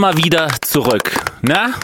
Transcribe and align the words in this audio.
mal 0.00 0.16
wieder 0.16 0.48
zurück. 0.62 1.12
Na? 1.42 1.74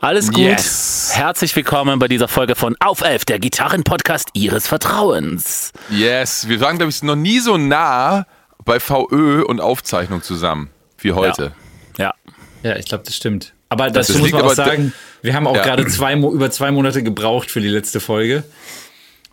Alles 0.00 0.28
gut? 0.28 0.38
Yes. 0.38 1.10
Herzlich 1.12 1.54
willkommen 1.54 1.98
bei 1.98 2.08
dieser 2.08 2.28
Folge 2.28 2.54
von 2.54 2.76
Auf 2.80 3.02
Elf, 3.02 3.26
der 3.26 3.38
Gitarrenpodcast 3.38 4.30
Ihres 4.32 4.66
Vertrauens. 4.66 5.72
Yes, 5.90 6.48
wir 6.48 6.60
waren, 6.60 6.78
glaube 6.78 6.90
ich, 6.90 7.02
noch 7.02 7.14
nie 7.14 7.40
so 7.40 7.58
nah 7.58 8.26
bei 8.64 8.80
VÖ 8.80 9.42
und 9.42 9.60
Aufzeichnung 9.60 10.22
zusammen 10.22 10.70
wie 10.98 11.12
heute. 11.12 11.52
Ja. 11.98 12.14
Ja, 12.62 12.76
ich 12.76 12.86
glaube, 12.86 13.04
das 13.04 13.14
stimmt. 13.14 13.52
Aber 13.68 13.90
dazu 13.90 14.14
Das 14.14 14.22
muss 14.22 14.32
man 14.32 14.42
auch 14.42 14.54
sagen, 14.54 14.94
wir 15.20 15.34
haben 15.34 15.46
auch 15.46 15.56
Ja. 15.56 15.62
gerade 15.62 15.86
zwei, 15.88 16.14
über 16.14 16.50
zwei 16.50 16.70
Monate 16.70 17.02
gebraucht 17.02 17.50
für 17.50 17.60
die 17.60 17.68
letzte 17.68 18.00
Folge. 18.00 18.44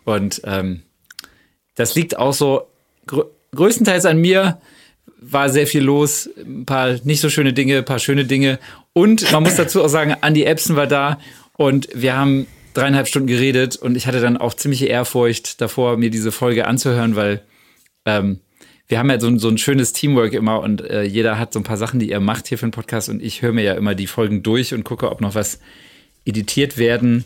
Und 0.04 0.42
ähm, 0.44 0.82
das 1.74 1.94
liegt 1.94 2.18
auch 2.18 2.34
so 2.34 2.68
grö 3.06 3.24
größtenteils 3.54 4.04
an 4.04 4.18
mir. 4.18 4.60
War 5.26 5.48
sehr 5.48 5.66
viel 5.66 5.82
los, 5.82 6.28
ein 6.36 6.66
paar 6.66 6.98
nicht 7.04 7.20
so 7.20 7.30
schöne 7.30 7.52
Dinge, 7.52 7.78
ein 7.78 7.84
paar 7.84 7.98
schöne 7.98 8.24
Dinge. 8.24 8.58
Und 8.92 9.30
man 9.32 9.42
muss 9.42 9.56
dazu 9.56 9.82
auch 9.82 9.88
sagen, 9.88 10.14
Andy 10.22 10.44
Epson 10.44 10.76
war 10.76 10.86
da 10.86 11.18
und 11.56 11.88
wir 11.94 12.16
haben 12.16 12.46
dreieinhalb 12.74 13.08
Stunden 13.08 13.28
geredet 13.28 13.76
und 13.76 13.96
ich 13.96 14.06
hatte 14.06 14.20
dann 14.20 14.36
auch 14.36 14.54
ziemliche 14.54 14.86
Ehrfurcht 14.86 15.60
davor, 15.60 15.96
mir 15.96 16.10
diese 16.10 16.32
Folge 16.32 16.66
anzuhören, 16.66 17.16
weil 17.16 17.42
ähm, 18.04 18.40
wir 18.88 18.98
haben 18.98 19.08
ja 19.08 19.18
so 19.18 19.28
ein, 19.28 19.38
so 19.38 19.48
ein 19.48 19.58
schönes 19.58 19.92
Teamwork 19.92 20.34
immer 20.34 20.60
und 20.60 20.82
äh, 20.82 21.04
jeder 21.04 21.38
hat 21.38 21.52
so 21.52 21.60
ein 21.60 21.64
paar 21.64 21.76
Sachen, 21.76 22.00
die 22.00 22.10
er 22.10 22.20
macht 22.20 22.48
hier 22.48 22.58
für 22.58 22.66
den 22.66 22.72
Podcast 22.72 23.08
und 23.08 23.22
ich 23.22 23.40
höre 23.40 23.52
mir 23.52 23.64
ja 23.64 23.74
immer 23.74 23.94
die 23.94 24.06
Folgen 24.06 24.42
durch 24.42 24.74
und 24.74 24.84
gucke, 24.84 25.10
ob 25.10 25.20
noch 25.20 25.34
was 25.34 25.60
editiert 26.26 26.76
werden 26.76 27.24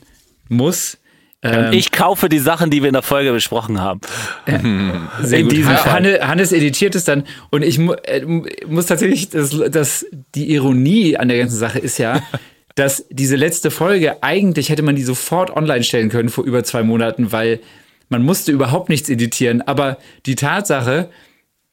muss. 0.49 0.99
Ähm, 1.43 1.73
Ich 1.73 1.93
kaufe 1.93 2.29
die 2.29 2.39
Sachen, 2.41 2.71
die 2.71 2.83
wir 2.83 2.89
in 2.89 2.95
der 2.95 3.03
Folge 3.03 3.33
besprochen 3.33 3.81
haben. 3.81 4.01
sehr 4.47 5.39
in 5.41 5.45
gut. 5.49 5.53
diesem 5.57 5.69
Han- 5.71 5.77
Fall. 5.79 5.93
Hanne, 5.93 6.19
Hannes 6.29 6.53
editiert 6.53 6.95
es 6.95 7.05
dann 7.05 7.25
und 7.51 7.63
ich 7.63 7.79
mu 7.79 7.93
äh, 8.05 8.25
muss 8.67 8.87
tatsächlich, 8.87 9.29
das, 9.31 9.57
das, 9.71 10.07
die 10.35 10.53
Ironie 10.53 11.17
an 11.17 11.29
der 11.29 11.39
ganzen 11.39 11.57
Sache 11.57 11.79
ist 11.79 11.99
ja, 11.99 12.23
dass 12.75 13.05
diese 13.11 13.37
letzte 13.37 13.71
Folge, 13.71 14.23
eigentlich 14.23 14.69
hätte 14.69 14.83
man 14.83 14.97
die 14.97 15.03
sofort 15.03 15.55
online 15.57 15.83
stellen 15.85 16.09
können 16.11 16.29
vor 16.29 16.45
über 16.45 16.65
zwei 16.65 16.83
Monaten, 16.83 17.33
weil 17.33 17.61
man 18.09 18.23
musste 18.23 18.53
überhaupt 18.53 18.89
nichts 18.89 19.09
editieren. 19.09 19.63
Aber 19.63 19.99
die 20.27 20.35
Tatsache, 20.35 21.11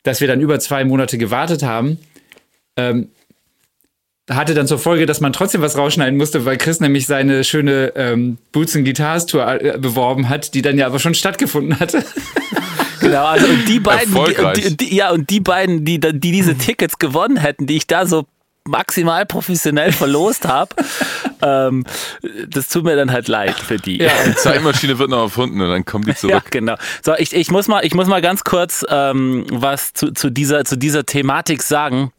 dass 0.04 0.20
wir 0.22 0.28
dann 0.28 0.42
über 0.42 0.60
zwei 0.60 0.84
Monate 0.84 1.18
gewartet 1.18 1.64
haben, 1.64 1.98
ähm, 2.78 3.10
hatte 4.30 4.54
dann 4.54 4.68
zur 4.68 4.80
Folge, 4.80 5.06
dass 5.06 5.22
man 5.22 5.34
trotzdem 5.34 5.62
was 5.62 5.78
rausschneiden 5.78 6.18
musste, 6.18 6.46
weil 6.46 6.58
Chris 6.58 6.80
nämlich 6.80 7.06
seine 7.06 7.44
schöne 7.44 7.94
ähm, 7.96 8.38
Boots 8.52 8.76
and 8.76 8.86
Guitars 8.86 9.26
Tour 9.28 9.48
äh, 9.62 9.78
beworben 9.78 10.30
hat, 10.30 10.54
die 10.54 10.62
dann 10.62 10.78
ja 10.78 10.88
aber 10.88 11.00
schon 11.00 11.14
stattgefunden 11.14 11.80
hatte. 11.80 12.04
Genau, 13.02 13.26
also 13.26 13.46
und 13.46 13.68
die 13.68 13.80
beiden, 13.80 14.12
die, 14.12 14.18
Erfolgreich. 14.18 14.64
die, 14.64 14.78
die, 14.78 14.96
ja, 14.96 15.12
und 15.12 15.30
die 15.30 15.40
beiden, 15.40 15.86
die, 15.86 16.00
die 16.00 16.32
diese 16.32 16.58
Tickets 16.58 16.98
gewonnen 16.98 17.38
hätten, 17.38 17.68
die 17.68 17.76
ich 17.78 17.86
da 17.86 18.08
so 18.08 18.26
maximal 18.68 19.26
professionell 19.28 19.92
verlost 19.92 20.48
habe, 20.48 20.76
ähm, 21.44 21.84
das 22.48 22.68
tut 22.70 22.84
mir 22.84 22.96
dann 22.96 23.12
halt 23.12 23.28
leid 23.28 23.60
für 23.60 23.78
die. 23.78 23.98
Ja. 23.98 24.12
Die 24.26 24.36
Zeitmaschine 24.36 24.98
wird 24.98 25.10
noch 25.10 25.24
erfunden 25.24 25.62
und 25.62 25.70
dann 25.70 25.86
kommen 25.86 26.06
die 26.06 26.12
Ja, 26.12 26.16
zurück. 26.16 26.46
genau. 26.50 26.76
So, 27.04 27.14
ich, 27.16 27.34
ich, 27.36 27.52
muss 27.52 27.68
mal, 27.68 27.86
ich 27.86 27.94
muss 27.94 28.08
mal 28.08 28.22
ganz 28.22 28.44
kurz 28.44 28.84
ähm, 28.90 29.46
was 29.52 29.94
zu, 29.94 30.12
zu, 30.12 30.32
dieser, 30.32 30.66
zu 30.66 30.76
dieser 30.76 31.06
Thematik 31.06 31.62
sagen. 31.62 32.12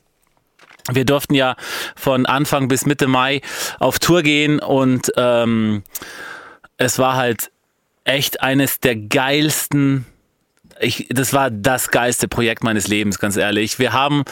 Wir 0.93 1.05
durften 1.05 1.35
ja 1.35 1.57
von 1.95 2.27
Anfang 2.27 2.69
bis 2.69 2.87
Mitte 2.87 3.07
Mai 3.07 3.41
auf 3.79 3.99
Tour 3.99 4.23
gehen 4.23 4.61
und 4.61 5.13
ähm, 5.17 5.83
es 6.77 6.99
war 6.99 7.17
halt 7.17 7.51
echt 8.05 8.41
eines 8.41 8.81
der 8.81 8.97
geilsten. 8.97 10.07
Ich, 10.79 11.07
das 11.11 11.33
war 11.33 11.51
das 11.51 11.91
geilste 11.91 12.29
Projekt 12.29 12.63
meines 12.63 12.87
Lebens, 12.87 13.19
ganz 13.19 13.37
ehrlich. 13.37 13.79
Wir 13.79 13.93
haben 13.95 14.25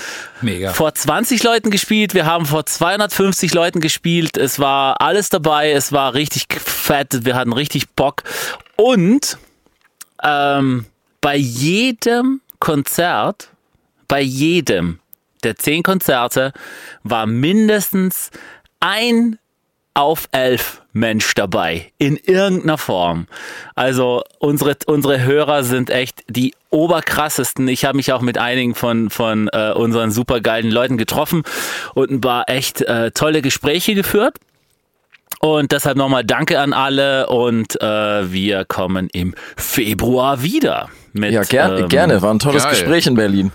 Mega. 0.42 0.72
vor 0.72 0.94
20 0.94 1.42
Leuten 1.42 1.70
gespielt, 1.70 2.14
wir 2.14 2.26
haben 2.26 2.44
vor 2.44 2.66
250 2.66 3.54
Leuten 3.54 3.80
gespielt. 3.80 4.36
Es 4.36 4.58
war 4.58 5.00
alles 5.00 5.30
dabei, 5.30 5.72
es 5.72 5.90
war 5.90 6.12
richtig 6.14 6.46
fett, 6.60 7.24
wir 7.24 7.34
hatten 7.34 7.52
richtig 7.52 7.90
Bock. 7.90 8.22
Und 8.76 9.38
ähm, 10.22 10.86
bei 11.20 11.36
jedem 11.36 12.42
Konzert, 12.58 13.48
bei 14.06 14.20
jedem 14.20 15.00
der 15.44 15.56
zehn 15.56 15.82
Konzerte 15.82 16.52
war 17.02 17.26
mindestens 17.26 18.30
ein 18.80 19.38
auf 19.94 20.28
elf 20.32 20.82
Mensch 20.92 21.34
dabei, 21.34 21.92
in 21.98 22.16
irgendeiner 22.16 22.78
Form. 22.78 23.26
Also 23.76 24.22
unsere, 24.38 24.76
unsere 24.86 25.22
Hörer 25.22 25.62
sind 25.62 25.88
echt 25.90 26.24
die 26.28 26.54
oberkrassesten. 26.70 27.68
Ich 27.68 27.84
habe 27.84 27.96
mich 27.96 28.12
auch 28.12 28.20
mit 28.20 28.36
einigen 28.36 28.74
von, 28.74 29.08
von 29.08 29.48
äh, 29.52 29.70
unseren 29.72 30.10
supergeilen 30.10 30.70
Leuten 30.70 30.98
getroffen 30.98 31.42
und 31.94 32.10
ein 32.10 32.20
paar 32.20 32.48
echt 32.48 32.82
äh, 32.82 33.12
tolle 33.12 33.40
Gespräche 33.40 33.94
geführt. 33.94 34.36
Und 35.40 35.72
deshalb 35.72 35.96
nochmal 35.96 36.24
Danke 36.24 36.58
an 36.58 36.72
alle 36.72 37.28
und 37.28 37.80
äh, 37.80 38.32
wir 38.32 38.64
kommen 38.64 39.08
im 39.12 39.34
Februar 39.56 40.42
wieder. 40.42 40.88
Mit, 41.12 41.32
Ja, 41.32 41.42
ger 41.42 41.78
ähm, 41.78 41.88
gerne. 41.88 42.22
War 42.22 42.32
ein 42.32 42.38
tolles 42.38 42.62
geil. 42.62 42.72
Gespräch 42.72 43.06
in 43.06 43.14
Berlin. 43.14 43.52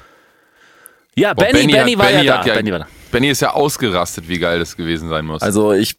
Ja, 1.19 1.33
Boah, 1.33 1.45
Benny, 1.45 1.71
Benny, 1.71 1.91
hat- 1.93 1.99
war 1.99 2.05
Benny 2.07 2.23
ja 2.25 2.37
hat 2.39 2.47
da. 2.47 2.53
Benny 2.53 2.71
war 2.71 2.79
da. 2.79 2.87
Benny 3.11 3.29
ist 3.29 3.41
ja 3.41 3.53
ausgerastet, 3.55 4.27
wie 4.27 4.37
geil 4.37 4.59
das 4.59 4.77
gewesen 4.77 5.09
sein 5.09 5.25
muss. 5.25 5.41
Also 5.41 5.73
ich, 5.73 5.95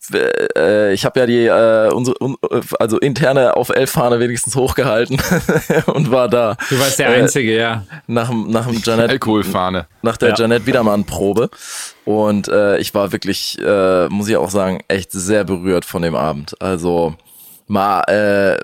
äh, 0.56 0.92
ich 0.92 1.04
habe 1.04 1.18
ja 1.18 1.26
die 1.26 1.44
äh, 1.46 1.92
unsere, 1.92 2.16
un, 2.22 2.36
also 2.78 2.98
interne 3.00 3.56
auf 3.56 3.70
elf 3.70 3.90
Fahne 3.90 4.20
wenigstens 4.20 4.54
hochgehalten 4.54 5.20
und 5.86 6.12
war 6.12 6.28
da 6.28 6.56
Du 6.68 6.78
warst 6.78 7.00
der 7.00 7.08
Äh, 7.08 7.22
Einzige, 7.22 7.56
ja. 7.56 7.84
nach 8.06 8.28
dem 8.28 8.48
nach 8.50 8.66
dem 8.68 8.80
Janet 8.80 9.10
Alkoholfahne. 9.10 9.86
nach 10.02 10.18
der 10.18 10.28
Ja. 10.30 10.34
Janet 10.36 10.66
Wiedermann 10.66 11.04
Probe 11.04 11.50
und 12.04 12.46
äh, 12.46 12.78
ich 12.78 12.94
war 12.94 13.10
wirklich, 13.10 13.58
äh, 13.60 14.06
muss 14.08 14.28
ich 14.28 14.36
auch 14.36 14.50
sagen, 14.50 14.78
echt 14.86 15.10
sehr 15.10 15.42
berührt 15.42 15.84
von 15.84 16.02
dem 16.02 16.14
Abend. 16.14 16.54
Also 16.62 17.16
mal 17.70 18.02
äh, 18.08 18.58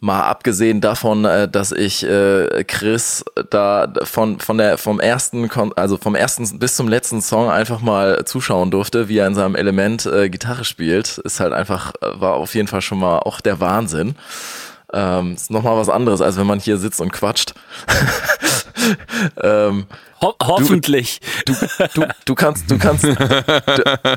mal 0.00 0.22
abgesehen 0.22 0.80
davon, 0.80 1.24
äh, 1.24 1.48
dass 1.48 1.70
ich 1.70 2.04
äh, 2.04 2.64
Chris 2.64 3.24
da 3.50 3.92
von 4.04 4.40
von 4.40 4.58
der 4.58 4.78
vom 4.78 5.00
ersten 5.00 5.48
Kon 5.48 5.72
also 5.74 5.98
vom 5.98 6.14
ersten 6.14 6.58
bis 6.58 6.74
zum 6.74 6.88
letzten 6.88 7.20
Song 7.20 7.50
einfach 7.50 7.80
mal 7.80 8.24
zuschauen 8.24 8.70
durfte, 8.70 9.08
wie 9.08 9.18
er 9.18 9.26
in 9.26 9.34
seinem 9.34 9.54
Element 9.54 10.06
äh, 10.06 10.30
Gitarre 10.30 10.64
spielt, 10.64 11.18
ist 11.18 11.40
halt 11.40 11.52
einfach 11.52 11.92
äh, 12.00 12.20
war 12.20 12.34
auf 12.34 12.54
jeden 12.54 12.68
Fall 12.68 12.80
schon 12.80 12.98
mal 12.98 13.18
auch 13.18 13.40
der 13.40 13.60
Wahnsinn. 13.60 14.16
Ähm, 14.92 15.34
ist 15.34 15.50
noch 15.50 15.62
mal 15.62 15.76
was 15.76 15.88
anderes, 15.88 16.20
als 16.20 16.36
wenn 16.38 16.46
man 16.46 16.60
hier 16.60 16.78
sitzt 16.78 17.00
und 17.00 17.12
quatscht. 17.12 17.54
ähm, 19.42 19.86
Ho 20.22 20.34
hoffentlich. 20.42 21.20
du, 21.46 21.54
du 22.24 22.34
kannst, 22.34 22.70
du 22.70 22.78
kannst, 22.78 23.04
du, 23.04 23.14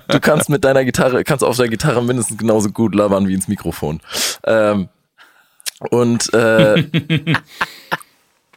du 0.07 0.19
kannst 0.19 0.49
mit 0.49 0.63
deiner 0.63 0.85
Gitarre, 0.85 1.23
kannst 1.23 1.43
auf 1.43 1.57
der 1.57 1.67
Gitarre 1.67 2.01
mindestens 2.01 2.37
genauso 2.37 2.69
gut 2.69 2.95
labern 2.95 3.27
wie 3.27 3.33
ins 3.33 3.47
Mikrofon. 3.47 4.01
Ähm, 4.45 4.89
und 5.89 6.33
äh, 6.33 6.83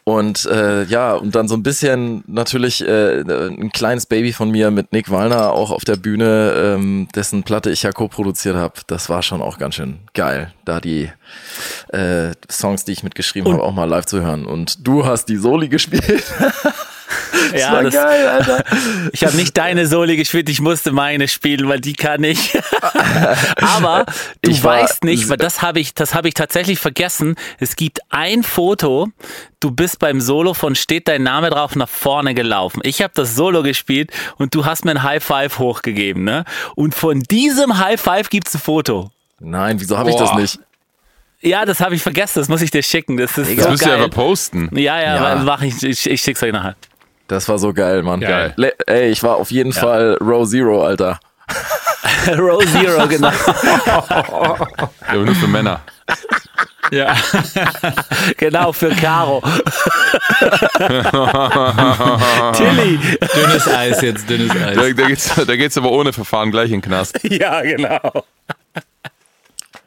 und 0.05 0.45
äh, 0.45 0.85
ja, 0.85 1.15
und 1.15 1.35
dann 1.35 1.49
so 1.49 1.55
ein 1.55 1.63
bisschen 1.63 2.25
natürlich 2.27 2.87
äh, 2.87 3.23
ein 3.23 3.73
kleines 3.73 4.05
Baby 4.05 4.35
von 4.35 4.51
mir 4.51 4.71
mit 4.71 4.93
Nick 4.93 5.11
Wallner 5.11 5.53
auch 5.53 5.71
auf 5.71 5.85
der 5.85 5.97
Bühne, 5.97 6.53
ähm, 6.77 7.09
dessen 7.15 7.43
Platte 7.43 7.71
ich 7.71 7.85
ja 7.85 7.93
co-produziert 7.93 8.55
habe. 8.55 8.75
Das 8.87 9.09
war 9.09 9.23
schon 9.23 9.41
auch 9.41 9.57
ganz 9.57 9.77
schön 9.77 10.01
geil, 10.13 10.53
da 10.67 10.79
die 10.79 11.11
äh, 11.89 12.33
Songs, 12.51 12.85
die 12.85 12.93
ich 12.93 13.03
mitgeschrieben 13.03 13.51
habe, 13.51 13.63
auch 13.63 13.73
mal 13.73 13.89
live 13.89 14.05
zu 14.05 14.21
hören. 14.21 14.45
Und 14.45 14.87
du 14.87 15.07
hast 15.07 15.25
die 15.27 15.37
Soli 15.37 15.71
gespielt. 15.71 16.25
Das 17.53 17.61
Ja, 17.61 17.73
war 17.73 17.83
das, 17.83 17.95
geil, 17.95 18.29
Alter. 18.29 18.65
ich 19.13 19.25
habe 19.25 19.37
nicht 19.37 19.57
deine 19.57 19.87
Soli 19.87 20.17
gespielt, 20.17 20.49
ich 20.49 20.61
musste 20.61 20.93
meine 20.93 21.29
spielen, 21.29 21.69
weil 21.69 21.81
die 21.81 21.93
kann 21.95 22.25
ich. 22.25 22.57
Aber 23.77 24.07
du 24.43 24.51
Ich 24.51 24.63
weißt 24.63 25.05
nicht, 25.05 25.29
weil 25.29 25.37
das 25.37 25.63
habe 25.63 25.81
ich, 25.81 25.95
das 25.95 26.15
habe 26.15 26.29
ich 26.29 26.35
tatsächlich 26.35 26.79
vergessen. 26.79 27.37
Es 27.59 27.77
gibt 27.77 28.01
ein 28.11 28.43
Foto, 28.43 29.09
du 29.61 29.71
bist 29.71 29.99
beim 29.99 30.21
Solo 30.21 30.55
von 30.55 30.75
Steht 30.75 31.09
dein 31.09 31.23
Name 31.23 31.51
drauf 31.51 31.77
nach 31.77 31.89
vorne 31.89 32.35
gelaufen. 32.35 32.81
Ich 32.85 33.03
habe 33.03 33.13
das 33.15 33.35
Solo 33.35 33.63
gespielt 33.63 34.11
und 34.39 34.55
du 34.55 34.65
hast 34.67 34.85
mir 34.85 34.93
ein 34.93 35.03
High 35.03 35.23
Five 35.23 35.59
hochgegeben, 35.59 36.25
ne? 36.25 36.45
Und 36.75 36.95
von 36.95 37.21
diesem 37.21 37.79
High 37.79 38.01
Five 38.01 38.31
gibt's 38.31 38.55
ein 38.55 38.61
Foto. 38.61 39.11
Nein, 39.41 39.81
wieso 39.81 39.99
habe 39.99 40.11
ich 40.11 40.17
das 40.17 40.35
nicht? 40.35 40.59
Ja, 41.41 41.67
das 41.67 41.81
habe 41.81 41.95
ich 41.95 42.03
vergessen, 42.03 42.39
das 42.39 42.49
muss 42.49 42.63
ich 42.63 42.71
dir 42.71 42.83
schicken. 42.83 43.19
Das 43.19 43.37
ist 43.37 43.59
Das 43.59 43.65
so 43.65 43.71
müsst 43.71 43.83
ihr 43.83 43.89
geil. 43.89 43.99
aber 43.99 44.09
posten. 44.09 44.71
ja, 44.75 44.99
ja, 45.01 45.17
Ja. 45.35 45.43
mach 45.45 45.61
ich, 45.61 45.83
ich, 45.83 46.09
ich 46.09 46.23
schick's 46.23 46.43
euch 46.43 46.53
nachher. 46.53 46.75
Das 47.29 47.49
war 47.49 47.59
so 47.59 47.73
geil, 47.73 48.03
Mann. 48.03 48.21
Geil. 48.21 48.53
Le 48.57 48.73
ey, 48.87 49.11
ich 49.11 49.23
war 49.23 49.37
auf 49.37 49.51
jeden 49.51 49.73
Fall 49.73 50.19
Row 50.21 50.47
Zero, 50.49 50.85
Alter. 50.85 51.19
Row 52.39 52.63
Zero, 52.65 53.07
genau. 53.09 53.31
Ja, 55.07 55.21
aber 55.21 55.25
nur 55.25 55.35
für 55.35 55.47
Männer. 55.47 55.81
Ja. 56.91 57.17
genau, 58.37 58.73
für 58.73 58.91
Caro. 58.91 59.43
Tilly. 62.57 62.99
dünnes 63.35 63.69
Eis 63.69 64.01
jetzt, 64.03 64.29
dünnes 64.29 64.51
Eis. 64.51 64.77
Da, 64.77 64.83
da, 64.83 65.07
geht's, 65.07 65.35
da 65.35 65.57
geht's 65.57 65.79
aber 65.79 65.91
ohne 65.93 66.13
Verfahren 66.13 66.51
gleich 66.51 66.71
in 66.71 66.81
den 66.81 66.83
Knast. 66.83 67.21
Ja, 67.25 67.63
genau. 67.63 68.25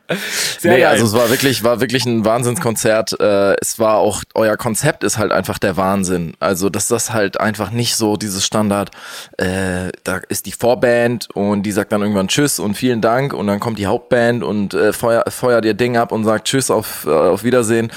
Sehr 0.59 0.74
nee, 0.74 0.80
geil. 0.80 0.88
also 0.88 1.06
es 1.06 1.13
war 1.13 1.30
wirklich, 1.30 1.63
war 1.63 1.81
wirklich 1.81 2.06
ein 2.06 2.24
Wahnsinnskonzert. 2.24 3.19
Äh, 3.19 3.56
es 3.62 3.77
war 3.77 3.98
auch, 3.98 4.24
euer 4.33 4.56
Konzept 4.56 5.04
ist 5.04 5.18
halt 5.18 5.31
einfach 5.31 5.59
der 5.59 5.75
Wahnsinn. 5.75 6.33
Also, 6.39 6.69
dass 6.69 6.88
das 6.88 7.12
halt 7.12 7.39
einfach 7.39 7.71
nicht 7.71 7.95
so 7.95 8.15
dieses 8.15 8.45
Standard, 8.45 8.92
äh, 9.38 9.92
da 10.04 10.21
ist 10.30 10.45
die 10.45 10.51
Vorband 10.54 11.30
und 11.33 11.63
die 11.63 11.71
sagt 11.71 11.92
dann 11.92 12.01
irgendwann 12.01 12.30
Tschüss 12.30 12.59
und 12.59 12.75
vielen 12.75 13.01
Dank 13.01 13.33
und 13.33 13.48
dann 13.48 13.59
kommt 13.59 13.80
die 13.80 13.88
Hauptband 13.88 14.44
und 14.44 14.74
äh, 14.74 14.94
feuer, 14.94 15.24
feuert 15.30 15.65
ihr 15.65 15.74
Ding 15.74 15.98
ab 15.98 16.12
und 16.12 16.24
sagt 16.24 16.48
Tschüss 16.48 16.71
auf, 16.71 17.06
äh, 17.06 17.09
auf 17.09 17.44
Wiedersehen. 17.44 17.92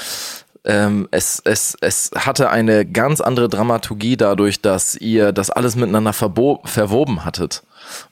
Ähm, 0.65 1.09
es, 1.11 1.41
es, 1.45 1.77
es 1.81 2.11
hatte 2.15 2.51
eine 2.51 2.85
ganz 2.85 3.21
andere 3.21 3.49
Dramaturgie 3.49 4.17
dadurch, 4.17 4.61
dass 4.61 4.95
ihr 4.95 5.33
das 5.33 5.51
alles 5.51 5.75
miteinander 5.77 6.13
verwoben 6.13 7.25
hattet. 7.25 7.63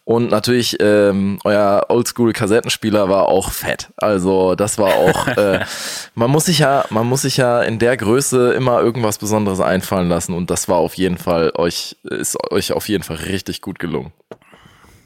Und 0.05 0.31
natürlich, 0.31 0.77
ähm, 0.81 1.39
euer 1.45 1.87
Oldschool-Kassettenspieler 1.89 3.09
war 3.09 3.29
auch 3.29 3.51
fett. 3.53 3.89
Also 3.97 4.55
das 4.55 4.79
war 4.79 4.95
auch, 4.95 5.27
äh, 5.37 5.61
man 6.15 6.31
muss 6.31 6.47
sich 6.47 6.61
ja, 6.61 6.85
man 6.91 7.07
muss 7.07 7.23
sich 7.23 7.37
ja 7.37 7.63
in 7.63 7.79
der 7.79 7.97
Größe 7.97 8.53
immer 8.53 8.81
irgendwas 8.81 9.19
Besonderes 9.19 9.61
einfallen 9.61 10.09
lassen. 10.09 10.35
Und 10.35 10.51
das 10.51 10.69
war 10.69 10.77
auf 10.79 10.95
jeden 10.95 11.19
Fall 11.19 11.53
euch, 11.57 11.97
ist 12.05 12.37
euch 12.51 12.73
auf 12.73 12.89
jeden 12.89 13.05
Fall 13.05 13.17
richtig 13.17 13.61
gut 13.61 13.79
gelungen. 13.79 14.13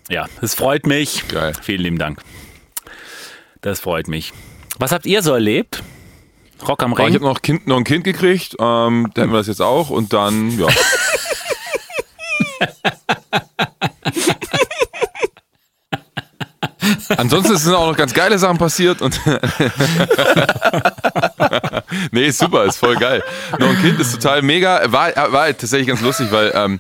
Ja, 0.09 0.27
es 0.41 0.55
freut 0.55 0.87
mich. 0.87 1.27
Geil. 1.29 1.53
Vielen 1.63 1.83
lieben 1.83 1.99
Dank. 1.99 2.21
Das 3.61 3.81
freut 3.81 4.09
mich. 4.09 4.33
Was 4.79 4.93
habt 4.93 5.07
ihr 5.07 5.23
so 5.23 5.33
erlebt? 5.33 5.83
Rock 6.67 6.83
am 6.83 6.93
Aber 6.93 7.03
ich 7.03 7.07
Ring? 7.09 7.15
habe 7.15 7.25
noch, 7.25 7.43
kind, 7.43 7.67
noch 7.67 7.77
ein 7.77 7.85
Kind 7.85 8.05
gekriegt, 8.05 8.57
ähm, 8.59 9.11
da 9.15 9.23
hätten 9.23 9.33
wir 9.33 9.39
das 9.39 9.49
jetzt 9.49 9.63
auch 9.63 9.91
und 9.91 10.13
dann, 10.13 10.57
ja. 10.59 10.69
Ansonsten 17.17 17.57
sind 17.57 17.75
auch 17.75 17.89
noch 17.89 17.97
ganz 17.97 18.13
geile 18.15 18.39
Sachen 18.39 18.59
passiert 18.59 19.03
und 19.03 19.21
nee, 22.13 22.31
super, 22.31 22.65
ist 22.65 22.79
voll 22.79 22.97
geil. 22.97 23.23
Noch 23.59 23.69
ein 23.69 23.81
Kind 23.81 24.01
ist 24.01 24.13
total 24.13 24.43
mega. 24.43 24.81
War, 24.93 25.15
war 25.33 25.43
halt 25.43 25.59
tatsächlich 25.59 25.89
ganz 25.89 26.01
lustig, 26.01 26.29
weil 26.31 26.53
ähm, 26.55 26.79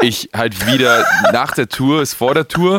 ich 0.00 0.30
halt 0.34 0.66
wieder 0.66 1.06
nach 1.32 1.52
der 1.52 1.68
Tour, 1.68 2.02
ist 2.02 2.14
vor 2.14 2.34
der 2.34 2.48
Tour 2.48 2.78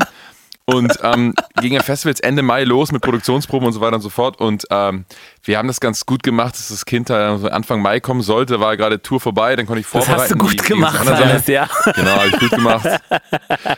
und 0.67 0.97
ähm, 1.03 1.33
ging 1.61 1.73
ja 1.73 1.83
Festivals 1.83 2.19
Ende 2.19 2.41
Mai 2.41 2.63
los 2.63 2.91
mit 2.91 3.01
Produktionsproben 3.03 3.67
und 3.67 3.73
so 3.73 3.81
weiter 3.81 3.95
und 3.97 4.01
so 4.01 4.09
fort. 4.09 4.39
Und 4.41 4.65
ähm, 4.71 5.05
wir 5.43 5.57
haben 5.59 5.67
das 5.67 5.79
ganz 5.79 6.05
gut 6.07 6.23
gemacht, 6.23 6.55
dass 6.55 6.69
das 6.69 6.85
Kind 6.85 7.09
da 7.09 7.35
Anfang 7.35 7.81
Mai 7.81 7.99
kommen 7.99 8.21
sollte. 8.21 8.59
War 8.59 8.75
gerade 8.75 9.01
Tour 9.01 9.19
vorbei, 9.21 9.55
dann 9.55 9.67
konnte 9.67 9.81
ich 9.81 9.85
das 9.85 9.91
vorbereiten. 10.05 10.21
hast 10.21 10.31
du 10.31 10.37
gut 10.37 10.53
die- 10.53 10.57
die 10.57 10.63
gemacht, 10.63 10.99
anderen 10.99 11.19
Hannes, 11.29 11.47
ja. 11.47 11.69
Genau, 11.95 12.11
habe 12.11 12.27
ich 12.29 12.39
gut 12.39 12.49
gemacht. 12.51 12.85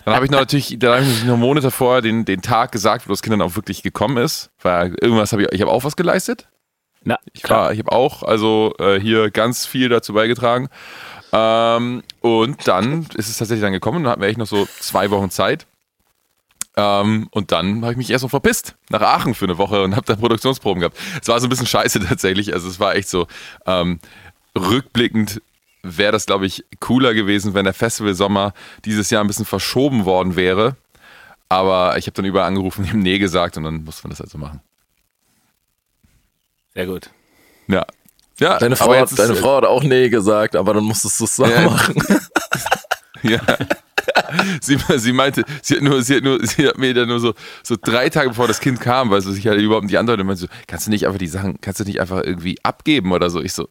Dann 0.06 0.16
habe 0.16 0.26
ich 0.26 0.32
noch 0.32 0.40
natürlich, 0.40 0.78
dann 0.80 0.94
habe 0.94 1.04
ich 1.04 1.24
noch 1.26 1.36
Monate 1.38 1.72
vorher 1.72 2.02
den, 2.02 2.24
den 2.24 2.42
Tag 2.42 2.72
gesagt, 2.72 3.08
wo 3.08 3.12
das 3.12 3.22
Kind 3.22 3.34
dann 3.34 3.42
auch 3.42 3.56
wirklich 3.56 3.84
gekommen 3.84 4.18
ist. 4.18 4.50
Weil 4.62 4.96
irgendwas 5.02 5.32
habe 5.34 5.44
ich, 5.44 5.52
ich 5.52 5.62
habe 5.62 5.72
auch 5.72 5.84
was 5.84 5.96
geleistet. 5.98 6.48
Na, 7.04 7.18
Ich, 7.34 7.48
war, 7.50 7.74
ich 7.74 7.80
habe 7.80 7.92
auch 7.92 8.24
also 8.24 8.74
äh, 8.80 9.00
hier 9.00 9.30
ganz 9.32 9.66
viel 9.66 9.90
dazu 9.90 10.14
beigetragen. 10.14 10.70
Ähm, 11.34 12.04
und 12.22 12.68
dann 12.68 13.06
ist 13.16 13.28
es 13.30 13.38
tatsächlich 13.38 13.62
dann 13.62 13.74
gekommen. 13.74 14.04
Dann 14.04 14.12
hatten 14.12 14.22
wir 14.22 14.30
echt 14.30 14.38
noch 14.38 14.48
so 14.48 14.66
zwei 14.80 15.10
Wochen 15.12 15.30
Zeit. 15.30 15.68
Ähm, 16.80 17.28
und 17.32 17.52
dann 17.52 17.82
habe 17.82 17.94
ich 17.94 17.98
mich 17.98 18.10
erst 18.12 18.24
noch 18.24 18.30
verpisst 18.30 18.76
nach 18.90 19.02
Aachen 19.02 19.34
für 19.34 19.46
eine 19.46 19.58
Woche 19.58 19.82
und 19.84 19.96
habe 19.96 20.06
da 20.06 20.16
Produktionsproben 20.16 20.80
gehabt. 20.82 20.96
Es 21.20 21.28
war 21.28 21.40
so 21.40 21.48
ein 21.48 21.50
bisschen 21.50 21.66
scheiße 21.66 22.00
tatsächlich. 22.08 22.54
Also 22.54 22.70
es 22.70 22.80
war 22.80 22.96
echt 22.96 23.10
so 23.10 23.28
ähm, 23.66 24.00
rückblickend 24.58 25.42
wäre 25.84 26.12
das, 26.12 26.26
glaube 26.26 26.46
ich, 26.46 26.66
cooler 26.80 27.14
gewesen, 27.14 27.54
wenn 27.54 27.64
der 27.64 27.74
Festivalsommer 27.74 28.54
dieses 28.86 29.10
Jahr 29.10 29.24
ein 29.24 29.28
bisschen 29.28 29.46
verschoben 29.46 30.06
worden 30.06 30.36
wäre. 30.36 30.76
Aber 31.50 31.98
ich 31.98 32.06
habe 32.08 32.14
dann 32.14 32.26
überall 32.26 32.48
angerufen, 32.48 32.86
ihm 32.86 33.00
Nee 33.00 33.20
gesagt 33.20 33.58
und 33.58 33.64
dann 33.64 33.84
musste 33.86 34.04
man 34.04 34.10
das 34.12 34.20
halt 34.20 34.30
so 34.30 34.38
machen. 34.38 34.60
Sehr 36.74 36.86
gut. 36.86 37.10
Ja. 37.68 37.86
Ja, 38.40 38.60
Deine 38.60 38.76
Frau, 38.76 38.94
hat, 38.94 39.18
deine 39.18 39.34
Frau 39.36 39.58
hat 39.58 39.66
auch 39.66 39.82
Nee 39.82 40.10
gesagt, 40.10 40.56
aber 40.56 40.74
dann 40.76 40.84
musstest 40.84 41.20
du 41.20 41.24
es 41.24 41.36
selber 41.38 41.56
Ja. 41.62 41.70
machen. 41.70 41.96
Ja. 43.24 43.40
Sie, 44.62 44.78
sie 44.98 45.14
meinte, 45.14 45.44
sie 45.62 45.76
hat 45.76 45.84
nur, 45.84 46.02
sie 46.02 46.16
hat 46.18 46.24
nur, 46.24 46.46
sie 46.46 46.68
hat 46.68 46.78
mir 46.78 46.94
dann 46.94 47.08
nur 47.08 47.20
so, 47.20 47.34
so 47.64 47.76
drei 47.82 48.10
Tage 48.10 48.30
bevor 48.30 48.48
das 48.48 48.60
Kind 48.60 48.80
kam, 48.82 49.10
weil 49.10 49.22
sie 49.22 49.34
sich 49.34 49.48
halt 49.48 49.62
überhaupt 49.62 49.86
nicht 49.86 49.98
antwortet, 49.98 50.26
meinte 50.26 50.42
so, 50.42 50.48
kannst 50.68 50.88
du 50.88 50.92
nicht 50.92 51.06
einfach 51.06 51.20
die 51.20 51.28
Sachen, 51.28 51.60
kannst 51.62 51.80
du 51.80 51.84
nicht 51.84 52.02
einfach 52.02 52.24
irgendwie 52.24 52.58
abgeben 52.64 53.12
oder 53.12 53.30
so? 53.30 53.42
Ich 53.42 53.54
so, 53.54 53.70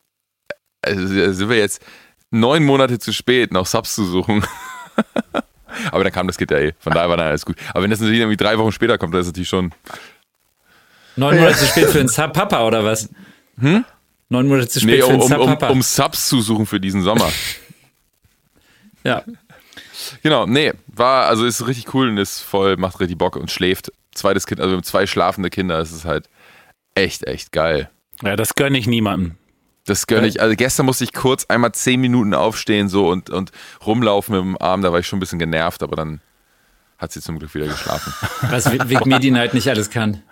also 0.83 1.07
sind 1.07 1.49
wir 1.49 1.59
jetzt 1.59 1.83
neun 2.31 2.65
Monate 2.65 2.99
zu 2.99 3.13
spät, 3.13 3.53
noch 3.53 3.67
Subs 3.67 3.95
zu 3.95 4.05
suchen. 4.05 4.45
Aber 5.93 6.05
dann 6.05 6.13
kam 6.13 6.27
das 6.27 6.39
Kind 6.39 6.51
ja 6.51 6.59
eh, 6.59 6.73
von 6.79 6.95
daher 6.95 7.09
war 7.09 7.17
dann 7.19 7.27
alles 7.27 7.45
gut. 7.45 7.57
Aber 7.71 7.83
wenn 7.83 7.91
das 7.91 8.01
natürlich 8.01 8.21
irgendwie 8.21 8.39
drei 8.39 8.57
Wochen 8.59 8.73
später 8.73 8.97
kommt, 8.97 9.13
dann 9.13 9.21
ist 9.21 9.27
es 9.27 9.33
natürlich 9.33 9.49
schon, 9.49 9.73
Neun 11.17 11.39
Monate 11.39 11.57
zu 11.57 11.67
spät 11.67 11.89
für 11.89 12.01
einen 12.01 12.09
Sub-Papa 12.09 12.67
oder 12.67 12.85
was? 12.85 13.09
Hm? 13.59 13.85
Neun 14.29 14.49
Monate 14.49 14.69
zu 14.69 14.81
spät 14.81 14.91
nee, 14.91 15.01
für 15.01 15.07
um, 15.07 15.13
einen 15.13 15.21
um, 15.21 15.41
um, 15.41 15.49
Sub-Papa. 15.49 15.73
um 15.73 15.83
Subs 15.83 16.29
zu 16.29 16.41
suchen 16.43 16.67
für 16.67 16.79
diesen 16.79 17.03
Sommer. 17.03 17.31
ja. 19.05 19.23
Genau, 20.23 20.47
nee, 20.47 20.73
war, 20.87 21.27
also 21.27 21.45
ist 21.45 21.67
richtig 21.67 21.93
cool 21.95 22.09
und 22.09 22.19
ist 22.19 22.41
voll, 22.41 22.77
macht 22.77 23.01
richtig 23.01 23.19
Bock 23.19 23.37
und 23.37 23.51
schläft. 23.51 23.93
Zweites 24.15 24.47
Kind, 24.47 24.61
also 24.61 24.73
wir 24.73 24.77
haben 24.77 24.85
zwei 24.85 25.07
schlafende 25.07 25.51
Kinder, 25.51 25.79
das 25.79 25.93
ist 25.93 26.05
halt 26.05 26.29
echt, 26.95 27.27
echt 27.27 27.53
geil. 27.53 27.91
Ja, 28.23 28.37
das 28.37 28.55
gönne 28.55 28.79
ich 28.79 28.87
niemandem. 28.87 29.37
Das 29.85 30.07
gönne 30.07 30.27
ich. 30.27 30.41
Also 30.41 30.57
gestern 30.57 30.87
musste 30.87 31.05
ich 31.05 31.13
kurz 31.13 31.45
einmal 31.45 31.73
zehn 31.73 32.01
Minuten 32.01 32.35
aufstehen 32.35 32.89
so 32.89 33.09
und, 33.09 33.31
und 33.31 33.53
rumlaufen 33.87 34.35
mit 34.35 34.43
dem 34.43 34.61
Arm, 34.61 34.83
da 34.83 34.93
war 34.93 34.99
ich 34.99 35.07
schon 35.07 35.19
ein 35.19 35.21
bisschen 35.21 35.39
genervt, 35.39 35.83
aber 35.83 35.95
dann 35.95 36.21
hat 36.99 37.13
sie 37.13 37.21
zum 37.21 37.39
Glück 37.39 37.55
wieder 37.55 37.67
geschlafen. 37.67 38.13
Was 38.51 38.73
Vic 38.73 39.07
Medi 39.07 39.31
Night 39.31 39.55
nicht 39.55 39.69
alles 39.69 39.91
kann. 39.91 40.23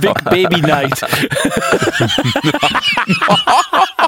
Big 0.00 0.24
Baby 0.24 0.62
Night. 0.62 1.00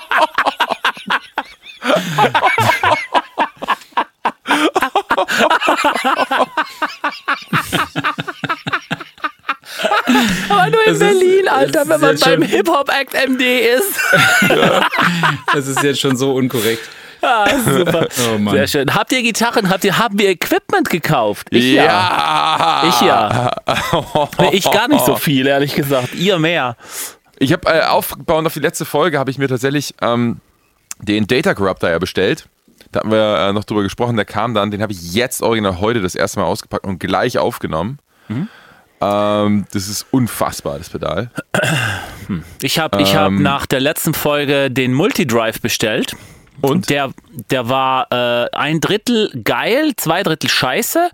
Aber 10.48 10.70
nur 10.70 10.84
in 10.86 10.92
ist- 10.92 10.98
Berlin, 10.98 11.48
Alter, 11.48 11.84
das 11.84 12.00
wenn 12.00 12.14
ist 12.14 12.26
man 12.26 12.40
beim 12.40 12.48
Hip-Hop-Act 12.48 13.14
MD 13.28 13.60
ist. 13.76 13.98
Das 15.52 15.66
ist 15.66 15.82
jetzt 15.82 16.00
schon 16.00 16.16
so 16.16 16.34
unkorrekt. 16.34 16.88
Ah, 17.20 17.48
super. 17.58 18.06
Oh. 18.46 18.50
Sehr 18.50 18.66
schön. 18.68 18.94
Habt 18.94 19.10
ihr 19.12 19.22
Gitarren? 19.22 19.68
Habt 19.70 19.82
ihr, 19.84 19.98
haben 19.98 20.18
wir 20.18 20.28
Equipment 20.30 20.88
gekauft? 20.88 21.48
Ich 21.50 21.72
ja. 21.72 21.84
ja. 21.84 22.88
Ich 22.88 23.00
ja. 23.00 23.50
Nee, 24.38 24.50
Ich 24.52 24.70
gar 24.70 24.86
nicht 24.88 25.04
so 25.04 25.16
viel, 25.16 25.46
ehrlich 25.46 25.74
gesagt. 25.74 26.14
Ihr 26.14 26.38
mehr. 26.38 26.76
Ich 27.38 27.52
habe 27.52 27.68
äh, 27.72 27.82
aufbauend 27.82 28.46
auf 28.46 28.54
die 28.54 28.60
letzte 28.60 28.84
Folge 28.84 29.18
habe 29.18 29.30
ich 29.30 29.38
mir 29.38 29.48
tatsächlich 29.48 29.94
ähm, 30.00 30.38
den 31.00 31.26
Data 31.26 31.54
Corruptor 31.54 31.90
ja 31.90 31.98
bestellt. 31.98 32.46
Da 32.92 33.00
hatten 33.00 33.10
wir 33.10 33.48
äh, 33.48 33.52
noch 33.52 33.64
drüber 33.64 33.82
gesprochen, 33.82 34.16
der 34.16 34.24
kam 34.24 34.54
dann, 34.54 34.70
den 34.70 34.82
habe 34.82 34.92
ich 34.92 35.14
jetzt 35.14 35.42
original 35.42 35.80
heute 35.80 36.00
das 36.00 36.14
erste 36.14 36.40
Mal 36.40 36.46
ausgepackt 36.46 36.86
und 36.86 36.98
gleich 36.98 37.38
aufgenommen. 37.38 37.98
Ähm, 39.00 39.66
das 39.72 39.88
ist 39.88 40.06
unfassbar, 40.10 40.78
das 40.78 40.90
Pedal. 40.90 41.30
Ich 42.62 42.78
habe 42.78 43.00
ich 43.00 43.14
hab 43.14 43.28
Ähm. 43.28 43.42
nach 43.42 43.66
der 43.66 43.80
letzten 43.80 44.14
Folge 44.14 44.70
den 44.70 44.92
Multidrive 44.92 45.60
bestellt. 45.60 46.16
Und? 46.60 46.90
Der, 46.90 47.12
der 47.50 47.68
war 47.68 48.08
äh, 48.10 48.50
ein 48.50 48.80
Drittel 48.80 49.30
geil, 49.44 49.92
zwei 49.96 50.24
Drittel 50.24 50.50
scheiße. 50.50 51.10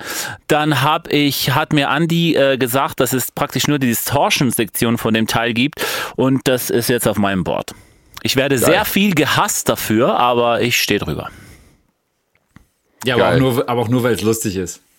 Dann 0.49 0.81
hab 0.81 1.09
ich, 1.09 1.55
hat 1.55 1.75
mir 1.75 1.89
Andy 1.89 2.35
äh, 2.35 2.57
gesagt, 2.57 3.01
dass 3.01 3.13
es 3.13 3.31
praktisch 3.31 3.69
nur 3.69 3.79
die 3.79 3.89
Distortion-Sektion 3.89 4.97
von 4.97 5.13
dem 5.13 5.27
Teil 5.27 5.53
gibt. 5.53 5.85
Und 6.17 6.49
das 6.49 6.71
ist 6.71 6.89
jetzt 6.89 7.07
auf 7.07 7.19
meinem 7.19 7.45
Board. 7.45 7.75
Ich 8.23 8.37
werde 8.37 8.59
sehr 8.59 8.87
viel 8.87 9.15
gehasst 9.15 9.69
dafür, 9.69 10.19
aber 10.19 10.63
ich 10.63 10.81
stehe 10.81 10.99
drüber. 10.99 11.29
Ja, 13.05 13.17
aber 13.17 13.35
auch 13.35 13.39
nur, 13.39 13.69
aber 13.69 13.81
auch 13.83 13.89
nur, 13.89 14.03
weil 14.03 14.15
es 14.15 14.23
lustig 14.23 14.57
ist. 14.57 14.81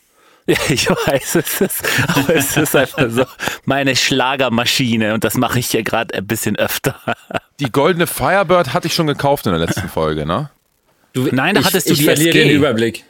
Ja, 0.48 0.58
ich 0.70 0.88
weiß, 0.88 1.36
es 1.38 1.60
ist, 1.60 1.84
aber 2.08 2.36
es 2.36 2.56
ist 2.56 2.76
einfach 2.76 3.10
so 3.10 3.26
meine 3.66 3.96
Schlagermaschine 3.96 5.16
und 5.16 5.24
das 5.24 5.34
mache 5.38 5.58
ich 5.58 5.66
hier 5.72 5.82
gerade 5.82 6.14
ein 6.14 6.28
bisschen 6.28 6.56
öfter. 6.56 7.00
Die 7.60 7.72
goldene 7.72 8.06
Firebird 8.06 8.72
hatte 8.72 8.86
ich 8.86 8.94
schon 8.94 9.08
gekauft 9.08 9.48
in 9.48 9.54
der 9.54 9.60
letzten 9.60 9.90
Folge, 9.90 10.24
ne? 10.24 10.52
Du, 11.14 11.30
Nein, 11.32 11.56
da 11.56 11.62
ich, 11.62 11.66
hattest 11.66 11.88
du 11.90 11.94
ich 11.94 11.98
die 11.98 12.06
verliere 12.06 12.30
SG. 12.30 12.44
den 12.44 12.50
Überblick. 12.52 13.04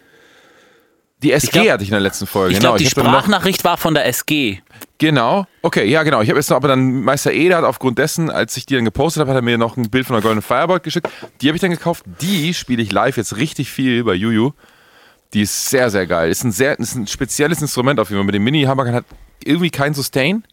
Die 1.24 1.34
SG 1.34 1.52
glaub- 1.52 1.70
hatte 1.72 1.84
ich 1.84 1.90
in 1.90 1.94
der 1.94 2.00
letzten 2.00 2.26
Folge. 2.26 2.54
Ich 2.54 2.60
genau. 2.60 2.70
glaube, 2.70 2.80
die 2.84 2.86
hab 2.88 2.94
dann 2.94 3.06
noch- 3.06 3.12
Sprachnachricht 3.14 3.64
war 3.66 3.76
von 3.76 3.94
der 3.96 4.06
SG. 4.06 4.60
Genau. 5.00 5.46
Okay, 5.62 5.86
ja, 5.90 6.04
genau. 6.04 6.22
Ich 6.22 6.30
habe 6.30 6.40
jetzt 6.40 6.50
noch, 6.50 6.56
aber 6.56 6.70
dann 6.70 7.02
Meister 7.02 7.34
Eder 7.34 7.58
hat 7.58 7.64
aufgrund 7.66 7.98
dessen, 8.00 8.30
als 8.30 8.56
ich 8.56 8.66
die 8.66 8.76
dann 8.76 8.86
gepostet 8.86 9.20
habe, 9.20 9.32
hat 9.32 9.38
er 9.38 9.42
mir 9.42 9.58
noch 9.58 9.76
ein 9.76 9.90
Bild 9.90 10.06
von 10.08 10.14
der 10.14 10.22
goldenen 10.22 10.42
Firebird 10.42 10.84
geschickt. 10.84 11.10
Die 11.42 11.48
habe 11.50 11.58
ich 11.58 11.62
dann 11.62 11.72
gekauft. 11.72 12.06
Die 12.22 12.54
spiele 12.54 12.82
ich 12.82 12.94
live 12.94 13.18
jetzt 13.18 13.36
richtig 13.36 13.70
viel 13.72 14.06
bei 14.06 14.14
Juju. 14.14 14.52
Die 15.36 15.42
ist 15.42 15.70
sehr, 15.70 15.90
sehr 15.90 16.08
geil. 16.08 16.32
Ist 16.32 16.46
ein 16.46 16.54
sehr, 16.54 16.80
ist 16.80 16.96
ein 16.96 17.08
spezielles 17.08 17.62
Instrument 17.62 18.00
auf 18.00 18.10
jeden 18.10 18.20
Fall. 18.20 18.26
Mit 18.26 18.36
dem 18.36 18.44
Mini-Hammer 18.46 18.92
hat 18.94 19.06
irgendwie 19.44 19.70
kein 19.70 19.94
Sustain, 19.94 20.46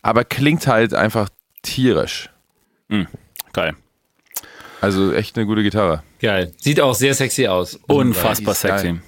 aber 0.00 0.24
klingt 0.24 0.66
halt 0.66 0.94
einfach 0.94 1.28
tierisch. 1.62 2.30
Geil. 3.52 3.76
Also 4.80 5.12
echt 5.12 5.36
eine 5.36 5.46
gute 5.46 5.62
Gitarre. 5.62 6.02
Geil. 6.20 6.54
Sieht 6.56 6.80
auch 6.80 6.94
sehr 6.94 7.12
sexy 7.12 7.48
aus. 7.48 7.78
Unfassbar 7.86 8.52
ist 8.52 8.62
geil. 8.62 8.78
sexy. 8.78 9.00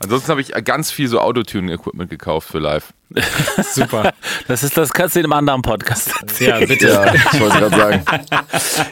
Ansonsten 0.00 0.28
habe 0.28 0.40
ich 0.40 0.52
ganz 0.64 0.90
viel 0.90 1.06
so 1.06 1.20
Autotune-Equipment 1.20 2.10
gekauft 2.10 2.48
für 2.48 2.58
live. 2.58 2.92
Super. 3.74 4.12
Das 4.46 4.62
ist 4.62 4.76
das 4.76 4.92
kannst 4.92 5.16
du 5.16 5.20
in 5.20 5.26
einem 5.26 5.32
anderen 5.32 5.62
Podcast 5.62 6.12
erzählen. 6.20 6.60
Ja, 6.60 6.66
bitte. 6.66 6.88
Ja, 6.88 7.14
ich 7.14 7.40
wollte 7.40 7.58
gerade 7.58 7.76
sagen. 7.76 8.04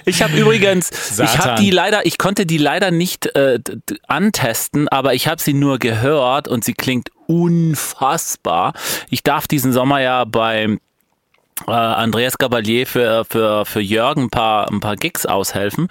Ich 0.04 0.22
habe 0.22 0.36
übrigens, 0.36 0.90
ich 0.90 1.18
habe 1.18 1.28
Satan. 1.28 1.56
die 1.56 1.70
leider, 1.70 2.06
ich 2.06 2.18
konnte 2.18 2.46
die 2.46 2.58
leider 2.58 2.90
nicht 2.90 3.26
äh, 3.36 3.60
antesten, 4.06 4.88
aber 4.88 5.14
ich 5.14 5.28
habe 5.28 5.40
sie 5.40 5.52
nur 5.52 5.78
gehört 5.78 6.48
und 6.48 6.64
sie 6.64 6.74
klingt 6.74 7.10
unfassbar. 7.26 8.72
Ich 9.10 9.22
darf 9.22 9.46
diesen 9.46 9.72
Sommer 9.72 10.00
ja 10.00 10.24
beim 10.24 10.80
Andreas 11.66 12.38
Gabalier 12.38 12.86
für, 12.86 13.24
für, 13.24 13.64
für 13.64 13.80
Jörgen 13.80 14.24
ein 14.24 14.30
paar, 14.30 14.70
ein 14.70 14.80
paar 14.80 14.96
Gigs 14.96 15.26
aushelfen. 15.26 15.88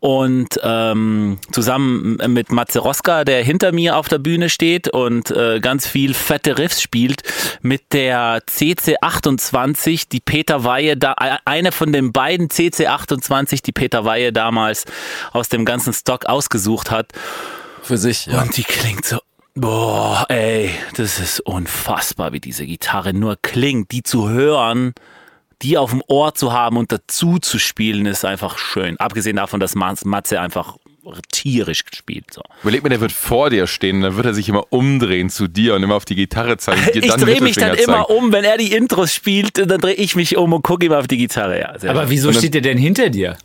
Und 0.00 0.60
ähm, 0.62 1.38
zusammen 1.50 2.18
mit 2.28 2.52
Matze 2.52 2.80
Roska, 2.80 3.24
der 3.24 3.42
hinter 3.42 3.72
mir 3.72 3.96
auf 3.96 4.06
der 4.08 4.18
Bühne 4.18 4.50
steht 4.50 4.88
und 4.88 5.30
äh, 5.30 5.60
ganz 5.60 5.86
viel 5.86 6.12
fette 6.12 6.58
Riffs 6.58 6.82
spielt, 6.82 7.22
mit 7.62 7.94
der 7.94 8.42
CC28, 8.42 10.10
die 10.12 10.20
Peter 10.20 10.62
Weihe, 10.62 10.98
da, 10.98 11.14
äh, 11.18 11.38
eine 11.46 11.72
von 11.72 11.90
den 11.90 12.12
beiden 12.12 12.48
CC28, 12.48 13.62
die 13.62 13.72
Peter 13.72 14.04
Weihe 14.04 14.30
damals 14.30 14.84
aus 15.32 15.48
dem 15.48 15.64
ganzen 15.64 15.94
Stock 15.94 16.26
ausgesucht 16.26 16.90
hat. 16.90 17.12
Für 17.82 17.96
sich, 17.96 18.26
ja. 18.26 18.42
Und 18.42 18.56
die 18.58 18.64
klingt 18.64 19.06
so. 19.06 19.20
Boah, 19.56 20.26
ey, 20.30 20.70
das 20.96 21.20
ist 21.20 21.38
unfassbar, 21.40 22.32
wie 22.32 22.40
diese 22.40 22.66
Gitarre 22.66 23.14
nur 23.14 23.36
klingt. 23.40 23.92
Die 23.92 24.02
zu 24.02 24.28
hören, 24.28 24.94
die 25.62 25.78
auf 25.78 25.90
dem 25.90 26.02
Ohr 26.08 26.34
zu 26.34 26.52
haben 26.52 26.76
und 26.76 26.90
dazu 26.90 27.38
zu 27.38 27.60
spielen, 27.60 28.06
ist 28.06 28.24
einfach 28.24 28.58
schön. 28.58 28.98
Abgesehen 28.98 29.36
davon, 29.36 29.60
dass 29.60 29.76
Mats- 29.76 30.04
Matze 30.04 30.40
einfach 30.40 30.76
tierisch 31.30 31.84
gespielt. 31.84 32.24
So. 32.32 32.40
Überleg 32.62 32.82
mir, 32.82 32.88
der 32.88 33.00
wird 33.00 33.12
vor 33.12 33.50
dir 33.50 33.66
stehen, 33.66 34.00
dann 34.00 34.16
wird 34.16 34.26
er 34.26 34.34
sich 34.34 34.48
immer 34.48 34.72
umdrehen 34.72 35.28
zu 35.28 35.48
dir 35.48 35.74
und 35.74 35.82
immer 35.82 35.96
auf 35.96 36.06
die 36.06 36.14
Gitarre 36.14 36.56
zeigen. 36.56 36.80
Ich 36.94 37.00
drehe 37.12 37.40
mich 37.42 37.56
dann 37.56 37.70
Mittelfinger 37.70 37.78
immer 37.78 38.06
zeigen. 38.06 38.18
um, 38.18 38.32
wenn 38.32 38.44
er 38.44 38.56
die 38.56 38.72
Intros 38.72 39.12
spielt, 39.12 39.58
dann 39.70 39.80
drehe 39.80 39.94
ich 39.94 40.16
mich 40.16 40.36
um 40.36 40.52
und 40.52 40.62
gucke 40.62 40.86
ihm 40.86 40.92
auf 40.92 41.06
die 41.06 41.18
Gitarre. 41.18 41.60
Ja, 41.60 41.90
Aber 41.90 42.08
wieso 42.10 42.32
steht 42.32 42.54
der 42.54 42.62
denn 42.62 42.78
hinter 42.78 43.10
dir? 43.10 43.36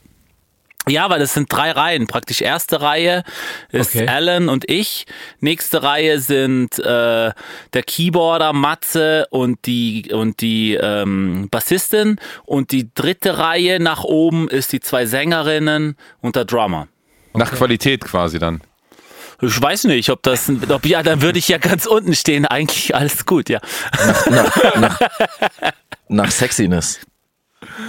Ja, 0.89 1.10
weil 1.10 1.19
das 1.19 1.34
sind 1.34 1.51
drei 1.51 1.72
Reihen. 1.72 2.08
Praktisch 2.08 2.41
erste 2.41 2.81
Reihe 2.81 3.24
ist 3.72 3.96
Okay. 3.96 4.08
Alan 4.08 4.50
und 4.50 4.69
ich. 4.69 5.05
Nächste 5.39 5.84
Reihe 5.84 6.19
sind 6.19 6.79
äh, 6.79 6.84
der 7.74 7.84
Keyboarder 7.86 8.53
Matze 8.53 9.27
und 9.29 9.65
die 9.65 10.12
und 10.12 10.41
die 10.41 10.75
ähm, 10.75 11.48
Bassistin. 11.50 12.19
Und 12.46 12.72
die 12.72 12.93
dritte 12.93 13.38
Reihe 13.38 13.79
nach 13.79 14.03
oben 14.03 14.48
ist 14.48 14.72
die 14.72 14.79
zwei 14.79 15.05
Sängerinnen 15.05 15.96
und 16.22 16.36
der 16.36 16.46
Drummer. 16.46 16.88
Nach 17.34 17.51
Qualität 17.51 18.03
quasi 18.05 18.39
dann. 18.39 18.62
Ich 19.41 19.62
weiß 19.62 19.86
nicht, 19.86 20.10
ob 20.10 20.22
das, 20.24 20.51
ob 20.69 20.86
ja, 20.86 21.01
dann 21.01 21.22
würde 21.22 21.39
ich 21.39 21.48
ja 21.48 21.58
ganz 21.58 21.86
unten 21.86 22.13
stehen. 22.13 22.46
Eigentlich 22.46 22.93
alles 22.93 23.25
gut, 23.25 23.50
ja. 23.50 23.62
Nach, 24.27 24.75
nach, 24.75 25.00
nach 26.10 26.31
Sexiness. 26.31 27.00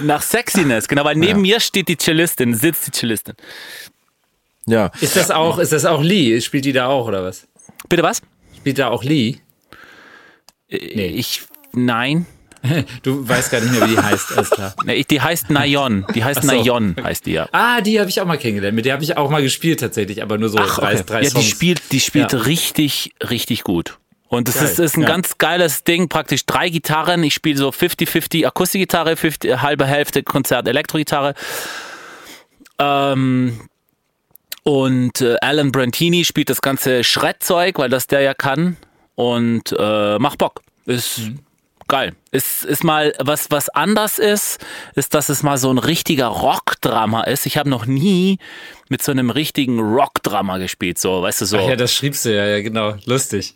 Nach 0.02 0.22
Sexiness, 0.22 0.88
genau, 0.88 1.04
weil 1.04 1.16
neben 1.16 1.40
mir 1.42 1.60
steht 1.60 1.88
die 1.88 1.96
Cellistin, 1.96 2.54
sitzt 2.54 2.86
die 2.86 2.90
Cellistin. 2.92 3.34
Ja. 4.66 4.90
Ist 5.00 5.16
das 5.16 5.30
auch, 5.30 5.58
ist 5.58 5.72
das 5.72 5.84
auch 5.84 6.02
Lee? 6.02 6.40
Spielt 6.40 6.64
die 6.64 6.72
da 6.72 6.86
auch 6.88 7.06
oder 7.08 7.24
was? 7.24 7.46
Bitte 7.88 8.02
was? 8.02 8.22
Spielt 8.56 8.78
da 8.78 8.88
auch 8.88 9.02
Lee? 9.04 9.36
Nee. 10.70 11.06
Ich, 11.16 11.42
nein. 11.72 12.26
Du 13.02 13.26
weißt 13.26 13.50
gar 13.50 13.60
nicht 13.62 13.72
mehr, 13.72 13.88
wie 13.88 13.94
die 13.94 13.98
heißt, 13.98 14.36
alles 14.36 14.50
klar. 14.50 14.74
Nee, 14.84 14.94
ich- 14.96 15.06
Die 15.06 15.20
heißt 15.20 15.48
Nayon. 15.50 16.04
Die 16.14 16.22
heißt 16.22 16.40
Ach 16.40 16.44
so. 16.44 16.48
Nayon, 16.54 16.94
heißt 17.02 17.24
die 17.24 17.32
ja. 17.32 17.48
Ah, 17.52 17.80
die 17.80 17.98
habe 17.98 18.10
ich 18.10 18.20
auch 18.20 18.26
mal 18.26 18.36
kennengelernt. 18.36 18.76
Mit 18.76 18.84
der 18.84 18.92
habe 18.92 19.02
ich 19.02 19.16
auch 19.16 19.30
mal 19.30 19.42
gespielt 19.42 19.80
tatsächlich, 19.80 20.22
aber 20.22 20.36
nur 20.36 20.50
so 20.50 20.58
drei, 20.58 20.94
drei 20.96 21.22
ja, 21.22 21.30
die 21.30 21.42
spielt, 21.42 21.80
die 21.90 22.00
spielt 22.00 22.32
Ja. 22.34 22.40
richtig, 22.40 23.14
richtig 23.30 23.64
gut. 23.64 23.98
Und 24.30 24.46
das 24.46 24.54
Geil. 24.54 24.64
ist, 24.64 24.78
ist 24.78 24.96
ein 24.96 25.02
Ja. 25.02 25.08
ganz 25.08 25.38
geiles 25.38 25.82
Ding, 25.84 26.08
praktisch 26.08 26.46
drei 26.46 26.68
Gitarren. 26.68 27.22
Ich 27.24 27.34
spiele 27.34 27.58
so 27.58 27.70
50-50 27.70 28.46
Akustikgitarre, 28.46 29.16
50, 29.16 29.60
halbe 29.60 29.84
Hälfte 29.86 30.22
Konzert 30.22 30.68
Elektrogitarre. 30.68 31.34
Ähm, 32.78 33.60
und 34.62 35.20
äh, 35.20 35.36
Alan 35.40 35.72
Brantini 35.72 36.24
spielt 36.24 36.48
das 36.48 36.62
ganze 36.62 37.02
Schrettzeug, 37.02 37.78
weil 37.78 37.90
das 37.90 38.06
der 38.06 38.20
ja 38.20 38.32
kann. 38.34 38.76
Und 39.16 39.74
äh, 39.76 40.18
macht 40.18 40.38
Bock. 40.38 40.62
Ist 40.86 41.20
geil. 41.90 42.14
Ist, 42.30 42.64
ist 42.64 42.84
mal 42.84 43.12
was, 43.18 43.50
was 43.50 43.68
anders 43.68 44.18
ist, 44.18 44.64
ist, 44.94 45.12
dass 45.14 45.28
es 45.28 45.42
mal 45.42 45.58
so 45.58 45.70
ein 45.70 45.78
richtiger 45.78 46.28
Rockdrama 46.28 47.24
ist. 47.24 47.44
Ich 47.44 47.58
habe 47.58 47.68
noch 47.68 47.84
nie 47.84 48.38
mit 48.88 49.02
so 49.02 49.12
einem 49.12 49.30
richtigen 49.30 49.78
Rockdrama 49.78 50.58
gespielt, 50.58 50.98
so, 50.98 51.20
weißt 51.22 51.42
du, 51.42 51.44
so. 51.44 51.58
Ach 51.58 51.68
ja, 51.68 51.76
das 51.76 51.94
schriebst 51.94 52.24
du 52.24 52.34
ja, 52.34 52.46
ja, 52.46 52.62
genau. 52.62 52.94
Lustig. 53.04 53.54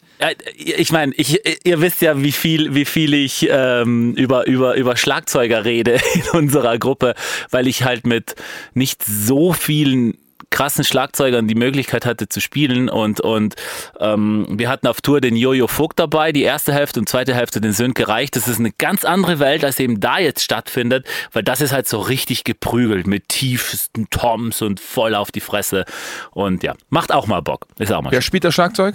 Ich 0.56 0.92
meine, 0.92 1.12
ich, 1.14 1.40
ihr 1.64 1.80
wisst 1.80 2.02
ja, 2.02 2.20
wie 2.22 2.32
viel, 2.32 2.74
wie 2.74 2.84
viel 2.84 3.14
ich 3.14 3.48
ähm, 3.50 4.14
über, 4.14 4.46
über, 4.46 4.74
über 4.74 4.96
Schlagzeuger 4.96 5.64
rede 5.64 5.98
in 6.14 6.38
unserer 6.38 6.78
Gruppe, 6.78 7.14
weil 7.50 7.66
ich 7.66 7.84
halt 7.84 8.06
mit 8.06 8.34
nicht 8.74 9.02
so 9.04 9.52
vielen 9.52 10.18
krassen 10.54 10.84
Schlagzeugern 10.84 11.48
die 11.48 11.56
Möglichkeit 11.56 12.06
hatte 12.06 12.28
zu 12.28 12.40
spielen 12.40 12.88
und 12.88 13.20
und 13.20 13.56
ähm, 13.98 14.46
wir 14.48 14.68
hatten 14.68 14.86
auf 14.86 15.00
Tour 15.00 15.20
den 15.20 15.34
Jojo 15.34 15.66
Vogt 15.66 15.98
dabei, 15.98 16.30
die 16.30 16.42
erste 16.42 16.72
Hälfte 16.72 17.00
und 17.00 17.08
zweite 17.08 17.34
Hälfte 17.34 17.60
den 17.60 17.72
Sönke 17.72 18.06
Reich. 18.06 18.30
Das 18.30 18.46
ist 18.46 18.60
eine 18.60 18.70
ganz 18.70 19.04
andere 19.04 19.40
Welt, 19.40 19.64
als 19.64 19.80
eben 19.80 19.98
da 19.98 20.20
jetzt 20.20 20.44
stattfindet, 20.44 21.08
weil 21.32 21.42
das 21.42 21.60
ist 21.60 21.72
halt 21.72 21.88
so 21.88 21.98
richtig 21.98 22.44
geprügelt 22.44 23.08
mit 23.08 23.28
tiefsten 23.28 24.08
Toms 24.10 24.62
und 24.62 24.78
voll 24.78 25.16
auf 25.16 25.32
die 25.32 25.40
Fresse 25.40 25.86
und 26.30 26.62
ja, 26.62 26.74
macht 26.88 27.10
auch 27.10 27.26
mal 27.26 27.40
Bock. 27.40 27.66
Ist 27.80 27.92
auch 27.92 28.02
mal 28.02 28.12
Wer 28.12 28.22
spielt 28.22 28.44
das 28.44 28.54
Schlagzeug? 28.54 28.94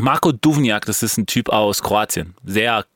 Marco 0.00 0.30
Duvniak, 0.30 0.86
das 0.86 1.02
ist 1.02 1.18
ein 1.18 1.26
Typ 1.26 1.48
aus 1.48 1.82
Kroatien. 1.82 2.36
Sehr, 2.44 2.86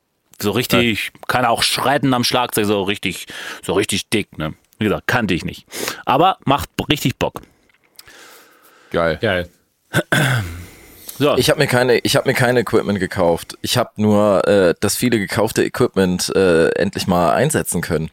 so 0.40 0.52
richtig, 0.52 1.10
kann 1.26 1.44
auch 1.44 1.64
schredden 1.64 2.14
am 2.14 2.22
Schlagzeug, 2.22 2.66
so 2.66 2.84
richtig, 2.84 3.26
so 3.64 3.72
richtig 3.72 4.10
dick, 4.10 4.38
ne? 4.38 4.54
Wie 4.78 4.84
gesagt, 4.84 5.08
kannte 5.08 5.34
ich 5.34 5.44
nicht. 5.44 5.66
Aber 6.04 6.38
macht 6.44 6.70
richtig 6.88 7.16
Bock. 7.16 7.42
Geil. 8.90 9.18
Geil. 9.20 9.48
So, 11.18 11.34
Ich 11.38 11.48
habe 11.48 11.58
mir 11.58 11.66
keine, 11.66 11.96
ich 12.00 12.14
habe 12.14 12.28
mir 12.28 12.34
kein 12.34 12.58
Equipment 12.58 13.00
gekauft. 13.00 13.56
Ich 13.62 13.78
habe 13.78 13.90
nur 13.96 14.46
äh, 14.46 14.74
das 14.80 14.96
viele 14.96 15.18
gekaufte 15.18 15.64
Equipment 15.64 16.30
äh, 16.36 16.68
endlich 16.72 17.06
mal 17.06 17.32
einsetzen 17.32 17.80
können. 17.80 18.10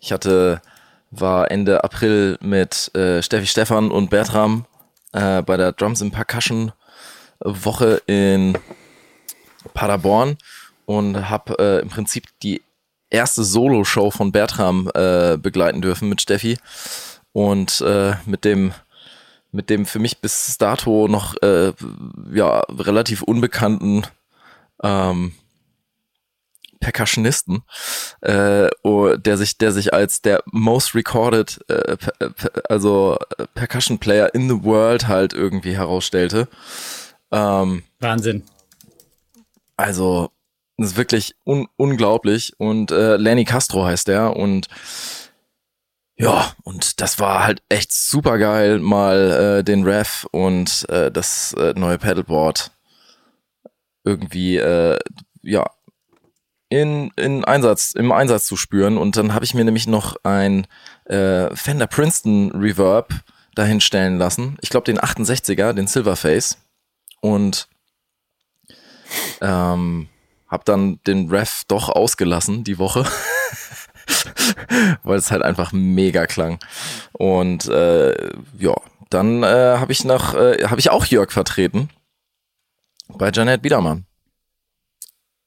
Ich 0.00 0.12
hatte 0.12 0.60
war 1.10 1.50
Ende 1.50 1.84
April 1.84 2.38
mit 2.40 2.94
äh, 2.94 3.22
Steffi 3.22 3.46
Stefan 3.46 3.90
und 3.90 4.10
Bertram 4.10 4.66
äh, 5.12 5.42
bei 5.42 5.56
der 5.56 5.72
Drums 5.72 6.02
and 6.02 6.12
Percussion 6.12 6.72
Woche 7.40 8.02
in 8.06 8.58
Paderborn 9.74 10.36
und 10.86 11.28
habe 11.28 11.58
äh, 11.58 11.80
im 11.80 11.88
Prinzip 11.88 12.24
die 12.42 12.62
erste 13.10 13.44
Solo-Show 13.44 14.10
von 14.10 14.32
Bertram 14.32 14.90
äh, 14.94 15.36
begleiten 15.36 15.82
dürfen 15.82 16.08
mit 16.08 16.22
Steffi 16.22 16.58
und 17.32 17.80
äh, 17.82 18.14
mit 18.24 18.44
dem 18.44 18.72
mit 19.52 19.70
dem 19.70 19.86
für 19.86 19.98
mich 19.98 20.20
bis 20.20 20.56
dato 20.58 21.06
noch 21.08 21.40
äh, 21.42 21.72
ja 22.32 22.60
relativ 22.68 23.22
unbekannten 23.22 24.02
ähm, 24.82 25.32
Percussionisten, 26.80 27.62
äh, 28.22 28.68
oh, 28.82 29.14
der 29.14 29.38
sich 29.38 29.56
der 29.56 29.72
sich 29.72 29.94
als 29.94 30.20
der 30.20 30.42
most 30.46 30.94
recorded 30.94 31.60
äh, 31.68 31.96
per, 31.96 32.30
per, 32.30 32.50
also 32.68 33.16
äh, 33.38 33.46
Percussion 33.54 33.98
Player 33.98 34.34
in 34.34 34.48
the 34.48 34.64
world 34.64 35.06
halt 35.06 35.32
irgendwie 35.32 35.76
herausstellte. 35.76 36.48
Ähm, 37.30 37.84
Wahnsinn. 38.00 38.42
also, 39.76 40.30
das 40.76 40.90
ist 40.90 40.96
wirklich 40.96 41.36
un 41.44 41.68
unglaublich. 41.76 42.52
Und 42.58 42.90
äh, 42.90 43.16
Lenny 43.16 43.44
Castro 43.44 43.84
heißt 43.84 44.08
der. 44.08 44.36
Und 44.36 44.66
ja, 46.16 46.52
und 46.62 47.00
das 47.00 47.18
war 47.18 47.44
halt 47.44 47.62
echt 47.68 47.92
super 47.92 48.38
geil, 48.38 48.78
mal 48.78 49.58
äh, 49.60 49.64
den 49.64 49.84
Rev 49.84 50.26
und 50.30 50.88
äh, 50.88 51.10
das 51.10 51.54
äh, 51.54 51.72
neue 51.76 51.98
Pedalboard 51.98 52.70
irgendwie, 54.04 54.56
äh, 54.56 54.98
ja, 55.42 55.64
in, 56.68 57.10
in 57.16 57.44
Einsatz, 57.44 57.92
im 57.92 58.12
Einsatz 58.12 58.46
zu 58.46 58.56
spüren. 58.56 58.96
Und 58.96 59.16
dann 59.16 59.34
habe 59.34 59.44
ich 59.44 59.54
mir 59.54 59.64
nämlich 59.64 59.86
noch 59.86 60.16
ein 60.22 60.66
äh, 61.04 61.54
Fender 61.54 61.86
Princeton 61.86 62.50
Reverb 62.52 63.12
dahin 63.54 63.80
stellen 63.80 64.16
lassen. 64.16 64.56
Ich 64.62 64.70
glaube 64.70 64.84
den 64.84 64.98
68er, 64.98 65.74
den 65.74 65.86
Silverface. 65.86 66.58
Und 67.20 67.68
ähm, 69.42 70.08
hab 70.48 70.64
dann 70.64 70.98
den 71.06 71.28
Ref 71.28 71.62
doch 71.68 71.88
ausgelassen 71.88 72.64
die 72.64 72.78
Woche, 72.78 73.04
weil 75.02 75.18
es 75.18 75.30
halt 75.30 75.42
einfach 75.42 75.72
mega 75.72 76.26
klang. 76.26 76.58
Und 77.12 77.68
äh, 77.68 78.12
ja, 78.58 78.74
dann 79.10 79.42
äh, 79.42 79.46
habe 79.78 79.92
ich 79.92 80.04
noch, 80.04 80.34
äh, 80.34 80.64
habe 80.64 80.80
ich 80.80 80.90
auch 80.90 81.04
Jörg 81.06 81.30
vertreten 81.32 81.88
bei 83.08 83.30
Janet 83.32 83.62
Biedermann. 83.62 84.06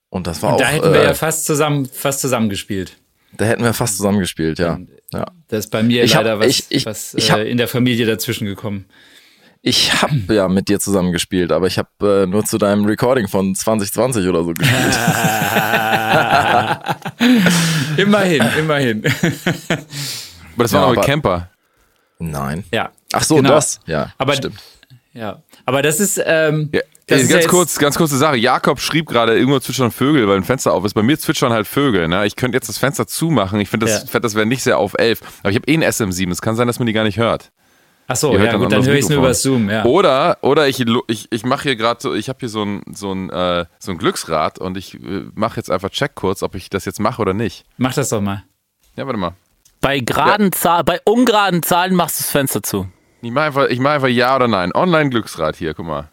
Und 0.09 0.27
das 0.27 0.41
war 0.41 0.49
Und 0.49 0.55
auch, 0.55 0.59
da 0.59 0.67
hätten 0.67 0.93
wir 0.93 1.01
äh, 1.01 1.05
ja 1.05 1.13
fast 1.13 1.45
zusammen, 1.45 1.85
fast 1.87 2.21
zusammengespielt. 2.21 2.97
da 3.33 3.45
hätten 3.45 3.63
wir 3.63 3.73
fast 3.73 3.97
zusammengespielt, 3.97 4.59
ja. 4.59 4.79
ja. 5.11 5.25
Da 5.47 5.57
ist 5.57 5.71
bei 5.71 5.83
mir 5.83 6.03
Ich 6.03 6.15
hab- 6.15 6.23
leider 6.23 6.39
was, 6.39 6.47
ich- 6.47 6.65
ich- 6.69 6.85
was 6.85 7.13
ich 7.15 7.31
hab- 7.31 7.39
äh, 7.39 7.49
in 7.49 7.57
der 7.57 7.67
Familie 7.67 8.05
dazwischen 8.05 8.45
gekommen. 8.45 8.85
Ich 9.67 9.99
habe 9.99 10.31
ja 10.35 10.47
mit 10.47 10.69
dir 10.69 10.79
zusammen 10.79 11.11
gespielt, 11.11 11.51
aber 11.51 11.65
ich 11.65 11.79
habe 11.79 12.23
äh, 12.23 12.27
nur 12.27 12.45
zu 12.45 12.59
deinem 12.59 12.85
Recording 12.85 13.27
von 13.27 13.55
2020 13.55 14.27
oder 14.27 14.43
so 14.43 14.53
gespielt. 14.53 14.77
immerhin, 17.97 18.43
immerhin. 18.59 19.03
Aber 20.53 20.63
das 20.63 20.71
war 20.73 20.81
Ja, 20.81 20.85
noch 20.85 20.89
mit 20.91 20.97
aber- 20.99 21.07
Camper. 21.07 21.49
Nein. 22.19 22.63
ja. 22.71 22.91
Ach 23.11 23.23
so, 23.23 23.37
Genau. 23.37 23.49
das. 23.49 23.79
Ja, 23.87 24.13
Aber- 24.19 24.33
stimmt. 24.35 24.59
Ja. 25.13 25.41
Aber 25.65 25.81
das 25.81 25.99
ist, 25.99 26.21
ähm, 26.23 26.69
Ja, 26.71 26.81
das 27.07 27.21
ist 27.23 27.29
ganz 27.31 27.47
kurz, 27.47 27.79
ganz 27.79 27.97
kurze 27.97 28.17
Sache. 28.17 28.35
Jakob 28.37 28.79
schrieb 28.79 29.07
gerade, 29.07 29.35
irgendwo 29.35 29.59
zwitschern 29.59 29.91
Vögel, 29.91 30.27
weil 30.27 30.37
ein 30.37 30.43
Fenster 30.43 30.73
auf 30.73 30.85
ist. 30.85 30.93
Bei 30.93 31.01
mir 31.03 31.17
zwitschern 31.17 31.51
halt 31.53 31.65
Vögel. 31.67 32.07
Ne? 32.07 32.25
Ich 32.27 32.35
könnte 32.35 32.55
jetzt 32.57 32.69
das 32.69 32.77
Fenster 32.77 33.07
zumachen. 33.07 33.59
Ich 33.61 33.69
finde, 33.69 33.87
das, 33.87 34.13
Ja. 34.13 34.19
das 34.19 34.35
wäre 34.35 34.45
nicht 34.45 34.61
sehr 34.61 34.77
auf 34.77 34.93
11. 34.97 35.21
Aber 35.41 35.49
ich 35.49 35.55
habe 35.55 35.65
eh 35.71 35.73
ein 35.73 35.83
SM7. 35.83 36.31
Es 36.31 36.41
kann 36.41 36.55
sein, 36.55 36.67
dass 36.67 36.77
man 36.79 36.85
die 36.85 36.93
gar 36.93 37.03
nicht 37.05 37.17
hört. 37.17 37.51
Ach 38.07 38.15
so, 38.15 38.33
ja 38.37 38.51
dann 38.51 38.59
gut, 38.61 38.71
dann 38.71 38.85
höre 38.85 38.95
ich 38.95 39.05
es 39.05 39.09
nur 39.09 39.19
über 39.19 39.33
Zoom, 39.33 39.69
ja. 39.69 39.83
Oder, 39.83 40.37
oder 40.41 40.67
ich, 40.67 40.85
ich, 41.07 41.31
ich 41.31 41.43
mache 41.43 41.63
hier 41.63 41.75
gerade 41.75 41.99
so, 41.99 42.13
ich 42.13 42.29
habe 42.29 42.39
hier 42.39 42.49
so 42.49 42.63
ein, 42.63 42.83
so, 42.93 43.11
ein, 43.11 43.31
äh, 43.31 43.65
so 43.79 43.91
ein 43.91 43.97
Glücksrad 43.97 44.59
und 44.59 44.77
ich 44.77 44.95
äh, 44.95 45.25
mache 45.33 45.57
jetzt 45.57 45.71
einfach 45.71 45.89
Check 45.89 46.13
kurz, 46.13 46.43
ob 46.43 46.53
ich 46.53 46.69
das 46.69 46.85
jetzt 46.85 46.99
mache 46.99 47.21
oder 47.21 47.33
nicht. 47.33 47.65
Mach 47.77 47.93
das 47.93 48.09
doch 48.09 48.21
mal. 48.21 48.43
Ja, 48.95 49.07
warte 49.07 49.17
mal. 49.17 49.33
Bei 49.81 49.99
geraden 49.99 50.51
Zahlen, 50.51 50.85
bei 50.85 50.99
ungeraden 51.05 51.63
Zahlen 51.63 51.95
machst 51.95 52.19
du 52.19 52.23
das 52.23 52.31
Fenster 52.31 52.61
zu. 52.61 52.87
Ich 53.21 53.31
mache 53.31 53.45
einfach, 53.45 53.67
ich 53.69 53.79
mach 53.79 53.91
einfach 53.91 54.07
Ja 54.07 54.35
oder 54.35 54.47
Nein. 54.47 54.71
Online-Glücksrad 54.73 55.55
hier, 55.55 55.73
guck 55.73 55.87
mal. 55.87 56.09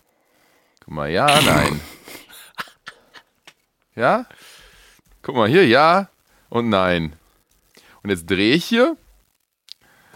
Guck 0.85 0.95
mal, 0.95 1.11
ja, 1.11 1.27
nein. 1.45 1.81
Ja? 3.95 4.25
Guck 5.21 5.37
mal, 5.37 5.49
hier 5.49 5.67
Ja 5.67 6.09
und 6.49 6.71
Nein. 6.71 7.15
Und 8.03 8.11
jetzt 8.11 8.29
drehe 8.29 8.55
ich 8.55 8.65
hier. 8.65 8.97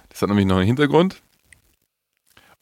Das 0.08 0.22
hat 0.22 0.30
nämlich 0.30 0.46
noch 0.46 0.56
einen 0.56 0.66
Hintergrund. 0.66 1.22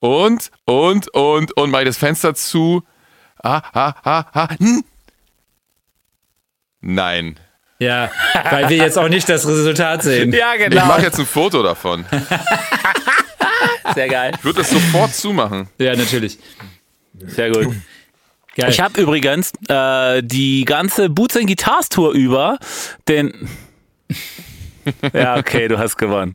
Und, 0.05 0.51
und, 0.67 1.09
und, 1.15 1.57
und 1.57 1.71
mache 1.71 1.85
ich 1.85 1.89
das 1.89 1.97
Fenster 1.97 2.35
zu. 2.35 2.83
Ah, 3.43 3.63
ah, 3.73 3.95
ah, 4.05 4.25
ah. 4.35 4.49
Hm. 4.59 4.85
Nein. 6.83 7.41
Ja, 7.79 8.11
weil 8.51 8.69
wir 8.69 8.77
jetzt 8.77 8.99
auch 8.99 9.09
nicht 9.09 9.27
das 9.31 9.49
Resultat 9.49 10.03
sehen. 10.03 10.31
Ja, 10.35 10.57
Ich 10.57 10.75
mache 10.75 11.01
jetzt 11.01 11.19
ein 11.19 11.25
Foto 11.25 11.63
davon. 11.63 12.05
Sehr 13.95 14.09
geil. 14.09 14.33
Ich 14.37 14.45
würde 14.45 14.59
das 14.59 14.69
sofort 14.69 15.15
zumachen. 15.15 15.69
Ja, 15.79 15.97
natürlich. 15.97 16.39
Sehr 17.27 17.51
gut. 17.51 17.75
Geil. 18.57 18.69
Ich 18.69 18.81
habe 18.81 19.01
übrigens 19.01 19.53
äh, 19.71 20.23
die 20.23 20.67
ganze 20.67 21.09
Boots 21.09 21.39
and 21.39 21.47
Guitars 21.47 21.89
Tour 21.89 22.13
über 22.13 22.59
den. 23.09 23.49
ja, 25.15 25.39
okay, 25.39 25.67
du 25.67 25.79
hast 25.79 25.97
gewonnen. 25.97 26.35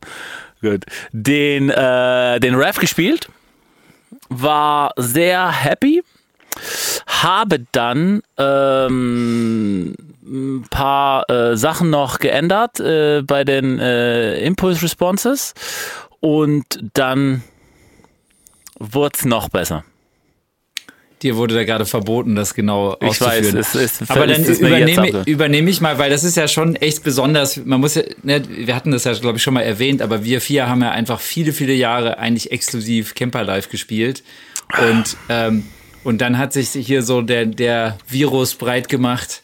Gut. 0.60 0.86
Den, 1.12 1.70
äh, 1.70 2.40
den 2.40 2.56
Rev 2.56 2.80
gespielt, 2.80 3.28
war 4.30 4.92
sehr 4.96 5.50
happy, 5.50 6.02
habe 7.06 7.66
dann 7.72 8.22
ähm, 8.38 9.94
ein 10.24 10.66
paar 10.70 11.28
äh, 11.28 11.56
Sachen 11.56 11.90
noch 11.90 12.18
geändert 12.18 12.80
äh, 12.80 13.22
bei 13.22 13.44
den 13.44 13.78
äh, 13.78 14.38
Impulse 14.40 14.82
Responses 14.82 15.54
und 16.20 16.64
dann 16.94 17.42
wurde 18.78 19.16
es 19.18 19.24
noch 19.24 19.48
besser. 19.48 19.84
Dir 21.22 21.36
wurde 21.36 21.54
da 21.54 21.64
gerade 21.64 21.84
verboten, 21.84 22.34
das 22.34 22.54
genau 22.54 22.96
Ich 23.00 23.08
auszuführen. 23.08 23.56
weiß, 23.58 23.74
es 23.74 23.74
ist 23.74 24.10
Aber 24.10 24.26
dann 24.26 24.42
es 24.42 24.58
übernehme, 24.58 25.22
übernehme 25.26 25.68
ich 25.68 25.82
mal, 25.82 25.98
weil 25.98 26.08
das 26.08 26.24
ist 26.24 26.36
ja 26.36 26.48
schon 26.48 26.76
echt 26.76 27.04
besonders. 27.04 27.58
Man 27.58 27.80
muss 27.80 27.94
ja, 27.94 28.02
ne, 28.22 28.42
wir 28.48 28.74
hatten 28.74 28.90
das 28.90 29.04
ja, 29.04 29.12
glaube 29.12 29.36
ich, 29.36 29.42
schon 29.42 29.52
mal 29.52 29.60
erwähnt, 29.60 30.00
aber 30.00 30.24
wir 30.24 30.40
vier 30.40 30.66
haben 30.66 30.80
ja 30.82 30.92
einfach 30.92 31.20
viele, 31.20 31.52
viele 31.52 31.74
Jahre 31.74 32.18
eigentlich 32.18 32.52
exklusiv 32.52 33.14
Camper 33.14 33.44
Live 33.44 33.68
gespielt. 33.68 34.22
Und, 34.90 35.16
ähm, 35.28 35.64
und 36.04 36.22
dann 36.22 36.38
hat 36.38 36.54
sich 36.54 36.70
hier 36.70 37.02
so 37.02 37.20
der, 37.20 37.44
der 37.44 37.98
Virus 38.08 38.54
breit 38.54 38.88
gemacht 38.88 39.42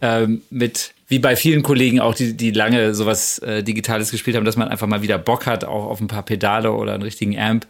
ähm, 0.00 0.42
mit, 0.50 0.92
wie 1.06 1.20
bei 1.20 1.36
vielen 1.36 1.62
Kollegen 1.62 2.00
auch, 2.00 2.14
die, 2.14 2.36
die 2.36 2.50
lange 2.50 2.94
sowas 2.94 3.38
äh, 3.38 3.62
Digitales 3.62 4.10
gespielt 4.10 4.36
haben, 4.36 4.44
dass 4.44 4.56
man 4.56 4.66
einfach 4.68 4.88
mal 4.88 5.02
wieder 5.02 5.18
Bock 5.18 5.46
hat, 5.46 5.64
auch 5.64 5.86
auf 5.86 6.00
ein 6.00 6.08
paar 6.08 6.24
Pedale 6.24 6.72
oder 6.72 6.94
einen 6.94 7.02
richtigen 7.04 7.38
Amp. 7.38 7.66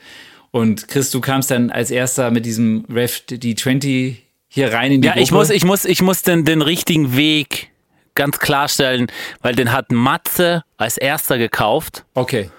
Und 0.52 0.86
Chris, 0.88 1.10
du 1.10 1.20
kamst 1.20 1.50
dann 1.50 1.70
als 1.70 1.90
erster 1.90 2.30
mit 2.30 2.44
diesem 2.46 2.84
Rev 2.92 3.20
D20 3.28 4.16
hier 4.48 4.72
rein 4.72 4.92
in 4.92 5.00
die 5.02 5.08
Ja, 5.08 5.14
ich 5.16 5.30
Gruppe. 5.30 5.34
muss, 5.40 5.50
ich 5.50 5.64
muss, 5.64 5.84
ich 5.84 6.02
muss 6.02 6.22
den, 6.22 6.44
den 6.44 6.62
richtigen 6.62 7.16
Weg 7.16 7.70
ganz 8.14 8.38
klarstellen, 8.38 9.06
weil 9.40 9.54
den 9.54 9.72
hat 9.72 9.90
Matze 9.90 10.62
als 10.76 10.98
erster 10.98 11.38
gekauft 11.38 12.04
Okay. 12.14 12.50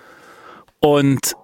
und 0.80 1.36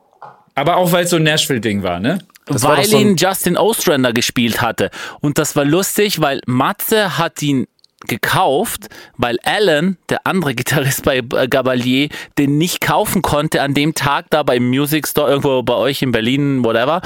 Aber 0.55 0.77
auch 0.77 0.91
weil 0.91 1.03
es 1.05 1.11
so 1.11 1.17
ein 1.17 1.23
Nashville-Ding 1.23 1.83
war, 1.83 1.99
ne? 1.99 2.19
Das 2.47 2.63
war 2.63 2.77
weil 2.77 2.83
doch 2.83 2.89
so 2.89 2.97
ihn 2.99 3.15
Justin 3.15 3.55
Ostrander 3.55 4.11
gespielt 4.11 4.59
hatte. 4.59 4.89
Und 5.21 5.37
das 5.37 5.55
war 5.55 5.63
lustig, 5.65 6.19
weil 6.19 6.41
Matze 6.47 7.19
hat 7.19 7.43
ihn 7.43 7.67
gekauft, 8.07 8.87
weil 9.17 9.37
Alan, 9.43 9.97
der 10.09 10.25
andere 10.25 10.55
Gitarrist 10.55 11.03
bei 11.03 11.21
Gabalier, 11.21 12.09
den 12.37 12.57
nicht 12.57 12.81
kaufen 12.81 13.21
konnte 13.21 13.61
an 13.61 13.73
dem 13.73 13.93
Tag 13.93 14.27
da 14.29 14.43
beim 14.43 14.69
Music 14.69 15.07
Store 15.07 15.29
irgendwo 15.29 15.63
bei 15.63 15.75
euch 15.75 16.01
in 16.01 16.11
Berlin, 16.11 16.63
whatever. 16.63 17.01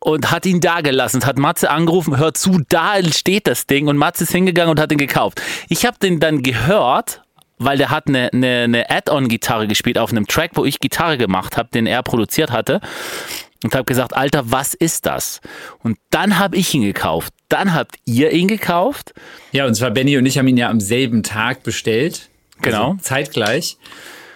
Und 0.00 0.30
hat 0.30 0.46
ihn 0.46 0.60
da 0.60 0.80
gelassen, 0.80 1.26
hat 1.26 1.38
Matze 1.38 1.70
angerufen, 1.70 2.18
hör 2.18 2.32
zu, 2.32 2.60
da 2.68 3.02
steht 3.02 3.48
das 3.48 3.66
Ding 3.66 3.88
und 3.88 3.96
Matze 3.96 4.24
ist 4.24 4.32
hingegangen 4.32 4.70
und 4.70 4.80
hat 4.80 4.92
ihn 4.92 4.98
gekauft. 4.98 5.42
Ich 5.68 5.84
habe 5.84 5.98
den 5.98 6.20
dann 6.20 6.42
gehört, 6.42 7.22
weil 7.58 7.78
der 7.78 7.90
hat 7.90 8.06
eine, 8.06 8.30
eine, 8.32 8.62
eine 8.62 8.90
Add-on-Gitarre 8.90 9.66
gespielt 9.66 9.98
auf 9.98 10.12
einem 10.12 10.28
Track, 10.28 10.52
wo 10.54 10.64
ich 10.64 10.78
Gitarre 10.78 11.18
gemacht 11.18 11.56
habe, 11.56 11.68
den 11.74 11.86
er 11.86 12.04
produziert 12.04 12.52
hatte 12.52 12.80
und 13.64 13.74
habe 13.74 13.84
gesagt, 13.84 14.14
Alter, 14.14 14.50
was 14.50 14.74
ist 14.74 15.06
das? 15.06 15.40
Und 15.82 15.98
dann 16.10 16.38
habe 16.38 16.56
ich 16.56 16.72
ihn 16.74 16.82
gekauft. 16.82 17.32
Dann 17.48 17.74
habt 17.74 17.96
ihr 18.04 18.30
ihn 18.30 18.48
gekauft. 18.48 19.14
Ja, 19.52 19.66
und 19.66 19.74
zwar 19.74 19.90
Benny 19.90 20.16
und 20.16 20.26
ich 20.26 20.38
haben 20.38 20.48
ihn 20.48 20.56
ja 20.56 20.68
am 20.68 20.80
selben 20.80 21.22
Tag 21.22 21.62
bestellt. 21.62 22.28
Genau. 22.60 22.90
Also 22.90 23.02
zeitgleich. 23.02 23.78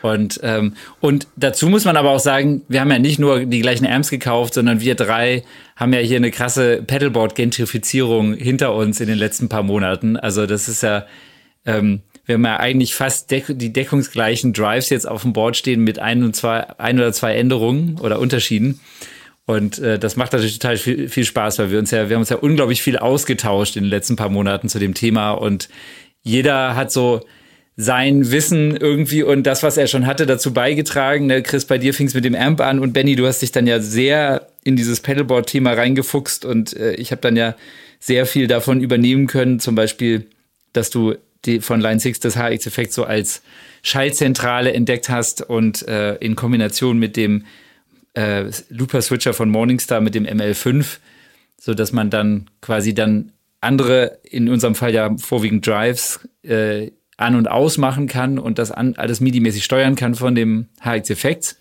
Und, 0.02 0.40
ähm, 0.42 0.74
und 1.00 1.28
dazu 1.36 1.68
muss 1.68 1.84
man 1.84 1.96
aber 1.96 2.10
auch 2.10 2.20
sagen, 2.20 2.62
wir 2.68 2.80
haben 2.80 2.90
ja 2.90 2.98
nicht 2.98 3.20
nur 3.20 3.44
die 3.44 3.60
gleichen 3.60 3.86
Amps 3.86 4.10
gekauft, 4.10 4.54
sondern 4.54 4.80
wir 4.80 4.96
drei 4.96 5.44
haben 5.76 5.92
ja 5.92 6.00
hier 6.00 6.16
eine 6.16 6.32
krasse 6.32 6.82
Pedalboard-Gentrifizierung 6.82 8.34
hinter 8.34 8.74
uns 8.74 9.00
in 9.00 9.06
den 9.06 9.18
letzten 9.18 9.48
paar 9.48 9.62
Monaten. 9.62 10.16
Also 10.16 10.46
das 10.46 10.68
ist 10.68 10.82
ja, 10.82 11.06
ähm, 11.64 12.00
wir 12.24 12.34
haben 12.34 12.44
ja 12.44 12.58
eigentlich 12.58 12.94
fast 12.94 13.30
deck 13.30 13.46
die 13.48 13.72
deckungsgleichen 13.72 14.52
Drives 14.52 14.90
jetzt 14.90 15.08
auf 15.08 15.22
dem 15.22 15.32
Board 15.32 15.56
stehen 15.56 15.82
mit 15.82 16.00
ein, 16.00 16.24
und 16.24 16.34
zwei, 16.34 16.68
ein 16.78 16.98
oder 16.98 17.12
zwei 17.12 17.36
Änderungen 17.36 17.98
oder 18.00 18.18
Unterschieden. 18.18 18.80
Und 19.52 19.78
äh, 19.78 19.98
das 19.98 20.16
macht 20.16 20.32
natürlich 20.32 20.58
total 20.58 20.76
viel, 20.76 21.08
viel 21.08 21.24
Spaß, 21.24 21.58
weil 21.58 21.70
wir 21.70 21.78
uns 21.78 21.90
ja, 21.90 22.08
wir 22.08 22.16
haben 22.16 22.22
uns 22.22 22.30
ja 22.30 22.36
unglaublich 22.36 22.82
viel 22.82 22.96
ausgetauscht 22.96 23.76
in 23.76 23.84
den 23.84 23.90
letzten 23.90 24.16
paar 24.16 24.28
Monaten 24.28 24.68
zu 24.68 24.78
dem 24.78 24.94
Thema 24.94 25.32
und 25.32 25.68
jeder 26.22 26.76
hat 26.76 26.92
so 26.92 27.24
sein 27.76 28.30
Wissen 28.30 28.76
irgendwie 28.76 29.22
und 29.22 29.44
das, 29.44 29.62
was 29.62 29.76
er 29.76 29.86
schon 29.86 30.06
hatte, 30.06 30.26
dazu 30.26 30.52
beigetragen. 30.52 31.26
Ne? 31.26 31.42
Chris, 31.42 31.64
bei 31.64 31.78
dir 31.78 31.94
fing 31.94 32.06
es 32.06 32.14
mit 32.14 32.24
dem 32.24 32.34
Amp 32.34 32.60
an 32.60 32.78
und 32.78 32.92
Benny, 32.92 33.16
du 33.16 33.26
hast 33.26 33.40
dich 33.40 33.50
dann 33.50 33.66
ja 33.66 33.80
sehr 33.80 34.46
in 34.62 34.76
dieses 34.76 35.00
Pedalboard-Thema 35.00 35.72
reingefuchst 35.72 36.44
und 36.44 36.76
äh, 36.76 36.94
ich 36.94 37.10
habe 37.10 37.22
dann 37.22 37.36
ja 37.36 37.56
sehr 37.98 38.26
viel 38.26 38.46
davon 38.46 38.80
übernehmen 38.80 39.26
können, 39.26 39.58
zum 39.58 39.74
Beispiel, 39.74 40.26
dass 40.72 40.90
du 40.90 41.14
die 41.44 41.60
von 41.60 41.80
Line 41.80 41.98
6 41.98 42.20
das 42.20 42.36
HX-Effekt 42.36 42.92
so 42.92 43.04
als 43.04 43.42
Schallzentrale 43.82 44.72
entdeckt 44.72 45.08
hast 45.08 45.42
und 45.42 45.86
äh, 45.88 46.14
in 46.16 46.36
Kombination 46.36 46.98
mit 46.98 47.16
dem 47.16 47.44
äh, 48.14 48.50
Looper-Switcher 48.68 49.34
von 49.34 49.50
Morningstar 49.50 50.00
mit 50.00 50.14
dem 50.14 50.24
ML5, 50.24 50.98
so 51.58 51.74
dass 51.74 51.92
man 51.92 52.10
dann 52.10 52.50
quasi 52.60 52.94
dann 52.94 53.32
andere, 53.60 54.18
in 54.24 54.48
unserem 54.48 54.74
Fall 54.74 54.92
ja 54.92 55.16
vorwiegend 55.16 55.66
Drives, 55.66 56.28
äh, 56.42 56.90
an- 57.16 57.36
und 57.36 57.46
ausmachen 57.46 58.08
kann 58.08 58.38
und 58.38 58.58
das 58.58 58.72
an, 58.72 58.94
alles 58.96 59.20
MIDI-mäßig 59.20 59.64
steuern 59.64 59.94
kann 59.94 60.14
von 60.14 60.34
dem 60.34 60.66
HX-Effekt. 60.80 61.56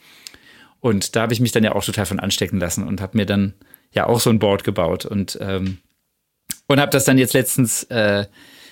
Und 0.80 1.16
da 1.16 1.22
habe 1.22 1.34
ich 1.34 1.40
mich 1.40 1.52
dann 1.52 1.64
ja 1.64 1.74
auch 1.74 1.86
total 1.86 2.08
von 2.08 2.20
anstecken 2.20 2.60
lassen 2.60 2.88
und 2.88 3.02
habe 3.02 3.18
mir 3.18 3.26
dann 3.26 3.54
ja 3.94 4.08
auch 4.08 4.20
so 4.20 4.30
ein 4.30 4.40
Board 4.40 4.64
gebaut 4.64 5.06
und, 5.06 5.38
ähm, 5.42 5.78
und 6.68 6.80
habe 6.80 6.92
das 6.92 7.06
dann 7.06 7.18
jetzt 7.18 7.34
letztens 7.34 7.84
äh, 7.86 8.26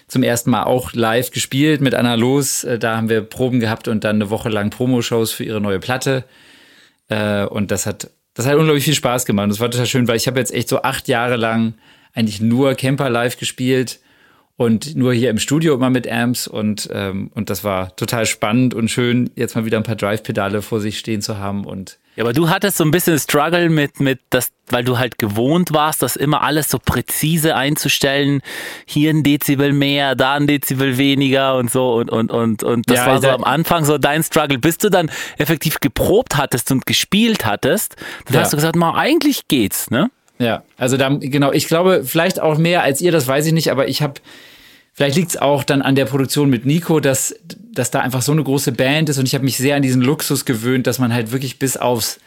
zum 0.07 0.23
ersten 0.23 0.49
Mal 0.49 0.63
auch 0.63 0.93
live 0.93 1.29
gespielt 1.29 1.81
mit 1.81 1.93
Anna 1.93 2.15
Los. 2.15 2.63
Äh, 2.63 2.79
da 2.79 2.97
haben 2.97 3.09
wir 3.09 3.21
Proben 3.21 3.59
gehabt 3.59 3.87
und 3.87 4.03
dann 4.03 4.15
eine 4.15 4.29
Woche 4.31 4.49
lang 4.49 4.71
Promo-Shows 4.71 5.31
für 5.31 5.43
ihre 5.43 5.61
neue 5.61 5.79
Platte. 5.79 6.23
Äh, 7.09 7.45
und 7.45 7.71
das 7.71 7.85
hat, 7.85 8.09
das 8.33 8.45
hat 8.45 8.55
unglaublich 8.55 8.85
viel 8.85 8.93
Spaß 8.93 9.25
gemacht. 9.25 9.49
Das 9.49 9.59
war 9.59 9.69
total 9.69 9.87
schön, 9.87 10.07
weil 10.07 10.15
ich 10.15 10.27
habe 10.27 10.39
jetzt 10.39 10.53
echt 10.53 10.69
so 10.69 10.81
acht 10.81 11.07
Jahre 11.07 11.35
lang 11.35 11.73
eigentlich 12.13 12.41
nur 12.41 12.75
Camper 12.75 13.09
live 13.09 13.37
gespielt 13.37 13.99
und 14.59 14.97
nur 14.97 15.13
hier 15.13 15.29
im 15.29 15.39
Studio 15.39 15.73
immer 15.73 15.89
mit 15.89 16.05
Amps 16.11 16.45
und, 16.45 16.89
ähm, 16.91 17.31
und 17.33 17.49
das 17.49 17.63
war 17.63 17.95
total 17.95 18.25
spannend 18.25 18.73
und 18.73 18.91
schön, 18.91 19.29
jetzt 19.37 19.55
mal 19.55 19.63
wieder 19.63 19.77
ein 19.77 19.83
paar 19.83 19.95
Drive-Pedale 19.95 20.61
vor 20.61 20.81
sich 20.81 20.99
stehen 20.99 21.21
zu 21.21 21.37
haben 21.37 21.63
und 21.63 21.97
Ja, 22.17 22.25
aber 22.25 22.33
du 22.33 22.49
hattest 22.49 22.75
so 22.75 22.83
ein 22.83 22.91
bisschen 22.91 23.17
Struggle 23.17 23.69
mit, 23.69 24.01
mit 24.01 24.19
das, 24.31 24.49
weil 24.67 24.83
du 24.83 24.97
halt 24.97 25.17
gewohnt 25.17 25.71
warst, 25.71 26.01
das 26.01 26.17
immer 26.17 26.41
alles 26.41 26.67
so 26.67 26.77
präzise 26.77 27.55
einzustellen. 27.55 28.41
Hier 28.85 29.11
ein 29.11 29.23
Dezibel 29.23 29.71
mehr, 29.71 30.15
da 30.15 30.33
ein 30.33 30.45
Dezibel 30.45 30.97
weniger 30.97 31.55
und 31.55 31.71
so 31.71 31.93
und, 31.93 32.11
und, 32.11 32.29
und, 32.29 32.61
und 32.61 32.89
das 32.89 32.97
Ja, 32.97 33.05
war 33.05 33.21
so 33.21 33.29
am 33.29 33.45
Anfang 33.45 33.85
so 33.85 33.97
dein 33.97 34.23
Struggle. 34.23 34.57
Bis 34.59 34.77
du 34.77 34.89
dann 34.89 35.09
effektiv 35.37 35.79
geprobt 35.79 36.35
hattest 36.35 36.69
und 36.73 36.85
gespielt 36.85 37.45
hattest, 37.45 37.95
dann 38.25 38.35
Ja. 38.35 38.41
hast 38.41 38.51
du 38.51 38.57
gesagt, 38.57 38.75
mal, 38.75 38.93
eigentlich 38.99 39.47
geht's, 39.47 39.89
ne? 39.89 40.11
Ja, 40.37 40.63
also 40.77 40.95
da, 40.97 41.09
genau, 41.19 41.51
ich 41.53 41.67
glaube, 41.67 42.03
vielleicht 42.05 42.41
auch 42.41 42.57
mehr 42.57 42.81
als 42.83 42.99
ihr, 43.01 43.11
das 43.13 43.27
weiß 43.27 43.45
ich 43.45 43.53
nicht, 43.53 43.71
aber 43.71 43.87
ich 43.89 44.01
habe, 44.01 44.21
vielleicht 44.99 45.15
liegt 45.15 45.29
es 45.29 45.37
auch 45.37 45.63
dann 45.63 45.81
an 45.81 45.95
der 45.95 46.03
Produktion 46.03 46.49
mit 46.49 46.65
Nico, 46.65 46.99
dass, 46.99 47.33
dass 47.71 47.89
da 47.89 48.01
einfach 48.01 48.21
so 48.21 48.33
eine 48.33 48.43
große 48.43 48.73
Band 48.73 49.07
ist 49.07 49.17
und 49.17 49.25
ich 49.25 49.33
habe 49.33 49.45
mich 49.45 49.55
sehr 49.55 49.77
an 49.77 49.81
diesen 49.81 50.01
Luxus 50.01 50.43
gewöhnt, 50.43 50.87
dass 50.87 50.99
man 50.99 51.13
halt 51.13 51.31
wirklich 51.31 51.57
bis 51.57 51.77
aufs 51.77 52.19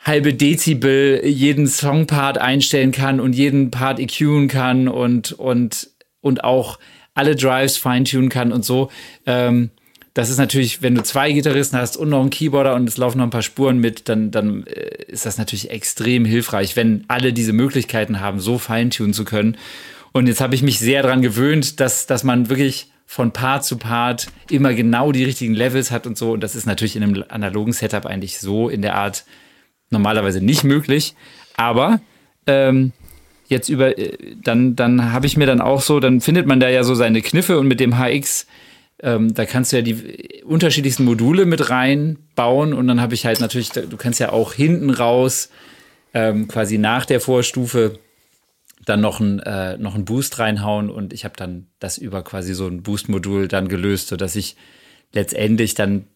halbe 0.00 0.34
Dezibel 0.34 1.24
jeden 1.24 1.68
Songpart 1.68 2.38
einstellen 2.38 2.90
kann 2.90 3.20
und 3.20 3.32
jeden 3.32 3.70
Part 3.70 4.00
EQen 4.00 4.48
kann 4.48 4.88
und, 4.88 5.30
und, 5.30 5.90
und 6.20 6.42
auch 6.42 6.80
alle 7.14 7.36
Drives 7.36 7.76
feintunen 7.76 8.28
kann 8.28 8.50
und 8.50 8.64
so. 8.64 8.90
Ähm, 9.24 9.70
das 10.14 10.30
ist 10.30 10.38
natürlich, 10.38 10.82
wenn 10.82 10.96
du 10.96 11.04
zwei 11.04 11.30
Gitarristen 11.30 11.78
hast 11.78 11.96
und 11.96 12.08
noch 12.08 12.20
einen 12.20 12.30
Keyboarder 12.30 12.74
und 12.74 12.88
es 12.88 12.96
laufen 12.96 13.18
noch 13.18 13.24
ein 13.26 13.30
paar 13.30 13.42
Spuren 13.42 13.78
mit, 13.78 14.08
dann, 14.08 14.32
dann 14.32 14.66
äh, 14.66 15.04
ist 15.06 15.26
das 15.26 15.38
natürlich 15.38 15.70
extrem 15.70 16.24
hilfreich, 16.24 16.74
wenn 16.74 17.04
alle 17.06 17.32
diese 17.32 17.52
Möglichkeiten 17.52 18.18
haben, 18.18 18.40
so 18.40 18.58
feintunen 18.58 19.14
zu 19.14 19.24
können. 19.24 19.56
Und 20.12 20.26
jetzt 20.26 20.40
habe 20.40 20.54
ich 20.54 20.62
mich 20.62 20.78
sehr 20.78 21.02
daran 21.02 21.22
gewöhnt, 21.22 21.80
dass, 21.80 22.06
dass 22.06 22.24
man 22.24 22.48
wirklich 22.48 22.90
von 23.06 23.32
Part 23.32 23.64
zu 23.64 23.78
Part 23.78 24.28
immer 24.50 24.74
genau 24.74 25.12
die 25.12 25.24
richtigen 25.24 25.54
Levels 25.54 25.90
hat 25.90 26.06
und 26.06 26.18
so. 26.18 26.32
Und 26.32 26.40
das 26.40 26.54
ist 26.54 26.66
natürlich 26.66 26.94
in 26.94 27.02
einem 27.02 27.24
analogen 27.28 27.72
Setup 27.72 28.04
eigentlich 28.04 28.38
so 28.38 28.68
in 28.68 28.82
der 28.82 28.96
Art 28.96 29.24
normalerweise 29.90 30.42
nicht 30.42 30.64
möglich. 30.64 31.14
Aber 31.56 32.00
ähm, 32.46 32.92
jetzt 33.48 33.68
über, 33.68 33.98
äh, 33.98 34.16
dann, 34.42 34.76
dann 34.76 35.12
habe 35.12 35.26
ich 35.26 35.36
mir 35.36 35.46
dann 35.46 35.60
auch 35.60 35.80
so, 35.80 36.00
dann 36.00 36.20
findet 36.20 36.46
man 36.46 36.60
da 36.60 36.68
ja 36.68 36.84
so 36.84 36.94
seine 36.94 37.22
Kniffe 37.22 37.58
und 37.58 37.66
mit 37.66 37.80
dem 37.80 37.98
HX, 37.98 38.46
ähm, 39.00 39.32
da 39.34 39.46
kannst 39.46 39.72
du 39.72 39.76
ja 39.76 39.82
die 39.82 40.42
unterschiedlichsten 40.44 41.04
Module 41.04 41.46
mit 41.46 41.70
reinbauen 41.70 42.72
und 42.72 42.88
dann 42.88 43.00
habe 43.00 43.14
ich 43.14 43.24
halt 43.24 43.40
natürlich, 43.40 43.70
du 43.70 43.96
kannst 43.96 44.20
ja 44.20 44.32
auch 44.32 44.52
hinten 44.52 44.90
raus, 44.90 45.50
ähm, 46.14 46.48
quasi 46.48 46.78
nach 46.78 47.06
der 47.06 47.20
Vorstufe, 47.20 47.98
dann 48.84 49.00
noch 49.00 49.20
ein, 49.20 49.40
äh, 49.40 49.76
noch 49.76 49.94
ein 49.94 50.04
Boost 50.04 50.38
reinhauen 50.38 50.90
und 50.90 51.12
ich 51.12 51.24
habe 51.24 51.34
dann 51.36 51.66
das 51.78 51.98
über 51.98 52.22
quasi 52.22 52.54
so 52.54 52.66
ein 52.66 52.82
Boost-Modul 52.82 53.48
dann 53.48 53.68
gelöst, 53.68 54.08
sodass 54.08 54.36
ich 54.36 54.56
letztendlich 55.12 55.74
dann 55.74 56.06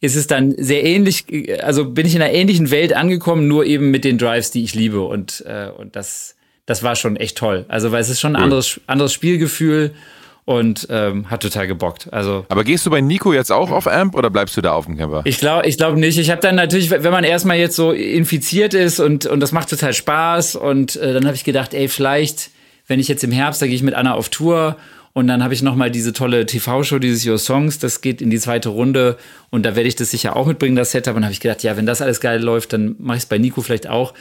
ist 0.00 0.14
es 0.14 0.28
dann 0.28 0.54
sehr 0.56 0.84
ähnlich, 0.84 1.26
also 1.62 1.90
bin 1.90 2.06
ich 2.06 2.14
in 2.14 2.22
einer 2.22 2.32
ähnlichen 2.32 2.70
Welt 2.70 2.92
angekommen, 2.92 3.48
nur 3.48 3.64
eben 3.64 3.90
mit 3.90 4.04
den 4.04 4.16
Drives, 4.16 4.50
die 4.52 4.62
ich 4.62 4.74
liebe 4.74 5.00
und, 5.00 5.44
äh, 5.46 5.70
und 5.76 5.96
das, 5.96 6.36
das 6.66 6.82
war 6.82 6.94
schon 6.94 7.16
echt 7.16 7.36
toll. 7.36 7.64
Also 7.68 7.90
weil 7.90 8.00
es 8.00 8.08
ist 8.08 8.20
schon 8.20 8.36
ein 8.36 8.42
anderes, 8.42 8.80
anderes 8.86 9.12
Spielgefühl 9.12 9.92
und 10.48 10.86
ähm, 10.88 11.30
hat 11.30 11.42
total 11.42 11.66
gebockt. 11.66 12.10
Also 12.10 12.46
Aber 12.48 12.64
gehst 12.64 12.86
du 12.86 12.90
bei 12.90 13.02
Nico 13.02 13.34
jetzt 13.34 13.52
auch 13.52 13.70
auf 13.70 13.86
Amp 13.86 14.14
oder 14.14 14.30
bleibst 14.30 14.56
du 14.56 14.62
da 14.62 14.72
auf 14.72 14.86
dem 14.86 14.96
Camper? 14.96 15.20
ich 15.26 15.40
glaube 15.40 15.68
ich 15.68 15.76
glaub 15.76 15.94
nicht. 15.94 16.16
Ich 16.16 16.30
habe 16.30 16.40
dann 16.40 16.54
natürlich, 16.54 16.90
wenn 16.90 17.12
man 17.12 17.22
erstmal 17.22 17.58
jetzt 17.58 17.76
so 17.76 17.92
infiziert 17.92 18.72
ist 18.72 18.98
und, 18.98 19.26
und 19.26 19.40
das 19.40 19.52
macht 19.52 19.68
total 19.68 19.92
Spaß 19.92 20.56
und 20.56 20.96
äh, 20.96 21.12
dann 21.12 21.26
habe 21.26 21.34
ich 21.34 21.44
gedacht, 21.44 21.74
ey, 21.74 21.86
vielleicht, 21.88 22.48
wenn 22.86 22.98
ich 22.98 23.08
jetzt 23.08 23.22
im 23.24 23.30
Herbst, 23.30 23.60
da 23.60 23.66
gehe 23.66 23.74
ich 23.74 23.82
mit 23.82 23.92
Anna 23.92 24.14
auf 24.14 24.30
Tour 24.30 24.76
und 25.12 25.26
dann 25.26 25.44
habe 25.44 25.52
ich 25.52 25.60
noch 25.60 25.74
mal 25.74 25.90
diese 25.90 26.14
tolle 26.14 26.46
TV-Show, 26.46 26.98
dieses 26.98 27.26
Your 27.26 27.36
Songs, 27.36 27.78
das 27.78 28.00
geht 28.00 28.22
in 28.22 28.30
die 28.30 28.38
zweite 28.38 28.70
Runde 28.70 29.18
und 29.50 29.66
da 29.66 29.76
werde 29.76 29.86
ich 29.86 29.96
das 29.96 30.12
sicher 30.12 30.34
auch 30.34 30.46
mitbringen, 30.46 30.76
das 30.76 30.92
Setup. 30.92 31.14
Und 31.14 31.24
habe 31.24 31.32
ich 31.34 31.40
gedacht, 31.40 31.62
ja, 31.62 31.76
wenn 31.76 31.84
das 31.84 32.00
alles 32.00 32.22
geil 32.22 32.40
läuft, 32.42 32.72
dann 32.72 32.96
mache 32.98 33.18
ich 33.18 33.24
es 33.24 33.28
bei 33.28 33.36
Nico 33.36 33.60
vielleicht 33.60 33.86
auch. 33.86 34.14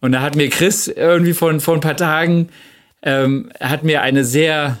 Und 0.00 0.12
da 0.12 0.20
hat 0.20 0.36
mir 0.36 0.48
Chris 0.50 0.86
irgendwie 0.86 1.32
vor, 1.32 1.58
vor 1.58 1.74
ein 1.74 1.80
paar 1.80 1.96
Tagen, 1.96 2.50
ähm, 3.02 3.50
hat 3.58 3.82
mir 3.82 4.02
eine 4.02 4.24
sehr, 4.24 4.78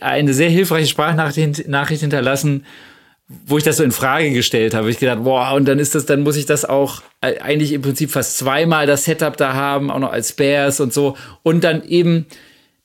eine 0.00 0.34
sehr 0.34 0.50
hilfreiche 0.50 0.86
Sprachnachricht 0.86 1.68
Nachricht 1.68 2.00
hinterlassen, 2.00 2.64
wo 3.46 3.58
ich 3.58 3.64
das 3.64 3.76
so 3.76 3.84
in 3.84 3.92
Frage 3.92 4.30
gestellt 4.32 4.74
habe. 4.74 4.90
Ich 4.90 4.98
gedacht, 4.98 5.22
boah, 5.22 5.52
und 5.52 5.66
dann 5.66 5.78
ist 5.78 5.94
das, 5.94 6.06
dann 6.06 6.22
muss 6.22 6.36
ich 6.36 6.46
das 6.46 6.64
auch 6.64 7.02
eigentlich 7.20 7.72
im 7.72 7.82
Prinzip 7.82 8.10
fast 8.10 8.38
zweimal 8.38 8.86
das 8.86 9.04
Setup 9.04 9.36
da 9.36 9.52
haben, 9.52 9.90
auch 9.90 9.98
noch 9.98 10.12
als 10.12 10.30
Spares 10.30 10.80
und 10.80 10.94
so. 10.94 11.16
Und 11.42 11.62
dann 11.62 11.84
eben, 11.84 12.26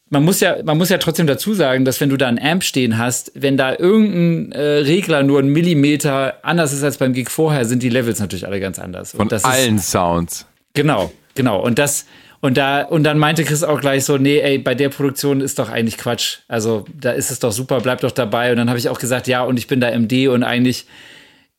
man 0.10 0.26
muss 0.26 0.42
ja, 0.42 0.58
man 0.64 0.78
muss 0.78 0.90
ja 0.90 0.98
trotzdem 0.98 1.28
dazu 1.28 1.54
sagen, 1.54 1.86
dass 1.86 2.02
wenn 2.02 2.10
du 2.10 2.18
da 2.18 2.28
einen 2.28 2.40
Amp 2.40 2.64
stehen 2.64 2.98
hast, 2.98 3.32
wenn 3.36 3.56
da 3.56 3.78
irgendein 3.78 4.52
äh, 4.52 4.62
Regler 4.80 5.24
nur 5.24 5.40
einen 5.40 5.50
Millimeter 5.50 6.44
anders 6.44 6.74
ist 6.74 6.84
als 6.84 6.98
beim 6.98 7.14
Gig 7.14 7.30
vorher, 7.30 7.64
sind 7.64 7.82
die 7.82 7.90
Levels 7.90 8.20
natürlich 8.20 8.46
alle 8.46 8.60
ganz 8.60 8.80
anders. 8.80 9.12
Von 9.12 9.22
und 9.22 9.32
das 9.32 9.46
allen 9.46 9.80
Sounds. 9.80 10.46
Genau, 10.74 11.12
genau. 11.36 11.62
Und 11.62 11.80
das, 11.80 12.06
und 12.42 12.58
da, 12.58 12.82
und 12.84 13.04
dann 13.04 13.18
meinte 13.18 13.44
Chris 13.44 13.64
auch 13.64 13.80
gleich 13.80 14.06
so, 14.06 14.18
nee, 14.18 14.40
ey, 14.40 14.58
bei 14.58 14.76
der 14.76 14.90
Produktion 14.90 15.42
ist 15.42 15.60
doch 15.60 15.70
eigentlich 15.70 15.98
Quatsch. 15.98 16.40
Also 16.48 16.86
da 16.94 17.12
ist 17.12 17.32
es 17.32 17.40
doch 17.40 17.52
super, 17.52 17.80
bleib 17.80 18.02
doch 18.02 18.12
dabei. 18.12 18.52
Und 18.52 18.58
dann 18.58 18.70
habe 18.70 18.80
ich 18.80 18.90
auch 18.90 19.00
gesagt, 19.00 19.28
ja, 19.28 19.44
und 19.44 19.58
ich 19.58 19.68
bin 19.68 19.80
da 19.80 19.90
MD 19.90 20.28
und 20.28 20.44
eigentlich 20.44 20.86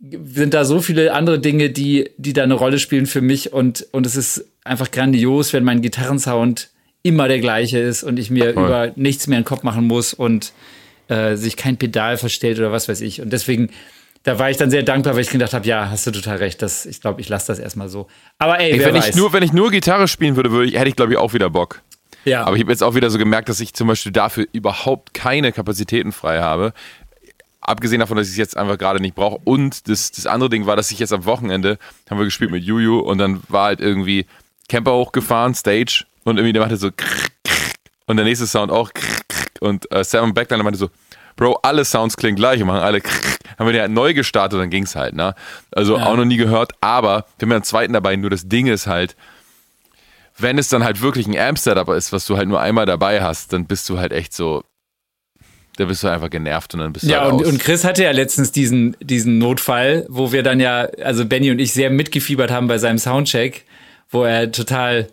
sind 0.00 0.52
da 0.52 0.64
so 0.64 0.80
viele 0.80 1.12
andere 1.12 1.38
Dinge, 1.38 1.70
die, 1.70 2.10
die 2.18 2.32
da 2.32 2.42
eine 2.42 2.54
Rolle 2.54 2.78
spielen 2.78 3.06
für 3.06 3.20
mich. 3.20 3.52
Und, 3.52 3.86
und 3.92 4.04
es 4.04 4.16
ist 4.16 4.44
einfach 4.64 4.90
grandios, 4.90 5.52
wenn 5.52 5.64
mein 5.64 5.80
Gitarrensound 5.80 6.70
immer 7.02 7.28
der 7.28 7.38
gleiche 7.38 7.78
ist 7.78 8.02
und 8.02 8.18
ich 8.18 8.30
mir 8.30 8.54
Voll. 8.54 8.64
über 8.64 8.92
nichts 8.96 9.26
mehr 9.26 9.38
in 9.38 9.42
den 9.42 9.48
Kopf 9.48 9.62
machen 9.62 9.86
muss 9.86 10.14
und 10.14 10.52
äh, 11.08 11.36
sich 11.36 11.56
kein 11.56 11.76
Pedal 11.76 12.16
verstellt 12.16 12.58
oder 12.58 12.72
was 12.72 12.88
weiß 12.88 13.00
ich. 13.02 13.20
Und 13.20 13.32
deswegen, 13.32 13.70
da 14.24 14.38
war 14.38 14.50
ich 14.50 14.56
dann 14.56 14.70
sehr 14.70 14.82
dankbar, 14.82 15.14
weil 15.14 15.20
ich 15.20 15.30
gedacht 15.30 15.52
habe, 15.54 15.66
ja, 15.66 15.90
hast 15.90 16.06
du 16.06 16.10
total 16.10 16.38
recht. 16.38 16.60
Das, 16.62 16.86
ich 16.86 17.00
glaube, 17.00 17.20
ich 17.20 17.28
lasse 17.28 17.46
das 17.48 17.58
erstmal 17.58 17.88
so. 17.88 18.08
Aber 18.38 18.58
ey, 18.58 18.72
Ey, 18.72 18.78
wer 18.80 18.86
wenn, 18.88 18.94
weiß. 18.96 19.10
ich 19.10 19.16
nur, 19.16 19.32
wenn 19.32 19.42
ich 19.42 19.52
nur 19.52 19.70
Gitarre 19.70 20.08
spielen 20.08 20.34
würde, 20.36 20.50
würde 20.50 20.66
ich, 20.66 20.74
hätte 20.74 20.88
ich, 20.88 20.96
glaube 20.96 21.12
ich, 21.12 21.18
auch 21.18 21.34
wieder 21.34 21.50
Bock. 21.50 21.82
ja. 22.24 22.42
Aber 22.44 22.56
ich 22.56 22.62
habe 22.62 22.72
jetzt 22.72 22.82
auch 22.82 22.94
wieder 22.94 23.10
so 23.10 23.18
gemerkt, 23.18 23.48
dass 23.50 23.60
ich 23.60 23.74
zum 23.74 23.86
Beispiel 23.86 24.12
dafür 24.12 24.46
überhaupt 24.52 25.12
keine 25.14 25.52
Kapazitäten 25.52 26.10
frei 26.10 26.40
habe. 26.40 26.72
Abgesehen 27.60 28.00
davon, 28.00 28.16
dass 28.16 28.26
ich 28.26 28.32
es 28.32 28.38
jetzt 28.38 28.56
einfach 28.56 28.78
gerade 28.78 29.00
nicht 29.00 29.14
brauche. 29.14 29.38
Und 29.44 29.88
das, 29.88 30.10
das 30.10 30.26
andere 30.26 30.48
Ding 30.50 30.66
war, 30.66 30.76
dass 30.76 30.90
ich 30.90 30.98
jetzt 30.98 31.12
am 31.12 31.24
Wochenende, 31.26 31.78
haben 32.10 32.18
wir 32.18 32.24
gespielt 32.24 32.50
mit 32.50 32.64
Juju 32.64 32.98
und 33.00 33.18
dann 33.18 33.42
war 33.48 33.66
halt 33.66 33.80
irgendwie 33.80 34.26
Camper 34.68 34.92
hochgefahren, 34.94 35.54
Stage 35.54 36.04
und 36.24 36.38
irgendwie 36.38 36.54
der 36.54 36.62
machte 36.62 36.76
so 36.78 36.90
und 38.06 38.16
der 38.16 38.24
nächste 38.24 38.46
Sound 38.46 38.70
auch 38.70 38.90
und 39.60 39.90
äh, 39.92 40.04
Sam 40.04 40.34
Backline 40.34 40.62
meinte 40.62 40.78
so, 40.78 40.90
Bro, 41.36 41.58
alle 41.62 41.84
Sounds 41.84 42.16
klingen 42.16 42.36
gleich 42.36 42.60
und 42.60 42.68
machen 42.68 42.80
alle 42.80 43.00
krrr. 43.00 43.36
haben 43.58 43.66
wir 43.66 43.72
den 43.72 43.82
halt 43.82 43.90
neu 43.92 44.14
gestartet, 44.14 44.58
dann 44.60 44.70
ging's 44.70 44.94
halt, 44.96 45.14
ne? 45.14 45.34
Also 45.72 45.98
auch 45.98 46.16
noch 46.16 46.24
nie 46.24 46.36
gehört, 46.36 46.72
aber 46.80 47.26
wir 47.38 47.46
haben 47.46 47.50
ja 47.50 47.56
einen 47.56 47.64
zweiten 47.64 47.92
dabei, 47.92 48.16
nur 48.16 48.30
das 48.30 48.48
Ding 48.48 48.66
ist 48.66 48.86
halt, 48.86 49.16
wenn 50.38 50.58
es 50.58 50.68
dann 50.68 50.82
halt 50.84 51.00
wirklich 51.00 51.26
ein 51.26 51.38
Amp-Setup 51.38 51.88
ist, 51.90 52.12
was 52.12 52.26
du 52.26 52.36
halt 52.36 52.48
nur 52.48 52.60
einmal 52.60 52.86
dabei 52.86 53.22
hast, 53.22 53.52
dann 53.52 53.66
bist 53.66 53.88
du 53.88 53.98
halt 53.98 54.12
echt 54.12 54.32
so, 54.34 54.64
da 55.76 55.84
bist 55.86 56.02
du 56.02 56.08
einfach 56.08 56.30
genervt 56.30 56.74
und 56.74 56.80
dann 56.80 56.92
bist 56.92 57.10
du 57.10 57.10
Ja, 57.10 57.20
halt 57.22 57.32
und, 57.32 57.40
aus. 57.40 57.46
und 57.46 57.58
Chris 57.58 57.84
hatte 57.84 58.04
ja 58.04 58.10
letztens 58.12 58.52
diesen, 58.52 58.96
diesen 59.00 59.38
Notfall, 59.38 60.06
wo 60.08 60.32
wir 60.32 60.42
dann 60.42 60.60
ja, 60.60 60.88
also 61.02 61.24
Benny 61.26 61.50
und 61.50 61.58
ich 61.60 61.72
sehr 61.72 61.90
mitgefiebert 61.90 62.50
haben 62.50 62.66
bei 62.68 62.78
seinem 62.78 62.98
Soundcheck, 62.98 63.64
wo 64.10 64.24
er 64.24 64.50
total 64.52 65.08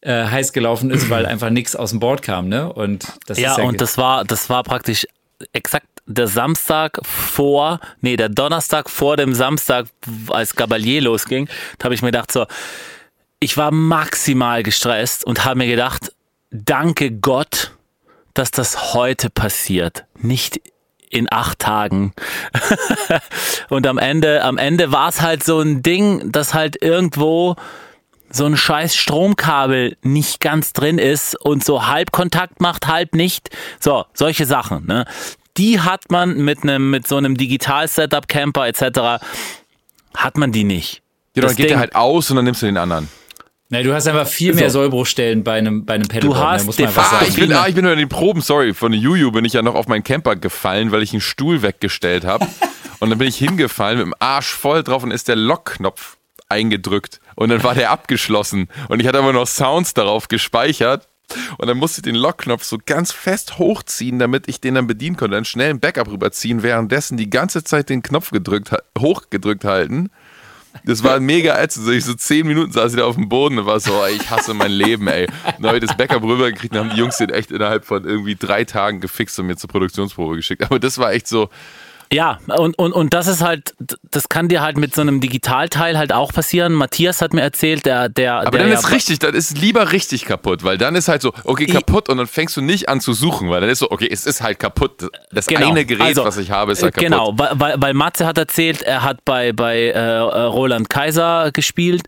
äh, 0.00 0.24
heiß 0.26 0.52
gelaufen 0.52 0.90
ist, 0.90 1.08
weil 1.10 1.26
einfach 1.26 1.50
nichts 1.50 1.74
aus 1.76 1.90
dem 1.90 2.00
Board 2.00 2.22
kam, 2.22 2.48
ne? 2.48 2.72
Und 2.72 3.06
das 3.26 3.38
Ja, 3.38 3.52
ist 3.52 3.58
ja 3.58 3.64
und 3.64 3.80
das 3.80 3.98
war, 3.98 4.24
das 4.24 4.48
war 4.50 4.62
praktisch 4.62 5.06
exakt 5.52 5.86
der 6.06 6.26
Samstag 6.26 7.00
vor, 7.04 7.80
nee, 8.00 8.16
der 8.16 8.28
Donnerstag 8.28 8.88
vor 8.88 9.16
dem 9.16 9.34
Samstag, 9.34 9.86
als 10.28 10.56
Gabalier 10.56 11.02
losging, 11.02 11.48
da 11.78 11.84
habe 11.84 11.94
ich 11.94 12.02
mir 12.02 12.08
gedacht, 12.08 12.32
so, 12.32 12.46
ich 13.40 13.56
war 13.56 13.70
maximal 13.70 14.62
gestresst 14.62 15.24
und 15.24 15.44
habe 15.44 15.58
mir 15.58 15.66
gedacht, 15.66 16.12
danke 16.50 17.12
Gott, 17.12 17.72
dass 18.34 18.50
das 18.50 18.94
heute 18.94 19.30
passiert, 19.30 20.04
nicht 20.16 20.60
in 21.10 21.30
acht 21.30 21.58
Tagen. 21.58 22.12
und 23.68 23.86
am 23.86 23.98
Ende, 23.98 24.42
am 24.42 24.58
Ende 24.58 24.92
war 24.92 25.08
es 25.08 25.20
halt 25.20 25.42
so 25.42 25.60
ein 25.60 25.82
Ding, 25.82 26.32
das 26.32 26.54
halt 26.54 26.82
irgendwo 26.82 27.56
so 28.30 28.44
ein 28.46 28.56
scheiß 28.56 28.94
Stromkabel 28.96 29.96
nicht 30.02 30.40
ganz 30.40 30.72
drin 30.72 30.98
ist 30.98 31.34
und 31.40 31.64
so 31.64 31.86
halb 31.86 32.12
Kontakt 32.12 32.60
macht, 32.60 32.86
halb 32.86 33.14
nicht. 33.14 33.50
So, 33.80 34.04
solche 34.14 34.46
Sachen, 34.46 34.86
ne? 34.86 35.06
Die 35.56 35.80
hat 35.80 36.10
man 36.10 36.36
mit 36.38 36.62
einem, 36.62 36.90
mit 36.90 37.08
so 37.08 37.16
einem 37.16 37.36
Digital-Setup, 37.36 38.28
Camper 38.28 38.68
etc., 38.68 39.24
hat 40.16 40.36
man 40.36 40.52
die 40.52 40.64
nicht. 40.64 41.02
ja, 41.34 41.40
dann 41.42 41.48
das 41.48 41.56
geht 41.56 41.64
Ding- 41.66 41.68
der 41.70 41.78
halt 41.80 41.94
aus 41.94 42.30
und 42.30 42.36
dann 42.36 42.44
nimmst 42.44 42.62
du 42.62 42.66
den 42.66 42.76
anderen. 42.76 43.08
Nee, 43.70 43.82
du 43.82 43.92
hast 43.92 44.06
einfach 44.06 44.26
viel 44.26 44.54
mehr 44.54 44.70
Sollbruchstellen 44.70 45.44
bei 45.44 45.58
einem, 45.58 45.84
bei 45.84 45.94
einem 45.94 46.08
Pedalboard, 46.08 46.40
hast 46.42 46.62
ne, 46.62 46.66
muss 46.66 46.78
man 46.78 46.88
Ah, 46.88 46.92
sagen. 47.10 47.26
ich 47.28 47.34
bin, 47.36 47.52
ah, 47.52 47.66
ich 47.68 47.74
bin 47.74 47.84
nur 47.84 47.92
in 47.92 47.98
den 47.98 48.08
Proben, 48.08 48.40
sorry, 48.40 48.72
von 48.72 48.94
Juju 48.94 49.30
bin 49.30 49.44
ich 49.44 49.52
ja 49.52 49.60
noch 49.60 49.74
auf 49.74 49.88
meinen 49.88 50.04
Camper 50.04 50.36
gefallen, 50.36 50.90
weil 50.90 51.02
ich 51.02 51.12
einen 51.12 51.20
Stuhl 51.20 51.60
weggestellt 51.60 52.24
habe. 52.24 52.46
und 53.00 53.10
dann 53.10 53.18
bin 53.18 53.28
ich 53.28 53.36
hingefallen 53.36 53.98
mit 53.98 54.06
dem 54.06 54.14
Arsch 54.20 54.46
voll 54.48 54.82
drauf 54.82 55.02
und 55.02 55.10
ist 55.10 55.28
der 55.28 55.36
Lockknopf 55.36 56.16
eingedrückt. 56.48 57.20
Und 57.38 57.50
dann 57.50 57.62
war 57.62 57.76
der 57.76 57.92
abgeschlossen. 57.92 58.66
Und 58.88 58.98
ich 58.98 59.06
hatte 59.06 59.20
aber 59.20 59.32
noch 59.32 59.46
Sounds 59.46 59.94
darauf 59.94 60.26
gespeichert. 60.26 61.06
Und 61.58 61.68
dann 61.68 61.76
musste 61.76 62.00
ich 62.00 62.02
den 62.02 62.16
Lockknopf 62.16 62.64
so 62.64 62.78
ganz 62.84 63.12
fest 63.12 63.58
hochziehen, 63.58 64.18
damit 64.18 64.48
ich 64.48 64.60
den 64.60 64.74
dann 64.74 64.88
bedienen 64.88 65.16
konnte. 65.16 65.36
Dann 65.36 65.44
schnell 65.44 65.70
ein 65.70 65.78
Backup 65.78 66.08
rüberziehen, 66.08 66.64
währenddessen 66.64 67.16
die 67.16 67.30
ganze 67.30 67.62
Zeit 67.62 67.90
den 67.90 68.02
Knopf 68.02 68.32
gedrückt, 68.32 68.74
hochgedrückt 68.98 69.64
halten. 69.64 70.10
Das 70.84 71.04
war 71.04 71.20
mega 71.20 71.56
ätzend. 71.62 71.88
Ich 71.90 72.04
so 72.04 72.14
zehn 72.14 72.44
Minuten 72.44 72.72
saß 72.72 72.92
ich 72.92 72.98
da 72.98 73.04
auf 73.04 73.14
dem 73.14 73.28
Boden 73.28 73.56
und 73.60 73.66
war 73.66 73.78
so, 73.78 74.02
ey, 74.02 74.16
ich 74.16 74.28
hasse 74.30 74.52
mein 74.52 74.72
Leben, 74.72 75.06
ey. 75.06 75.28
Dann 75.44 75.66
habe 75.68 75.78
ich 75.78 75.84
das 75.84 75.96
Backup 75.96 76.24
rübergekriegt 76.24 76.74
und 76.74 76.80
haben 76.80 76.90
die 76.90 76.96
Jungs 76.96 77.18
den 77.18 77.30
echt 77.30 77.52
innerhalb 77.52 77.84
von 77.84 78.04
irgendwie 78.04 78.34
drei 78.34 78.64
Tagen 78.64 79.00
gefixt 79.00 79.38
und 79.38 79.46
mir 79.46 79.56
zur 79.56 79.70
Produktionsprobe 79.70 80.34
geschickt. 80.34 80.64
Aber 80.64 80.80
das 80.80 80.98
war 80.98 81.12
echt 81.12 81.28
so, 81.28 81.50
Ja, 82.10 82.38
und, 82.46 82.78
und, 82.78 82.92
und 82.92 83.12
das 83.12 83.26
ist 83.26 83.42
halt, 83.42 83.74
das 84.10 84.28
kann 84.30 84.48
dir 84.48 84.62
halt 84.62 84.78
mit 84.78 84.94
so 84.94 85.02
einem 85.02 85.20
Digitalteil 85.20 85.98
halt 85.98 86.12
auch 86.12 86.32
passieren. 86.32 86.72
Matthias 86.72 87.20
hat 87.20 87.34
mir 87.34 87.42
erzählt, 87.42 87.84
der, 87.84 88.08
der. 88.08 88.36
Aber 88.36 88.50
der 88.52 88.60
dann 88.60 88.70
ja- 88.70 88.78
ist 88.78 88.90
richtig, 88.90 89.18
dann 89.18 89.34
ist 89.34 89.58
lieber 89.58 89.92
richtig 89.92 90.24
kaputt, 90.24 90.64
weil 90.64 90.78
dann 90.78 90.94
ist 90.94 91.08
halt 91.08 91.20
so, 91.20 91.32
okay, 91.44 91.66
kaputt 91.66 92.08
und 92.08 92.16
dann 92.16 92.26
fängst 92.26 92.56
du 92.56 92.62
nicht 92.62 92.88
an 92.88 93.00
zu 93.02 93.12
suchen, 93.12 93.50
weil 93.50 93.60
dann 93.60 93.68
ist 93.68 93.80
so, 93.80 93.90
okay, 93.90 94.08
es 94.10 94.24
ist 94.24 94.40
halt 94.42 94.58
kaputt. 94.58 95.10
Das 95.32 95.46
Genau. 95.46 95.68
eine 95.68 95.84
Gerät, 95.84 96.00
Also, 96.06 96.24
was 96.24 96.38
ich 96.38 96.50
habe, 96.50 96.72
ist 96.72 96.82
halt 96.82 96.96
äh, 96.96 97.04
kaputt. 97.08 97.10
Genau, 97.10 97.32
weil, 97.38 97.50
weil, 97.60 97.74
weil 97.82 97.94
Matze 97.94 98.24
hat 98.26 98.38
erzählt, 98.38 98.80
er 98.82 99.02
hat 99.02 99.24
bei, 99.26 99.52
bei 99.52 99.76
äh, 99.76 99.90
äh, 99.90 100.18
Roland 100.44 100.88
Kaiser 100.88 101.50
gespielt 101.52 102.02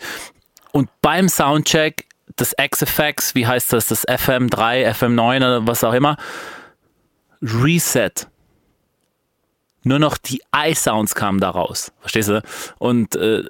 und 0.73 0.89
beim 1.03 1.29
Soundcheck 1.29 2.07
das 2.37 2.55
XFX, 2.57 3.35
wie 3.35 3.47
heißt 3.47 3.73
das, 3.73 3.89
das 3.89 4.09
FM3, 4.09 4.89
FM9 4.95 5.37
oder 5.39 5.67
was 5.67 5.85
auch 5.85 5.93
immer, 5.93 6.17
Reset. 7.43 8.11
Nur 9.83 9.99
noch 9.99 10.19
die 10.19 10.43
I-Sounds 10.55 11.15
kamen 11.15 11.41
da 11.41 11.51
raus. 11.51 11.93
Verstehst 12.01 12.29
du? 12.29 12.43
Und 12.79 13.17
äh, 13.17 13.45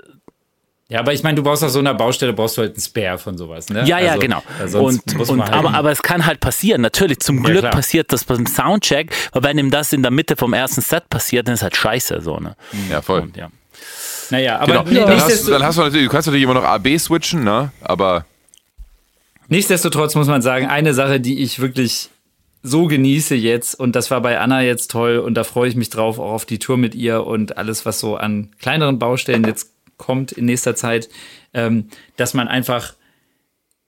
Ja, 0.88 1.00
aber 1.00 1.12
ich 1.12 1.22
meine, 1.22 1.36
du 1.36 1.42
brauchst 1.42 1.62
auf 1.64 1.70
so 1.70 1.78
einer 1.80 1.94
Baustelle 1.94 2.32
brauchst 2.32 2.56
du 2.56 2.62
halt 2.62 2.74
einen 2.74 2.82
Spare 2.82 3.18
von 3.18 3.36
sowas, 3.38 3.68
ne? 3.68 3.84
Ja, 3.84 3.98
ja, 3.98 4.10
Also, 4.12 4.20
genau. 4.20 4.42
weil 4.58 4.68
sonst 4.68 5.06
Und, 5.08 5.18
muss 5.18 5.28
und, 5.30 5.42
halt 5.42 5.52
aber, 5.52 5.74
aber 5.74 5.90
es 5.90 6.02
kann 6.02 6.26
halt 6.26 6.40
passieren. 6.40 6.80
Natürlich, 6.82 7.20
zum 7.20 7.38
Ja, 7.38 7.42
Glück 7.44 7.58
klar. 7.60 7.72
passiert 7.72 8.12
das 8.12 8.24
beim 8.24 8.46
Soundcheck, 8.46 9.12
weil 9.32 9.42
wenn 9.42 9.58
ihm 9.58 9.70
das 9.70 9.92
in 9.92 10.02
der 10.02 10.10
Mitte 10.10 10.36
vom 10.36 10.52
ersten 10.52 10.80
Set 10.80 11.08
passiert, 11.10 11.46
dann 11.48 11.54
ist 11.54 11.62
halt 11.62 11.76
scheiße. 11.76 12.20
So, 12.20 12.38
ne? 12.38 12.56
Ja, 12.90 13.02
voll. 13.02 13.20
Und, 13.22 13.36
ja. 13.36 13.50
naja, 14.30 14.58
aber 14.60 14.84
Genau. 14.84 15.06
Dann, 15.06 15.20
hast, 15.20 15.48
dann 15.48 15.62
hast 15.64 15.78
du 15.78 15.82
natürlich, 15.82 16.06
du 16.06 16.12
kannst 16.12 16.26
natürlich 16.28 16.44
immer 16.44 16.54
noch 16.54 16.64
AB 16.64 16.96
switchen, 16.98 17.42
ne? 17.44 17.72
Aber 17.82 18.24
nichtsdestotrotz 19.48 20.14
muss 20.14 20.26
man 20.28 20.42
sagen, 20.42 20.66
eine 20.68 20.94
Sache, 20.94 21.20
die 21.20 21.42
ich 21.42 21.58
wirklich 21.60 22.08
so 22.62 22.86
genieße 22.86 23.34
jetzt, 23.34 23.74
und 23.78 23.96
das 23.96 24.10
war 24.10 24.20
bei 24.20 24.38
Anna 24.38 24.62
jetzt 24.62 24.90
toll, 24.90 25.18
und 25.18 25.34
da 25.34 25.44
freue 25.44 25.68
ich 25.68 25.76
mich 25.76 25.90
drauf, 25.90 26.18
auch 26.18 26.32
auf 26.32 26.46
die 26.46 26.58
Tour 26.58 26.76
mit 26.76 26.94
ihr 26.94 27.26
und 27.26 27.56
alles, 27.56 27.86
was 27.86 28.00
so 28.00 28.16
an 28.16 28.50
kleineren 28.58 28.98
Baustellen 28.98 29.44
jetzt 29.44 29.72
kommt 29.96 30.32
in 30.32 30.46
nächster 30.46 30.74
Zeit, 30.74 31.08
ähm, 31.54 31.88
dass 32.16 32.34
man 32.34 32.48
einfach 32.48 32.94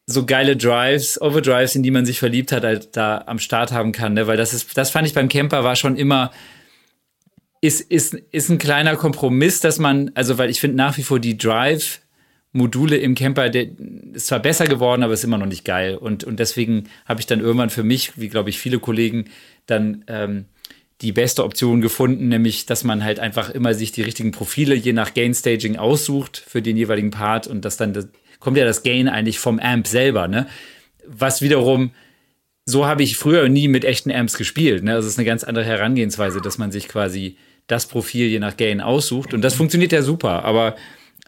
so 0.06 0.26
geile 0.26 0.56
Drives, 0.56 1.20
Overdrives, 1.20 1.74
in 1.74 1.82
die 1.82 1.90
man 1.90 2.04
sich 2.04 2.18
verliebt 2.18 2.52
hat, 2.52 2.64
halt 2.64 2.96
da 2.96 3.24
am 3.26 3.38
Start 3.38 3.72
haben 3.72 3.92
kann, 3.92 4.14
ne? 4.14 4.26
Weil 4.26 4.36
das 4.36 4.52
ist, 4.52 4.76
das 4.76 4.90
fand 4.90 5.06
ich 5.06 5.14
beim 5.14 5.28
Camper 5.28 5.64
war 5.64 5.76
schon 5.76 5.96
immer, 5.96 6.32
ist, 7.60 7.80
ist, 7.80 8.14
ist 8.14 8.50
ein 8.50 8.58
kleiner 8.58 8.96
Kompromiss, 8.96 9.60
dass 9.60 9.78
man, 9.78 10.10
also 10.14 10.36
weil 10.36 10.50
ich 10.50 10.60
finde 10.60 10.76
nach 10.76 10.98
wie 10.98 11.02
vor 11.02 11.20
die 11.20 11.38
Drive 11.38 12.01
Module 12.52 12.96
im 12.96 13.14
Camper, 13.14 13.48
der 13.48 13.66
ist 14.12 14.26
zwar 14.26 14.40
besser 14.40 14.66
geworden, 14.66 15.02
aber 15.02 15.14
ist 15.14 15.24
immer 15.24 15.38
noch 15.38 15.46
nicht 15.46 15.64
geil. 15.64 15.96
Und, 15.96 16.24
und 16.24 16.38
deswegen 16.38 16.84
habe 17.06 17.20
ich 17.20 17.26
dann 17.26 17.40
irgendwann 17.40 17.70
für 17.70 17.82
mich, 17.82 18.18
wie 18.18 18.28
glaube 18.28 18.50
ich 18.50 18.58
viele 18.58 18.78
Kollegen, 18.78 19.26
dann 19.66 20.04
ähm, 20.06 20.44
die 21.00 21.12
beste 21.12 21.44
Option 21.44 21.80
gefunden, 21.80 22.28
nämlich, 22.28 22.66
dass 22.66 22.84
man 22.84 23.02
halt 23.02 23.18
einfach 23.18 23.50
immer 23.50 23.74
sich 23.74 23.92
die 23.92 24.02
richtigen 24.02 24.32
Profile 24.32 24.74
je 24.74 24.92
nach 24.92 25.14
Gain 25.14 25.34
Staging 25.34 25.76
aussucht 25.76 26.42
für 26.46 26.62
den 26.62 26.76
jeweiligen 26.76 27.10
Part 27.10 27.46
und 27.46 27.64
das 27.64 27.76
dann 27.76 27.92
das, 27.92 28.08
kommt 28.38 28.56
ja 28.56 28.64
das 28.64 28.82
Gain 28.82 29.08
eigentlich 29.08 29.38
vom 29.38 29.58
Amp 29.58 29.86
selber, 29.86 30.28
ne? 30.28 30.46
Was 31.06 31.42
wiederum 31.42 31.92
so 32.64 32.86
habe 32.86 33.02
ich 33.02 33.16
früher 33.16 33.48
nie 33.48 33.68
mit 33.68 33.84
echten 33.84 34.12
Amps 34.12 34.36
gespielt. 34.38 34.84
Ne? 34.84 34.92
Das 34.92 35.06
ist 35.06 35.18
eine 35.18 35.26
ganz 35.26 35.44
andere 35.44 35.64
Herangehensweise, 35.64 36.40
dass 36.40 36.58
man 36.58 36.70
sich 36.70 36.88
quasi 36.88 37.36
das 37.66 37.86
Profil 37.86 38.26
je 38.26 38.38
nach 38.38 38.56
Gain 38.56 38.80
aussucht. 38.80 39.34
Und 39.34 39.42
das 39.42 39.54
funktioniert 39.54 39.92
ja 39.92 40.02
super. 40.02 40.44
Aber, 40.44 40.76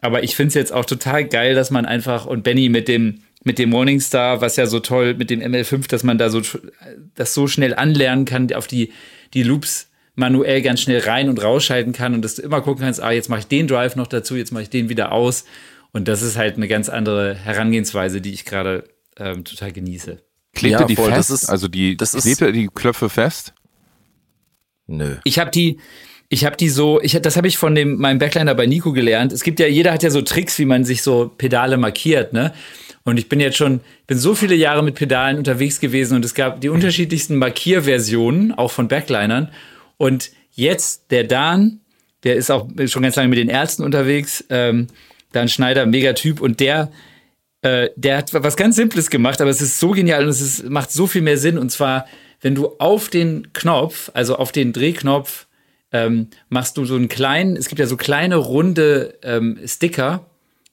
aber 0.05 0.23
ich 0.23 0.35
finde 0.35 0.49
es 0.49 0.53
jetzt 0.55 0.71
auch 0.73 0.85
total 0.85 1.25
geil, 1.25 1.55
dass 1.55 1.71
man 1.71 1.85
einfach 1.85 2.25
und 2.25 2.43
Benny 2.43 2.69
mit 2.69 2.87
dem 2.87 3.21
mit 3.43 3.59
dem 3.59 3.69
Morningstar, 3.69 4.41
was 4.41 4.55
ja 4.55 4.65
so 4.65 4.79
toll 4.79 5.13
mit 5.13 5.29
dem 5.29 5.39
ML5, 5.39 5.87
dass 5.87 6.03
man 6.03 6.17
da 6.17 6.29
so 6.29 6.41
das 7.13 7.33
so 7.35 7.45
schnell 7.47 7.75
anlernen 7.75 8.25
kann, 8.25 8.51
auf 8.53 8.65
die 8.67 8.91
die 9.35 9.43
Loops 9.43 9.89
manuell 10.15 10.61
ganz 10.63 10.81
schnell 10.81 11.01
rein 11.01 11.29
und 11.29 11.43
rausschalten 11.43 11.93
kann 11.93 12.13
und 12.15 12.21
dass 12.23 12.35
du 12.35 12.41
immer 12.41 12.61
gucken 12.61 12.83
kannst, 12.85 13.03
ah, 13.03 13.11
jetzt 13.11 13.29
mache 13.29 13.41
ich 13.41 13.47
den 13.47 13.67
Drive 13.67 13.95
noch 13.97 14.07
dazu, 14.07 14.35
jetzt 14.35 14.51
mache 14.51 14.63
ich 14.63 14.69
den 14.69 14.89
wieder 14.89 15.11
aus. 15.11 15.45
Und 15.91 16.07
das 16.07 16.21
ist 16.23 16.37
halt 16.37 16.55
eine 16.55 16.67
ganz 16.67 16.89
andere 16.89 17.35
Herangehensweise, 17.35 18.19
die 18.21 18.31
ich 18.33 18.45
gerade 18.45 18.85
ähm, 19.17 19.43
total 19.45 19.71
genieße. 19.73 20.17
klebt 20.55 20.73
Ja, 20.73 20.79
ihr 20.81 20.87
die 20.87 20.95
voll, 20.95 21.11
fest? 21.11 21.29
das 21.29 21.43
ist- 21.43 21.49
also 21.49 21.67
die, 21.67 21.97
das 21.97 22.13
ist- 22.13 22.23
klebt 22.23 22.41
ihr 22.41 22.51
die 22.51 22.67
Knöpfe 22.73 23.09
fest? 23.09 23.53
Nö. 24.87 25.17
Ich 25.23 25.39
habe 25.39 25.51
die, 25.51 25.79
ich 26.29 26.45
habe 26.45 26.57
die 26.57 26.69
so, 26.69 26.99
ich, 27.01 27.19
das 27.21 27.37
habe 27.37 27.47
ich 27.47 27.57
von 27.57 27.75
dem 27.75 27.97
meinem 27.97 28.19
Backliner 28.19 28.55
bei 28.55 28.65
Nico 28.65 28.91
gelernt. 28.93 29.31
Es 29.31 29.43
gibt 29.43 29.59
ja, 29.59 29.67
jeder 29.67 29.93
hat 29.93 30.03
ja 30.03 30.09
so 30.09 30.21
Tricks, 30.21 30.57
wie 30.57 30.65
man 30.65 30.83
sich 30.83 31.01
so 31.01 31.31
Pedale 31.37 31.77
markiert, 31.77 32.33
ne? 32.33 32.53
Und 33.03 33.19
ich 33.19 33.29
bin 33.29 33.39
jetzt 33.39 33.57
schon, 33.57 33.81
bin 34.07 34.17
so 34.17 34.33
viele 34.33 34.55
Jahre 34.55 34.83
mit 34.83 34.95
Pedalen 34.95 35.37
unterwegs 35.37 35.79
gewesen 35.79 36.15
und 36.15 36.25
es 36.25 36.33
gab 36.33 36.59
die 36.61 36.69
unterschiedlichsten 36.69 37.37
Markierversionen, 37.37 38.51
auch 38.51 38.71
von 38.71 38.87
Backlinern. 38.87 39.51
Und 39.97 40.31
jetzt 40.53 41.11
der 41.11 41.23
Dan, 41.23 41.81
der 42.23 42.35
ist 42.35 42.49
auch 42.49 42.67
schon 42.87 43.03
ganz 43.03 43.15
lange 43.15 43.29
mit 43.29 43.37
den 43.37 43.49
Ärzten 43.49 43.83
unterwegs, 43.83 44.43
ähm, 44.49 44.87
Dan 45.33 45.49
Schneider, 45.49 45.85
Megatyp, 45.85 46.41
und 46.41 46.59
der, 46.59 46.91
äh, 47.61 47.89
der 47.95 48.17
hat 48.17 48.33
was 48.33 48.57
ganz 48.57 48.75
Simples 48.75 49.11
gemacht, 49.11 49.39
aber 49.39 49.51
es 49.51 49.61
ist 49.61 49.79
so 49.79 49.91
genial 49.91 50.23
und 50.23 50.29
es 50.29 50.41
ist, 50.41 50.69
macht 50.69 50.91
so 50.91 51.05
viel 51.05 51.21
mehr 51.21 51.37
Sinn. 51.37 51.59
Und 51.59 51.71
zwar, 51.71 52.07
wenn 52.41 52.55
du 52.55 52.71
auf 52.79 53.09
den 53.09 53.53
Knopf, 53.53 54.09
also 54.15 54.37
auf 54.37 54.51
den 54.51 54.73
Drehknopf, 54.73 55.44
ähm, 55.95 56.27
machst 56.49 56.75
du 56.75 56.83
so 56.83 56.95
einen 56.95 57.07
kleinen, 57.07 57.55
es 57.55 57.69
gibt 57.69 57.79
ja 57.79 57.87
so 57.87 57.95
kleine 57.95 58.35
runde 58.35 59.17
ähm, 59.23 59.57
Sticker, 59.65 60.25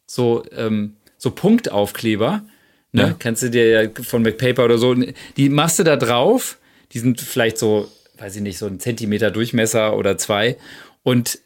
so, 0.05 0.43
ähm, 0.57 0.97
so 1.17 1.31
Punktaufkleber. 1.31 2.43
Ne? 2.91 3.03
Ja. 3.03 3.15
Kannst 3.17 3.45
du 3.45 3.51
dir 3.51 3.69
ja 3.69 3.91
von 4.03 4.23
MacPaper 4.23 4.65
oder 4.65 4.79
so, 4.79 4.95
die 5.37 5.49
machst 5.49 5.79
du 5.79 5.85
da 5.85 5.97
drauf. 5.97 6.59
Die 6.93 6.99
sind 6.99 7.21
vielleicht 7.21 7.57
so, 7.57 7.89
weiß 8.19 8.37
ich 8.37 8.43
nicht, 8.43 8.59
so 8.59 8.67
ein 8.67 8.81
Zentimeter 8.81 9.31
Durchmesser 9.31 9.97
oder 9.97 10.19
zwei. 10.19 10.57
Und 11.03 11.39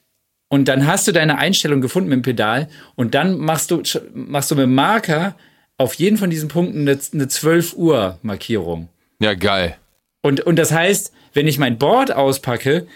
und 0.48 0.68
dann 0.68 0.86
hast 0.86 1.08
du 1.08 1.12
deine 1.12 1.38
Einstellung 1.38 1.80
gefunden 1.80 2.08
mit 2.08 2.18
dem 2.18 2.22
Pedal 2.22 2.68
und 2.94 3.14
dann 3.14 3.36
machst 3.36 3.72
du, 3.72 3.82
machst 4.14 4.48
du 4.50 4.54
mit 4.54 4.62
dem 4.62 4.76
Marker 4.76 5.34
auf 5.76 5.94
jeden 5.94 6.18
von 6.18 6.30
diesen 6.30 6.48
Punkten 6.48 6.82
eine, 6.82 6.98
eine 7.12 7.26
12 7.26 7.74
Uhr 7.74 8.18
Markierung. 8.22 8.88
Ja, 9.18 9.34
geil. 9.34 9.76
Und, 10.22 10.40
und 10.42 10.56
das 10.56 10.70
heißt, 10.70 11.12
wenn 11.32 11.48
ich 11.48 11.58
mein 11.58 11.78
Board 11.78 12.12
auspacke 12.12 12.86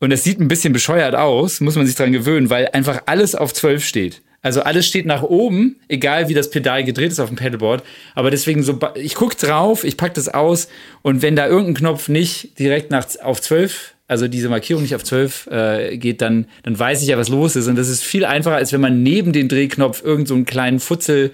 und 0.00 0.12
es 0.12 0.24
sieht 0.24 0.40
ein 0.40 0.48
bisschen 0.48 0.72
bescheuert 0.72 1.14
aus, 1.14 1.60
muss 1.60 1.76
man 1.76 1.86
sich 1.86 1.96
dran 1.96 2.12
gewöhnen, 2.12 2.50
weil 2.50 2.68
einfach 2.72 3.02
alles 3.06 3.34
auf 3.34 3.52
12 3.52 3.84
steht. 3.84 4.22
Also 4.40 4.62
alles 4.62 4.86
steht 4.86 5.04
nach 5.04 5.22
oben, 5.22 5.76
egal 5.88 6.28
wie 6.28 6.34
das 6.34 6.50
Pedal 6.50 6.84
gedreht 6.84 7.10
ist 7.10 7.18
auf 7.18 7.28
dem 7.28 7.36
Pedalboard. 7.36 7.82
Aber 8.14 8.30
deswegen 8.30 8.62
so, 8.62 8.78
ich 8.94 9.16
guck 9.16 9.36
drauf, 9.36 9.82
ich 9.82 9.96
pack 9.96 10.14
das 10.14 10.28
aus 10.28 10.68
und 11.02 11.22
wenn 11.22 11.34
da 11.34 11.48
irgendein 11.48 11.74
Knopf 11.74 12.08
nicht 12.08 12.58
direkt 12.58 12.90
nach, 12.90 13.06
auf 13.22 13.40
12, 13.40 13.94
also 14.06 14.28
diese 14.28 14.48
Markierung 14.48 14.82
nicht 14.84 14.94
auf 14.94 15.02
12 15.02 15.48
äh, 15.50 15.98
geht, 15.98 16.22
dann, 16.22 16.46
dann 16.62 16.78
weiß 16.78 17.02
ich 17.02 17.08
ja, 17.08 17.18
was 17.18 17.28
los 17.28 17.56
ist. 17.56 17.66
Und 17.66 17.76
das 17.76 17.88
ist 17.88 18.04
viel 18.04 18.24
einfacher, 18.24 18.56
als 18.56 18.72
wenn 18.72 18.80
man 18.80 19.02
neben 19.02 19.32
den 19.32 19.48
Drehknopf 19.48 20.02
irgend 20.04 20.28
so 20.28 20.34
einen 20.34 20.46
kleinen 20.46 20.78
Futzel 20.78 21.32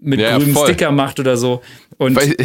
mit 0.00 0.20
Ja, 0.20 0.38
grünem. 0.38 0.56
Sticker 0.56 0.92
macht 0.92 1.18
oder 1.18 1.36
so. 1.36 1.62
Und 1.98 2.14
Weil, 2.14 2.36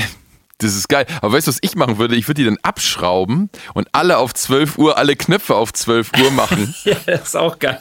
das 0.59 0.75
ist 0.75 0.87
geil. 0.87 1.05
Aber 1.21 1.33
weißt 1.33 1.47
du, 1.47 1.51
was 1.51 1.57
ich 1.61 1.75
machen 1.75 1.97
würde? 1.97 2.15
Ich 2.15 2.27
würde 2.27 2.41
die 2.41 2.45
dann 2.45 2.57
abschrauben 2.63 3.49
und 3.73 3.87
alle 3.91 4.17
auf 4.17 4.33
12 4.33 4.77
Uhr, 4.77 4.97
alle 4.97 5.15
Knöpfe 5.15 5.55
auf 5.55 5.73
12 5.73 6.11
Uhr 6.21 6.31
machen. 6.31 6.73
ja, 6.85 6.95
das 7.05 7.23
ist 7.23 7.35
auch 7.35 7.59
geil. 7.59 7.79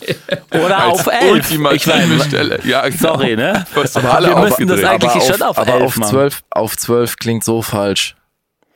Oder 0.50 0.78
als 0.78 1.00
auf 1.00 1.06
11. 1.06 1.30
ultimative 1.32 1.76
Ich 1.76 1.86
meine, 1.86 2.24
Stelle. 2.24 2.60
Ja, 2.64 2.88
genau. 2.88 3.14
sorry, 3.14 3.36
ne? 3.36 3.64
Was 3.74 3.96
Aber 3.96 4.14
alle 4.14 4.28
wir 4.30 4.38
müssen 4.38 4.66
das 4.66 4.82
eigentlich 4.82 5.10
aber 5.10 5.20
schon 5.20 5.42
auf 5.42 5.58
aber 5.58 5.74
11 5.74 5.82
auf 5.84 5.96
machen. 5.98 6.10
12, 6.10 6.42
auf 6.50 6.76
12 6.76 7.16
klingt 7.16 7.44
so 7.44 7.62
falsch. 7.62 8.16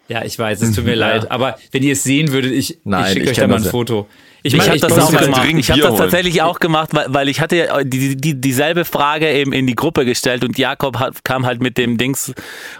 Ja, 0.09 0.25
ich 0.25 0.39
weiß, 0.39 0.63
es 0.63 0.75
tut 0.75 0.85
mir 0.85 0.95
leid. 0.95 1.31
Aber 1.31 1.59
wenn 1.71 1.83
ihr 1.83 1.93
es 1.93 2.03
sehen 2.03 2.33
würdet, 2.33 2.53
ich, 2.53 2.79
Nein, 2.85 3.05
ich 3.05 3.13
schicke 3.13 3.31
euch 3.31 3.37
da 3.37 3.47
mal 3.47 3.57
ein 3.57 3.63
das 3.63 3.73
ja. 3.73 4.07
Ich, 4.43 4.55
Ich 4.55 4.69
habe 4.69 4.79
das 4.79 4.93
auch 4.93 5.11
muss 5.11 5.13
das- 5.13 5.25
gemacht. 5.27 5.49
Ich 5.53 5.67
tatsächlich 5.67 6.43
auch 6.43 6.61
gemacht, 6.61 6.91
weil, 6.93 7.07
weil 7.09 7.29
ich 7.29 7.41
hatte 7.41 7.57
ja 7.57 7.83
die, 7.83 8.17
die, 8.17 8.41
dieselbe 8.41 8.85
Frage 8.85 9.31
eben 9.33 9.53
in 9.53 9.67
die 9.67 9.75
Gruppe 9.75 10.05
gestellt 10.05 10.45
und 10.45 10.57
Jakob 10.59 10.99
hat, 10.99 11.25
kam 11.25 11.45
halt 11.45 11.61
mit 11.61 11.77
dem 11.77 11.99
Dings 11.99 12.33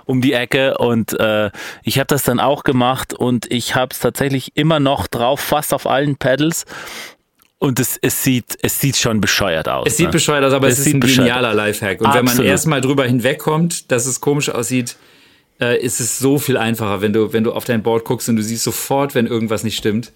um 0.05 0.21
die 0.21 0.33
Ecke 0.35 0.79
und 0.79 1.19
äh, 1.19 1.51
ich 1.83 1.99
habe 1.99 2.07
das 2.07 2.23
dann 2.23 2.39
auch 2.39 2.63
gemacht 2.63 3.13
und 3.13 3.51
ich 3.51 3.75
habe 3.75 3.89
es 3.93 3.99
tatsächlich 3.99 4.53
immer 4.57 4.79
noch 4.79 5.09
drauf, 5.09 5.41
fast 5.41 5.75
auf 5.75 5.87
allen 5.87 6.17
Pedals 6.17 6.65
und 7.59 7.81
es, 7.81 7.99
es, 8.01 8.23
sieht, 8.23 8.57
es 8.63 8.81
sieht 8.81 8.97
schon 8.97 9.21
bescheuert 9.21 9.69
aus. 9.69 9.85
Es 9.89 9.97
sieht 9.97 10.07
ne? 10.07 10.13
bescheuert 10.13 10.45
aus, 10.45 10.53
aber 10.53 10.69
es, 10.69 10.79
Es 10.79 10.87
ist 10.87 10.95
ein 10.95 11.01
genialer 11.01 11.55
Lifehack. 11.55 12.01
Und 12.01 12.07
wenn 12.09 12.25
man 12.25 12.29
Absolut. 12.29 12.47
erstmal 12.51 12.81
drüber 12.81 13.05
hinwegkommt, 13.05 13.91
dass 13.91 14.07
es 14.07 14.21
komisch 14.21 14.49
aussieht, 14.49 14.97
äh, 15.61 15.77
ist 15.83 15.99
es 15.99 16.21
so 16.21 16.39
viel 16.39 16.57
einfacher, 16.57 17.01
wenn 17.01 17.13
du, 17.13 17.33
wenn 17.33 17.43
du 17.43 17.53
auf 17.53 17.65
dein 17.65 17.83
Board 17.83 18.05
guckst 18.05 18.29
und 18.29 18.37
du 18.37 18.45
siehst 18.45 18.63
sofort, 18.63 19.17
wenn 19.17 19.27
irgendwas 19.27 19.65
nicht 19.65 19.77
stimmt. 19.77 20.13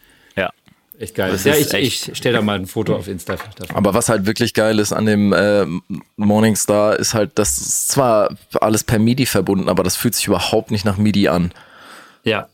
Echt 1.02 1.16
geil. 1.16 1.32
Das 1.32 1.42
ja, 1.42 1.56
ich, 1.56 1.74
ich 1.74 2.16
stelle 2.16 2.36
da 2.36 2.42
mal 2.42 2.56
ein 2.56 2.66
Foto 2.66 2.94
auf 2.94 3.08
Insta 3.08 3.34
davon. 3.34 3.74
Aber 3.74 3.92
was 3.92 4.08
halt 4.08 4.24
wirklich 4.24 4.54
geil 4.54 4.78
ist 4.78 4.92
an 4.92 5.04
dem 5.04 5.32
äh, 5.32 5.66
Morningstar, 6.14 6.96
ist 6.96 7.12
halt, 7.12 7.32
das 7.40 7.58
ist 7.58 7.88
zwar 7.88 8.36
alles 8.60 8.84
per 8.84 9.00
MIDI 9.00 9.26
verbunden, 9.26 9.68
aber 9.68 9.82
das 9.82 9.96
fühlt 9.96 10.14
sich 10.14 10.28
überhaupt 10.28 10.70
nicht 10.70 10.84
nach 10.84 10.98
MIDI 10.98 11.26
an. 11.26 11.50
Ja. 12.22 12.48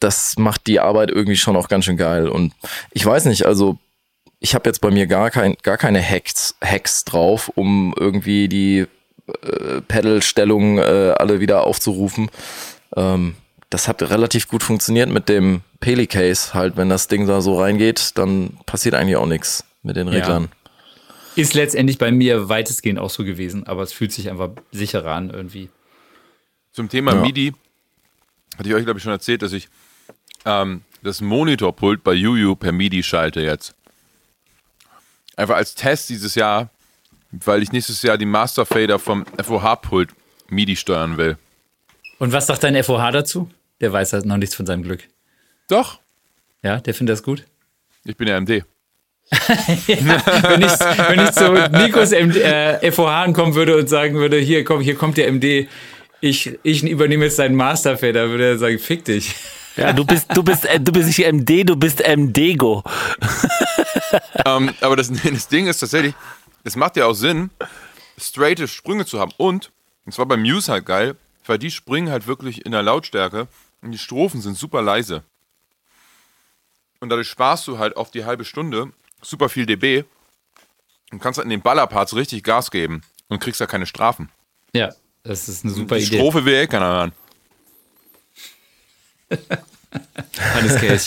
Das 0.00 0.36
macht 0.36 0.66
die 0.66 0.80
Arbeit 0.80 1.10
irgendwie 1.10 1.38
schon 1.38 1.56
auch 1.56 1.68
ganz 1.68 1.86
schön 1.86 1.96
geil. 1.96 2.28
Und 2.28 2.52
ich 2.90 3.06
weiß 3.06 3.24
nicht, 3.24 3.46
also 3.46 3.78
ich 4.38 4.54
habe 4.54 4.68
jetzt 4.68 4.82
bei 4.82 4.90
mir 4.90 5.06
gar, 5.06 5.30
kein, 5.30 5.56
gar 5.62 5.78
keine 5.78 6.06
Hacks, 6.06 6.56
Hacks 6.62 7.06
drauf, 7.06 7.50
um 7.54 7.94
irgendwie 7.98 8.48
die 8.48 8.80
äh, 8.80 9.80
Pedalstellungen 9.88 10.76
äh, 10.76 11.14
alle 11.16 11.40
wieder 11.40 11.64
aufzurufen. 11.64 12.30
Ähm, 12.94 13.34
das 13.70 13.88
hat 13.88 14.02
relativ 14.02 14.48
gut 14.48 14.62
funktioniert 14.62 15.10
mit 15.10 15.28
dem 15.28 15.62
Peli-Case. 15.80 16.54
Halt, 16.54 16.76
wenn 16.76 16.88
das 16.88 17.08
Ding 17.08 17.26
da 17.26 17.40
so 17.40 17.60
reingeht, 17.60 18.12
dann 18.16 18.58
passiert 18.66 18.94
eigentlich 18.94 19.16
auch 19.16 19.26
nichts 19.26 19.64
mit 19.82 19.96
den 19.96 20.08
Reglern. 20.08 20.48
Ist 21.36 21.54
letztendlich 21.54 21.98
bei 21.98 22.10
mir 22.10 22.48
weitestgehend 22.48 22.98
auch 22.98 23.10
so 23.10 23.24
gewesen, 23.24 23.66
aber 23.66 23.82
es 23.82 23.92
fühlt 23.92 24.12
sich 24.12 24.30
einfach 24.30 24.50
sicherer 24.72 25.12
an 25.12 25.30
irgendwie. 25.30 25.70
Zum 26.72 26.88
Thema 26.88 27.14
Ja. 27.14 27.20
MIDI 27.20 27.52
hatte 28.56 28.68
ich 28.68 28.74
euch, 28.74 28.84
glaube 28.84 28.98
ich, 28.98 29.04
schon 29.04 29.12
erzählt, 29.12 29.42
dass 29.42 29.52
ich 29.52 29.68
ähm, 30.44 30.82
das 31.02 31.20
Monitorpult 31.20 32.02
bei 32.02 32.12
Juju 32.12 32.56
per 32.56 32.72
MIDI 32.72 33.02
schalte 33.02 33.40
jetzt. 33.40 33.74
Einfach 35.36 35.56
als 35.56 35.74
Test 35.74 36.08
dieses 36.08 36.34
Jahr, 36.34 36.70
weil 37.30 37.62
ich 37.62 37.70
nächstes 37.70 38.02
Jahr 38.02 38.18
die 38.18 38.26
Master 38.26 38.66
Fader 38.66 38.98
vom 38.98 39.24
FOH-Pult 39.40 40.10
MIDI 40.48 40.74
steuern 40.74 41.16
will. 41.18 41.38
Und 42.18 42.32
was 42.32 42.46
sagt 42.46 42.64
dein 42.64 42.82
FOH 42.82 43.12
dazu? 43.12 43.48
Der 43.80 43.92
weiß 43.92 44.12
halt 44.12 44.24
noch 44.24 44.36
nichts 44.36 44.54
von 44.54 44.66
seinem 44.66 44.82
Glück. 44.82 45.04
Doch, 45.68 45.98
Ja, 46.62 46.80
der 46.80 46.94
findet 46.94 47.14
das 47.14 47.22
gut. 47.22 47.44
ich 48.04 48.16
bin 48.16 48.28
ja 48.28 48.40
MD. 48.40 48.64
wenn, 49.30 50.62
ich, 50.62 50.80
wenn 50.80 51.20
ich 51.20 51.32
zu 51.32 51.52
Nikos 51.52 52.12
MD, 52.12 52.36
äh, 52.36 52.90
FOH 52.90 53.32
kommen 53.34 53.54
würde 53.54 53.76
und 53.76 53.88
sagen 53.88 54.14
würde, 54.16 54.38
hier 54.38 54.64
komm, 54.64 54.80
hier 54.80 54.94
kommt 54.94 55.18
der 55.18 55.30
MD, 55.30 55.68
ich, 56.20 56.58
ich 56.62 56.82
übernehme 56.82 57.26
jetzt 57.26 57.38
deinen 57.38 57.54
Masterfader, 57.54 58.30
würde 58.30 58.48
er 58.48 58.58
sagen, 58.58 58.78
fick 58.78 59.04
dich. 59.04 59.34
Ja, 59.76 59.92
du 59.92 60.04
bist, 60.04 60.34
du 60.34 60.42
bist, 60.42 60.64
äh, 60.64 60.80
du 60.80 60.90
bist 60.90 61.06
nicht 61.06 61.20
MD, 61.30 61.62
du 61.68 61.76
bist 61.76 62.02
MDgo. 62.04 62.82
ähm, 64.46 64.74
aber 64.80 64.96
das, 64.96 65.12
das 65.12 65.48
Ding 65.48 65.68
ist 65.68 65.78
tatsächlich, 65.78 66.14
es 66.64 66.74
macht 66.74 66.96
ja 66.96 67.06
auch 67.06 67.14
Sinn, 67.14 67.50
straighte 68.18 68.66
Sprünge 68.66 69.06
zu 69.06 69.20
haben. 69.20 69.32
Und, 69.36 69.70
und 70.04 70.12
zwar 70.12 70.26
beim 70.26 70.40
Muse 70.42 70.72
halt 70.72 70.86
geil, 70.86 71.14
weil 71.46 71.58
die 71.58 71.70
springen 71.70 72.10
halt 72.10 72.26
wirklich 72.26 72.66
in 72.66 72.72
der 72.72 72.82
Lautstärke 72.82 73.46
und 73.82 73.92
die 73.92 73.98
Strophen 73.98 74.40
sind 74.40 74.56
super 74.56 74.82
leise. 74.82 75.22
Und 77.00 77.10
dadurch 77.10 77.28
sparst 77.28 77.66
du 77.68 77.78
halt 77.78 77.96
auf 77.96 78.10
die 78.10 78.24
halbe 78.24 78.44
Stunde 78.44 78.92
super 79.22 79.48
viel 79.48 79.66
dB 79.66 80.04
und 81.10 81.20
kannst 81.20 81.38
halt 81.38 81.44
in 81.44 81.50
den 81.50 81.62
Ballerparts 81.62 82.14
richtig 82.14 82.42
Gas 82.42 82.70
geben 82.70 83.02
und 83.28 83.40
kriegst 83.40 83.60
da 83.60 83.66
keine 83.66 83.86
Strafen. 83.86 84.30
Ja, 84.72 84.92
das 85.22 85.48
ist 85.48 85.64
eine 85.64 85.74
super 85.74 85.96
die 85.96 86.04
Idee. 86.04 86.16
Strophe 86.16 86.44
will 86.44 86.54
eh 86.54 86.66
keiner 86.66 86.88
hören. 86.88 87.12
Hannes 90.54 90.76
Kelch. 90.76 91.06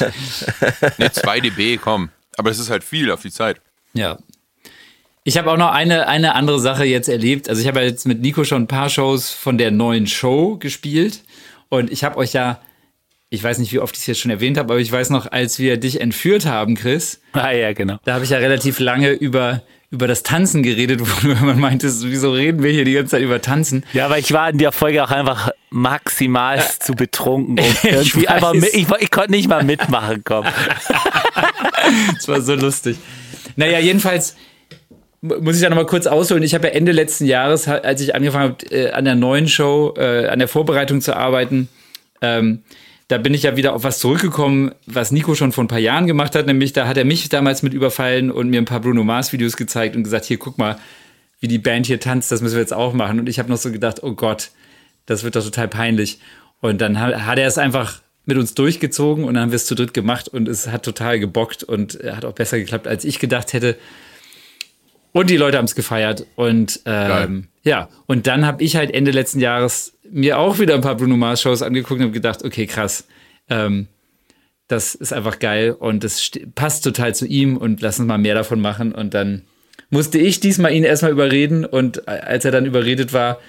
Ne, 0.97 1.11
2 1.11 1.39
dB, 1.41 1.77
komm. 1.77 2.09
Aber 2.37 2.49
das 2.49 2.59
ist 2.59 2.69
halt 2.69 2.83
viel 2.83 3.11
auf 3.11 3.21
die 3.21 3.31
Zeit. 3.31 3.61
Ja. 3.93 4.17
Ich 5.23 5.37
habe 5.37 5.51
auch 5.51 5.57
noch 5.57 5.71
eine, 5.71 6.07
eine 6.07 6.33
andere 6.33 6.59
Sache 6.59 6.85
jetzt 6.85 7.07
erlebt. 7.07 7.47
Also 7.47 7.61
ich 7.61 7.67
habe 7.67 7.79
ja 7.79 7.85
jetzt 7.85 8.07
mit 8.07 8.21
Nico 8.21 8.43
schon 8.43 8.63
ein 8.63 8.67
paar 8.67 8.89
Shows 8.89 9.29
von 9.29 9.57
der 9.57 9.69
neuen 9.69 10.07
Show 10.07 10.57
gespielt. 10.57 11.23
Und 11.71 11.89
ich 11.89 12.03
habe 12.03 12.17
euch 12.17 12.33
ja, 12.33 12.59
ich 13.29 13.41
weiß 13.41 13.57
nicht, 13.59 13.71
wie 13.71 13.79
oft 13.79 13.95
ich 13.95 14.01
es 14.01 14.07
jetzt 14.07 14.19
schon 14.19 14.29
erwähnt 14.29 14.57
habe, 14.57 14.73
aber 14.73 14.81
ich 14.81 14.91
weiß 14.91 15.09
noch, 15.09 15.31
als 15.31 15.57
wir 15.57 15.77
dich 15.77 16.01
entführt 16.01 16.45
haben, 16.45 16.75
Chris, 16.75 17.21
Ah 17.31 17.51
ja, 17.51 17.71
genau. 17.71 17.97
da 18.03 18.15
habe 18.15 18.25
ich 18.25 18.31
ja 18.31 18.39
relativ 18.39 18.79
lange 18.79 19.11
über, 19.11 19.63
über 19.89 20.05
das 20.05 20.21
Tanzen 20.23 20.63
geredet, 20.63 20.99
wo 21.23 21.45
man 21.45 21.57
meinte, 21.57 21.87
wieso 21.87 22.33
reden 22.33 22.61
wir 22.61 22.71
hier 22.71 22.83
die 22.83 22.91
ganze 22.91 23.11
Zeit 23.11 23.21
über 23.21 23.41
Tanzen? 23.41 23.85
Ja, 23.93 24.05
aber 24.07 24.17
ich 24.17 24.33
war 24.33 24.49
in 24.49 24.57
der 24.57 24.73
Folge 24.73 25.01
auch 25.01 25.11
einfach 25.11 25.51
maximal 25.69 26.61
zu 26.81 26.91
betrunken. 26.93 27.57
Um 27.57 27.65
Ich 27.83 27.83
irgendwie 27.85 28.27
einfach 28.27 28.53
mit, 28.53 28.73
ich, 28.73 28.87
ich 28.99 29.09
konnte 29.09 29.31
nicht 29.31 29.47
mal 29.47 29.63
mitmachen, 29.63 30.23
komm. 30.25 30.45
Das 32.15 32.27
war 32.27 32.41
so 32.41 32.53
lustig. 32.55 32.97
Naja, 33.55 33.79
jedenfalls 33.79 34.35
muss 35.21 35.55
ich 35.55 35.61
da 35.61 35.69
nochmal 35.69 35.85
kurz 35.85 36.07
ausholen. 36.07 36.43
Ich 36.43 36.53
habe 36.53 36.67
ja 36.67 36.73
Ende 36.73 36.91
letzten 36.91 37.25
Jahres, 37.25 37.67
als 37.67 38.01
ich 38.01 38.15
angefangen 38.15 38.55
habe, 38.55 38.65
äh, 38.75 38.91
an 38.91 39.05
der 39.05 39.15
neuen 39.15 39.47
Show, 39.47 39.93
äh, 39.97 40.27
an 40.27 40.39
der 40.39 40.47
Vorbereitung 40.47 40.99
zu 41.01 41.15
arbeiten, 41.15 41.69
ähm, 42.21 42.63
da 43.07 43.17
bin 43.17 43.33
ich 43.33 43.43
ja 43.43 43.57
wieder 43.57 43.73
auf 43.73 43.83
was 43.83 43.99
zurückgekommen, 43.99 44.71
was 44.85 45.11
Nico 45.11 45.35
schon 45.35 45.51
vor 45.51 45.63
ein 45.63 45.67
paar 45.67 45.79
Jahren 45.79 46.07
gemacht 46.07 46.33
hat. 46.33 46.47
Nämlich, 46.47 46.71
da 46.73 46.87
hat 46.87 46.97
er 46.97 47.03
mich 47.03 47.27
damals 47.29 47.61
mit 47.61 47.73
überfallen 47.73 48.31
und 48.31 48.49
mir 48.49 48.59
ein 48.61 48.65
paar 48.65 48.79
Bruno 48.79 49.03
Mars 49.03 49.33
Videos 49.33 49.57
gezeigt 49.57 49.95
und 49.95 50.03
gesagt, 50.03 50.25
hier, 50.25 50.37
guck 50.37 50.57
mal, 50.57 50.77
wie 51.41 51.47
die 51.49 51.57
Band 51.57 51.87
hier 51.87 51.99
tanzt, 51.99 52.31
das 52.31 52.41
müssen 52.41 52.55
wir 52.55 52.61
jetzt 52.61 52.73
auch 52.73 52.93
machen. 52.93 53.19
Und 53.19 53.27
ich 53.27 53.37
habe 53.37 53.49
noch 53.49 53.57
so 53.57 53.71
gedacht, 53.71 54.01
oh 54.01 54.13
Gott, 54.13 54.51
das 55.07 55.23
wird 55.23 55.35
doch 55.35 55.43
total 55.43 55.67
peinlich. 55.67 56.19
Und 56.61 56.79
dann 56.79 56.99
ha- 56.99 57.25
hat 57.25 57.37
er 57.37 57.47
es 57.47 57.57
einfach 57.57 57.99
mit 58.25 58.37
uns 58.37 58.53
durchgezogen 58.53 59.25
und 59.25 59.33
dann 59.33 59.43
haben 59.43 59.51
wir 59.51 59.55
es 59.57 59.65
zu 59.65 59.75
dritt 59.75 59.93
gemacht 59.93 60.27
und 60.29 60.47
es 60.47 60.67
hat 60.67 60.83
total 60.83 61.19
gebockt 61.19 61.63
und 61.63 62.01
äh, 62.01 62.13
hat 62.13 62.23
auch 62.23 62.33
besser 62.33 62.59
geklappt, 62.59 62.87
als 62.87 63.03
ich 63.03 63.19
gedacht 63.19 63.51
hätte. 63.53 63.75
Und 65.13 65.29
die 65.29 65.37
Leute 65.37 65.57
haben 65.57 65.65
es 65.65 65.75
gefeiert. 65.75 66.25
Und 66.35 66.79
ähm, 66.85 67.47
ja, 67.63 67.89
und 68.07 68.27
dann 68.27 68.45
habe 68.45 68.63
ich 68.63 68.75
halt 68.75 68.93
Ende 68.93 69.11
letzten 69.11 69.39
Jahres 69.39 69.93
mir 70.09 70.39
auch 70.39 70.59
wieder 70.59 70.75
ein 70.75 70.81
paar 70.81 70.95
Bruno 70.95 71.17
Mars 71.17 71.41
Shows 71.41 71.61
angeguckt 71.61 71.99
und 71.99 72.03
habe 72.07 72.13
gedacht, 72.13 72.43
okay, 72.43 72.65
krass. 72.65 73.05
Ähm, 73.49 73.87
das 74.67 74.95
ist 74.95 75.11
einfach 75.11 75.39
geil 75.39 75.75
und 75.77 76.03
das 76.05 76.21
st- 76.21 76.47
passt 76.55 76.83
total 76.83 77.13
zu 77.13 77.27
ihm 77.27 77.57
und 77.57 77.81
lass 77.81 77.99
uns 77.99 78.07
mal 78.07 78.17
mehr 78.17 78.35
davon 78.35 78.61
machen. 78.61 78.93
Und 78.93 79.13
dann 79.13 79.41
musste 79.89 80.17
ich 80.17 80.39
diesmal 80.39 80.73
ihn 80.73 80.85
erstmal 80.85 81.11
überreden 81.11 81.65
und 81.65 82.07
äh, 82.07 82.11
als 82.11 82.45
er 82.45 82.51
dann 82.51 82.65
überredet 82.65 83.11
war, 83.11 83.39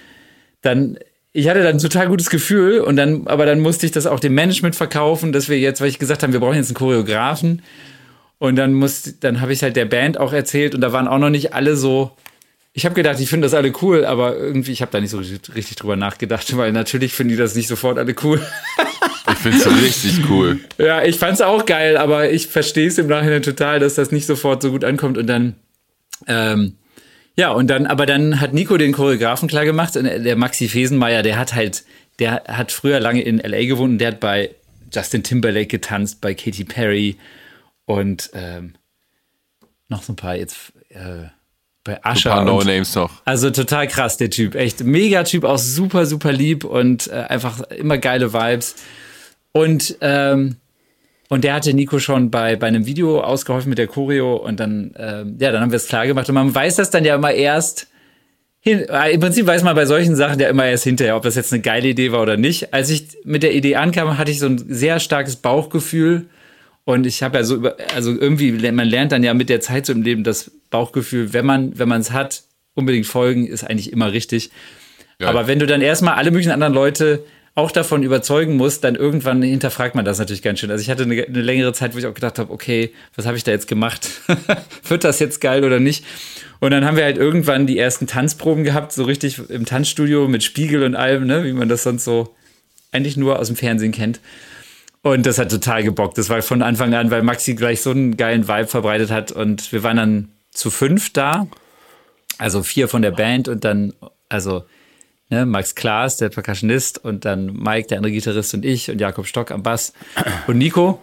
dann 0.61 0.97
ich 1.31 1.47
hatte 1.49 1.63
dann 1.63 1.77
ein 1.77 1.79
total 1.79 2.09
gutes 2.09 2.29
Gefühl 2.29 2.81
und 2.81 2.95
dann, 2.95 3.25
aber 3.25 3.47
dann 3.47 3.59
musste 3.59 3.87
ich 3.87 3.91
das 3.91 4.05
auch 4.05 4.19
dem 4.19 4.35
Management 4.35 4.75
verkaufen, 4.75 5.31
dass 5.31 5.49
wir 5.49 5.57
jetzt, 5.59 5.81
weil 5.81 5.87
ich 5.87 5.97
gesagt 5.97 6.21
habe, 6.21 6.31
wir 6.31 6.39
brauchen 6.39 6.57
jetzt 6.57 6.67
einen 6.67 6.75
Choreografen. 6.75 7.63
Und 8.43 8.57
dann 8.57 8.73
musste, 8.73 9.13
dann 9.13 9.39
habe 9.39 9.53
ich 9.53 9.63
halt 9.63 9.77
der 9.77 9.85
Band 9.85 10.19
auch 10.19 10.33
erzählt 10.33 10.75
und 10.75 10.81
da 10.81 10.91
waren 10.91 11.07
auch 11.07 11.17
noch 11.17 11.29
nicht 11.29 11.53
alle 11.53 11.77
so. 11.77 12.11
Ich 12.73 12.83
habe 12.83 12.93
gedacht, 12.93 13.17
die 13.17 13.25
finden 13.25 13.43
das 13.43 13.53
alle 13.53 13.71
cool, 13.81 14.03
aber 14.03 14.35
irgendwie, 14.35 14.73
ich 14.73 14.81
habe 14.81 14.91
da 14.91 14.99
nicht 14.99 15.11
so 15.11 15.19
richtig, 15.19 15.77
drüber 15.77 15.95
nachgedacht, 15.95 16.57
weil 16.57 16.73
natürlich 16.73 17.13
finden 17.13 17.29
die 17.29 17.37
das 17.37 17.55
nicht 17.55 17.69
sofort 17.69 17.97
alle 17.97 18.13
cool. 18.21 18.45
Ich 19.31 19.37
finde 19.37 19.59
es 19.59 19.81
richtig 19.81 20.29
cool. 20.29 20.59
Ja, 20.77 21.05
ich 21.05 21.19
fand's 21.19 21.39
auch 21.39 21.65
geil, 21.65 21.95
aber 21.95 22.31
ich 22.31 22.47
verstehe 22.47 22.89
es 22.89 22.97
im 22.97 23.07
Nachhinein 23.07 23.43
total, 23.43 23.79
dass 23.79 23.95
das 23.95 24.11
nicht 24.11 24.25
sofort 24.25 24.61
so 24.61 24.71
gut 24.71 24.83
ankommt 24.83 25.17
und 25.17 25.27
dann, 25.27 25.55
ähm, 26.27 26.73
ja, 27.37 27.51
und 27.53 27.67
dann, 27.67 27.87
aber 27.87 28.05
dann 28.05 28.41
hat 28.41 28.53
Nico 28.53 28.75
den 28.75 28.91
Choreografen 28.91 29.47
klar 29.47 29.63
gemacht 29.63 29.95
und 29.95 30.03
der 30.03 30.35
Maxi 30.35 30.67
Fesenmeier, 30.67 31.23
der 31.23 31.37
hat 31.37 31.55
halt, 31.55 31.85
der 32.19 32.43
hat 32.45 32.73
früher 32.73 32.99
lange 32.99 33.21
in 33.21 33.39
L.A. 33.39 33.63
gewohnt 33.63 33.93
und 33.93 33.97
der 33.99 34.09
hat 34.09 34.19
bei 34.19 34.49
Justin 34.93 35.23
Timberlake 35.23 35.67
getanzt, 35.67 36.19
bei 36.19 36.33
Katy 36.33 36.65
Perry 36.65 37.15
und 37.85 38.29
ähm, 38.33 38.75
noch 39.89 40.03
so 40.03 40.13
ein 40.13 40.15
paar 40.15 40.35
jetzt 40.35 40.73
äh, 40.89 41.27
bei 41.83 42.03
Ein 42.03 42.13
Asher. 42.13 42.29
paar 42.31 42.45
No-Names 42.45 42.95
noch. 42.95 43.21
also 43.25 43.49
total 43.51 43.87
krass, 43.87 44.17
der 44.17 44.29
Typ. 44.29 44.55
Echt 44.55 44.83
mega 44.83 45.23
Typ, 45.23 45.43
auch 45.43 45.57
super, 45.57 46.05
super 46.05 46.31
lieb 46.31 46.63
und 46.63 47.07
äh, 47.07 47.25
einfach 47.27 47.61
immer 47.71 47.97
geile 47.97 48.33
Vibes. 48.33 48.75
Und, 49.51 49.97
ähm, 50.01 50.55
und 51.29 51.43
der 51.43 51.53
hatte 51.53 51.73
Nico 51.73 51.99
schon 51.99 52.31
bei, 52.31 52.55
bei 52.55 52.67
einem 52.67 52.85
Video 52.85 53.21
ausgeholfen 53.21 53.69
mit 53.69 53.77
der 53.77 53.87
Choreo 53.87 54.35
und 54.35 54.59
dann, 54.59 54.93
ähm, 54.97 55.37
ja, 55.39 55.51
dann 55.51 55.61
haben 55.61 55.71
wir 55.71 55.77
es 55.77 55.87
klar 55.87 56.07
gemacht. 56.07 56.29
Und 56.29 56.35
man 56.35 56.53
weiß 56.53 56.77
das 56.77 56.89
dann 56.89 57.05
ja 57.05 57.15
immer 57.15 57.31
erst. 57.31 57.87
Hin, 58.61 58.79
äh, 58.87 59.11
Im 59.11 59.19
Prinzip 59.19 59.45
weiß 59.45 59.63
man 59.63 59.75
bei 59.75 59.85
solchen 59.85 60.15
Sachen 60.15 60.39
ja 60.39 60.47
immer 60.47 60.65
erst 60.65 60.85
hinterher, 60.85 61.17
ob 61.17 61.23
das 61.23 61.35
jetzt 61.35 61.51
eine 61.51 61.61
geile 61.61 61.89
Idee 61.89 62.13
war 62.13 62.21
oder 62.21 62.37
nicht. 62.37 62.73
Als 62.73 62.89
ich 62.89 63.17
mit 63.25 63.43
der 63.43 63.53
Idee 63.53 63.75
ankam, 63.75 64.17
hatte 64.17 64.31
ich 64.31 64.39
so 64.39 64.45
ein 64.45 64.57
sehr 64.57 65.01
starkes 65.01 65.35
Bauchgefühl. 65.35 66.27
Und 66.85 67.05
ich 67.05 67.23
habe 67.23 67.37
ja 67.37 67.43
so 67.43 67.55
über, 67.55 67.77
also 67.95 68.11
irgendwie, 68.11 68.51
man 68.71 68.87
lernt 68.87 69.11
dann 69.11 69.23
ja 69.23 69.33
mit 69.33 69.49
der 69.49 69.61
Zeit 69.61 69.85
so 69.85 69.93
im 69.93 70.01
Leben 70.01 70.23
das 70.23 70.51
Bauchgefühl, 70.69 71.33
wenn 71.33 71.45
man, 71.45 71.77
wenn 71.79 71.87
man 71.87 72.01
es 72.01 72.11
hat, 72.11 72.43
unbedingt 72.75 73.05
folgen, 73.05 73.47
ist 73.47 73.63
eigentlich 73.63 73.93
immer 73.93 74.11
richtig. 74.11 74.51
Geil. 75.19 75.29
Aber 75.29 75.47
wenn 75.47 75.59
du 75.59 75.65
dann 75.65 75.81
erstmal 75.81 76.15
alle 76.15 76.31
möglichen 76.31 76.51
anderen 76.51 76.73
Leute 76.73 77.23
auch 77.55 77.71
davon 77.71 78.01
überzeugen 78.01 78.57
musst, 78.57 78.83
dann 78.83 78.95
irgendwann 78.95 79.41
hinterfragt 79.43 79.93
man 79.93 80.03
das 80.03 80.17
natürlich 80.17 80.41
ganz 80.41 80.59
schön. 80.59 80.71
Also 80.71 80.81
ich 80.81 80.89
hatte 80.89 81.03
eine, 81.03 81.23
eine 81.23 81.41
längere 81.41 81.71
Zeit, 81.71 81.93
wo 81.93 81.99
ich 81.99 82.07
auch 82.07 82.13
gedacht 82.13 82.39
habe, 82.39 82.51
okay, 82.51 82.91
was 83.15 83.27
habe 83.27 83.37
ich 83.37 83.43
da 83.43 83.51
jetzt 83.51 83.67
gemacht? 83.67 84.09
Wird 84.87 85.03
das 85.03 85.19
jetzt 85.19 85.39
geil 85.39 85.63
oder 85.63 85.79
nicht? 85.79 86.03
Und 86.59 86.71
dann 86.71 86.83
haben 86.83 86.97
wir 86.97 87.03
halt 87.03 87.17
irgendwann 87.17 87.67
die 87.67 87.77
ersten 87.77 88.07
Tanzproben 88.07 88.63
gehabt, 88.63 88.91
so 88.91 89.03
richtig 89.03 89.39
im 89.49 89.65
Tanzstudio 89.65 90.27
mit 90.27 90.43
Spiegel 90.43 90.83
und 90.83 90.95
allem, 90.95 91.27
ne, 91.27 91.43
wie 91.43 91.53
man 91.53 91.69
das 91.69 91.83
sonst 91.83 92.05
so 92.05 92.35
eigentlich 92.91 93.17
nur 93.17 93.37
aus 93.37 93.47
dem 93.47 93.55
Fernsehen 93.55 93.91
kennt. 93.91 94.19
Und 95.03 95.25
das 95.25 95.37
hat 95.37 95.51
total 95.51 95.83
gebockt. 95.83 96.17
Das 96.17 96.29
war 96.29 96.41
von 96.41 96.61
Anfang 96.61 96.93
an, 96.93 97.11
weil 97.11 97.23
Maxi 97.23 97.55
gleich 97.55 97.81
so 97.81 97.91
einen 97.91 98.15
geilen 98.17 98.47
Vibe 98.47 98.67
verbreitet 98.67 99.11
hat. 99.11 99.31
Und 99.31 99.71
wir 99.71 99.83
waren 99.83 99.97
dann 99.97 100.29
zu 100.51 100.71
fünf 100.71 101.11
da. 101.11 101.47
Also 102.37 102.63
vier 102.63 102.87
von 102.87 103.01
der 103.01 103.11
Band 103.11 103.47
und 103.47 103.63
dann, 103.65 103.93
also 104.29 104.63
ne, 105.29 105.45
Max 105.45 105.75
Klaas, 105.75 106.17
der 106.17 106.29
Percussionist, 106.29 107.03
und 107.03 107.25
dann 107.25 107.53
Mike, 107.53 107.89
der 107.89 107.97
andere 107.97 108.13
Gitarrist 108.13 108.53
und 108.53 108.65
ich 108.65 108.89
und 108.89 108.99
Jakob 108.99 109.27
Stock 109.27 109.51
am 109.51 109.61
Bass 109.61 109.93
und 110.47 110.57
Nico. 110.57 111.01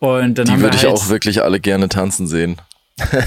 Und 0.00 0.38
dann 0.38 0.46
Die 0.46 0.52
würde 0.60 0.62
wir 0.62 0.74
ich 0.74 0.84
halt, 0.84 0.94
auch 0.94 1.08
wirklich 1.08 1.42
alle 1.42 1.60
gerne 1.60 1.88
tanzen 1.88 2.26
sehen. 2.26 2.56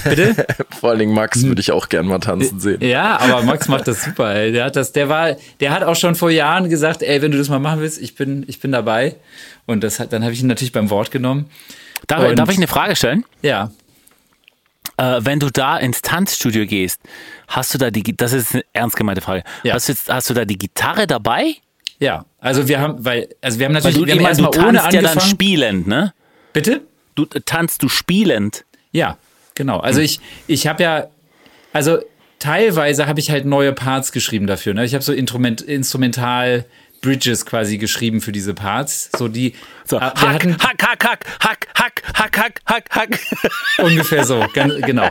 Bitte? 0.04 0.48
Vor 0.80 0.90
allen 0.90 1.00
Dingen 1.00 1.14
Max 1.14 1.44
würde 1.44 1.62
ich 1.62 1.72
auch 1.72 1.90
gerne 1.90 2.10
mal 2.10 2.20
tanzen 2.20 2.60
sehen. 2.60 2.82
Ja, 2.84 3.18
aber 3.20 3.44
Max 3.44 3.68
macht 3.68 3.88
das 3.88 4.04
super. 4.04 4.34
Ey. 4.34 4.52
Der 4.52 4.66
hat 4.66 4.76
das, 4.76 4.92
der 4.94 5.10
war, 5.10 5.36
der 5.60 5.72
hat 5.72 5.84
auch 5.84 5.96
schon 5.96 6.16
vor 6.16 6.32
Jahren 6.32 6.70
gesagt, 6.70 7.04
ey, 7.04 7.22
wenn 7.22 7.32
du 7.32 7.38
das 7.38 7.50
mal 7.50 7.60
machen 7.60 7.80
willst, 7.82 8.02
ich 8.02 8.16
bin, 8.16 8.44
ich 8.48 8.60
bin 8.60 8.72
dabei. 8.72 9.16
Und 9.68 9.84
das 9.84 10.00
hat, 10.00 10.12
dann 10.12 10.24
habe 10.24 10.34
ich 10.34 10.42
ihn 10.42 10.48
natürlich 10.48 10.72
beim 10.72 10.90
Wort 10.90 11.12
genommen. 11.12 11.50
Darf, 12.08 12.28
Und- 12.28 12.38
darf 12.40 12.50
ich 12.50 12.58
eine 12.58 12.68
Frage 12.68 12.96
stellen? 12.96 13.26
Ja, 13.42 13.72
Äh, 14.98 15.20
wenn 15.24 15.40
du 15.40 15.50
da 15.50 15.78
ins 15.78 16.02
Tanzstudio 16.02 16.66
gehst, 16.66 17.00
hast 17.48 17.74
du 17.74 17.78
da 17.78 17.90
die, 17.92 18.02
das 18.18 18.34
ist 18.34 18.54
eine 18.54 18.64
ernst 18.74 18.98
gemeinte 18.98 19.22
Frage, 19.22 19.44
Ja. 19.64 19.76
hast, 19.76 19.88
du 19.88 19.94
jetzt, 19.94 20.10
hast 20.10 20.30
du 20.30 20.34
da 20.34 20.44
die 20.46 20.58
Gitarre 20.58 21.08
dabei? 21.08 21.54
ja. 22.00 22.26
Also 22.42 22.68
wir 22.70 22.80
haben, 22.80 23.04
weil, 23.06 23.28
also 23.42 23.60
wir 23.60 23.66
haben 23.66 23.74
Weil 23.76 23.82
natürlich, 23.84 23.98
du, 24.00 24.06
wir 24.08 24.14
haben 24.14 24.20
du 24.24 24.28
erstmal 24.44 24.68
ohne 24.68 24.78
tanzt 24.80 24.94
ja 24.94 25.02
dann 25.02 25.20
spielend, 25.22 25.88
ne? 25.88 26.14
Bitte? 26.54 26.82
Du 27.16 27.24
äh, 27.34 27.42
tanzt 27.46 27.84
du 27.84 27.90
spielend. 27.90 28.64
Ja, 28.94 29.18
genau. 29.60 29.80
Also 29.80 30.00
ich, 30.02 30.20
ich 30.48 30.66
habe 30.66 30.82
ja, 30.82 31.08
also 31.74 32.00
teilweise 32.40 33.06
habe 33.06 33.20
ich 33.20 33.30
halt 33.30 33.46
neue 33.46 33.74
Parts 33.74 34.12
geschrieben 34.12 34.48
dafür. 34.48 34.74
Ne? 34.74 34.86
Ich 34.86 34.96
habe 34.96 35.04
so 35.04 35.14
Instrument, 35.14 35.62
Instrumental 35.62 36.66
Bridges 37.02 37.46
quasi 37.46 37.78
geschrieben 37.78 38.22
für 38.22 38.32
diese 38.32 38.54
Parts. 38.54 39.10
So 39.18 39.28
die, 39.28 39.54
So, 39.86 39.98
Ah, 39.98 40.14
hack, 40.16 40.34
hatten 40.34 40.58
hack, 40.58 40.84
hack, 40.84 41.06
hack, 41.06 41.26
hack, 41.40 41.68
hack, 41.76 42.04
hack, 42.14 42.38
hack, 42.38 42.62
hack, 42.66 42.90
hack. 42.92 43.20
ungefähr 43.78 44.26
so, 44.26 44.46
ganz, 44.54 44.74
genau. 44.82 45.10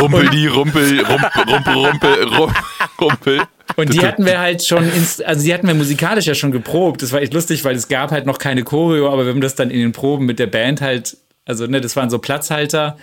Rumpel 0.00 0.28
die, 0.30 0.46
Rumpel, 0.46 1.00
Rumpel, 1.00 1.42
Rumpel, 1.46 1.74
Rumpel, 1.74 2.24
Rumpel, 2.24 2.56
Rumpel. 3.00 3.42
Und 3.76 3.92
die 3.92 4.00
hatten 4.06 4.24
wir 4.26 4.38
halt 4.38 4.64
schon, 4.64 4.90
also 5.24 5.44
die 5.44 5.52
hatten 5.54 5.66
wir 5.66 5.74
musikalisch 5.74 6.26
ja 6.26 6.34
schon 6.34 6.52
geprobt. 6.52 7.02
Das 7.02 7.12
war 7.12 7.22
echt 7.22 7.34
lustig, 7.34 7.64
weil 7.64 7.74
es 7.74 7.88
gab 7.88 8.10
halt 8.10 8.26
noch 8.26 8.38
keine 8.38 8.62
Choreo, 8.62 9.10
aber 9.12 9.24
wir 9.24 9.32
haben 9.32 9.40
das 9.40 9.54
dann 9.54 9.70
in 9.70 9.80
den 9.80 9.92
Proben 9.92 10.26
mit 10.26 10.38
der 10.38 10.46
Band 10.46 10.80
halt, 10.80 11.16
also 11.44 11.66
ne, 11.66 11.80
das 11.80 11.96
waren 11.96 12.10
so 12.10 12.18
Platzhalter. 12.18 12.96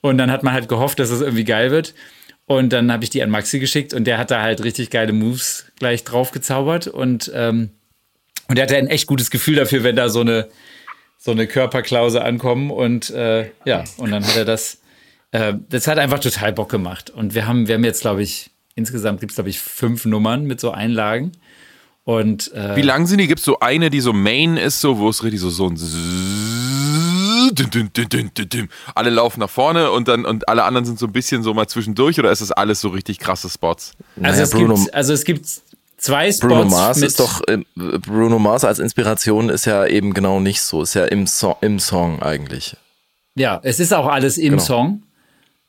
Und 0.00 0.18
dann 0.18 0.30
hat 0.30 0.42
man 0.42 0.52
halt 0.52 0.68
gehofft, 0.68 0.98
dass 0.98 1.10
es 1.10 1.20
irgendwie 1.20 1.44
geil 1.44 1.70
wird. 1.70 1.94
Und 2.46 2.72
dann 2.72 2.90
habe 2.90 3.04
ich 3.04 3.10
die 3.10 3.22
an 3.22 3.30
Maxi 3.30 3.58
geschickt 3.58 3.92
und 3.92 4.04
der 4.04 4.16
hat 4.16 4.30
da 4.30 4.40
halt 4.40 4.64
richtig 4.64 4.90
geile 4.90 5.12
Moves 5.12 5.66
gleich 5.78 6.04
drauf 6.04 6.30
gezaubert. 6.30 6.86
Und, 6.86 7.30
ähm, 7.34 7.70
und 8.48 8.56
der 8.56 8.64
hatte 8.64 8.76
ein 8.76 8.86
echt 8.86 9.06
gutes 9.06 9.30
Gefühl 9.30 9.56
dafür, 9.56 9.82
wenn 9.82 9.96
da 9.96 10.08
so 10.08 10.20
eine, 10.20 10.48
so 11.18 11.32
eine 11.32 11.46
Körperklause 11.46 12.24
ankommen. 12.24 12.70
Und 12.70 13.10
äh, 13.10 13.50
ja, 13.66 13.84
und 13.98 14.12
dann 14.12 14.26
hat 14.26 14.36
er 14.36 14.44
das, 14.46 14.78
äh, 15.32 15.54
das 15.68 15.86
hat 15.86 15.98
einfach 15.98 16.20
total 16.20 16.54
Bock 16.54 16.70
gemacht. 16.70 17.10
Und 17.10 17.34
wir 17.34 17.46
haben, 17.46 17.68
wir 17.68 17.74
haben 17.74 17.84
jetzt, 17.84 18.00
glaube 18.00 18.22
ich, 18.22 18.50
insgesamt 18.76 19.20
gibt 19.20 19.32
es, 19.32 19.36
glaube 19.36 19.50
ich, 19.50 19.60
fünf 19.60 20.06
Nummern 20.06 20.44
mit 20.44 20.58
so 20.58 20.70
Einlagen. 20.70 21.32
Und 22.04 22.54
äh, 22.54 22.76
Wie 22.76 22.82
lang 22.82 23.06
sind 23.06 23.18
die? 23.18 23.26
Gibt 23.26 23.40
es 23.40 23.44
so 23.44 23.58
eine, 23.60 23.90
die 23.90 24.00
so 24.00 24.14
Main 24.14 24.56
ist, 24.56 24.80
so, 24.80 24.98
wo 24.98 25.10
es 25.10 25.22
richtig 25.22 25.40
so, 25.40 25.50
so 25.50 25.66
ein 25.66 25.76
Alle 28.94 29.10
laufen 29.10 29.40
nach 29.40 29.50
vorne 29.50 29.90
und 29.90 30.08
dann 30.08 30.24
und 30.24 30.48
alle 30.48 30.64
anderen 30.64 30.84
sind 30.84 30.98
so 30.98 31.06
ein 31.06 31.12
bisschen 31.12 31.42
so 31.42 31.54
mal 31.54 31.66
zwischendurch 31.66 32.18
oder 32.18 32.30
ist 32.30 32.40
das 32.42 32.52
alles 32.52 32.80
so 32.80 32.88
richtig 32.88 33.18
krasse 33.18 33.48
Spots? 33.48 33.92
also, 34.16 34.20
Naja, 34.20 34.42
es 34.42 34.50
Bruno- 34.50 34.74
gibt, 34.76 34.94
also 34.94 35.12
es 35.12 35.24
gibt 35.24 35.46
zwei 35.96 36.30
Spots 36.32 36.40
Bruno 36.40 36.64
Mars 36.64 36.98
mit, 36.98 37.08
ist 37.08 37.20
doch, 37.20 37.40
äh, 37.48 37.58
Bruno 37.76 38.38
Mars 38.38 38.64
als 38.64 38.78
Inspiration 38.78 39.48
ist 39.48 39.64
ja 39.66 39.86
eben 39.86 40.14
genau 40.14 40.40
nicht 40.40 40.60
so. 40.62 40.82
Ist 40.82 40.94
ja 40.94 41.04
im, 41.04 41.26
so 41.26 41.56
im 41.60 41.78
Song 41.78 42.22
eigentlich. 42.22 42.76
Ja, 43.34 43.60
es 43.62 43.80
ist 43.80 43.92
auch 43.94 44.06
alles 44.06 44.38
im 44.38 44.52
Genau. 44.52 44.62
Song. 44.62 45.02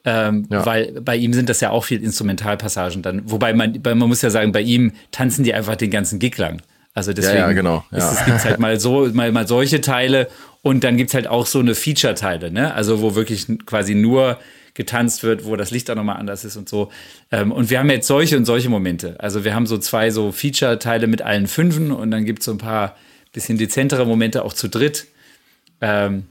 Ähm, 0.05 0.47
Ja. 0.49 0.65
Weil 0.65 0.93
bei 1.01 1.17
ihm 1.17 1.33
sind 1.33 1.49
das 1.49 1.59
ja 1.59 1.71
auch 1.71 1.83
viel 1.83 2.01
Instrumentalpassagen 2.01 3.01
dann. 3.01 3.29
Wobei 3.29 3.53
man, 3.53 3.79
man 3.83 3.97
muss 3.99 4.21
ja 4.21 4.29
sagen, 4.29 4.51
bei 4.53 4.61
ihm 4.61 4.93
tanzen 5.11 5.43
die 5.43 5.53
einfach 5.53 5.75
den 5.75 5.91
ganzen 5.91 6.19
Gig 6.19 6.37
lang. 6.37 6.61
Also 6.93 7.13
deswegen 7.13 7.37
ja, 7.37 7.51
genau, 7.51 7.85
ja. 7.91 8.11
es 8.11 8.25
gibt 8.25 8.43
halt 8.43 8.59
mal 8.59 8.79
so, 8.79 9.07
mal, 9.13 9.31
mal 9.31 9.47
solche 9.47 9.79
Teile 9.79 10.27
und 10.61 10.83
dann 10.83 10.97
gibt 10.97 11.09
es 11.09 11.13
halt 11.13 11.27
auch 11.27 11.45
so 11.45 11.59
eine 11.59 11.75
Feature-Teile, 11.75 12.51
ne? 12.51 12.73
Also 12.73 13.01
wo 13.01 13.15
wirklich 13.15 13.45
quasi 13.65 13.95
nur 13.95 14.39
getanzt 14.73 15.23
wird, 15.23 15.45
wo 15.45 15.55
das 15.55 15.71
Licht 15.71 15.89
auch 15.91 15.95
nochmal 15.95 16.17
anders 16.17 16.45
ist 16.45 16.57
und 16.57 16.67
so. 16.67 16.91
Ähm, 17.31 17.51
und 17.51 17.69
wir 17.69 17.79
haben 17.79 17.89
jetzt 17.89 18.07
solche 18.07 18.37
und 18.37 18.45
solche 18.45 18.69
Momente. 18.69 19.15
Also 19.19 19.43
wir 19.43 19.53
haben 19.53 19.67
so 19.67 19.77
zwei 19.77 20.09
so 20.09 20.31
Feature-Teile 20.31 21.07
mit 21.07 21.21
allen 21.21 21.47
Fünfen 21.47 21.91
und 21.91 22.11
dann 22.11 22.25
gibt 22.25 22.39
es 22.39 22.45
so 22.45 22.51
ein 22.51 22.57
paar 22.57 22.95
bisschen 23.33 23.57
dezentere 23.57 24.05
Momente 24.05 24.43
auch 24.43 24.53
zu 24.53 24.69
dritt. 24.69 25.07
Ähm, 25.81 26.25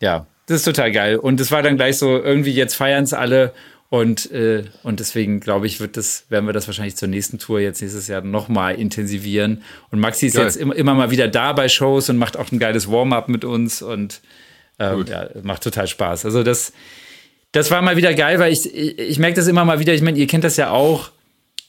ja, 0.00 0.26
das 0.46 0.58
ist 0.58 0.64
total 0.64 0.92
geil. 0.92 1.16
Und 1.16 1.40
es 1.40 1.50
war 1.50 1.62
dann 1.62 1.76
gleich 1.76 1.98
so, 1.98 2.22
irgendwie 2.22 2.52
jetzt 2.52 2.74
feiern 2.74 3.04
es 3.04 3.14
alle. 3.14 3.52
Und, 3.92 4.30
äh, 4.30 4.64
und 4.84 5.00
deswegen 5.00 5.38
glaube 5.38 5.66
ich, 5.66 5.78
wird 5.78 5.98
das, 5.98 6.24
werden 6.30 6.46
wir 6.46 6.54
das 6.54 6.66
wahrscheinlich 6.66 6.96
zur 6.96 7.08
nächsten 7.08 7.38
Tour 7.38 7.60
jetzt 7.60 7.82
nächstes 7.82 8.08
Jahr 8.08 8.22
nochmal 8.22 8.76
intensivieren. 8.76 9.62
Und 9.90 10.00
Maxi 10.00 10.28
ist 10.28 10.36
Geil. 10.36 10.46
jetzt 10.46 10.56
immer, 10.56 10.74
immer 10.74 10.94
mal 10.94 11.10
wieder 11.10 11.28
da 11.28 11.52
bei 11.52 11.68
Shows 11.68 12.08
und 12.08 12.16
macht 12.16 12.38
auch 12.38 12.50
ein 12.50 12.58
geiles 12.58 12.90
Warm-up 12.90 13.28
mit 13.28 13.44
uns 13.44 13.82
und 13.82 14.22
ähm, 14.78 15.04
ja, 15.06 15.28
macht 15.42 15.62
total 15.62 15.88
Spaß. 15.88 16.24
Also 16.24 16.42
das, 16.42 16.72
das 17.52 17.70
war 17.70 17.82
mal 17.82 17.98
wieder 17.98 18.14
geil, 18.14 18.38
weil 18.38 18.50
ich, 18.50 18.74
ich, 18.74 18.98
ich 18.98 19.18
merke 19.18 19.36
das 19.36 19.46
immer 19.46 19.66
mal 19.66 19.78
wieder. 19.78 19.92
Ich 19.92 20.00
meine, 20.00 20.18
ihr 20.18 20.26
kennt 20.26 20.44
das 20.44 20.56
ja 20.56 20.70
auch, 20.70 21.10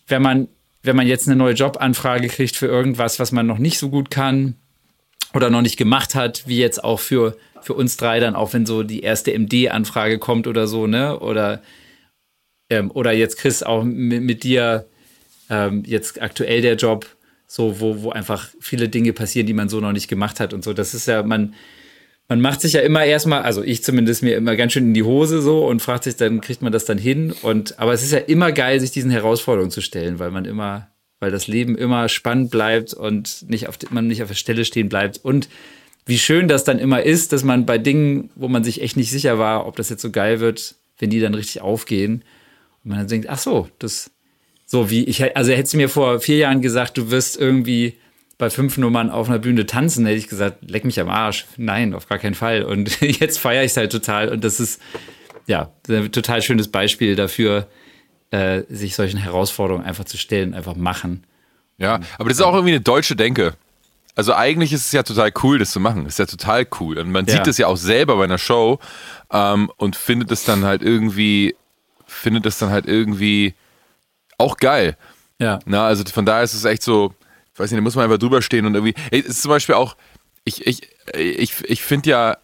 wenn 0.08 0.22
man, 0.22 0.48
wenn 0.82 0.96
man 0.96 1.08
jetzt 1.08 1.28
eine 1.28 1.36
neue 1.36 1.56
Jobanfrage 1.56 2.30
kriegt 2.30 2.56
für 2.56 2.68
irgendwas, 2.68 3.20
was 3.20 3.34
man 3.34 3.48
noch 3.48 3.58
nicht 3.58 3.80
so 3.80 3.90
gut 3.90 4.10
kann 4.10 4.56
oder 5.34 5.50
noch 5.50 5.62
nicht 5.62 5.76
gemacht 5.76 6.16
hat, 6.16 6.44
wie 6.48 6.60
jetzt 6.60 6.86
auch 6.86 7.02
für, 7.02 7.36
für 7.62 7.74
uns 7.74 7.98
drei 7.98 8.22
dann, 8.22 8.34
auch 8.34 8.54
wenn 8.54 8.66
so 8.66 8.84
die 8.84 9.02
erste 9.02 9.38
MD-Anfrage 9.38 10.20
kommt 10.20 10.48
oder 10.48 10.68
so, 10.68 10.88
ne? 10.88 11.20
Oder, 11.20 11.62
ähm, 12.74 12.92
oder 12.92 13.12
jetzt 13.12 13.38
Chris 13.38 13.64
auch 13.64 13.84
mit, 13.84 14.22
mit 14.24 14.44
dir 14.44 14.86
ähm, 15.50 15.84
jetzt 15.86 16.22
aktuell 16.22 16.62
der 16.62 16.76
Job, 16.76 17.06
so 17.48 17.80
wo, 17.80 18.02
wo 18.02 18.10
einfach 18.10 18.50
viele 18.60 18.90
Dinge 18.90 19.14
passieren, 19.14 19.46
die 19.46 19.54
man 19.54 19.70
so 19.70 19.80
noch 19.80 19.92
nicht 19.92 20.08
gemacht 20.08 20.40
hat 20.40 20.54
und 20.54 20.64
so. 20.64 20.74
Das 20.74 20.94
ist 20.94 21.08
ja, 21.08 21.22
man, 21.22 21.54
man 22.28 22.42
macht 22.42 22.62
sich 22.62 22.74
ja 22.74 22.82
immer 22.82 23.06
erstmal, 23.06 23.44
also 23.44 23.64
ich 23.64 23.84
zumindest 23.84 24.24
mir 24.24 24.36
immer 24.36 24.56
ganz 24.56 24.74
schön 24.74 24.88
in 24.88 24.94
die 24.94 25.04
Hose 25.04 25.42
so 25.42 25.68
und 25.68 25.82
fragt 25.82 26.06
sich 26.06 26.16
dann, 26.16 26.42
kriegt 26.42 26.62
man 26.62 26.72
das 26.72 26.86
dann 26.86 26.98
hin? 26.98 27.34
Und 27.44 27.80
aber 27.80 27.94
es 27.94 28.02
ist 28.02 28.12
ja 28.12 28.20
immer 28.20 28.52
geil, 28.52 28.80
sich 28.80 28.92
diesen 28.92 29.12
Herausforderungen 29.12 29.72
zu 29.72 29.82
stellen, 29.82 30.18
weil 30.18 30.32
man 30.32 30.46
immer, 30.46 30.88
weil 31.20 31.32
das 31.32 31.48
Leben 31.48 31.78
immer 31.78 32.10
spannend 32.10 32.50
bleibt 32.50 32.94
und 32.94 33.48
nicht 33.48 33.68
auf, 33.68 33.78
man 33.92 34.08
nicht 34.08 34.24
auf 34.24 34.30
der 34.30 34.36
Stelle 34.36 34.66
stehen 34.66 34.90
bleibt. 34.90 35.20
Und 35.24 35.48
wie 36.06 36.18
schön 36.18 36.48
das 36.48 36.64
dann 36.64 36.80
immer 36.80 37.04
ist, 37.04 37.34
dass 37.34 37.44
man 37.44 37.66
bei 37.68 37.78
Dingen, 37.78 38.32
wo 38.36 38.48
man 38.48 38.64
sich 38.64 38.82
echt 38.82 38.98
nicht 38.98 39.12
sicher 39.12 39.38
war, 39.38 39.68
ob 39.68 39.76
das 39.76 39.90
jetzt 39.90 40.02
so 40.02 40.10
geil 40.10 40.40
wird, 40.40 40.76
wenn 40.98 41.12
die 41.12 41.20
dann 41.20 41.36
richtig 41.36 41.62
aufgehen 41.62 42.24
man 42.84 43.00
dann 43.00 43.08
denkt, 43.08 43.30
ach 43.30 43.38
so, 43.38 43.70
das 43.80 44.12
so 44.66 44.90
wie 44.90 45.04
ich, 45.04 45.36
also 45.36 45.52
hättest 45.52 45.74
du 45.74 45.78
mir 45.78 45.90
vor 45.90 46.20
vier 46.20 46.38
Jahren 46.38 46.62
gesagt, 46.62 46.98
du 46.98 47.12
wirst 47.12 47.38
irgendwie 47.38 47.98
bei 48.38 48.50
fünf 48.50 48.78
Nummern 48.78 49.10
auf 49.12 49.30
einer 49.30 49.40
Bühne 49.40 49.66
tanzen, 49.66 50.06
hätte 50.06 50.18
ich 50.18 50.28
gesagt, 50.28 50.70
leck 50.70 50.84
mich 50.86 51.00
am 51.00 51.10
Arsch. 51.10 51.46
Nein, 51.58 51.94
auf 51.94 52.08
gar 52.10 52.18
keinen 52.18 52.34
Fall. 52.34 52.64
Und 52.64 53.00
jetzt 53.02 53.40
feiere 53.40 53.64
ich 53.64 53.72
es 53.72 53.78
halt 53.78 53.92
total. 53.92 54.30
Und 54.30 54.44
das 54.44 54.60
ist, 54.60 54.82
ja, 55.46 55.72
ein 55.88 56.12
total 56.12 56.42
schönes 56.42 56.70
Beispiel 56.70 57.16
dafür, 57.16 57.68
äh, 58.32 58.64
sich 58.68 58.96
solchen 58.96 59.20
Herausforderungen 59.20 59.86
einfach 59.86 60.06
zu 60.06 60.18
stellen, 60.18 60.54
einfach 60.56 60.76
machen. 60.76 61.24
Ja, 61.78 62.00
aber 62.18 62.30
das 62.30 62.40
ist 62.40 62.44
auch 62.44 62.54
irgendwie 62.54 62.74
eine 62.74 62.82
deutsche 62.82 63.16
Denke. 63.16 63.54
Also 64.16 64.34
eigentlich 64.34 64.74
ist 64.74 64.86
es 64.86 64.92
ja 64.92 65.04
total 65.04 65.32
cool, 65.44 65.60
das 65.60 65.72
zu 65.72 65.80
machen. 65.80 66.04
Das 66.06 66.14
ist 66.14 66.20
ja 66.20 66.26
total 66.26 66.66
cool. 66.80 66.98
Und 66.98 67.12
man 67.12 67.26
Ja. 67.26 67.36
sieht 67.36 67.48
es 67.48 67.58
ja 67.60 67.68
auch 67.68 67.78
selber 67.78 68.16
bei 68.18 68.24
einer 68.24 68.38
Show 68.40 68.80
ähm, 69.32 69.72
und 69.78 69.96
findet 69.96 70.32
es 70.32 70.44
dann 70.44 70.66
halt 70.66 70.82
irgendwie, 70.82 71.56
findet 72.14 72.46
es 72.46 72.58
dann 72.58 72.70
halt 72.70 72.86
irgendwie 72.86 73.54
auch 74.38 74.58
geil. 74.58 74.98
Ja. 75.40 75.60
Na, 75.66 75.88
also 75.88 76.04
von 76.06 76.26
daher 76.26 76.44
ist 76.44 76.54
es 76.54 76.66
echt 76.66 76.84
so, 76.84 77.14
ich 77.54 77.60
weiß 77.60 77.72
nicht, 77.72 77.78
da 77.78 77.84
muss 77.84 77.96
man 77.96 78.06
einfach 78.06 78.18
drüber 78.18 78.42
stehen 78.42 78.66
und 78.66 78.76
irgendwie. 78.76 78.96
Es 79.12 79.26
ist 79.26 79.42
zum 79.42 79.50
Beispiel 79.50 79.76
auch, 79.76 79.96
ich, 80.46 80.66
ich, 80.66 80.90
ich, 81.14 81.64
ich 81.66 81.84
finde 81.84 82.10
ja, 82.10 82.38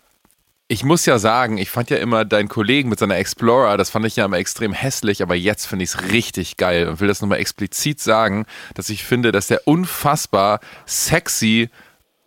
ich 0.72 0.84
muss 0.84 1.06
ja 1.08 1.18
sagen, 1.18 1.58
ich 1.58 1.72
fand 1.72 1.90
ja 1.90 1.98
immer 1.98 2.26
deinen 2.26 2.48
Kollegen 2.48 2.90
mit 2.90 3.00
seiner 3.00 3.18
Explorer, 3.18 3.76
das 3.76 3.90
fand 3.90 4.06
ich 4.06 4.16
ja 4.16 4.26
immer 4.26 4.38
extrem 4.38 4.72
hässlich, 4.72 5.24
aber 5.24 5.34
jetzt 5.34 5.66
finde 5.66 5.84
ich 5.84 5.90
es 5.90 6.12
richtig 6.12 6.58
geil 6.58 6.88
und 6.88 7.00
will 7.00 7.08
das 7.08 7.22
nochmal 7.22 7.40
explizit 7.40 8.00
sagen, 8.00 8.46
dass 8.76 8.90
ich 8.90 9.04
finde, 9.04 9.32
dass 9.32 9.48
der 9.48 9.68
unfassbar 9.68 10.60
sexy 10.86 11.70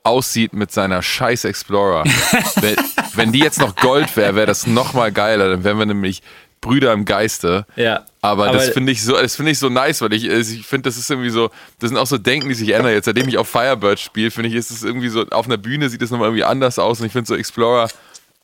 aussieht 0.03 0.55
mit 0.55 0.73
seiner 0.73 1.03
scheiß 1.03 1.45
Explorer. 1.45 2.03
wenn, 2.61 2.77
wenn 3.15 3.33
die 3.33 3.39
jetzt 3.39 3.61
noch 3.61 3.77
Gold 3.77 4.17
wäre, 4.17 4.35
wäre 4.35 4.47
das 4.47 4.67
nochmal 4.67 5.13
geiler, 5.13 5.49
dann 5.49 5.63
wären 5.63 5.79
wir 5.79 5.87
nämlich 5.87 6.23
Brüder 6.63 6.95
im 6.95 7.05
Geiste. 7.05 7.67
Ja. 7.77 8.07
Aber, 8.23 8.47
Aber- 8.49 8.57
das 8.57 8.71
finde 8.71 8.93
ich 8.93 9.03
so, 9.03 9.13
das 9.13 9.37
finde 9.37 9.51
ich 9.53 9.59
so 9.59 9.69
nice, 9.69 10.01
weil 10.01 10.15
ich, 10.15 10.25
ich 10.27 10.65
finde, 10.67 10.89
das 10.89 10.97
ist 10.97 11.11
irgendwie 11.11 11.29
so, 11.29 11.51
das 11.81 11.91
sind 11.91 11.99
auch 11.99 12.07
so 12.07 12.17
Denken, 12.17 12.49
die 12.49 12.55
sich 12.55 12.71
ändern. 12.71 12.93
Jetzt, 12.93 13.05
seitdem 13.05 13.29
ich 13.29 13.37
auf 13.37 13.49
Firebird 13.49 13.99
spiele, 14.01 14.31
finde 14.31 14.49
ich, 14.49 14.55
ist 14.55 14.71
es 14.71 14.83
irgendwie 14.83 15.09
so, 15.09 15.27
auf 15.31 15.45
einer 15.47 15.59
Bühne 15.59 15.91
sieht 15.91 16.01
es 16.01 16.11
nochmal 16.11 16.29
irgendwie 16.29 16.45
anders 16.45 16.79
aus 16.79 17.01
und 17.01 17.07
ich 17.07 17.13
finde 17.13 17.27
so 17.29 17.35
Explorer 17.35 17.89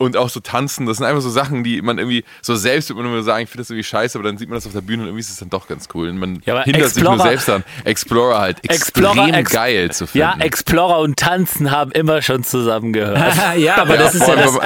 und 0.00 0.16
auch 0.16 0.28
so 0.30 0.38
tanzen, 0.40 0.86
das 0.86 0.98
sind 0.98 1.06
einfach 1.06 1.22
so 1.22 1.28
Sachen, 1.30 1.64
die 1.64 1.82
man 1.82 1.98
irgendwie, 1.98 2.24
so 2.40 2.54
selbst 2.54 2.88
würde 2.88 3.02
man 3.02 3.12
immer 3.12 3.22
sagen, 3.24 3.42
ich 3.42 3.50
finde 3.50 3.62
das 3.62 3.70
irgendwie 3.70 3.82
scheiße, 3.84 4.16
aber 4.16 4.28
dann 4.28 4.38
sieht 4.38 4.48
man 4.48 4.56
das 4.56 4.64
auf 4.66 4.72
der 4.72 4.80
Bühne 4.80 5.02
und 5.02 5.08
irgendwie 5.08 5.20
ist 5.22 5.30
es 5.30 5.38
dann 5.38 5.50
doch 5.50 5.66
ganz 5.66 5.88
cool. 5.92 6.08
Und 6.08 6.18
man 6.18 6.40
Ja, 6.46 6.62
hindert 6.62 6.90
sich 6.94 7.02
nur 7.02 7.14
Explorer- 7.14 7.28
selbst 7.28 7.50
an, 7.50 7.64
Explorer 7.84 8.38
halt 8.38 8.58
extrem 8.70 9.04
Explorer, 9.04 9.34
Ex- 9.38 9.50
geil 9.52 9.90
zu 9.90 10.04
Ja, 10.14 10.30
finden. 10.30 10.40
Explorer 10.46 10.98
und 11.00 11.16
Tanzen 11.18 11.70
haben 11.72 11.90
immer 11.90 12.22
schon 12.22 12.44
zusammengehört. 12.44 13.18
ja, 13.58 13.76
aber 13.78 13.96
Ja, 13.96 14.02
das 14.02 14.14
ist 14.14 14.26
ja 14.28 14.36
das, 14.36 14.58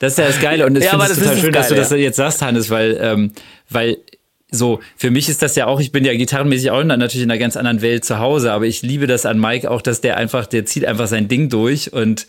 das 0.00 0.12
ist 0.12 0.18
ja 0.18 0.26
das 0.26 0.40
Geile 0.40 0.66
und 0.66 0.76
ich 0.76 0.82
Ja, 0.84 0.90
finde 0.90 1.04
es 1.04 1.10
das 1.10 1.18
total 1.20 1.34
ist 1.34 1.40
schön, 1.40 1.52
das 1.52 1.68
dass 1.68 1.68
du 1.68 1.74
das 1.76 1.90
jetzt 2.00 2.16
sagst, 2.16 2.42
Hannes, 2.42 2.68
weil, 2.70 2.98
ähm, 3.00 3.32
weil 3.70 3.98
so, 4.50 4.80
für 4.96 5.10
mich 5.12 5.28
ist 5.28 5.40
das 5.42 5.54
ja 5.54 5.66
auch, 5.66 5.78
ich 5.80 5.92
bin 5.92 6.04
ja 6.04 6.14
gitarrenmäßig 6.14 6.72
auch 6.72 6.82
natürlich 6.82 7.22
in 7.22 7.30
einer 7.30 7.38
ganz 7.38 7.56
anderen 7.56 7.80
Welt 7.80 8.04
zu 8.04 8.18
Hause, 8.18 8.52
aber 8.52 8.66
ich 8.66 8.82
liebe 8.82 9.06
das 9.06 9.24
an 9.24 9.38
Mike 9.38 9.70
auch, 9.70 9.82
dass 9.82 10.00
der 10.00 10.16
einfach, 10.16 10.46
der 10.46 10.66
zieht 10.66 10.84
einfach 10.84 11.06
sein 11.06 11.28
Ding 11.28 11.48
durch 11.48 11.92
und 11.92 12.26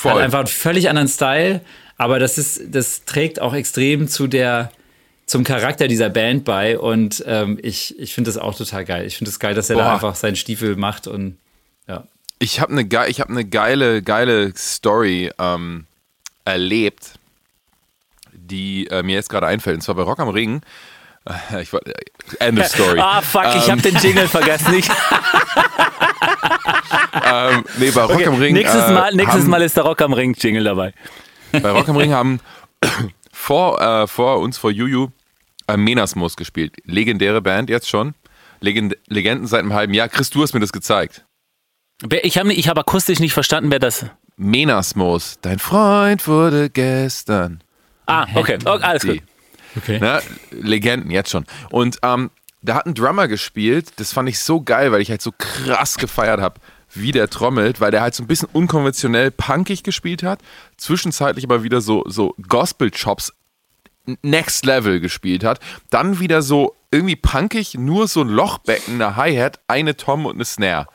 Voll. 0.00 0.12
Hat 0.12 0.20
einfach 0.20 0.38
einen 0.38 0.46
völlig 0.48 0.88
anderen 0.88 1.08
Style, 1.08 1.60
aber 1.96 2.18
das 2.20 2.38
ist, 2.38 2.60
das 2.70 3.04
trägt 3.04 3.40
auch 3.40 3.52
extrem 3.52 4.06
zu 4.06 4.28
der, 4.28 4.70
zum 5.26 5.42
Charakter 5.42 5.88
dieser 5.88 6.08
Band 6.08 6.44
bei 6.44 6.78
und 6.78 7.24
ähm, 7.26 7.58
ich, 7.62 7.98
ich 7.98 8.14
finde 8.14 8.28
das 8.30 8.38
auch 8.38 8.54
total 8.56 8.84
geil. 8.84 9.06
Ich 9.06 9.16
finde 9.18 9.28
es 9.30 9.34
das 9.34 9.40
geil, 9.40 9.54
dass 9.54 9.70
er 9.70 9.76
da 9.76 9.84
Boah. 9.84 9.94
einfach 9.94 10.14
seinen 10.14 10.36
Stiefel 10.36 10.76
macht 10.76 11.06
und 11.08 11.36
ja. 11.88 12.04
Ich 12.38 12.60
habe 12.60 12.70
eine 12.72 12.84
ge 12.84 13.08
ich 13.08 13.20
hab 13.20 13.28
ne 13.28 13.44
geile, 13.44 14.00
geile 14.02 14.52
Story 14.56 15.32
ähm, 15.40 15.86
erlebt, 16.44 17.14
die 18.32 18.86
äh, 18.86 19.02
mir 19.02 19.16
jetzt 19.16 19.28
gerade 19.28 19.48
einfällt. 19.48 19.74
Und 19.78 19.80
zwar 19.82 19.96
bei 19.96 20.02
Rock 20.02 20.20
am 20.20 20.28
Ring. 20.28 20.60
Ich, 21.60 21.72
äh, 21.74 21.78
End 22.38 22.58
of 22.58 22.66
Story. 22.74 23.00
Ah, 23.00 23.20
fuck, 23.20 23.44
ich 23.56 23.64
Ähm. 23.66 23.72
habe 23.72 23.82
den 23.82 23.96
Jingle 23.96 24.28
vergessen. 24.28 24.72
Ich, 24.78 24.88
ähm, 27.24 27.64
nee, 27.78 27.90
bei 27.90 28.02
Rock 28.02 28.26
am 28.26 28.34
Ring. 28.34 28.54
nächstes 28.54 28.84
äh, 28.84 28.92
Mal, 28.92 29.14
nächstes 29.14 29.42
haben, 29.42 29.50
Mal 29.50 29.62
ist 29.62 29.76
der 29.76 29.84
Rock 29.84 30.00
am 30.02 30.12
Ring 30.12 30.34
Jingle 30.38 30.64
dabei. 30.64 30.92
Bei 31.52 31.70
Rock 31.70 31.88
am 31.88 31.96
Ring 31.96 32.12
haben 32.12 32.40
vor, 33.32 33.80
äh, 33.80 34.06
vor 34.06 34.38
uns, 34.38 34.58
vor 34.58 34.70
Juju, 34.70 35.08
äh, 35.66 35.76
Menasmus 35.76 36.36
gespielt. 36.36 36.76
Legendäre 36.84 37.42
Band 37.42 37.70
jetzt 37.70 37.88
schon. 37.88 38.14
Legend 38.60 38.96
Legenden 39.06 39.46
seit 39.46 39.60
einem 39.60 39.72
halben 39.72 39.94
Jahr. 39.94 40.08
Chris, 40.08 40.30
du 40.30 40.42
hast 40.42 40.52
mir 40.52 40.60
das 40.60 40.72
gezeigt. 40.72 41.24
Ich 42.22 42.38
habe 42.38 42.52
ich 42.52 42.68
hab 42.68 42.78
akustisch 42.78 43.18
nicht 43.20 43.32
verstanden, 43.32 43.70
wer 43.70 43.78
das. 43.78 44.06
Menasmus, 44.36 45.38
dein 45.42 45.58
Freund 45.58 46.26
wurde 46.28 46.70
gestern. 46.70 47.62
Ah, 48.06 48.26
okay, 48.34 48.58
okay 48.64 48.82
alles 48.82 49.02
gut. 49.02 49.22
Okay. 49.76 49.98
Ne? 49.98 50.20
Legenden, 50.50 51.10
jetzt 51.10 51.30
schon. 51.30 51.44
Und 51.70 51.98
ähm, 52.02 52.30
da 52.62 52.76
hat 52.76 52.86
ein 52.86 52.94
Drummer 52.94 53.28
gespielt, 53.28 53.92
das 53.96 54.12
fand 54.12 54.28
ich 54.28 54.38
so 54.38 54.62
geil, 54.62 54.92
weil 54.92 55.00
ich 55.00 55.10
halt 55.10 55.22
so 55.22 55.32
krass 55.36 55.96
gefeiert 55.96 56.40
habe, 56.40 56.60
wie 56.94 57.12
der 57.12 57.28
trommelt, 57.28 57.80
weil 57.80 57.90
der 57.90 58.00
halt 58.00 58.14
so 58.14 58.22
ein 58.22 58.26
bisschen 58.26 58.48
unkonventionell 58.52 59.30
punkig 59.30 59.82
gespielt 59.82 60.22
hat, 60.22 60.40
zwischenzeitlich 60.76 61.44
aber 61.44 61.62
wieder 61.62 61.80
so, 61.80 62.04
so 62.06 62.34
Gospel-Chops 62.48 63.32
Next 64.22 64.64
Level 64.64 65.00
gespielt 65.00 65.44
hat, 65.44 65.60
dann 65.90 66.18
wieder 66.18 66.42
so 66.42 66.74
irgendwie 66.90 67.16
punkig, 67.16 67.74
nur 67.74 68.08
so 68.08 68.22
ein 68.22 68.28
Lochbecken, 68.28 68.94
eine 68.94 69.16
Hi-Hat, 69.16 69.60
eine 69.68 69.96
Tom 69.96 70.24
und 70.26 70.36
eine 70.36 70.44
Snare. 70.44 70.86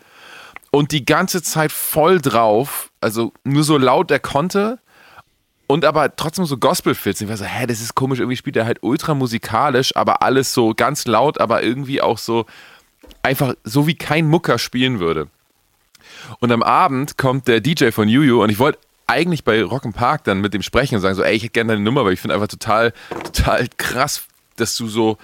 Und 0.71 0.91
die 0.91 1.05
ganze 1.05 1.43
Zeit 1.43 1.71
voll 1.71 2.19
drauf, 2.19 2.91
also 2.99 3.31
nur 3.43 3.63
so 3.63 3.77
laut 3.77 4.09
er 4.09 4.19
konnte, 4.19 4.79
und 5.67 5.85
aber 5.85 6.15
trotzdem 6.15 6.45
so 6.45 6.57
Gospel-Fits. 6.57 7.21
Ich 7.21 7.29
war 7.29 7.37
so, 7.37 7.45
hä, 7.45 7.65
das 7.67 7.81
ist 7.81 7.95
komisch, 7.95 8.19
irgendwie 8.19 8.35
spielt 8.37 8.55
er 8.55 8.65
halt 8.65 8.79
ultra 8.81 9.13
musikalisch, 9.13 9.95
aber 9.95 10.21
alles 10.21 10.53
so 10.53 10.73
ganz 10.75 11.05
laut, 11.05 11.39
aber 11.39 11.63
irgendwie 11.63 12.01
auch 12.01 12.17
so 12.17 12.45
einfach 13.21 13.53
so 13.63 13.87
wie 13.87 13.95
kein 13.95 14.27
Mucker 14.27 14.57
spielen 14.57 14.99
würde. 14.99 15.29
Und 16.39 16.51
am 16.51 16.63
Abend 16.63 17.17
kommt 17.17 17.47
der 17.47 17.61
DJ 17.61 17.91
von 17.91 18.07
Juju 18.07 18.43
und 18.43 18.49
ich 18.49 18.59
wollte 18.59 18.79
eigentlich 19.07 19.43
bei 19.43 19.63
Rock 19.63 19.91
Park 19.93 20.23
dann 20.23 20.41
mit 20.41 20.53
dem 20.53 20.61
sprechen 20.61 20.95
und 20.95 21.01
sagen 21.01 21.15
so, 21.15 21.23
ey, 21.23 21.35
ich 21.35 21.43
hätte 21.43 21.53
gerne 21.53 21.73
deine 21.73 21.83
Nummer, 21.83 22.05
weil 22.05 22.13
ich 22.13 22.19
finde 22.19 22.35
einfach 22.35 22.47
total, 22.47 22.93
total 23.23 23.67
krass, 23.77 24.23
dass 24.55 24.75
du 24.77 24.87
so, 24.87 25.17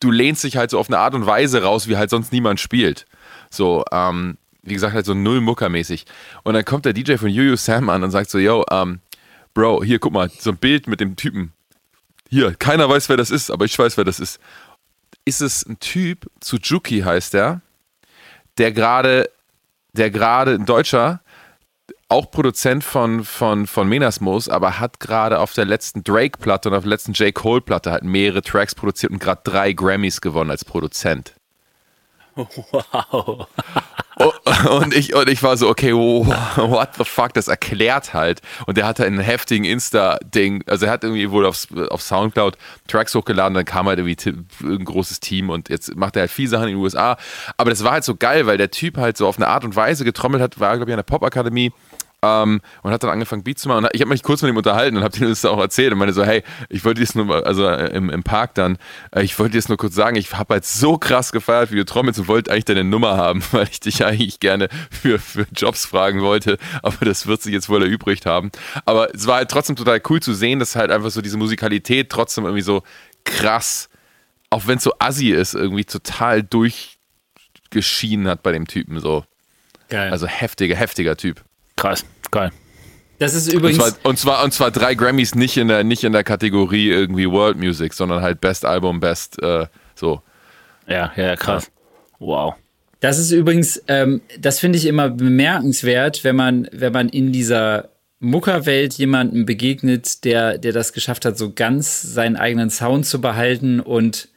du 0.00 0.10
lehnst 0.10 0.44
dich 0.44 0.56
halt 0.56 0.70
so 0.70 0.78
auf 0.78 0.88
eine 0.88 0.98
Art 0.98 1.14
und 1.14 1.26
Weise 1.26 1.62
raus, 1.62 1.88
wie 1.88 1.96
halt 1.96 2.10
sonst 2.10 2.32
niemand 2.32 2.60
spielt. 2.60 3.06
So, 3.50 3.84
ähm, 3.92 4.36
wie 4.62 4.74
gesagt, 4.74 4.94
halt 4.94 5.06
so 5.06 5.14
null 5.14 5.40
Muckermäßig. 5.40 6.06
Und 6.42 6.54
dann 6.54 6.64
kommt 6.64 6.86
der 6.86 6.92
DJ 6.94 7.16
von 7.16 7.28
Juju 7.28 7.56
Sam 7.56 7.90
an 7.90 8.02
und 8.02 8.10
sagt 8.10 8.30
so, 8.30 8.38
yo, 8.38 8.64
ähm, 8.70 9.00
Bro, 9.52 9.84
hier, 9.84 10.00
guck 10.00 10.12
mal, 10.12 10.28
so 10.30 10.50
ein 10.50 10.56
Bild 10.56 10.88
mit 10.88 11.00
dem 11.00 11.14
Typen. 11.14 11.52
Hier, 12.28 12.54
keiner 12.54 12.88
weiß, 12.88 13.08
wer 13.08 13.16
das 13.16 13.30
ist, 13.30 13.50
aber 13.50 13.64
ich 13.64 13.78
weiß, 13.78 13.96
wer 13.96 14.04
das 14.04 14.18
ist. 14.18 14.40
Ist 15.24 15.40
es 15.40 15.64
ein 15.64 15.78
Typ, 15.78 16.28
Suzuki 16.42 17.00
heißt 17.00 17.34
der, 17.34 17.60
der 18.58 18.72
gerade, 18.72 19.30
der 19.94 20.10
gerade, 20.10 20.52
ein 20.52 20.66
Deutscher, 20.66 21.20
auch 22.08 22.30
Produzent 22.30 22.84
von, 22.84 23.24
von, 23.24 23.66
von 23.66 23.88
Menasmus, 23.88 24.48
aber 24.48 24.78
hat 24.78 25.00
gerade 25.00 25.40
auf 25.40 25.52
der 25.52 25.64
letzten 25.64 26.04
Drake-Platte 26.04 26.68
und 26.68 26.74
auf 26.74 26.84
der 26.84 26.90
letzten 26.90 27.12
J. 27.12 27.34
Cole-Platte 27.34 27.90
halt 27.90 28.04
mehrere 28.04 28.42
Tracks 28.42 28.74
produziert 28.74 29.12
und 29.12 29.18
gerade 29.18 29.40
drei 29.44 29.72
Grammys 29.72 30.20
gewonnen 30.20 30.50
als 30.50 30.64
Produzent. 30.64 31.34
Wow. 34.16 34.36
Und, 34.64 34.94
ich, 34.94 35.14
und 35.14 35.28
ich 35.28 35.42
war 35.42 35.56
so, 35.56 35.68
okay, 35.68 35.92
what 35.92 36.90
the 36.96 37.04
fuck, 37.04 37.34
das 37.34 37.48
erklärt 37.48 38.14
halt. 38.14 38.40
Und 38.66 38.76
der 38.76 38.86
hatte 38.86 39.04
einen 39.04 39.20
heftigen 39.20 39.64
Insta-Ding, 39.64 40.64
also 40.66 40.86
er 40.86 40.92
hat 40.92 41.04
irgendwie 41.04 41.30
wohl 41.30 41.46
auf, 41.46 41.66
auf 41.90 42.02
Soundcloud 42.02 42.56
Tracks 42.88 43.14
hochgeladen, 43.14 43.54
dann 43.54 43.64
kam 43.64 43.86
halt 43.86 43.98
irgendwie 43.98 44.44
ein 44.62 44.84
großes 44.84 45.20
Team 45.20 45.50
und 45.50 45.68
jetzt 45.68 45.94
macht 45.96 46.16
er 46.16 46.20
halt 46.20 46.30
viel 46.30 46.48
Sachen 46.48 46.64
in 46.64 46.74
den 46.74 46.78
USA. 46.78 47.16
Aber 47.56 47.70
das 47.70 47.84
war 47.84 47.92
halt 47.92 48.04
so 48.04 48.14
geil, 48.14 48.46
weil 48.46 48.58
der 48.58 48.70
Typ 48.70 48.96
halt 48.96 49.16
so 49.16 49.26
auf 49.26 49.36
eine 49.36 49.48
Art 49.48 49.64
und 49.64 49.76
Weise 49.76 50.04
getrommelt 50.04 50.42
hat, 50.42 50.60
war, 50.60 50.76
glaube 50.76 50.90
ich, 50.90 50.94
an 50.94 50.98
der 50.98 51.04
Popakademie 51.04 51.72
ähm, 52.24 52.60
und 52.82 52.92
hat 52.92 53.02
dann 53.02 53.10
angefangen 53.10 53.44
Beats 53.44 53.62
zu 53.62 53.68
machen. 53.68 53.84
Und 53.84 53.90
ich 53.92 54.00
habe 54.00 54.08
mich 54.08 54.22
kurz 54.22 54.42
mit 54.42 54.50
ihm 54.50 54.56
unterhalten 54.56 54.96
und 54.96 55.02
habe 55.02 55.16
ihm 55.18 55.28
das 55.28 55.44
auch 55.44 55.58
erzählt 55.58 55.92
und 55.92 55.98
meine 55.98 56.12
so, 56.12 56.24
hey, 56.24 56.42
ich 56.68 56.84
wollte 56.84 57.00
dir 57.00 57.06
das 57.06 57.14
nur 57.14 57.26
mal, 57.26 57.44
also 57.44 57.66
äh, 57.68 57.94
im, 57.94 58.08
im 58.08 58.22
Park 58.22 58.54
dann, 58.54 58.78
äh, 59.14 59.22
ich 59.22 59.38
wollte 59.38 59.52
dir 59.52 59.58
das 59.58 59.68
nur 59.68 59.76
kurz 59.76 59.94
sagen, 59.94 60.16
ich 60.16 60.32
habe 60.32 60.54
halt 60.54 60.64
so 60.64 60.96
krass 60.96 61.32
gefeiert, 61.32 61.70
wie 61.70 61.76
du 61.76 61.84
trommelst 61.84 62.20
und 62.20 62.28
wollte 62.28 62.50
eigentlich 62.50 62.64
deine 62.64 62.84
Nummer 62.84 63.16
haben, 63.16 63.42
weil 63.52 63.68
ich 63.70 63.80
dich 63.80 64.04
eigentlich 64.04 64.40
gerne 64.40 64.68
für, 64.90 65.18
für 65.18 65.46
Jobs 65.54 65.84
fragen 65.84 66.22
wollte, 66.22 66.58
aber 66.82 67.04
das 67.04 67.26
wird 67.26 67.42
sich 67.42 67.52
jetzt 67.52 67.68
wohl 67.68 67.82
erübrigt 67.82 68.26
haben. 68.26 68.50
Aber 68.84 69.14
es 69.14 69.26
war 69.26 69.36
halt 69.36 69.50
trotzdem 69.50 69.76
total 69.76 70.00
cool 70.08 70.20
zu 70.20 70.32
sehen, 70.32 70.58
dass 70.58 70.76
halt 70.76 70.90
einfach 70.90 71.10
so 71.10 71.20
diese 71.20 71.36
Musikalität 71.36 72.10
trotzdem 72.10 72.44
irgendwie 72.44 72.62
so 72.62 72.82
krass, 73.24 73.88
auch 74.50 74.66
wenn 74.66 74.78
es 74.78 74.84
so 74.84 74.92
assi 74.98 75.30
ist, 75.30 75.54
irgendwie 75.54 75.84
total 75.84 76.42
durchgeschienen 76.42 78.28
hat 78.28 78.42
bei 78.42 78.52
dem 78.52 78.66
Typen 78.66 79.00
so. 79.00 79.24
Geil. 79.88 80.10
Also 80.10 80.26
heftiger, 80.26 80.76
heftiger 80.76 81.16
Typ. 81.16 81.44
Krass, 81.84 82.06
geil. 82.30 82.50
das 83.18 83.34
ist 83.34 83.48
Und 83.48 83.58
übrigens. 83.58 83.76
zwar, 83.76 83.92
und, 84.04 84.18
zwar, 84.18 84.42
und 84.44 84.54
zwar 84.54 84.70
drei 84.70 84.94
Grammys 84.94 85.34
nicht 85.34 85.58
in 85.58 85.68
der, 85.68 85.84
nicht 85.84 86.02
in 86.02 86.12
der 86.14 86.24
Kategorie 86.24 86.88
irgendwie 86.88 87.30
World 87.30 87.58
Music, 87.58 87.92
sondern 87.92 88.22
halt 88.22 88.40
Best 88.40 88.64
Album, 88.64 89.00
Best 89.00 89.42
äh, 89.42 89.66
so. 89.94 90.22
Ja, 90.88 91.12
ja, 91.14 91.24
ja, 91.24 91.36
krass. 91.36 91.70
Wow. 92.18 92.54
Das 93.00 93.18
ist 93.18 93.32
übrigens, 93.32 93.82
ähm, 93.88 94.22
das 94.38 94.60
finde 94.60 94.78
ich 94.78 94.86
immer 94.86 95.10
bemerkenswert, 95.10 96.24
wenn 96.24 96.36
man, 96.36 96.68
wenn 96.72 96.94
man 96.94 97.10
in 97.10 97.32
dieser 97.32 97.90
Muckerwelt 98.18 98.94
jemandem 98.94 99.44
begegnet, 99.44 100.24
der, 100.24 100.56
der 100.56 100.72
das 100.72 100.94
geschafft 100.94 101.26
hat, 101.26 101.36
so 101.36 101.52
ganz 101.52 102.00
seinen 102.00 102.36
eigenen 102.36 102.70
Sound 102.70 103.04
zu 103.04 103.20
behalten 103.20 103.80
und 103.80 104.28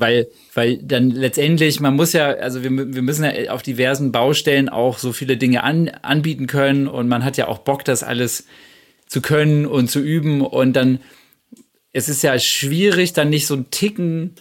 weil, 0.00 0.28
weil 0.54 0.78
dann 0.78 1.10
letztendlich, 1.10 1.80
man 1.80 1.94
muss 1.94 2.12
ja, 2.12 2.28
also 2.28 2.62
wir, 2.62 2.70
wir 2.70 3.02
müssen 3.02 3.24
ja 3.24 3.50
auf 3.50 3.62
diversen 3.62 4.12
Baustellen 4.12 4.68
auch 4.68 4.98
so 4.98 5.12
viele 5.12 5.36
Dinge 5.36 5.62
an, 5.62 5.88
anbieten 6.02 6.46
können 6.46 6.88
und 6.88 7.08
man 7.08 7.24
hat 7.24 7.36
ja 7.36 7.48
auch 7.48 7.58
Bock, 7.58 7.84
das 7.84 8.02
alles 8.02 8.46
zu 9.06 9.20
können 9.20 9.66
und 9.66 9.90
zu 9.90 10.00
üben 10.00 10.42
und 10.42 10.74
dann, 10.74 11.00
es 11.92 12.08
ist 12.08 12.22
ja 12.22 12.38
schwierig, 12.38 13.12
dann 13.12 13.30
nicht 13.30 13.46
so 13.46 13.54
einen 13.54 13.70
Ticken 13.70 14.34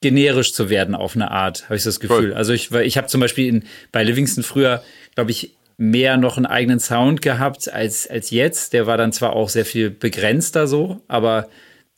generisch 0.00 0.54
zu 0.54 0.70
werden 0.70 0.94
auf 0.94 1.14
eine 1.14 1.30
Art, 1.30 1.64
habe 1.64 1.76
ich 1.76 1.82
das 1.82 2.00
Gefühl. 2.00 2.16
Voll. 2.16 2.34
Also 2.34 2.52
ich, 2.52 2.70
ich 2.72 2.96
habe 2.96 3.06
zum 3.06 3.20
Beispiel 3.20 3.48
in, 3.48 3.64
bei 3.92 4.02
Livingston 4.02 4.42
früher, 4.42 4.82
glaube 5.14 5.30
ich, 5.30 5.54
mehr 5.76 6.16
noch 6.18 6.36
einen 6.36 6.46
eigenen 6.46 6.78
Sound 6.78 7.22
gehabt 7.22 7.72
als, 7.72 8.06
als 8.06 8.30
jetzt. 8.30 8.72
Der 8.72 8.86
war 8.86 8.98
dann 8.98 9.12
zwar 9.12 9.34
auch 9.34 9.48
sehr 9.48 9.64
viel 9.64 9.90
begrenzter 9.90 10.66
so, 10.66 11.00
aber 11.08 11.48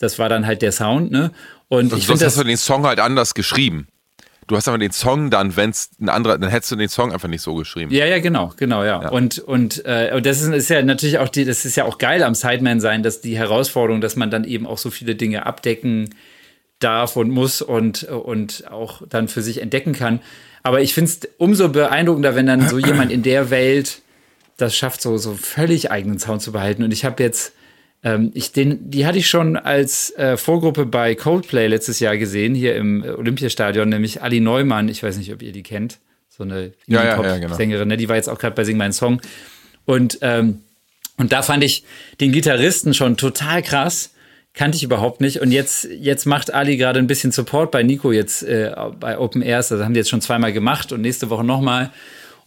das 0.02 0.18
war 0.18 0.28
dann 0.28 0.46
halt 0.46 0.62
der 0.62 0.72
Sound, 0.72 1.10
ne? 1.10 1.30
Und 1.68 1.92
Und 1.92 1.98
ich 1.98 2.06
sonst 2.06 2.22
hast 2.22 2.36
das, 2.36 2.42
du 2.42 2.48
den 2.48 2.56
Song 2.56 2.84
halt 2.84 3.00
anders 3.00 3.34
geschrieben. 3.34 3.86
Du 4.48 4.56
hast 4.56 4.66
aber 4.66 4.76
den 4.76 4.90
Song 4.90 5.30
dann, 5.30 5.56
wenn 5.56 5.70
es 5.70 5.90
ein 6.00 6.08
anderer, 6.08 6.36
dann 6.36 6.50
hättest 6.50 6.72
du 6.72 6.76
den 6.76 6.88
Song 6.88 7.12
einfach 7.12 7.28
nicht 7.28 7.42
so 7.42 7.54
geschrieben. 7.54 7.92
ja, 7.92 8.04
ja, 8.04 8.18
genau, 8.18 8.52
genau, 8.56 8.84
ja. 8.84 9.08
Und, 9.08 9.38
und, 9.38 9.84
äh, 9.86 10.12
und 10.14 10.26
das 10.26 10.42
ist, 10.42 10.48
ist 10.48 10.68
ja 10.68 10.82
natürlich 10.82 11.18
auch 11.18 11.28
die, 11.28 11.44
das 11.44 11.64
ist 11.64 11.76
ja 11.76 11.84
auch 11.84 11.98
geil 11.98 12.22
am 12.24 12.34
Sideman 12.34 12.80
sein, 12.80 13.02
dass 13.02 13.20
die 13.20 13.38
Herausforderung, 13.38 14.00
dass 14.00 14.16
man 14.16 14.30
dann 14.30 14.44
eben 14.44 14.66
auch 14.66 14.78
so 14.78 14.90
viele 14.90 15.14
Dinge 15.14 15.46
abdecken 15.46 16.14
darf 16.80 17.16
und 17.16 17.30
muss 17.30 17.62
und, 17.62 18.02
und 18.02 18.70
auch 18.70 19.02
dann 19.08 19.28
für 19.28 19.42
sich 19.42 19.62
entdecken 19.62 19.92
kann. 19.92 20.20
Aber 20.64 20.80
ich 20.80 20.94
finde 20.94 21.10
es 21.10 21.20
umso 21.38 21.68
beeindruckender, 21.68 22.34
wenn 22.34 22.46
dann 22.46 22.68
so 22.68 22.78
jemand 22.78 23.12
in 23.12 23.22
der 23.22 23.50
Welt 23.50 24.02
das 24.56 24.76
schafft, 24.76 25.00
so, 25.00 25.16
so 25.18 25.34
völlig 25.34 25.90
eigenen 25.90 26.18
Sound 26.18 26.42
zu 26.42 26.52
behalten. 26.52 26.82
Und 26.82 26.92
ich 26.92 27.04
habe 27.04 27.22
jetzt, 27.22 27.52
ähm, 28.04 28.32
ich 28.34 28.52
den, 28.52 28.90
die 28.90 29.06
hatte 29.06 29.18
ich 29.18 29.28
schon 29.28 29.56
als 29.56 30.10
äh, 30.16 30.36
Vorgruppe 30.36 30.86
bei 30.86 31.14
Coldplay 31.14 31.68
letztes 31.68 32.00
Jahr 32.00 32.16
gesehen, 32.16 32.54
hier 32.54 32.74
im 32.74 33.04
Olympiastadion, 33.04 33.88
nämlich 33.88 34.22
Ali 34.22 34.40
Neumann. 34.40 34.88
Ich 34.88 35.02
weiß 35.02 35.16
nicht, 35.18 35.32
ob 35.32 35.42
ihr 35.42 35.52
die 35.52 35.62
kennt. 35.62 35.98
So 36.28 36.42
eine 36.42 36.72
Ja, 36.86 37.04
ja, 37.04 37.22
ja, 37.22 37.38
genau. 37.38 37.54
Sängerin, 37.54 37.88
ne? 37.88 37.96
die 37.96 38.08
war 38.08 38.16
jetzt 38.16 38.28
auch 38.28 38.38
gerade 38.38 38.54
bei 38.54 38.64
Sing 38.64 38.76
Mein 38.76 38.92
Song. 38.92 39.20
Und, 39.84 40.18
ähm, 40.22 40.62
und 41.18 41.32
da 41.32 41.42
fand 41.42 41.62
ich 41.62 41.84
den 42.20 42.32
Gitarristen 42.32 42.94
schon 42.94 43.16
total 43.16 43.62
krass. 43.62 44.14
Kannte 44.54 44.76
ich 44.76 44.82
überhaupt 44.82 45.20
nicht. 45.20 45.40
Und 45.40 45.52
jetzt, 45.52 45.84
jetzt 45.84 46.26
macht 46.26 46.52
Ali 46.52 46.76
gerade 46.76 46.98
ein 46.98 47.06
bisschen 47.06 47.32
Support 47.32 47.70
bei 47.70 47.82
Nico 47.82 48.12
jetzt 48.12 48.42
äh, 48.42 48.74
bei 48.98 49.18
Open 49.18 49.42
Airs. 49.42 49.70
Also 49.70 49.84
haben 49.84 49.94
die 49.94 49.98
jetzt 49.98 50.10
schon 50.10 50.20
zweimal 50.20 50.52
gemacht 50.52 50.92
und 50.92 51.02
nächste 51.02 51.30
Woche 51.30 51.44
nochmal. 51.44 51.90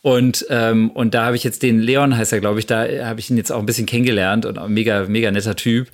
Und, 0.06 0.46
ähm, 0.52 0.92
und 0.92 1.16
da 1.16 1.26
habe 1.26 1.36
ich 1.36 1.44
jetzt 1.44 1.64
den 1.64 1.80
Leon, 1.80 2.16
heißt 2.16 2.32
er, 2.32 2.40
glaube 2.40 2.60
ich, 2.60 2.68
da 2.68 2.86
habe 3.06 3.20
ich 3.20 3.32
ihn 3.32 3.38
jetzt 3.38 3.52
auch 3.52 3.58
ein 3.58 3.66
bisschen 3.66 3.88
kennengelernt 3.88 4.46
und 4.46 4.60
mega, 4.70 5.06
mega 5.08 5.32
netter 5.32 5.56
Typ. 5.56 5.88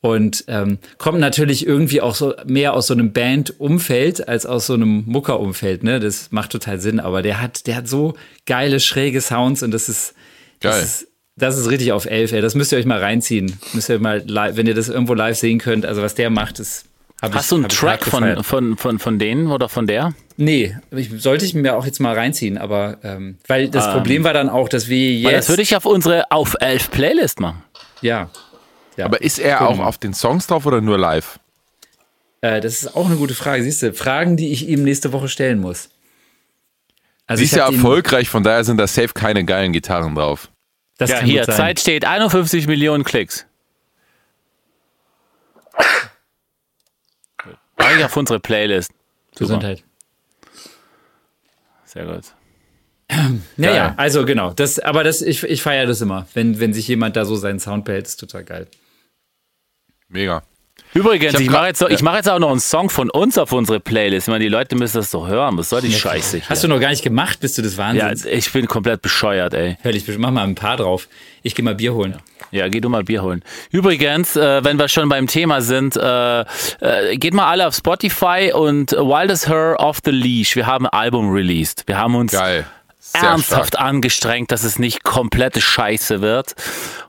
Und 0.00 0.44
ähm, 0.48 0.78
kommt 0.96 1.20
natürlich 1.20 1.66
irgendwie 1.66 2.00
auch 2.00 2.14
so 2.14 2.32
mehr 2.46 2.72
aus 2.72 2.86
so 2.86 2.94
einem 2.94 3.12
Band-Umfeld 3.12 4.26
als 4.26 4.46
aus 4.46 4.66
so 4.66 4.72
einem 4.72 5.04
Mucker-Umfeld, 5.04 5.82
ne? 5.82 6.00
Das 6.00 6.32
macht 6.32 6.52
total 6.52 6.80
Sinn, 6.80 7.00
aber 7.00 7.20
der 7.20 7.42
hat, 7.42 7.66
der 7.66 7.76
hat 7.76 7.86
so 7.86 8.14
geile, 8.46 8.80
schräge 8.80 9.20
Sounds 9.20 9.62
und 9.62 9.72
das 9.72 9.90
ist, 9.90 10.14
Geil. 10.60 10.72
das 10.72 10.82
ist, 10.82 11.08
Das 11.36 11.58
ist 11.58 11.68
richtig 11.68 11.92
auf 11.92 12.06
11, 12.06 12.32
ey. 12.32 12.40
Das 12.40 12.54
müsst 12.54 12.72
ihr 12.72 12.78
euch 12.78 12.86
mal 12.86 13.00
reinziehen. 13.00 13.58
Müsst 13.74 13.90
ihr 13.90 13.98
mal 13.98 14.22
live, 14.26 14.56
wenn 14.56 14.68
ihr 14.68 14.74
das 14.74 14.88
irgendwo 14.88 15.12
live 15.12 15.36
sehen 15.36 15.58
könnt. 15.58 15.84
Also 15.84 16.00
was 16.00 16.14
der 16.14 16.30
macht, 16.30 16.60
ist. 16.60 16.86
Hab 17.22 17.34
Hast 17.34 17.44
ich, 17.44 17.48
du 17.50 17.56
einen 17.56 17.68
Track 17.68 18.04
von, 18.06 18.42
von, 18.42 18.76
von, 18.76 18.98
von 18.98 19.18
denen 19.18 19.48
oder 19.50 19.68
von 19.68 19.86
der? 19.86 20.14
Nee, 20.36 20.76
ich, 20.90 21.10
sollte 21.18 21.44
ich 21.44 21.54
mir 21.54 21.76
auch 21.76 21.84
jetzt 21.84 22.00
mal 22.00 22.14
reinziehen, 22.14 22.56
aber 22.56 22.96
ähm, 23.02 23.38
weil 23.46 23.68
das 23.68 23.92
Problem 23.92 24.24
war 24.24 24.32
dann 24.32 24.48
auch, 24.48 24.68
dass 24.68 24.88
wir 24.88 25.12
jetzt. 25.12 25.34
Das 25.34 25.48
würde 25.50 25.62
ich 25.62 25.76
auf 25.76 25.84
unsere 25.84 26.30
auf 26.30 26.56
11 26.60 26.90
Playlist 26.90 27.40
machen. 27.40 27.62
ja. 28.00 28.30
ja. 28.96 29.04
Aber 29.04 29.20
ist 29.22 29.38
er 29.38 29.68
auch 29.68 29.78
auf 29.80 29.98
den 29.98 30.14
Songs 30.14 30.46
drauf 30.46 30.64
oder 30.66 30.80
nur 30.80 30.96
live? 30.98 31.38
Äh, 32.40 32.60
das 32.60 32.82
ist 32.82 32.96
auch 32.96 33.06
eine 33.06 33.16
gute 33.16 33.34
Frage. 33.34 33.62
Siehst 33.62 33.82
du, 33.82 33.92
Fragen, 33.92 34.36
die 34.36 34.52
ich 34.52 34.66
ihm 34.68 34.82
nächste 34.82 35.12
Woche 35.12 35.28
stellen 35.28 35.60
muss. 35.60 35.90
Also 37.26 37.40
Sie 37.40 37.44
ist 37.44 37.54
ja 37.54 37.66
erfolgreich, 37.70 38.28
von 38.28 38.42
daher 38.42 38.64
sind 38.64 38.78
da 38.78 38.86
safe 38.86 39.10
keine 39.14 39.44
geilen 39.44 39.72
Gitarren 39.72 40.14
drauf. 40.14 40.50
Das 40.98 41.10
Ja, 41.10 41.18
kann 41.18 41.26
hier, 41.26 41.40
gut 41.40 41.46
sein. 41.48 41.56
Zeit 41.56 41.80
steht 41.80 42.04
51 42.04 42.66
Millionen 42.66 43.04
Klicks. 43.04 43.46
Mach 47.80 47.96
ich 47.96 48.04
auf 48.04 48.16
unsere 48.16 48.40
Playlist. 48.40 48.92
Super. 49.32 49.38
Gesundheit. 49.38 49.84
Sehr 51.84 52.06
gut. 52.06 52.24
Naja, 53.56 53.88
Geil. 53.88 53.94
also 53.96 54.24
genau. 54.24 54.52
Das, 54.52 54.78
aber 54.78 55.02
das, 55.02 55.20
ich, 55.22 55.42
ich 55.42 55.62
feiere 55.62 55.86
das 55.86 56.00
immer. 56.00 56.28
Wenn, 56.34 56.60
wenn 56.60 56.72
sich 56.72 56.86
jemand 56.86 57.16
da 57.16 57.24
so 57.24 57.34
seinen 57.34 57.58
Sound 57.58 57.84
behält, 57.84 58.06
ist 58.06 58.16
total 58.20 58.44
geil. 58.44 58.68
Mega. 60.08 60.42
Übrigens, 60.94 61.34
Ich 61.34 61.40
ich, 61.40 61.50
mache 61.50 61.66
jetzt, 61.66 61.78
so, 61.78 61.88
ich 61.88 62.02
mach 62.02 62.16
jetzt 62.16 62.28
auch 62.28 62.38
noch 62.38 62.50
einen 62.50 62.60
Song 62.60 62.90
von 62.90 63.10
uns 63.10 63.38
auf 63.38 63.52
unsere 63.52 63.80
Playlist. 63.80 64.26
Ich 64.26 64.30
meine, 64.30 64.44
die 64.44 64.48
Leute 64.48 64.76
müssen 64.76 64.96
das 64.96 65.10
doch 65.10 65.26
hören. 65.26 65.56
Was 65.56 65.68
soll 65.70 65.80
die 65.82 65.92
Scheiße 65.92 66.38
hier? 66.38 66.48
Hast 66.48 66.64
du 66.64 66.68
noch 66.68 66.80
gar 66.80 66.90
nicht 66.90 67.02
gemacht, 67.02 67.40
bist 67.40 67.58
du 67.58 67.62
des 67.62 67.76
ja, 67.76 67.84
Wahnsinns? 67.84 68.24
ich 68.24 68.52
bin 68.52 68.66
komplett 68.66 69.02
bescheuert, 69.02 69.54
ey. 69.54 69.76
Völlig, 69.82 70.06
mach 70.18 70.30
mal 70.30 70.42
ein 70.44 70.54
paar 70.56 70.76
drauf. 70.76 71.08
Ich 71.42 71.54
gehe 71.54 71.64
mal 71.64 71.74
Bier 71.76 71.94
holen. 71.94 72.12
Ja, 72.12 72.18
geh 72.50 72.80
du 72.80 72.88
mal 72.88 73.04
Bier 73.04 73.22
holen. 73.22 73.42
Übrigens, 73.70 74.36
äh, 74.36 74.64
wenn 74.64 74.78
wir 74.78 74.88
schon 74.88 75.08
beim 75.08 75.26
Thema 75.26 75.62
sind, 75.62 75.96
äh, 75.96 76.40
äh, 76.40 77.16
geht 77.16 77.34
mal 77.34 77.48
alle 77.48 77.66
auf 77.66 77.74
Spotify 77.74 78.52
und 78.54 78.92
Wildest 78.92 79.48
Her 79.48 79.76
Off 79.78 79.98
the 80.04 80.10
Leash. 80.10 80.56
Wir 80.56 80.66
haben 80.66 80.86
ein 80.86 80.98
Album 80.98 81.30
released. 81.30 81.84
Wir 81.86 81.98
haben 81.98 82.14
uns 82.14 82.32
Geil. 82.32 82.66
Sehr 82.98 83.22
ernsthaft 83.22 83.74
stark. 83.74 83.84
angestrengt, 83.84 84.52
dass 84.52 84.62
es 84.62 84.78
nicht 84.78 85.02
komplette 85.04 85.60
Scheiße 85.60 86.20
wird. 86.20 86.54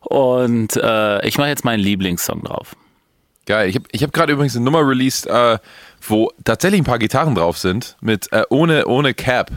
Und 0.02 0.76
äh, 0.78 1.28
ich 1.28 1.38
mache 1.38 1.50
jetzt 1.50 1.66
meinen 1.66 1.80
Lieblingssong 1.80 2.44
drauf. 2.44 2.76
Geil. 3.46 3.70
Ich 3.70 3.76
habe 3.76 3.86
ich 3.92 4.04
hab 4.04 4.14
gerade 4.14 4.34
übrigens 4.34 4.56
eine 4.56 4.66
Nummer 4.66 4.88
released, 4.88 5.28
äh, 5.28 5.58
wo 6.02 6.32
tatsächlich 6.44 6.82
ein 6.82 6.86
paar 6.86 7.00
Gitarren 7.00 7.36
drauf 7.36 7.58
sind, 7.58 7.98
mit 8.02 8.32
äh, 8.32 8.44
ohne, 8.50 8.86
ohne 8.86 9.14
Cap. 9.14 9.52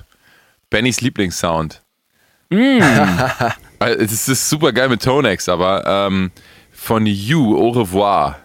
Bennys 0.70 1.00
Lieblingssound. 1.00 1.82
Mm. 2.50 2.80
Äh, 3.80 3.94
Es 3.94 4.28
ist 4.28 4.48
super 4.48 4.72
geil 4.72 4.88
mit 4.88 5.02
Tonex, 5.02 5.48
aber 5.48 5.84
ähm, 5.86 6.30
von 6.72 7.06
You, 7.06 7.56
Au 7.58 7.70
revoir. 7.70 8.38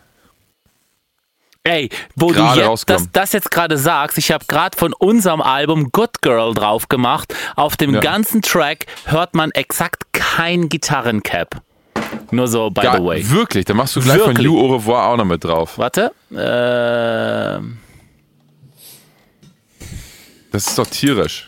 Ey, 1.66 1.90
wo 2.16 2.28
Gerade 2.28 2.62
du 2.62 2.70
jetzt, 2.72 2.90
das, 2.90 3.10
das 3.12 3.34
jetzt 3.34 3.52
gerade 3.52 3.78
sagst, 3.78 4.18
ich 4.18 4.32
habe 4.32 4.46
gerade 4.48 4.76
von 4.78 4.94
unserem 4.94 5.42
Album 5.42 5.92
Good 5.92 6.22
Girl 6.22 6.54
drauf 6.54 6.88
gemacht. 6.88 7.36
Auf 7.56 7.76
dem 7.78 7.94
Ja. 7.94 8.00
ganzen 8.00 8.42
Track 8.42 8.86
hört 9.06 9.36
man 9.36 9.52
exakt 9.52 10.04
kein 10.14 10.70
Gitarrencap. 10.70 11.62
Nur 12.32 12.48
so, 12.48 12.70
by 12.70 12.82
Geil. 12.82 12.98
the 13.00 13.04
way. 13.06 13.30
Wirklich, 13.30 13.66
da 13.66 13.74
machst 13.74 13.96
du 13.96 14.02
gleich 14.02 14.18
von 14.20 14.30
Wirklich. 14.30 14.46
You, 14.46 14.58
Au 14.60 14.74
revoir 14.76 15.08
auch 15.10 15.18
noch 15.18 15.26
mit 15.26 15.44
drauf. 15.44 15.78
Warte. 15.78 16.12
Ähm, 16.32 17.78
Das 20.52 20.66
ist 20.68 20.78
doch 20.80 20.88
tierisch. 20.88 21.48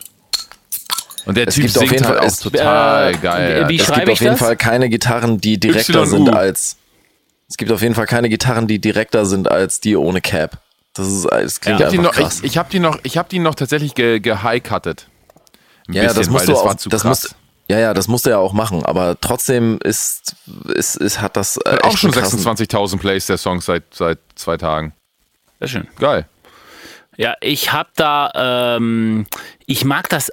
Und 1.26 1.38
der 1.38 1.48
Es 1.48 1.56
Typ 1.56 1.66
gibt 1.66 1.78
auf 1.78 1.82
singt 1.82 1.92
jeden 1.94 2.06
halt 2.06 2.18
Fall- 2.18 2.24
auch 2.26 2.32
es- 2.32 2.40
total 2.40 3.14
äh, 3.14 3.18
geil. 3.18 3.66
wie 3.70 3.78
Ja. 3.78 3.84
Es 3.84 3.88
gibt 3.94 4.08
ich 4.08 4.12
auf 4.14 4.20
jeden 4.22 4.32
das? 4.34 4.40
Fall 4.40 4.56
keine 4.58 4.90
Gitarren, 4.90 5.40
die 5.40 5.60
direkter 5.60 6.06
sind 6.06 6.30
als. 6.34 6.78
Es 7.50 7.58
gibt 7.58 7.72
auf 7.72 7.82
jeden 7.82 7.96
Fall 7.96 8.06
keine 8.08 8.30
Gitarren, 8.30 8.68
die 8.68 8.80
direkter 8.80 9.26
sind 9.26 9.50
als 9.52 9.80
die 9.82 9.96
ohne 9.96 10.22
Cap. 10.22 10.60
Das 10.94 11.08
ist, 11.08 11.26
das 11.26 11.60
klingt 11.62 11.80
Ich 11.80 11.86
hab 11.86 11.92
die 11.92 12.00
einfach 12.00 12.12
noch, 12.18 12.20
krass. 12.24 12.40
ich, 12.40 12.44
ich 12.46 12.58
habe 12.58 12.70
die 12.72 12.80
noch, 12.80 12.98
ich 13.04 13.18
habe 13.18 13.30
die 13.30 13.40
noch 13.40 13.56
tatsächlich 13.56 13.94
ge, 13.94 14.20
gehighcuttet. 14.20 15.08
Ja, 15.90 16.04
ja, 16.04 16.08
das 16.10 16.18
bisschen, 16.18 16.34
musst 16.34 16.48
du 16.48 16.52
das 16.54 16.62
auch, 16.62 16.76
das 16.90 17.04
musst, 17.04 17.36
ja, 17.68 17.80
ja, 17.80 17.94
das 17.94 18.08
musst 18.08 18.26
du 18.26 18.30
ja 18.30 18.38
auch 18.38 18.54
machen. 18.54 18.84
Aber 18.86 19.18
trotzdem 19.20 19.80
ist, 19.84 20.36
ist, 20.74 20.96
ist 20.96 21.22
hat 21.22 21.36
das 21.38 21.58
äh, 21.58 21.72
Hat 21.72 21.84
auch 21.84 21.98
schon 21.98 22.14
einen 22.14 22.24
krassen- 22.24 22.40
26.000 22.42 22.98
Plays 23.00 23.26
der 23.28 23.38
Song 23.38 23.62
seit, 23.62 23.84
seit 23.94 24.20
zwei 24.36 24.58
Tagen. 24.58 24.94
sehr 25.60 25.68
schön. 25.68 25.88
Geil. 26.00 26.26
Ja, 27.18 27.36
ich 27.42 27.72
habe 27.74 27.90
da, 27.96 28.76
ähm, 28.78 29.26
ich 29.66 29.84
mag 29.86 30.08
das 30.10 30.32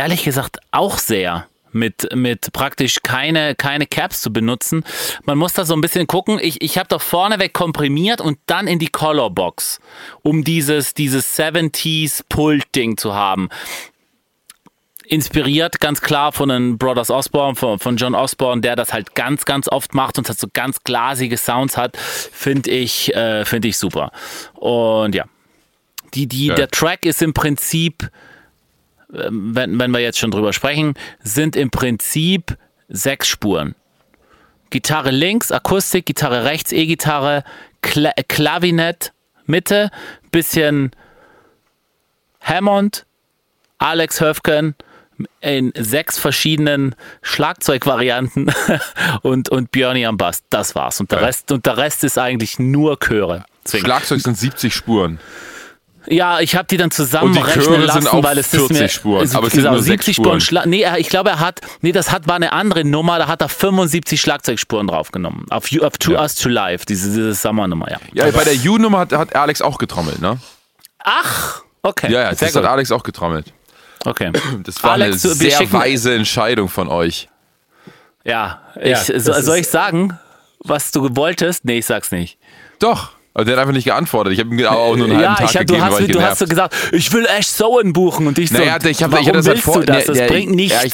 ehrlich 0.00 0.24
gesagt 0.24 0.58
auch 0.70 0.98
sehr. 0.98 1.46
Mit, 1.72 2.08
mit 2.16 2.52
praktisch 2.52 2.96
keine, 3.00 3.54
keine 3.54 3.86
Caps 3.86 4.22
zu 4.22 4.32
benutzen. 4.32 4.82
Man 5.22 5.38
muss 5.38 5.52
da 5.52 5.64
so 5.64 5.72
ein 5.72 5.80
bisschen 5.80 6.08
gucken. 6.08 6.40
Ich, 6.42 6.60
ich 6.62 6.76
habe 6.78 6.88
da 6.88 6.98
vorneweg 6.98 7.52
komprimiert 7.52 8.20
und 8.20 8.40
dann 8.46 8.66
in 8.66 8.80
die 8.80 8.88
Colorbox, 8.88 9.78
um 10.22 10.42
dieses, 10.42 10.94
dieses 10.94 11.38
70s 11.38 12.24
Pult-Ding 12.28 12.96
zu 12.96 13.14
haben. 13.14 13.50
Inspiriert 15.04 15.78
ganz 15.78 16.00
klar 16.00 16.32
von 16.32 16.48
den 16.48 16.76
Brothers 16.76 17.12
Osborne, 17.12 17.54
von, 17.54 17.78
von 17.78 17.96
John 17.96 18.16
Osborne, 18.16 18.62
der 18.62 18.74
das 18.74 18.92
halt 18.92 19.14
ganz, 19.14 19.44
ganz 19.44 19.68
oft 19.68 19.94
macht 19.94 20.18
und 20.18 20.28
hat 20.28 20.40
so 20.40 20.48
ganz 20.52 20.82
glasige 20.82 21.36
Sounds 21.36 21.76
hat, 21.76 21.96
finde 21.96 22.70
ich, 22.70 23.14
äh, 23.14 23.44
finde 23.44 23.68
ich 23.68 23.78
super. 23.78 24.10
Und 24.54 25.14
ja, 25.14 25.24
die, 26.14 26.26
die, 26.26 26.48
Geil. 26.48 26.56
der 26.56 26.68
Track 26.68 27.04
ist 27.04 27.22
im 27.22 27.32
Prinzip, 27.32 28.10
wenn, 29.12 29.78
wenn 29.78 29.90
wir 29.90 30.00
jetzt 30.00 30.18
schon 30.18 30.30
drüber 30.30 30.52
sprechen, 30.52 30.94
sind 31.22 31.56
im 31.56 31.70
Prinzip 31.70 32.56
sechs 32.88 33.28
Spuren. 33.28 33.74
Gitarre 34.70 35.10
links, 35.10 35.50
Akustik, 35.50 36.06
Gitarre 36.06 36.44
rechts, 36.44 36.70
E-Gitarre, 36.72 37.42
Kla 37.82 38.12
Klavinett, 38.28 39.12
Mitte, 39.46 39.90
bisschen 40.30 40.92
Hammond, 42.40 43.04
Alex 43.78 44.20
Höfgen 44.20 44.74
in 45.40 45.72
sechs 45.76 46.18
verschiedenen 46.18 46.94
Schlagzeugvarianten 47.22 48.50
und, 49.22 49.48
und 49.50 49.70
Björni 49.70 50.06
am 50.06 50.16
Bass. 50.16 50.42
Das 50.48 50.74
war's. 50.74 51.00
Und 51.00 51.10
der, 51.10 51.18
Geil. 51.18 51.26
Rest, 51.26 51.52
und 51.52 51.66
der 51.66 51.76
Rest 51.76 52.04
ist 52.04 52.16
eigentlich 52.18 52.58
nur 52.58 52.98
Chöre. 52.98 53.44
Deswegen- 53.64 53.84
Schlagzeug 53.84 54.20
sind 54.20 54.38
70 54.38 54.72
Spuren. 54.74 55.18
Ja, 56.06 56.40
ich 56.40 56.56
habe 56.56 56.66
die 56.68 56.76
dann 56.76 56.86
Und 56.86 56.90
die 56.92 56.96
zusammenrechnen 56.96 57.82
lassen, 57.82 58.02
sind 58.02 58.12
auch 58.12 58.22
weil 58.22 58.38
es 58.38 58.48
40 58.48 58.70
ist 58.70 58.80
mir, 58.80 58.88
Spuren, 58.88 59.24
es- 59.24 59.34
aber 59.34 59.46
es 59.48 59.52
sind 59.52 59.62
genau, 59.62 59.74
nur 59.74 59.82
sechs 59.82 60.06
70 60.06 60.16
Spuren. 60.16 60.40
Schla 60.40 60.66
nee, 60.66 60.80
er- 60.82 60.98
ich 60.98 61.08
glaube, 61.08 61.30
er 61.30 61.40
hat, 61.40 61.60
nee, 61.82 61.92
das 61.92 62.10
hat 62.10 62.26
war 62.26 62.36
eine 62.36 62.52
andere 62.52 62.84
Nummer, 62.84 63.18
da 63.18 63.28
hat 63.28 63.42
er 63.42 63.48
75 63.48 64.20
Schlagzeugspuren 64.20 64.86
draufgenommen. 64.86 65.46
Auf, 65.50 65.68
You- 65.70 65.82
auf 65.84 65.98
To 65.98 66.12
Ja. 66.12 66.22
Us 66.22 66.34
to 66.36 66.48
Live, 66.48 66.84
diese, 66.86 67.08
diese 67.10 67.34
Summer-Nummer, 67.34 67.90
ja. 67.90 67.98
Ja, 68.12 68.30
bei 68.30 68.44
der 68.44 68.54
You-Nummer 68.54 69.00
hat, 69.00 69.12
hat 69.12 69.36
Alex 69.36 69.60
auch 69.62 69.78
getrommelt, 69.78 70.20
ne? 70.20 70.38
Ach, 70.98 71.62
okay. 71.82 72.10
Ja, 72.12 72.22
ja, 72.22 72.34
das 72.34 72.54
hat. 72.54 72.64
Alex 72.64 72.90
auch 72.92 73.02
getrommelt. 73.02 73.52
Okay. 74.04 74.32
Das 74.64 74.82
war 74.82 74.92
Alex, 74.92 75.24
eine 75.24 75.34
sehr 75.34 75.50
schicken- 75.58 75.72
weise 75.72 76.14
Entscheidung 76.14 76.68
von 76.68 76.88
euch. 76.88 77.28
Ja, 78.24 78.60
Ja, 78.82 79.00
ich, 79.02 79.08
ist- 79.08 79.24
soll 79.24 79.56
ich 79.58 79.68
sagen, 79.68 80.18
was 80.60 80.90
du 80.92 81.14
wolltest? 81.16 81.64
Nee, 81.64 81.78
ich 81.78 81.86
sag's 81.86 82.10
nicht. 82.10 82.38
Doch. 82.78 83.12
Aber 83.34 83.44
der 83.44 83.54
hat 83.54 83.60
einfach 83.60 83.72
nicht 83.74 83.84
geantwortet. 83.84 84.32
Ich 84.32 84.40
habe 84.40 84.54
ihm 84.54 84.66
auch 84.66 84.96
nur 84.96 85.06
einen 85.06 85.16
halben 85.16 85.22
Ja, 85.22 85.34
Tag 85.36 85.50
ich 85.50 85.56
hab, 85.56 85.60
gegeben, 85.66 85.78
du, 85.78 85.84
hast, 85.84 85.94
weil 85.94 86.04
ich 86.06 86.12
du 86.12 86.20
hast 86.22 86.38
so 86.40 86.46
gesagt, 86.46 86.74
ich 86.92 87.12
will 87.12 87.26
Ash 87.26 87.46
Sowen 87.46 87.92
buchen 87.92 88.26
und 88.26 88.38
ich 88.38 88.50
so, 88.50 88.58
Naja, 88.58 88.76
ich 88.78 88.82
hab- 88.84 88.86
ich 88.86 89.00
warum 89.12 89.14
hatte 89.26 89.32
das 89.32 89.46
halt 89.46 89.56
willst 89.56 89.64
vor- 89.64 89.80
du 89.80 89.86
das? 89.86 90.04
Das 90.06 90.18
der- 90.18 90.26
bringt 90.26 90.50
ja, 90.50 90.56
nichts. 90.56 90.84
ich- 90.84 90.92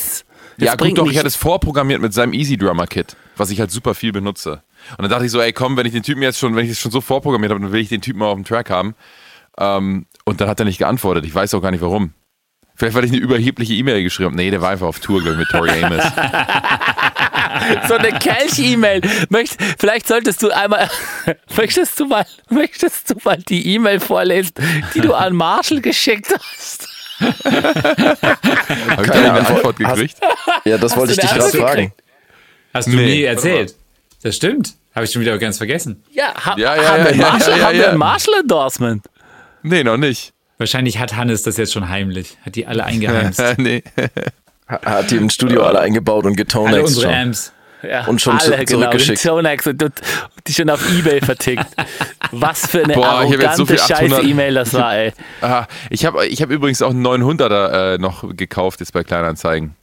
Das 0.58 0.66
Ja, 0.68 0.74
gut, 0.76 0.88
doch, 0.96 1.02
ich 1.04 1.08
nichts. 1.08 1.18
hatte 1.18 1.28
es 1.28 1.36
vorprogrammiert 1.36 2.00
mit 2.00 2.14
seinem 2.14 2.32
Easy 2.32 2.56
Drummer 2.56 2.86
Kit, 2.86 3.14
was 3.36 3.50
ich 3.50 3.60
halt 3.60 3.70
super 3.70 3.94
viel 3.94 4.12
benutze. 4.12 4.62
Und 4.92 5.02
dann 5.02 5.10
dachte 5.10 5.26
ich 5.26 5.30
so, 5.30 5.40
ey, 5.40 5.52
komm, 5.52 5.76
wenn 5.76 5.84
ich 5.86 5.92
den 5.92 6.02
Typen 6.02 6.22
jetzt 6.22 6.38
schon, 6.38 6.56
wenn 6.56 6.64
ich 6.64 6.70
es 6.72 6.80
schon 6.80 6.90
so 6.92 7.00
vorprogrammiert 7.02 7.50
habe, 7.52 7.60
dann 7.60 7.72
will 7.72 7.80
ich 7.80 7.90
den 7.90 8.00
Typen 8.00 8.20
mal 8.20 8.26
auf 8.26 8.36
dem 8.36 8.44
Track 8.44 8.70
haben. 8.70 8.94
Ähm, 9.58 10.06
und 10.24 10.40
dann 10.40 10.48
hat 10.48 10.58
er 10.58 10.64
nicht 10.64 10.78
geantwortet. 10.78 11.24
Ich 11.26 11.34
weiß 11.34 11.52
auch 11.54 11.60
gar 11.62 11.70
nicht 11.70 11.82
warum. 11.82 12.12
Vielleicht, 12.76 12.94
weil 12.94 13.04
ich 13.04 13.12
eine 13.12 13.20
überhebliche 13.20 13.72
E-Mail 13.72 14.02
geschrieben 14.02 14.26
habe. 14.26 14.36
Nee, 14.36 14.50
der 14.50 14.60
war 14.60 14.70
einfach 14.70 14.86
auf 14.86 15.00
Tour, 15.00 15.22
mit 15.22 15.48
Tori 15.48 15.82
Amos. 15.82 16.02
so 17.88 17.94
eine 17.94 18.12
Kelch-E-Mail. 18.18 19.00
Vielleicht 19.78 20.06
solltest 20.06 20.42
du 20.42 20.50
einmal, 20.50 20.88
möchtest 21.56 21.98
du 21.98 22.06
mal, 22.06 22.26
möchtest 22.50 23.10
du 23.10 23.14
mal 23.24 23.38
die 23.38 23.74
E-Mail 23.74 23.98
vorlesen, 23.98 24.52
die 24.94 25.00
du 25.00 25.14
an 25.14 25.34
Marshall 25.34 25.80
geschickt 25.80 26.28
hast? 26.38 26.88
Habe 27.18 27.34
ich 27.38 27.42
da 27.42 29.02
Keine 29.04 29.32
eine 29.32 29.48
Antwort. 29.48 29.76
Gekriegt? 29.78 30.18
Ja, 30.64 30.76
das 30.76 30.94
wollte 30.96 31.12
ich 31.14 31.18
dich 31.18 31.30
gerade 31.30 31.58
fragen. 31.58 31.92
Hast 32.74 32.88
du 32.88 32.96
Nee, 32.96 33.04
nie 33.06 33.24
warte 33.24 33.36
erzählt. 33.36 33.74
Das 34.22 34.36
stimmt. 34.36 34.74
Habe 34.94 35.06
ich 35.06 35.12
schon 35.12 35.22
wieder 35.22 35.38
ganz 35.38 35.56
vergessen. 35.56 36.02
Ja, 36.10 36.34
ha, 36.34 36.54
Ja, 36.58 36.76
ja, 36.76 36.88
haben 36.88 36.98
ja, 36.98 37.04
wir 37.04 37.12
ein 37.12 37.20
ja, 37.20 37.30
Marshall, 37.30 37.58
ja, 37.58 37.64
haben 37.66 37.76
ja. 37.76 37.82
wir 37.82 37.90
ein 37.92 37.98
Marshall-Endorsement? 37.98 39.06
Nee, 39.62 39.84
noch 39.84 39.96
nicht. 39.96 40.32
Wahrscheinlich 40.58 40.98
hat 40.98 41.16
Hannes 41.16 41.42
das 41.42 41.56
jetzt 41.56 41.72
schon 41.72 41.88
heimlich. 41.88 42.36
Hat 42.42 42.54
die 42.56 42.66
alle 42.66 42.84
eingeheimst. 42.84 43.42
nee. 43.58 43.82
Ha- 44.68 44.80
Hat 44.84 45.10
die 45.10 45.16
im 45.16 45.28
Studio 45.30 45.62
alle 45.64 45.80
eingebaut 45.80 46.24
und 46.24 46.30
alle 46.30 46.36
getonext 46.36 46.82
unsere 46.86 47.06
schon. 47.06 47.14
Amps. 47.14 47.52
Ja, 47.82 48.06
Und 48.06 48.20
schon 48.20 48.32
alle, 48.38 48.40
zu- 48.42 48.50
genau, 48.64 48.66
zurückgeschickt. 48.80 49.22
Tonex 49.22 49.66
und, 49.66 49.84
die 50.46 50.52
schon 50.54 50.70
auf 50.70 50.80
Ebay 50.98 51.20
vertickt. 51.20 51.66
Was 52.32 52.66
für 52.66 52.82
eine 52.82 52.94
Boah, 52.94 53.02
so 53.04 53.08
arrogante 53.34 53.66
viel 53.66 53.78
800 53.80 54.18
scheiß 54.20 54.26
E-Mail 54.28 54.54
das 54.54 54.72
war, 54.72 54.96
ey. 54.96 55.12
Aha, 55.42 55.68
ich 55.90 56.04
habe 56.06 56.26
ich 56.26 56.40
hab 56.42 56.50
übrigens 56.50 56.80
auch 56.82 56.90
einen 56.90 57.06
900er 57.06 57.94
äh, 57.94 57.98
noch 57.98 58.24
gekauft 58.34 58.80
jetzt 58.80 58.92
bei 58.92 59.04
Kleinanzeigen. 59.04 59.76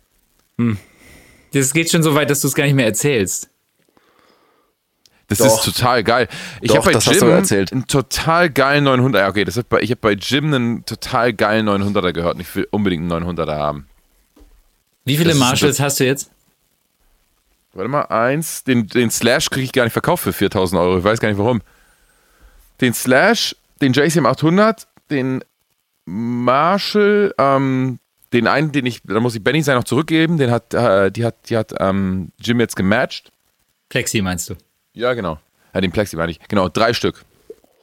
Das 1.53 1.71
geht 1.73 1.91
schon 1.91 2.03
so 2.03 2.15
weit, 2.15 2.29
dass 2.29 2.41
du 2.41 2.47
es 2.47 2.55
gar 2.55 2.63
nicht 2.65 2.73
mehr 2.75 2.87
erzählst. 2.87 3.49
Das 5.27 5.37
Doch. 5.37 5.45
ist 5.47 5.63
total 5.63 6.03
geil. 6.03 6.27
Ich 6.61 6.75
habe 6.75 6.85
bei 6.85 6.91
das 6.91 7.07
hast 7.07 7.21
Jim 7.21 7.31
einen 7.31 7.87
total 7.87 8.49
geilen 8.49 8.87
900er. 8.87 9.19
Ja, 9.19 9.29
okay, 9.29 9.45
das 9.45 9.61
bei, 9.63 9.81
ich 9.81 9.89
habe 9.91 10.01
bei 10.01 10.11
Jim 10.13 10.53
einen 10.53 10.85
total 10.85 11.33
geilen 11.33 11.67
900er 11.67 12.11
gehört 12.11 12.35
und 12.35 12.41
ich 12.41 12.55
will 12.55 12.67
unbedingt 12.71 13.11
einen 13.11 13.25
900er 13.25 13.55
haben. 13.55 13.87
Wie 15.05 15.17
viele 15.17 15.29
Das 15.29 15.39
Marshalls 15.39 15.79
hast 15.79 15.99
du 15.99 16.05
jetzt? 16.05 16.29
Warte 17.73 17.89
mal, 17.89 18.03
eins. 18.03 18.63
Den, 18.63 18.87
den 18.87 19.09
Slash 19.09 19.49
kriege 19.49 19.65
ich 19.65 19.71
gar 19.71 19.83
nicht 19.83 19.93
verkauft 19.93 20.23
für 20.23 20.33
4000 20.33 20.79
Euro. 20.79 20.97
Ich 20.99 21.03
weiß 21.03 21.19
gar 21.19 21.29
nicht 21.29 21.37
warum. 21.37 21.61
Den 22.81 22.93
Slash, 22.93 23.55
den 23.81 23.93
JCM 23.93 24.25
800, 24.25 24.87
den 25.09 25.43
Marshall, 26.05 27.33
ähm, 27.37 27.99
den 28.33 28.47
einen, 28.47 28.71
den 28.71 28.85
ich, 28.85 29.01
da 29.03 29.19
muss 29.19 29.35
ich 29.35 29.43
Benny 29.43 29.61
sein 29.61 29.75
noch 29.75 29.83
zurückgeben, 29.83 30.37
den 30.37 30.51
hat, 30.51 30.73
äh, 30.73 31.11
die 31.11 31.25
hat, 31.25 31.49
die 31.49 31.57
hat 31.57 31.73
ähm, 31.79 32.31
Jim 32.39 32.59
jetzt 32.59 32.75
gematcht. 32.75 33.31
Plexi 33.89 34.21
meinst 34.21 34.49
du? 34.49 34.55
Ja, 34.93 35.13
genau. 35.13 35.39
Ja, 35.73 35.81
den 35.81 35.91
Plexi 35.91 36.15
meine 36.15 36.31
ich. 36.31 36.39
Genau, 36.47 36.69
drei 36.69 36.93
Stück. 36.93 37.23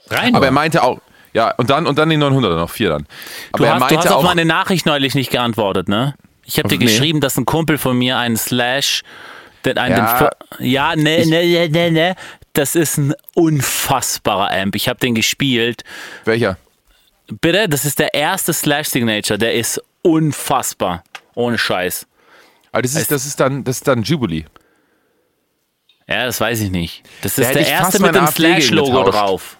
Rein. 0.09 0.35
Aber 0.35 0.47
er 0.47 0.53
meinte 0.53 0.83
auch, 0.83 1.01
ja, 1.33 1.53
und 1.57 1.71
dann, 1.71 1.87
und 1.87 1.99
dann 1.99 2.09
den 2.09 2.23
900er 2.23 2.57
noch, 2.57 2.71
vier 2.71 2.89
dann. 2.91 3.07
Aber 3.53 3.59
Du 3.59 3.65
er 3.65 3.75
hast, 3.81 3.91
du 3.91 3.97
hast 3.97 4.07
auf 4.09 4.13
auch, 4.17 4.23
meine 4.25 4.45
Nachricht 4.45 4.87
neulich 4.87 5.15
nicht 5.15 5.31
geantwortet, 5.31 5.89
ne? 5.89 6.15
Ich 6.45 6.59
habe 6.59 6.69
dir 6.69 6.79
Nee. 6.79 6.85
geschrieben, 6.87 7.21
dass 7.21 7.37
ein 7.37 7.45
Kumpel 7.45 7.79
von 7.79 7.97
mir 7.97 8.17
einen 8.19 8.37
Slash, 8.37 9.03
den 9.65 9.79
einen, 9.79 9.97
Ja. 9.97 10.31
den, 10.59 10.67
ja, 10.71 10.97
ne, 10.97 11.25
ne, 11.27 11.45
ne, 11.47 11.69
ne, 11.69 11.91
ne, 11.93 12.15
das 12.55 12.75
ist 12.75 12.97
ein 12.99 13.15
unfassbarer 13.35 14.51
Amp. 14.51 14.75
Ich 14.75 14.89
habe 14.89 14.99
den 14.99 15.15
gespielt. 15.15 15.85
welcher? 16.25 16.57
Bitte, 17.41 17.69
das 17.69 17.85
ist 17.85 18.01
der 18.01 18.13
erste 18.15 18.53
Slash 18.53 18.89
Signature, 18.89 19.39
der 19.39 19.55
ist 19.55 19.81
unfassbar. 20.03 21.05
Ohne 21.35 21.59
Scheiß. 21.59 22.07
Aber 22.73 22.83
das 22.83 22.95
ist, 22.97 23.11
das 23.13 23.25
ist 23.25 23.39
dann, 23.39 23.63
das 23.63 23.77
ist 23.77 23.87
dann 23.89 24.03
Jubilee. 24.03 24.47
Ja, 26.11 26.25
das 26.27 26.41
weiß 26.41 26.61
ich 26.61 26.71
nicht. 26.71 27.03
Das 27.23 27.37
Da 27.37 27.43
ist 27.43 27.49
hätte 27.49 27.59
der 27.61 27.69
erste 27.69 28.03
mit 28.03 28.15
dem 28.15 28.27
Slash-Logo 28.27 29.05
drauf. 29.05 29.57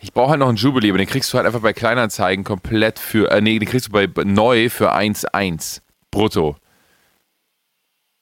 Ich 0.00 0.12
brauche 0.12 0.30
halt 0.30 0.40
noch 0.40 0.48
einen 0.48 0.58
Jubilee, 0.58 0.90
aber 0.90 0.98
den 0.98 1.06
kriegst 1.06 1.32
du 1.32 1.38
halt 1.38 1.46
einfach 1.46 1.60
bei 1.60 1.72
Kleinanzeigen 1.72 2.44
komplett 2.44 2.98
für, 2.98 3.30
äh, 3.30 3.40
nee, 3.40 3.58
den 3.58 3.66
kriegst 3.68 3.88
du 3.88 3.92
bei 3.92 4.06
neu 4.24 4.68
für 4.68 4.92
1,1 4.92 5.80
brutto. 6.10 6.56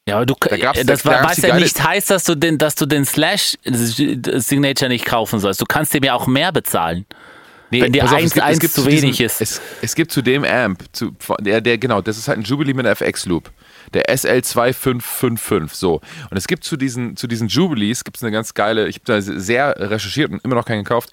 Ja, 0.09 0.17
aber 0.17 0.27
du, 0.27 0.35
Da 0.39 0.57
gab's- 0.57 0.79
äh, 0.79 0.85
das 0.85 1.03
da 1.03 1.23
gab's 1.23 1.39
was 1.39 1.45
ja 1.45 1.57
nicht 1.57 1.83
heißt, 1.83 2.11
dass 2.11 2.25
du 2.25 2.35
den, 2.37 2.59
dass 2.59 2.75
du 2.75 2.87
den 2.87 3.05
Slash 3.05 3.57
Signature 3.65 4.89
nicht 4.89 5.05
kaufen 5.05 5.41
sollst. 5.41 5.61
Du 5.61 5.65
kannst 5.67 5.93
dem 5.95 6.05
ja 6.05 6.15
auch 6.15 6.27
mehr 6.27 6.53
bezahlen. 6.53 7.07
Nee, 7.71 7.81
Wenn 7.81 7.93
dir 7.93 8.03
pass 8.03 8.13
auf, 8.13 8.19
1,1 8.21 8.61
zu 8.73 8.83
diesem- 8.85 9.03
wenig 9.03 9.21
ist. 9.21 9.41
Es, 9.41 9.61
es 9.83 9.95
gibt 9.95 10.13
zu 10.13 10.23
dem 10.23 10.45
Amp, 10.45 10.85
zu, 10.93 11.13
der, 11.41 11.61
der, 11.61 11.79
genau, 11.79 12.01
das 12.03 12.19
ist 12.19 12.29
halt 12.29 12.39
ein 12.39 12.45
Jubilee 12.45 12.75
mit 12.75 12.87
FX-Loop. 12.87 13.51
Der 13.95 14.15
SL2555, 14.15 15.75
so. 15.75 16.01
Und 16.31 16.37
es 16.37 16.47
gibt 16.47 16.65
zu 16.65 16.77
diesen, 16.77 17.17
zu 17.17 17.27
diesen 17.27 17.49
Jubilees, 17.49 18.05
gibt 18.05 18.17
es 18.17 18.23
eine 18.23 18.33
ganz 18.33 18.55
geile, 18.55 18.89
ich 18.89 18.97
habe 18.97 19.05
da 19.07 19.21
sehr 19.21 19.75
recherchiert 19.79 20.31
und 20.31 20.45
immer 20.45 20.57
noch 20.57 20.67
keinen 20.67 20.85
gekauft. 20.85 21.11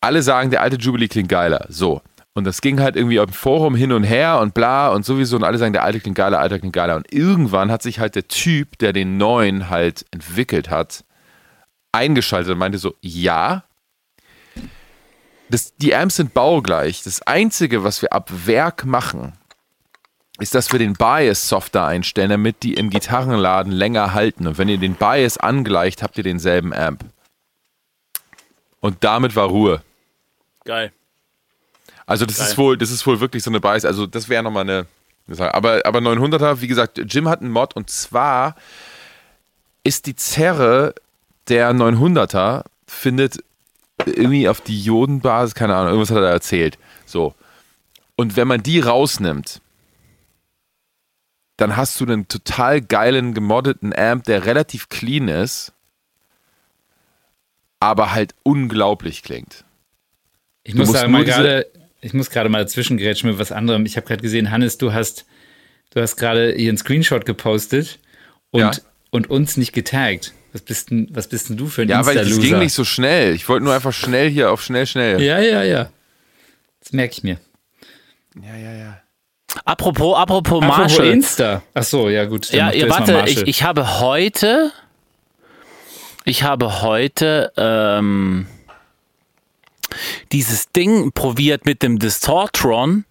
Alle 0.00 0.22
sagen, 0.22 0.50
der 0.50 0.62
alte 0.62 0.76
Jubilee 0.76 1.08
klingt 1.08 1.28
geiler, 1.28 1.66
so. 1.68 2.02
Und 2.34 2.44
das 2.44 2.60
ging 2.60 2.80
halt 2.80 2.96
irgendwie 2.96 3.20
auf 3.20 3.26
dem 3.26 3.34
Forum 3.34 3.74
hin 3.74 3.92
und 3.92 4.04
her 4.04 4.40
und 4.40 4.54
bla 4.54 4.88
und 4.88 5.04
sowieso 5.04 5.36
und 5.36 5.44
alle 5.44 5.58
sagen, 5.58 5.74
der 5.74 5.84
alte 5.84 6.00
klingt 6.00 6.16
geiler, 6.16 6.40
alter 6.40 6.58
klingt 6.58 6.74
geiler. 6.74 6.96
Und 6.96 7.12
irgendwann 7.12 7.70
hat 7.70 7.82
sich 7.82 7.98
halt 7.98 8.14
der 8.14 8.28
Typ, 8.28 8.78
der 8.78 8.92
den 8.92 9.18
neuen 9.18 9.68
halt 9.68 10.06
entwickelt 10.12 10.70
hat, 10.70 11.04
eingeschaltet 11.92 12.52
und 12.52 12.58
meinte 12.58 12.78
so, 12.78 12.94
ja, 13.02 13.64
das, 15.50 15.76
die 15.76 15.94
Amps 15.94 16.16
sind 16.16 16.32
baugleich. 16.32 17.02
Das 17.02 17.20
Einzige, 17.22 17.84
was 17.84 18.00
wir 18.00 18.14
ab 18.14 18.30
Werk 18.46 18.86
machen, 18.86 19.34
ist, 20.38 20.54
dass 20.54 20.72
wir 20.72 20.78
den 20.78 20.94
Bias 20.94 21.48
softer 21.48 21.84
einstellen, 21.86 22.30
damit 22.30 22.62
die 22.62 22.74
im 22.74 22.90
Gitarrenladen 22.90 23.72
länger 23.72 24.14
halten. 24.14 24.46
Und 24.46 24.58
wenn 24.58 24.68
ihr 24.68 24.78
den 24.78 24.94
Bias 24.94 25.38
angleicht, 25.38 26.02
habt 26.02 26.16
ihr 26.16 26.24
denselben 26.24 26.72
Amp. 26.72 27.04
Und 28.80 29.04
damit 29.04 29.36
war 29.36 29.48
Ruhe. 29.48 29.82
Geil. 30.64 30.92
Also 32.06 32.26
das 32.26 32.38
Geil. 32.38 32.48
ist 32.48 32.58
wohl, 32.58 32.76
das 32.76 32.90
ist 32.90 33.06
wohl 33.06 33.20
wirklich 33.20 33.42
so 33.42 33.50
eine 33.50 33.60
Bias. 33.60 33.84
Also 33.84 34.06
das 34.06 34.28
wäre 34.28 34.42
nochmal 34.42 34.62
eine, 34.62 34.86
eine 35.26 35.36
Sache. 35.36 35.54
Aber, 35.54 35.82
aber 35.84 36.00
900er, 36.00 36.60
wie 36.60 36.66
gesagt, 36.66 36.98
Jim 37.06 37.28
hat 37.28 37.40
einen 37.40 37.50
Mod 37.50 37.74
und 37.76 37.90
zwar 37.90 38.56
ist 39.84 40.06
die 40.06 40.16
Zerre 40.16 40.94
der 41.48 41.72
900er 41.72 42.64
findet 42.86 43.42
irgendwie 44.06 44.48
auf 44.48 44.60
Diodenbasis, 44.60 45.54
keine 45.54 45.74
Ahnung, 45.74 45.88
irgendwas 45.88 46.10
hat 46.10 46.18
er 46.18 46.22
da 46.22 46.30
erzählt. 46.30 46.78
So. 47.06 47.34
Und 48.16 48.36
wenn 48.36 48.48
man 48.48 48.62
die 48.62 48.80
rausnimmt, 48.80 49.61
dann 51.56 51.76
hast 51.76 52.00
du 52.00 52.04
einen 52.04 52.28
total 52.28 52.80
geilen 52.80 53.34
gemoddeten 53.34 53.94
Amp, 53.94 54.24
der 54.24 54.46
relativ 54.46 54.88
clean 54.88 55.28
ist, 55.28 55.72
aber 57.80 58.12
halt 58.12 58.34
unglaublich 58.42 59.22
klingt. 59.22 59.64
Ich 60.64 60.72
Du 60.72 60.78
muss 60.78 60.92
sagen, 60.92 61.12
mal 61.12 61.24
gerade, 61.24 61.66
ich 62.00 62.14
muss 62.14 62.30
gerade 62.30 62.48
mal 62.48 62.62
dazwischen 62.62 62.96
grätschen 62.96 63.30
mit 63.30 63.38
was 63.38 63.52
anderem. 63.52 63.84
Ich 63.86 63.96
habe 63.96 64.06
gerade 64.06 64.22
gesehen, 64.22 64.50
Hannes, 64.50 64.78
du 64.78 64.92
hast, 64.92 65.26
du 65.90 66.00
hast 66.00 66.16
gerade 66.16 66.52
hier 66.56 66.68
einen 66.68 66.78
Screenshot 66.78 67.24
gepostet 67.24 67.98
und, 68.50 68.60
Ja. 68.60 68.70
und 69.10 69.28
uns 69.30 69.56
nicht 69.56 69.72
getaggt. 69.72 70.32
Was 70.52 70.62
bist 70.62 70.90
denn, 70.90 71.08
was 71.10 71.28
bist 71.28 71.48
denn 71.48 71.56
du 71.56 71.66
für 71.66 71.82
ein 71.82 71.88
Ja, 71.88 72.04
weil 72.04 72.18
es 72.18 72.38
ging 72.38 72.58
nicht 72.58 72.74
so 72.74 72.84
schnell. 72.84 73.34
Ich 73.34 73.48
wollte 73.48 73.64
nur 73.64 73.74
einfach 73.74 73.92
schnell 73.92 74.28
hier 74.28 74.50
auf 74.52 74.62
schnell, 74.62 74.86
schnell. 74.86 75.20
Ja, 75.20 75.40
ja, 75.40 75.62
ja. 75.62 75.90
Das 76.80 76.92
merke 76.92 77.12
ich 77.14 77.22
mir. 77.22 77.38
ja, 78.40 78.56
ja. 78.56 78.72
ja. 78.72 79.02
Apropos, 79.64 80.16
apropos 80.16 80.62
Apropos 80.62 80.78
Marshall. 80.78 81.06
Insta. 81.06 81.62
Ach 81.74 81.82
so, 81.82 82.08
ja 82.08 82.24
gut. 82.24 82.50
Ja, 82.52 82.66
mal 82.66 82.88
warte, 82.88 83.24
ich, 83.26 83.42
ich 83.46 83.62
habe 83.62 84.00
heute, 84.00 84.72
ich 86.24 86.42
habe 86.42 86.82
heute 86.82 87.52
ähm, 87.56 88.46
dieses 90.32 90.72
Ding 90.72 91.12
probiert 91.12 91.66
mit 91.66 91.82
dem 91.82 91.98
Distortron. 91.98 93.04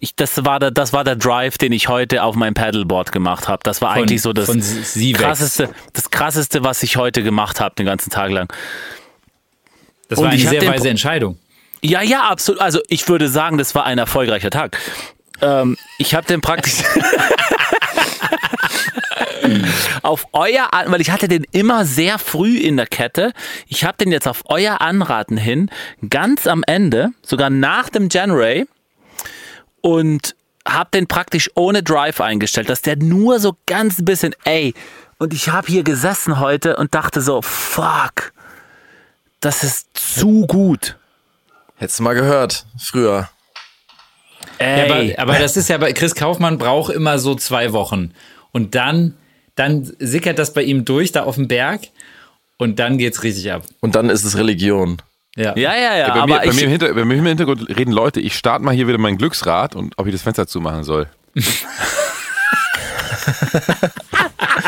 Ich, 0.00 0.14
das, 0.16 0.44
war 0.44 0.58
der, 0.58 0.70
das 0.70 0.92
war 0.92 1.04
der 1.04 1.16
Drive, 1.16 1.56
den 1.56 1.72
ich 1.72 1.88
heute 1.88 2.22
auf 2.22 2.34
meinem 2.34 2.54
Paddleboard 2.54 3.12
gemacht 3.12 3.48
habe. 3.48 3.60
Das 3.62 3.80
war 3.80 3.92
Von- 3.94 4.02
eigentlich 4.02 4.22
so 4.22 4.32
das 4.32 4.48
krasseste, 5.14 5.70
das 5.92 6.10
krasseste, 6.10 6.64
was 6.64 6.82
ich 6.82 6.96
heute 6.96 7.22
gemacht 7.22 7.60
habe, 7.60 7.74
den 7.76 7.86
ganzen 7.86 8.10
Tag 8.10 8.30
lang. 8.30 8.52
das 10.08 10.18
und 10.18 10.26
war 10.26 10.32
eine 10.32 10.40
sehr 10.40 10.66
weise 10.66 10.90
Entscheidung. 10.90 11.38
Ja, 11.82 12.02
ja, 12.02 12.22
absolut. 12.22 12.60
Also 12.60 12.80
ich 12.88 13.08
würde 13.08 13.28
sagen, 13.28 13.58
das 13.58 13.74
war 13.74 13.84
ein 13.84 13.98
erfolgreicher 13.98 14.50
Tag. 14.50 14.78
Ähm, 15.40 15.76
ich 15.98 16.14
habe 16.14 16.26
den 16.26 16.40
praktisch 16.40 16.82
auf 20.02 20.26
euer, 20.32 20.72
An 20.72 20.90
weil 20.90 21.00
ich 21.00 21.10
hatte 21.10 21.28
den 21.28 21.44
immer 21.52 21.84
sehr 21.84 22.18
früh 22.18 22.58
in 22.58 22.76
der 22.76 22.86
Kette. 22.86 23.32
Ich 23.66 23.84
habe 23.84 23.96
den 23.98 24.12
jetzt 24.12 24.28
auf 24.28 24.42
euer 24.46 24.80
Anraten 24.80 25.36
hin, 25.36 25.70
ganz 26.08 26.46
am 26.46 26.62
Ende, 26.66 27.10
sogar 27.22 27.50
nach 27.50 27.88
dem 27.88 28.08
January 28.10 28.66
und 29.80 30.34
habe 30.66 30.90
den 30.94 31.06
praktisch 31.06 31.50
ohne 31.54 31.82
Drive 31.82 32.20
eingestellt, 32.20 32.70
dass 32.70 32.82
der 32.82 32.96
nur 32.96 33.38
so 33.38 33.56
ganz 33.66 33.98
ein 33.98 34.04
bisschen, 34.04 34.34
ey, 34.44 34.74
und 35.18 35.34
ich 35.34 35.50
habe 35.50 35.66
hier 35.66 35.82
gesessen 35.82 36.40
heute 36.40 36.76
und 36.76 36.94
dachte 36.94 37.20
so, 37.20 37.42
fuck, 37.42 38.32
das 39.40 39.62
ist 39.62 39.88
zu 39.94 40.46
gut. 40.46 40.96
Hättest 41.76 41.98
du 41.98 42.02
mal 42.02 42.14
gehört, 42.14 42.66
früher. 42.78 43.28
Ey. 44.58 44.88
Ja, 45.10 45.18
aber, 45.18 45.32
aber 45.32 45.38
das 45.38 45.56
ist 45.56 45.68
ja 45.68 45.78
bei 45.78 45.92
Chris 45.92 46.14
Kaufmann 46.14 46.58
braucht 46.58 46.92
immer 46.92 47.18
so 47.18 47.34
zwei 47.34 47.72
Wochen. 47.72 48.12
Und 48.52 48.74
dann, 48.74 49.14
dann 49.54 49.92
sickert 49.98 50.38
das 50.38 50.52
bei 50.52 50.62
ihm 50.62 50.84
durch, 50.84 51.12
da 51.12 51.24
auf 51.24 51.34
dem 51.36 51.48
Berg. 51.48 51.82
Und 52.56 52.78
dann 52.78 52.98
geht's 52.98 53.22
richtig 53.22 53.50
ab. 53.52 53.62
Und 53.80 53.96
dann 53.96 54.10
ist 54.10 54.24
es 54.24 54.36
Religion. 54.36 54.98
Ja. 55.36 55.56
Ja, 55.56 55.74
ja, 55.74 55.96
ja, 55.96 56.08
bei, 56.08 56.14
aber 56.14 56.26
mir, 56.26 56.38
bei, 56.38 56.46
ich, 56.46 56.54
mir 56.54 56.62
im 56.62 56.70
Hinter, 56.70 56.94
bei 56.94 57.04
mir 57.04 57.14
im 57.14 57.26
Hintergrund 57.26 57.68
reden 57.76 57.90
Leute, 57.90 58.20
ich 58.20 58.36
starte 58.36 58.64
mal 58.64 58.72
hier 58.72 58.86
wieder 58.86 58.98
mein 58.98 59.18
Glücksrad 59.18 59.74
und 59.74 59.94
ob 59.96 60.06
ich 60.06 60.12
das 60.12 60.22
Fenster 60.22 60.46
zumachen 60.46 60.84
soll. 60.84 61.08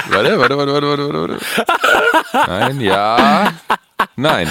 warte, 0.09 0.39
warte, 0.39 0.59
warte, 0.59 0.73
warte, 0.73 0.89
warte, 0.89 1.21
warte. 1.21 1.39
Nein, 2.51 2.81
ja, 2.81 3.53
nein. 4.17 4.49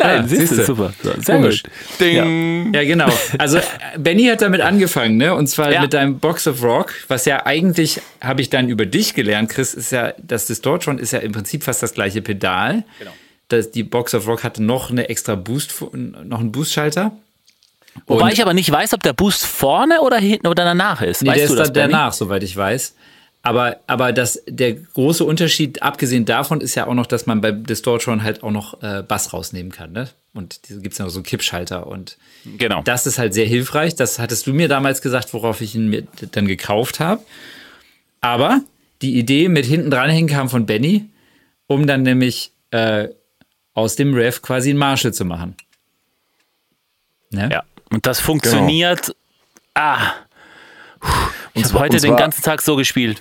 Nein, 0.00 0.22
Ja, 0.22 0.26
siehst 0.28 0.52
du, 0.58 0.64
super. 0.64 0.92
So, 1.02 1.12
Sehr 1.20 1.36
Komisch. 1.36 1.62
gut. 1.62 1.72
Ding. 2.00 2.74
Ja, 2.74 2.84
genau. 2.84 3.08
Also 3.38 3.60
Benny 3.98 4.24
hat 4.24 4.42
damit 4.42 4.60
angefangen, 4.60 5.16
ne? 5.16 5.34
Und 5.34 5.46
zwar 5.46 5.70
Ja. 5.72 5.82
mit 5.82 5.92
deinem 5.94 6.18
Box 6.18 6.46
of 6.46 6.62
Rock, 6.62 6.92
was 7.08 7.24
ja 7.26 7.46
eigentlich, 7.46 8.00
habe 8.20 8.40
ich 8.42 8.50
dann 8.50 8.68
über 8.68 8.86
dich 8.86 9.14
gelernt, 9.14 9.50
Chris, 9.50 9.74
ist 9.74 9.92
ja, 9.92 10.12
das 10.18 10.46
Distortion 10.46 10.98
ist 10.98 11.12
ja 11.12 11.20
im 11.20 11.32
Prinzip 11.32 11.62
fast 11.64 11.82
das 11.82 11.94
gleiche 11.94 12.22
Pedal. 12.22 12.84
Genau. 12.98 13.12
Das, 13.48 13.70
die 13.70 13.82
Box 13.82 14.14
of 14.14 14.26
Rock 14.28 14.44
hatte 14.44 14.62
noch 14.62 14.90
eine 14.90 15.08
extra 15.08 15.34
Boost, 15.34 15.74
noch 15.92 16.40
einen 16.40 16.52
Boostschalter. 16.52 17.12
Wobei 18.06 18.24
Und- 18.26 18.32
ich 18.32 18.42
aber 18.42 18.54
nicht 18.54 18.70
weiß, 18.70 18.94
ob 18.94 19.02
der 19.02 19.12
Boost 19.12 19.44
vorne 19.44 20.00
oder 20.02 20.18
hinten 20.18 20.46
oder 20.46 20.64
danach 20.64 21.02
ist. 21.02 21.22
Nee, 21.22 21.30
weißt 21.30 21.38
der 21.40 21.46
du 21.48 21.52
ist 21.54 21.58
das, 21.58 21.72
danach, 21.72 22.12
soweit 22.12 22.42
ich 22.44 22.56
weiß. 22.56 22.94
Aber, 23.42 23.78
aber 23.86 24.12
das, 24.12 24.42
der 24.46 24.74
große 24.74 25.24
Unterschied, 25.24 25.80
abgesehen 25.82 26.26
davon, 26.26 26.60
ist 26.60 26.74
ja 26.74 26.86
auch 26.86 26.94
noch, 26.94 27.06
dass 27.06 27.24
man 27.24 27.40
bei 27.40 27.52
Distortion 27.52 28.22
halt 28.22 28.42
auch 28.42 28.50
noch 28.50 28.82
äh, 28.82 29.02
Bass 29.02 29.32
rausnehmen 29.32 29.72
kann. 29.72 29.92
Ne? 29.92 30.10
Und 30.34 30.68
diese 30.68 30.82
gibt 30.82 30.92
es 30.92 30.98
ja 30.98 31.06
noch 31.06 31.10
so 31.10 31.18
einen 31.20 31.24
Kippschalter. 31.24 31.86
Und 31.86 32.18
Genau. 32.58 32.82
das 32.82 33.06
ist 33.06 33.18
halt 33.18 33.32
sehr 33.32 33.46
hilfreich. 33.46 33.94
Das 33.94 34.18
hattest 34.18 34.46
du 34.46 34.52
mir 34.52 34.68
damals 34.68 35.00
gesagt, 35.00 35.32
worauf 35.32 35.62
ich 35.62 35.74
ihn 35.74 35.88
mir 35.88 36.06
dann 36.32 36.46
gekauft 36.46 37.00
habe. 37.00 37.22
Aber 38.20 38.60
die 39.00 39.18
Idee 39.18 39.48
mit 39.48 39.64
hinten 39.64 39.90
dranhängen 39.90 40.28
kam 40.28 40.50
von 40.50 40.66
Benny, 40.66 41.06
um 41.66 41.86
dann 41.86 42.02
nämlich 42.02 42.52
äh, 42.72 43.08
aus 43.72 43.96
dem 43.96 44.12
Rev 44.12 44.42
quasi 44.42 44.70
einen 44.70 44.78
Marshall 44.78 45.14
zu 45.14 45.24
machen. 45.24 45.56
Ne? 47.30 47.48
Ja. 47.50 47.62
Und 47.88 48.04
das 48.06 48.20
funktioniert. 48.20 49.16
Ah. 49.74 50.12
Ich 51.54 51.64
habe 51.64 51.80
heute 51.80 51.96
und 51.96 52.02
den 52.02 52.16
ganzen 52.16 52.42
Tag 52.42 52.62
so 52.62 52.76
gespielt. 52.76 53.20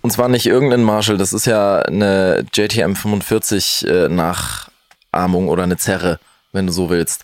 Und 0.00 0.10
zwar 0.10 0.28
nicht 0.28 0.46
irgendein 0.46 0.82
Marshall, 0.82 1.16
das 1.16 1.32
ist 1.32 1.46
ja 1.46 1.80
eine 1.80 2.44
JTM 2.52 2.94
45 2.94 3.86
äh, 3.86 4.08
Nachahmung 4.08 5.48
oder 5.48 5.62
eine 5.62 5.76
Zerre, 5.76 6.18
wenn 6.52 6.66
du 6.66 6.72
so 6.72 6.90
willst. 6.90 7.22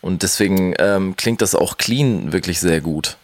Und 0.00 0.22
deswegen 0.22 0.74
ähm, 0.78 1.16
klingt 1.16 1.42
das 1.42 1.54
auch 1.54 1.76
clean 1.76 2.32
wirklich 2.32 2.60
sehr 2.60 2.80
gut, 2.80 3.16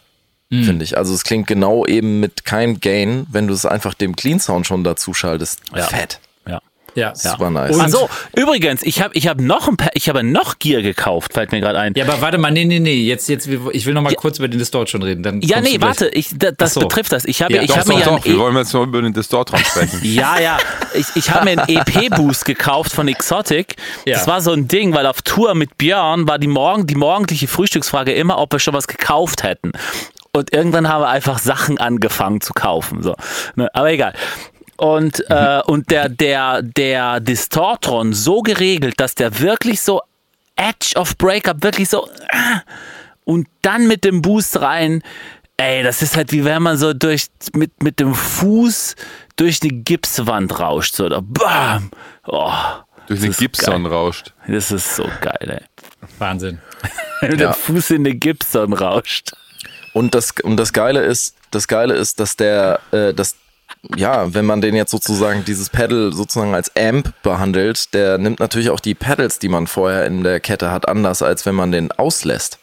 finde 0.51 0.85
ich. 0.85 0.99
Also 0.99 1.15
es 1.15 1.23
klingt 1.23 1.47
genau 1.47 1.87
eben 1.87 2.19
mit 2.19 2.45
keinem 2.45 2.81
Gain, 2.81 3.27
wenn 3.31 3.47
du 3.47 3.55
es 3.55 3.65
einfach 3.65 3.95
dem 3.95 4.17
Clean 4.17 4.41
Sound 4.41 4.67
schon 4.67 4.83
dazu 4.83 5.15
schaltest. 5.15 5.61
Ja. 5.75 5.85
Fett. 5.85 6.19
Ja. 6.97 7.13
Ja. 7.23 7.31
Super 7.33 7.51
nice. 7.51 7.79
Ach 7.79 7.89
so, 7.89 8.09
übrigens, 8.35 8.83
ich 8.83 9.01
habe 9.03 9.15
ich 9.15 9.29
hab 9.29 9.41
noch 9.41 9.69
ein 9.69 9.77
Pa- 9.77 9.91
ich 9.95 10.09
habe 10.09 10.23
noch 10.25 10.59
Gear 10.59 10.83
gekauft, 10.83 11.35
fällt 11.35 11.53
mir 11.53 11.61
gerade 11.61 11.79
ein. 11.79 11.93
Ja, 11.95 12.05
aber 12.05 12.21
warte 12.21 12.39
mal, 12.39 12.51
nee, 12.51 12.65
nee, 12.65 12.81
nee. 12.81 12.95
Jetzt, 13.05 13.29
jetzt, 13.29 13.47
ich 13.47 13.87
will 13.87 13.95
noch 13.95 14.03
mal 14.03 14.15
kurz 14.15 14.39
über 14.39 14.49
den 14.49 14.59
Distort 14.59 14.91
schon 14.91 15.03
reden. 15.03 15.23
Dann 15.23 15.41
Ja, 15.43 15.61
nee, 15.61 15.77
warte, 15.81 16.09
ich, 16.09 16.31
da, 16.37 16.51
das 16.51 16.75
so. 16.75 16.81
betrifft 16.81 17.13
das. 17.13 17.25
Ich 17.27 17.43
habe 17.43 17.53
Ja, 17.55 17.63
ich 17.63 17.69
Doch, 17.69 17.77
habe 17.79 17.89
mir 17.91 17.95
doch, 17.95 18.01
ja 18.01 18.07
doch. 18.07 18.17
ein 18.17 18.25
Wir 18.25 18.35
E- 18.35 18.39
wollen 18.39 18.57
jetzt 18.57 18.73
noch 18.75 18.83
über 18.83 19.03
den 19.03 19.13
Distortron 19.13 19.61
sprechen. 19.61 20.01
Ja, 20.03 20.41
ja. 20.41 20.59
Ich, 20.95 21.07
ich 21.15 21.31
habe 21.31 21.45
mir 21.45 21.63
einen 21.63 21.69
EP-Boost 21.69 22.45
gekauft 22.47 22.93
von 22.93 23.07
Exotic. 23.09 23.77
Ja. 24.07 24.15
Das 24.17 24.27
war 24.27 24.41
so 24.41 24.53
ein 24.53 24.67
Ding, 24.67 24.95
weil 24.95 25.07
auf 25.07 25.21
Tour 25.23 25.55
mit 25.55 25.77
Björn 25.79 26.27
war 26.27 26.39
die, 26.39 26.49
morgen, 26.49 26.87
die 26.87 26.95
morgendliche 26.95 27.47
Frühstücksfrage 27.49 28.13
immer, 28.15 28.39
ob 28.39 28.53
wir 28.53 28.59
schon 28.59 28.73
was 28.75 28.87
gekauft 28.89 29.43
hätten. 29.43 29.73
Und 30.33 30.53
irgendwann 30.53 30.89
haben 30.89 31.03
wir 31.03 31.09
einfach 31.09 31.39
Sachen 31.39 31.79
angefangen 31.79 32.41
zu 32.41 32.53
kaufen. 32.55 33.03
So. 33.03 33.15
Ne, 33.55 33.69
Aber 33.75 33.91
egal. 33.91 34.15
Und, 34.77 35.25
äh, 35.31 35.63
und 35.67 35.91
der, 35.91 36.09
der, 36.09 36.63
der 36.63 37.21
Distortron 37.21 38.13
so 38.13 38.43
geregelt, 38.43 38.95
dass 38.99 39.15
der 39.15 39.41
wirklich 39.41 39.81
so 39.81 40.03
Edge 40.57 40.93
of 40.97 41.17
Breakup, 41.17 41.63
wirklich 41.63 41.89
so 41.89 42.09
ah, 42.31 42.63
und 43.25 43.49
dann 43.63 43.87
mit 43.87 44.05
dem 44.05 44.23
Boost 44.23 44.61
rein. 44.61 45.03
Ey, 45.59 45.83
das 45.83 46.03
ist 46.03 46.17
halt 46.17 46.33
wie 46.33 46.45
wenn 46.45 46.63
man 46.63 46.77
so 46.77 46.93
durch 46.93 47.29
mit, 47.55 47.83
mit 47.83 47.99
dem 48.01 48.15
Fuß 48.15 48.95
durch 49.37 49.61
die 49.61 49.85
Gipswand 49.85 50.59
rauscht. 50.59 50.95
So, 50.95 51.09
da 51.09 51.21
bam! 51.23 51.91
Oh, 52.27 52.53
Durch 53.07 53.37
Gibson 53.37 53.85
geil. 53.85 53.93
rauscht. 53.93 54.35
das 54.49 54.71
ist 54.71 54.97
so 54.97 55.09
geil, 55.21 55.65
Wahnsinn. 56.19 56.61
ey. 57.21 57.31
Wenn 57.31 57.39
der 57.39 57.53
Fuß 57.55 57.91
in 57.91 58.05
den 58.05 58.19
Gipson 58.19 58.73
rauscht. 58.73 59.33
Und 59.93 60.15
das, 60.15 60.35
und 60.43 60.57
das 60.59 60.73
Geile 60.73 61.03
ist, 61.03 61.37
das 61.51 61.69
Geile 61.69 61.95
ist, 61.95 62.21
dass 62.21 62.37
der, 62.37 62.81
äh, 62.91 63.15
das, 63.15 63.37
ja, 63.97 64.35
wenn 64.35 64.45
man 64.45 64.61
den 64.61 64.75
jetzt 64.75 64.91
sozusagen 64.91 65.45
dieses 65.45 65.71
Pedal 65.71 66.13
sozusagen 66.13 66.55
als 66.55 66.75
Amp 66.77 67.13
behandelt, 67.23 67.95
der 67.95 68.19
nimmt 68.19 68.41
natürlich 68.41 68.71
auch 68.71 68.81
die 68.81 68.95
Pedals, 68.95 69.39
die 69.39 69.49
man 69.49 69.67
vorher 69.67 70.07
in 70.07 70.23
der 70.23 70.41
Kette 70.41 70.71
hat, 70.71 70.89
anders, 70.89 71.23
als 71.23 71.47
wenn 71.47 71.55
man 71.55 71.73
den 71.73 71.93
auslässt. 71.93 72.59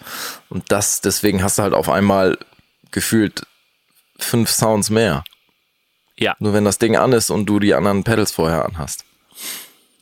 Und 0.49 0.72
das, 0.72 1.01
deswegen 1.01 1.43
hast 1.43 1.58
du 1.58 1.64
halt 1.64 1.74
auf 1.74 1.89
einmal 1.89 2.38
gefühlt 2.91 3.45
fünf 4.18 4.49
Sounds 4.49 4.89
mehr. 4.89 5.24
Ja. 6.18 6.36
Nur 6.39 6.54
wenn 6.54 6.66
das 6.66 6.78
Ding 6.78 6.95
an 6.95 7.14
ist 7.14 7.30
und 7.30 7.45
du 7.45 7.60
die 7.60 7.74
anderen 7.74 8.04
Pedals 8.04 8.32
vorher 8.32 8.66
anhast. 8.66 9.06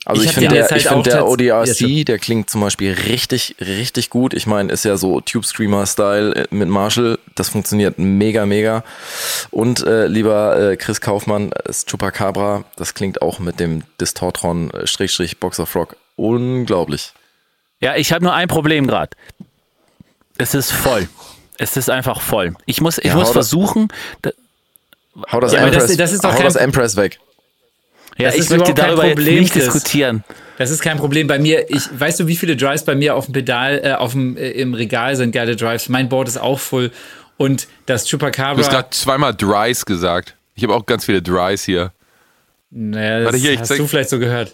Also 0.04 0.22
Ich 0.22 0.28
ich, 0.30 0.34
finde 0.34 0.48
der, 0.54 0.64
halt 0.68 0.80
ich 0.82 0.88
find 0.88 1.06
der 1.06 1.14
Ja, 1.14 1.22
ODRC, 1.22 2.04
der 2.04 2.18
klingt 2.18 2.50
zum 2.50 2.60
Beispiel 2.60 2.92
richtig, 2.92 3.54
richtig 3.60 4.10
gut. 4.10 4.34
Ich 4.34 4.46
meine, 4.48 4.72
ist 4.72 4.84
ja 4.84 4.96
so 4.96 5.20
Tube 5.20 5.44
Screamer-Style 5.46 6.34
äh, 6.34 6.46
mit 6.50 6.68
Marshall. 6.68 7.20
Das 7.36 7.48
funktioniert 7.50 7.98
mega, 8.00 8.44
mega. 8.44 8.82
Und 9.52 9.86
äh, 9.86 10.06
lieber 10.08 10.58
äh, 10.72 10.76
Chris 10.76 11.00
Kaufmann, 11.00 11.52
das 11.64 11.86
Chupacabra, 11.86 12.64
das 12.76 12.94
klingt 12.94 13.22
auch 13.22 13.38
mit 13.38 13.60
dem 13.60 13.84
Distortron 14.00 14.70
äh, 14.72 14.86
Strich 14.88 15.38
Box 15.38 15.60
of 15.60 15.74
Rock 15.76 15.96
unglaublich. 16.16 17.12
Ja, 17.80 17.94
ich 17.96 18.12
habe 18.12 18.24
nur 18.24 18.34
ein 18.34 18.48
Problem 18.48 18.86
gerade. 18.88 19.10
Es 20.36 20.54
ist 20.54 20.72
voll. 20.72 21.08
Es 21.58 21.76
ist 21.76 21.90
einfach 21.90 22.20
voll. 22.20 22.54
Ich 22.66 22.80
muss, 22.80 22.98
ich 22.98 23.04
Ja, 23.04 23.14
muss 23.14 23.30
versuchen. 23.30 23.88
Da, 24.22 24.30
Hau 25.30 25.38
das, 25.40 25.52
Ja, 25.52 25.60
aber 25.60 25.70
das- 25.70 25.82
Empress, 25.84 25.96
das 25.98 26.12
ist 26.12 26.24
doch 26.24 26.34
hau 26.34 26.42
das 26.42 26.56
Empress 26.56 26.96
weg. 26.96 27.20
Ja, 28.18 28.26
Das 28.26 28.34
ich 28.34 28.40
ist 28.42 28.50
möchte 28.50 28.74
darüber 28.74 29.04
jetzt 29.06 29.16
Problem, 29.16 29.40
nicht 29.40 29.52
Chris. 29.52 29.64
diskutieren. 29.64 30.24
Das 30.58 30.70
ist 30.70 30.80
kein 30.82 30.96
Problem 30.98 31.26
bei 31.26 31.38
mir. 31.38 31.68
Ich 31.70 31.82
weißt 31.98 32.20
du, 32.20 32.26
wie 32.26 32.36
viele 32.36 32.56
Drives 32.56 32.84
bei 32.84 32.94
mir 32.94 33.16
auf 33.16 33.24
dem 33.26 33.32
Pedal, 33.32 33.80
äh, 33.82 33.92
auf 33.92 34.12
dem 34.12 34.36
äh, 34.36 34.50
im 34.50 34.74
Regal 34.74 35.16
sind 35.16 35.32
geile 35.32 35.56
Drives. 35.56 35.88
Mein 35.88 36.08
Board 36.08 36.28
ist 36.28 36.36
auch 36.38 36.58
voll 36.60 36.90
und 37.36 37.66
das 37.86 38.02
Du 38.04 38.04
hast 38.04 38.10
Chupacabra. 38.10 38.62
gerade 38.68 38.90
zweimal 38.90 39.34
Dries 39.34 39.84
gesagt. 39.84 40.36
Ich 40.54 40.62
habe 40.62 40.74
auch 40.74 40.86
ganz 40.86 41.04
viele 41.06 41.22
Dries 41.22 41.64
hier. 41.64 41.92
Naja, 42.70 43.18
das 43.18 43.24
Warte, 43.26 43.38
hier, 43.38 43.52
ich 43.52 43.60
hast 43.60 43.68
zeig- 43.68 43.78
du 43.78 43.86
vielleicht 43.86 44.10
so 44.10 44.18
gehört. 44.18 44.52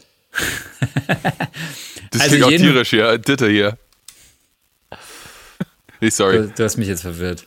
Das 2.11 2.20
Also 2.22 2.28
klingt 2.30 2.44
auch 2.44 2.50
jeden- 2.50 2.64
tierisch 2.64 2.90
hier. 2.90 3.18
Ditte 3.18 3.48
hier. 3.48 3.76
Sorry. 6.11 6.38
Du, 6.38 6.48
du 6.56 6.64
hast 6.64 6.76
mich 6.76 6.88
jetzt 6.88 7.02
verwirrt. 7.02 7.44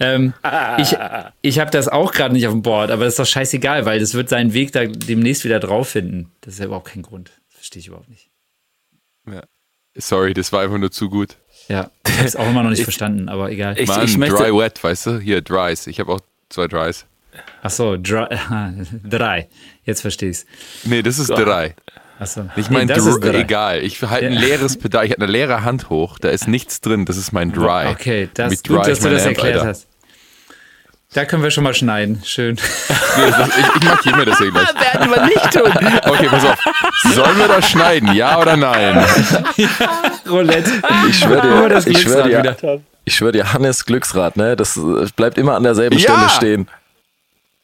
Ähm, 0.00 0.32
ich 0.78 0.96
ich 1.42 1.58
habe 1.58 1.70
das 1.70 1.88
auch 1.88 2.12
gerade 2.12 2.32
nicht 2.34 2.46
auf 2.46 2.52
dem 2.52 2.62
Board, 2.62 2.90
aber 2.90 3.04
das 3.04 3.14
ist 3.14 3.18
doch 3.18 3.26
scheißegal, 3.26 3.84
weil 3.84 3.98
das 3.98 4.14
wird 4.14 4.28
seinen 4.28 4.52
Weg 4.52 4.72
da 4.72 4.84
demnächst 4.86 5.44
wieder 5.44 5.58
drauf 5.60 5.88
finden. 5.88 6.30
Das 6.40 6.54
ist 6.54 6.60
ja 6.60 6.66
überhaupt 6.66 6.88
kein 6.92 7.02
Grund. 7.02 7.30
Das 7.48 7.56
verstehe 7.56 7.80
ich 7.80 7.88
überhaupt 7.88 8.08
nicht. 8.08 8.30
Ja. 9.30 9.42
Sorry, 9.96 10.34
das 10.34 10.52
war 10.52 10.62
einfach 10.62 10.78
nur 10.78 10.92
zu 10.92 11.08
gut. 11.10 11.36
Ja, 11.68 11.90
ich 12.06 12.16
habe 12.16 12.28
es 12.28 12.36
auch 12.36 12.48
immer 12.48 12.62
noch 12.62 12.70
nicht 12.70 12.84
verstanden, 12.84 13.28
aber 13.28 13.50
egal. 13.50 13.78
Ich, 13.78 13.88
Mann, 13.88 14.04
ich 14.04 14.16
möchte, 14.16 14.36
Dry 14.36 14.54
Wet, 14.56 14.82
weißt 14.82 15.06
du? 15.06 15.18
Hier, 15.18 15.42
Dries. 15.42 15.86
Ich 15.88 15.98
habe 15.98 16.12
auch 16.12 16.20
zwei 16.48 16.68
Dries. 16.68 17.04
Ach 17.62 17.70
so, 17.70 17.96
dry, 18.00 18.26
drei. 19.04 19.48
Jetzt 19.84 20.00
verstehe 20.00 20.30
ich's. 20.30 20.46
Nee, 20.84 21.02
das 21.02 21.18
ist 21.18 21.28
drei. 21.30 21.74
Ach 22.20 22.26
so. 22.26 22.48
Ich 22.56 22.68
Nee, 22.70 22.78
meine, 22.78 22.94
das 22.94 23.04
ist 23.06 23.20
Dr- 23.22 23.32
drei. 23.32 23.40
egal. 23.40 23.82
Ich 23.82 24.00
halte 24.02 24.26
ein 24.26 24.32
leeres 24.32 24.76
Pedal. 24.78 25.04
Ich 25.04 25.12
habe 25.12 25.22
eine 25.22 25.30
leere 25.32 25.62
Hand 25.64 25.90
hoch. 25.90 26.18
Da 26.18 26.30
ist 26.30 26.48
nichts 26.48 26.80
drin. 26.80 27.04
Das 27.04 27.16
ist 27.16 27.32
mein 27.32 27.52
Dry. 27.52 27.88
Okay, 27.88 28.28
das 28.34 28.52
ist 28.54 28.66
gut, 28.66 28.78
dry 28.78 28.86
dass 28.88 28.98
ich 28.98 29.04
du 29.04 29.10
das 29.10 29.26
Amp, 29.26 29.36
erklärt 29.36 29.56
Alter. 29.58 29.68
hast. 29.68 29.87
Da 31.14 31.24
können 31.24 31.42
wir 31.42 31.50
schon 31.50 31.64
mal 31.64 31.72
schneiden. 31.72 32.20
Schön. 32.24 32.56
Nee, 33.16 33.30
das, 33.30 33.48
ich, 33.48 33.76
ich 33.76 33.82
markiere 33.88 34.16
mir 34.18 34.24
das 34.26 34.38
hier 34.38 34.50
gleich. 34.50 34.68
werden 34.94 35.10
wir 35.10 35.24
nicht 35.24 35.52
tun. 35.52 35.72
Okay, 36.10 36.28
pass 36.28 36.44
auf. 36.44 36.58
Sollen 37.14 37.38
wir 37.38 37.48
das 37.48 37.70
schneiden? 37.70 38.12
Ja 38.14 38.38
oder 38.38 38.56
nein? 38.58 39.04
Roulette. 40.28 40.70
Ich 41.08 41.18
schwöre 41.18 41.40
dir, 41.62 41.68
das 41.70 41.86
ich 41.86 41.98
schwöre 42.02 42.28
Glücksrad 42.28 42.62
dir, 42.62 42.80
ich 43.06 43.14
schwöre 43.16 43.32
dir, 43.32 43.52
Hannes 43.54 43.86
Glücksrad, 43.86 44.36
ne? 44.36 44.54
Das 44.54 44.78
bleibt 45.16 45.38
immer 45.38 45.54
an 45.56 45.62
derselben 45.62 45.96
Ja! 45.98 46.28
Stelle 46.28 46.28
stehen. 46.28 46.68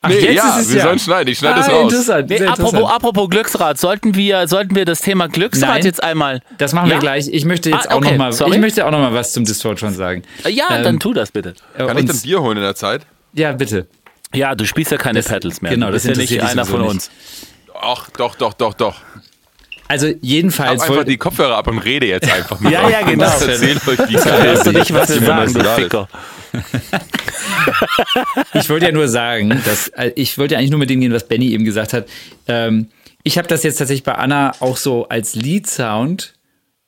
Ach, 0.00 0.08
Nee, 0.08 0.18
jetzt 0.20 0.34
ja, 0.36 0.56
ist 0.58 0.66
es 0.66 0.70
wir 0.72 0.78
ja. 0.78 0.82
sollen 0.84 0.98
schneiden. 0.98 1.28
Ich 1.32 1.38
schneide 1.38 1.56
das 1.60 1.68
ah, 1.68 1.72
raus. 1.72 1.82
Interessant. 1.92 2.28
Nee, 2.30 2.36
apropos, 2.46 2.72
interessant. 2.72 2.94
apropos 2.96 3.30
Glücksrad, 3.30 3.78
sollten 3.78 4.14
wir, 4.14 4.48
sollten 4.48 4.74
wir 4.74 4.84
das 4.86 5.00
Thema 5.00 5.28
Glücksrad 5.28 5.68
Nein. 5.68 5.82
jetzt 5.84 6.02
einmal. 6.02 6.40
Das 6.58 6.72
machen 6.72 6.86
wir 6.88 6.94
Ja? 6.94 7.00
gleich. 7.00 7.28
Ich 7.30 7.44
möchte 7.44 7.70
jetzt 7.70 7.90
Ah, 7.90 7.94
auch 7.94 7.98
okay, 7.98 8.12
noch 8.12 8.18
mal, 8.18 8.32
sorry. 8.32 8.52
ich 8.54 8.58
möchte 8.58 8.86
auch 8.86 8.90
noch 8.90 8.98
mal 9.00 9.12
was 9.14 9.32
zum 9.32 9.44
Distort 9.44 9.80
schon 9.80 9.94
sagen. 9.94 10.22
Ja, 10.48 10.64
Ähm, 10.70 10.82
dann 10.82 11.00
tu 11.00 11.12
das 11.14 11.30
bitte. 11.30 11.54
Äh, 11.76 11.86
Kann 11.86 11.96
ich 11.98 12.04
dann 12.06 12.20
Bier 12.20 12.40
holen 12.42 12.56
in 12.58 12.62
der 12.62 12.74
Zeit? 12.74 13.02
Ja, 13.34 13.52
bitte. 13.52 13.86
Ja, 14.34 14.54
du 14.54 14.64
spielst 14.64 14.90
ja 14.90 14.98
keine 14.98 15.22
Pedals 15.22 15.62
mehr. 15.62 15.72
genau, 15.72 15.90
das 15.90 16.04
ja 16.04 16.14
nicht 16.14 16.42
einer 16.42 16.64
von 16.64 16.80
sowieso 16.80 16.90
uns. 16.90 17.10
Ach, 17.74 18.10
doch, 18.10 18.34
doch, 18.34 18.54
doch, 18.54 18.74
doch. 18.74 18.96
Also 19.86 20.08
Hab 20.08 20.16
jedenfalls 20.22 20.82
einfach 20.82 20.88
wollte 20.88 21.10
die 21.10 21.18
Kopfhörer 21.18 21.56
ab 21.56 21.66
und 21.66 21.78
rede 21.78 22.06
jetzt 22.06 22.32
einfach 22.32 22.58
mit 22.58 22.72
Ja, 22.72 22.88
ja, 22.88 23.02
genau. 23.02 23.26
Ich 23.26 23.48
erzähl 23.48 23.76
euch, 23.76 24.14
es 24.14 24.24
Hörst 24.24 24.66
du 24.66 24.72
nicht, 24.72 24.94
was 24.94 25.10
wir 25.10 25.26
sagen, 25.26 25.52
du 25.52 25.60
ist. 25.60 25.74
Ficker? 25.74 26.08
ich 28.54 28.70
wollte 28.70 28.86
ja 28.86 28.92
nur 28.92 29.08
sagen, 29.08 29.60
dass 29.64 29.88
äh, 29.88 30.12
ich 30.14 30.38
wollte 30.38 30.54
ja 30.54 30.58
eigentlich 30.58 30.70
nur 30.70 30.78
mit 30.78 30.88
dem 30.88 31.00
gehen, 31.00 31.12
was 31.12 31.28
Benny 31.28 31.50
eben 31.50 31.64
gesagt 31.64 31.92
hat. 31.92 32.08
Ähm, 32.48 32.88
ich 33.24 33.38
habe 33.38 33.48
das 33.48 33.62
jetzt 33.62 33.76
tatsächlich 33.76 34.04
bei 34.04 34.14
Anna 34.14 34.52
auch 34.60 34.76
so 34.76 35.08
als 35.08 35.34
Lead-Sound 35.34 36.34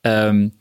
ähm, 0.04 0.52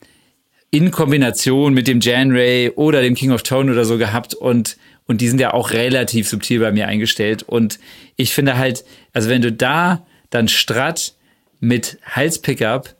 in 0.72 0.92
Kombination 0.92 1.74
mit 1.74 1.88
dem 1.88 2.00
Jan 2.00 2.32
Ray 2.32 2.72
oder 2.76 3.02
dem 3.02 3.16
King 3.16 3.32
of 3.32 3.44
Tone 3.44 3.72
oder 3.72 3.86
so 3.86 3.98
gehabt 3.98 4.34
und 4.34 4.78
und 5.08 5.22
die 5.22 5.30
sind 5.30 5.40
ja 5.40 5.54
auch 5.54 5.72
relativ 5.72 6.28
subtil 6.28 6.60
bei 6.60 6.72
mir 6.72 6.88
eingestellt 6.88 7.44
und 7.44 7.80
ich 8.16 8.34
finde 8.34 8.58
halt, 8.58 8.84
also 9.14 9.30
wenn 9.30 9.42
du 9.42 9.52
da 9.52 10.06
dann 10.30 10.48
Strat 10.48 11.14
mit 11.60 11.98
Hals-Pickup 12.06 12.96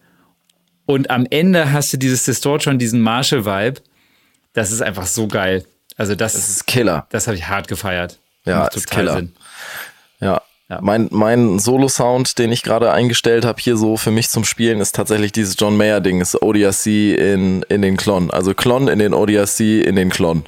und 0.86 1.10
am 1.10 1.26
Ende 1.30 1.72
hast 1.72 1.94
du 1.94 1.98
dieses 1.98 2.24
Distort 2.26 2.64
schon 2.64 2.80
diesen 2.80 3.02
Marshall-Vibe, 3.02 3.82
das 4.54 4.72
ist 4.72 4.82
einfach 4.82 5.08
so 5.08 5.28
geil. 5.28 5.66
Also 5.98 6.16
das, 6.16 6.34
Das 6.34 6.50
ist 6.50 6.68
Killer. 6.68 7.08
das 7.10 7.28
habe 7.28 7.38
ich 7.38 7.48
hart 7.48 7.68
gefeiert. 7.68 8.20
Ja, 8.46 8.60
Macht 8.60 8.76
ist 8.76 8.90
Killer. 8.90 9.14
Sinn. 9.14 9.34
Ja. 10.20 10.42
Ja. 10.68 10.80
Mein, 10.82 11.10
mein 11.12 11.60
Solo-Sound, 11.60 12.40
den 12.40 12.52
ich 12.52 12.64
gerade 12.64 12.92
eingestellt 12.92 13.46
habe, 13.46 13.62
hier 13.62 13.78
so 13.78 13.98
für 13.98 14.10
mich 14.10 14.30
zum 14.30 14.44
Spielen, 14.46 14.80
ist 14.82 14.96
tatsächlich 14.96 15.32
dieses 15.32 15.56
John 15.60 15.78
Mayer-Ding, 15.78 16.22
ist 16.22 16.42
ODRC 16.42 16.88
in, 16.88 17.62
in 17.70 17.84
den 17.84 17.98
Klon. 17.98 18.32
Also 18.32 18.56
Klon 18.56 18.88
in 18.88 18.98
den 18.98 19.14
ODRC 19.14 19.60
in 19.86 19.96
den 19.96 20.10
Klon. 20.10 20.44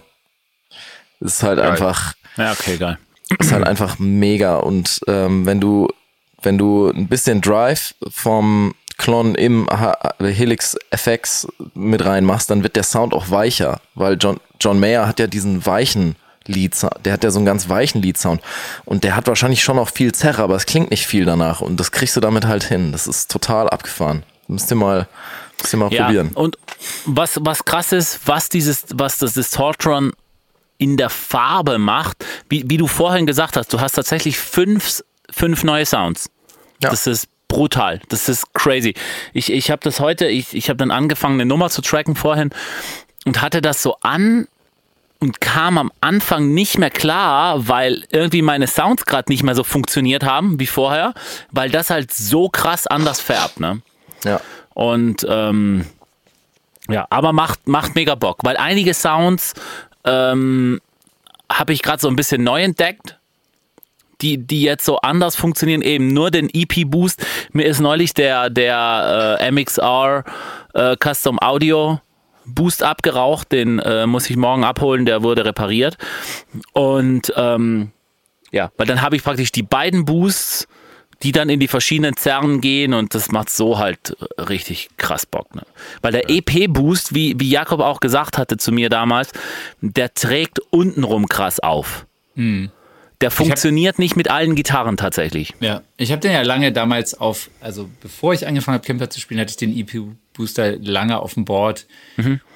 Ist 1.19 1.43
halt 1.43 1.59
einfach, 1.59 2.13
Ja, 2.37 2.51
okay, 2.51 2.77
geil. 2.77 2.97
ist 3.39 3.51
halt 3.51 3.65
einfach 3.65 3.97
mega. 3.99 4.57
Und 4.57 4.99
ähm, 5.07 5.45
wenn 5.45 5.59
du, 5.59 5.87
wenn 6.41 6.57
du 6.57 6.89
ein 6.89 7.07
bisschen 7.07 7.41
Drive 7.41 7.95
vom 8.09 8.73
Klon 8.97 9.35
im 9.35 9.67
Helix 10.19 10.75
FX 10.91 11.47
mit 11.73 12.03
reinmachst, 12.05 12.49
dann 12.49 12.63
wird 12.63 12.75
der 12.75 12.83
Sound 12.83 13.13
auch 13.13 13.29
weicher, 13.29 13.79
weil 13.95 14.17
John, 14.19 14.39
John 14.59 14.79
Mayer 14.79 15.07
hat 15.07 15.19
ja 15.19 15.27
diesen 15.27 15.65
weichen 15.65 16.15
Lead 16.45 16.73
Der 17.03 17.11
hat 17.13 17.23
ja 17.25 17.29
so 17.29 17.39
einen 17.39 17.45
ganz 17.45 17.67
weichen 17.67 18.01
Lead-Sound. 18.01 18.41
Und 18.85 19.03
der 19.03 19.15
hat 19.17 19.27
wahrscheinlich 19.27 19.61
schon 19.63 19.77
auch 19.77 19.89
viel 19.89 20.13
Zerre, 20.13 20.41
aber 20.43 20.55
es 20.55 20.65
klingt 20.65 20.91
nicht 20.91 21.05
viel 21.05 21.25
danach. 21.25 21.59
Und 21.59 21.77
das 21.77 21.91
kriegst 21.91 22.15
du 22.15 22.21
damit 22.21 22.45
halt 22.47 22.63
hin. 22.63 22.93
Das 22.93 23.05
ist 23.05 23.29
total 23.29 23.69
abgefahren. 23.69 24.23
Müsst 24.47 24.71
ihr 24.71 24.75
mal, 24.75 25.09
müsst 25.61 25.73
ihr 25.73 25.77
mal 25.77 25.91
Ja, 25.91 26.05
probieren. 26.05 26.29
und 26.35 26.57
was, 27.05 27.37
was 27.41 27.65
krass 27.65 27.91
ist, 27.91 28.21
was 28.25 28.47
dieses, 28.47 28.85
was 28.93 29.17
das 29.17 29.33
Distortron 29.33 30.13
in 30.77 30.97
der 30.97 31.09
Farbe 31.09 31.77
macht, 31.77 32.25
wie, 32.49 32.63
wie 32.67 32.77
du 32.77 32.87
vorhin 32.87 33.25
gesagt 33.25 33.57
hast, 33.57 33.73
du 33.73 33.79
hast 33.79 33.93
tatsächlich 33.93 34.37
fünf, 34.37 35.03
fünf 35.29 35.63
neue 35.63 35.85
Sounds. 35.85 36.29
Ja. 36.81 36.89
Das 36.89 37.07
ist 37.07 37.27
brutal. 37.47 38.01
Das 38.09 38.29
ist 38.29 38.53
crazy. 38.53 38.93
Ich, 39.33 39.51
ich 39.51 39.71
habe 39.71 39.81
das 39.83 39.99
heute, 39.99 40.27
ich, 40.27 40.53
ich 40.55 40.69
habe 40.69 40.77
dann 40.77 40.91
angefangen, 40.91 41.35
eine 41.35 41.45
Nummer 41.45 41.69
zu 41.69 41.81
tracken 41.81 42.15
vorhin 42.15 42.51
und 43.25 43.41
hatte 43.41 43.61
das 43.61 43.81
so 43.81 43.97
an 44.01 44.47
und 45.19 45.41
kam 45.41 45.77
am 45.77 45.91
Anfang 46.01 46.53
nicht 46.53 46.77
mehr 46.77 46.91
klar, 46.91 47.67
weil 47.67 48.03
irgendwie 48.11 48.41
meine 48.41 48.67
Sounds 48.67 49.05
gerade 49.05 49.31
nicht 49.31 49.43
mehr 49.43 49.55
so 49.55 49.63
funktioniert 49.63 50.23
haben 50.23 50.59
wie 50.59 50.67
vorher, 50.67 51.13
weil 51.51 51.71
das 51.71 51.89
halt 51.89 52.13
so 52.13 52.49
krass 52.49 52.85
anders 52.85 53.19
färbt. 53.19 53.59
Ne? 53.59 53.81
Ja. 54.23 54.39
Und 54.73 55.25
ähm, 55.27 55.85
ja, 56.89 57.07
aber 57.09 57.33
macht, 57.33 57.67
macht 57.67 57.95
mega 57.95 58.15
Bock, 58.15 58.39
weil 58.43 58.57
einige 58.57 58.93
Sounds 58.93 59.53
ähm, 60.07 60.81
habe 61.51 61.73
ich 61.73 61.81
gerade 61.81 62.01
so 62.01 62.07
ein 62.07 62.15
bisschen 62.15 62.43
neu 62.43 62.63
entdeckt, 62.63 63.17
die, 64.21 64.37
die 64.37 64.63
jetzt 64.63 64.85
so 64.85 64.97
anders 65.01 65.35
funktionieren, 65.35 65.81
eben 65.81 66.13
nur 66.13 66.31
den 66.31 66.49
EP-Boost. 66.51 67.25
Mir 67.51 67.65
ist 67.65 67.79
neulich 67.79 68.13
der, 68.13 68.49
der 68.49 69.37
äh, 69.39 69.51
MXR 69.51 70.23
äh, 70.73 70.95
Custom 70.97 71.39
Audio 71.39 71.99
Boost 72.45 72.81
abgeraucht, 72.81 73.51
den 73.51 73.79
äh, 73.79 74.07
muss 74.07 74.29
ich 74.29 74.37
morgen 74.37 74.63
abholen, 74.63 75.05
der 75.05 75.21
wurde 75.21 75.45
repariert. 75.45 75.97
Und 76.73 77.33
ähm, 77.35 77.91
ja, 78.51 78.71
weil 78.77 78.87
dann 78.87 79.01
habe 79.01 79.17
ich 79.17 79.23
praktisch 79.23 79.51
die 79.51 79.63
beiden 79.63 80.05
Boosts, 80.05 80.67
die 81.23 81.31
dann 81.31 81.49
in 81.49 81.59
die 81.59 81.67
verschiedenen 81.67 82.15
Zerren 82.15 82.61
gehen 82.61 82.93
und 82.93 83.15
das 83.15 83.31
macht 83.31 83.49
so 83.49 83.79
halt 83.79 84.15
richtig 84.37 84.89
krass 84.97 85.25
Bock. 85.25 85.53
Ne? 85.55 85.63
Weil 86.01 86.11
der 86.11 86.29
EP-Boost, 86.29 87.15
wie, 87.15 87.39
wie 87.39 87.49
Jakob 87.49 87.79
auch 87.79 87.99
gesagt 87.99 88.37
hatte 88.37 88.57
zu 88.57 88.71
mir 88.71 88.89
damals, 88.89 89.31
der 89.81 90.13
trägt 90.13 90.59
untenrum 90.69 91.27
krass 91.27 91.59
auf. 91.59 92.05
Der 93.21 93.31
funktioniert 93.31 93.97
nicht 93.97 94.15
mit 94.15 94.29
allen 94.29 94.53
Gitarren 94.53 94.95
tatsächlich. 94.95 95.55
Ja, 95.59 95.81
ich 95.97 96.11
habe 96.11 96.21
den 96.21 96.33
ja 96.33 96.43
lange 96.43 96.71
damals 96.71 97.15
auf, 97.19 97.49
also 97.61 97.89
bevor 97.99 98.33
ich 98.33 98.45
angefangen 98.45 98.75
habe, 98.75 98.85
Camper 98.85 99.09
zu 99.09 99.19
spielen, 99.19 99.39
hatte 99.39 99.49
ich 99.49 99.57
den 99.57 99.75
EP-Booster 99.75 100.77
lange 100.77 101.17
auf 101.19 101.33
dem 101.33 101.43
Board. 101.45 101.87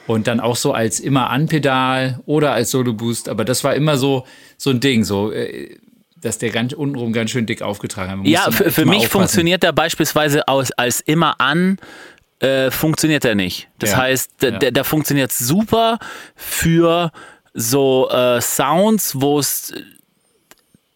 Und 0.06 0.28
dann 0.28 0.40
auch 0.40 0.56
so 0.56 0.72
als 0.72 1.00
immer 1.00 1.32
Anpedal 1.32 2.20
oder 2.28 2.52
als 2.52 2.70
Solo-Boost. 2.72 3.28
Aber 3.28 3.44
das 3.44 3.64
war 3.64 3.74
immer 3.74 3.98
so, 3.98 4.28
so 4.58 4.70
ein 4.70 4.80
Ding, 4.80 5.04
so, 5.04 5.32
äh, 5.32 5.78
dass 6.22 6.38
der 6.38 6.52
ganz 6.52 6.74
untenrum 6.74 7.14
ganz 7.14 7.32
schön 7.32 7.46
dick 7.46 7.62
aufgetragen 7.62 8.22
hat. 8.22 8.28
Ja, 8.28 8.52
für, 8.52 8.72
für 8.72 8.86
mich 8.86 8.98
aufpassen. 9.00 9.12
funktioniert 9.12 9.64
der 9.64 9.72
beispielsweise 9.72 10.48
aus, 10.48 10.72
als 10.72 11.02
immer 11.02 11.40
an, 11.42 11.78
äh, 12.40 12.72
funktioniert 12.72 13.26
er 13.26 13.36
nicht. 13.36 13.70
Das 13.80 13.92
Ja, 13.92 13.98
heißt, 13.98 14.32
der, 14.42 14.52
ja. 14.52 14.60
der, 14.60 14.72
der 14.72 14.84
funktioniert 14.84 15.32
super 15.32 16.00
für 16.36 17.12
so 17.54 18.10
äh, 18.10 18.40
Sounds, 18.42 19.20
wo 19.20 19.40
es 19.40 19.74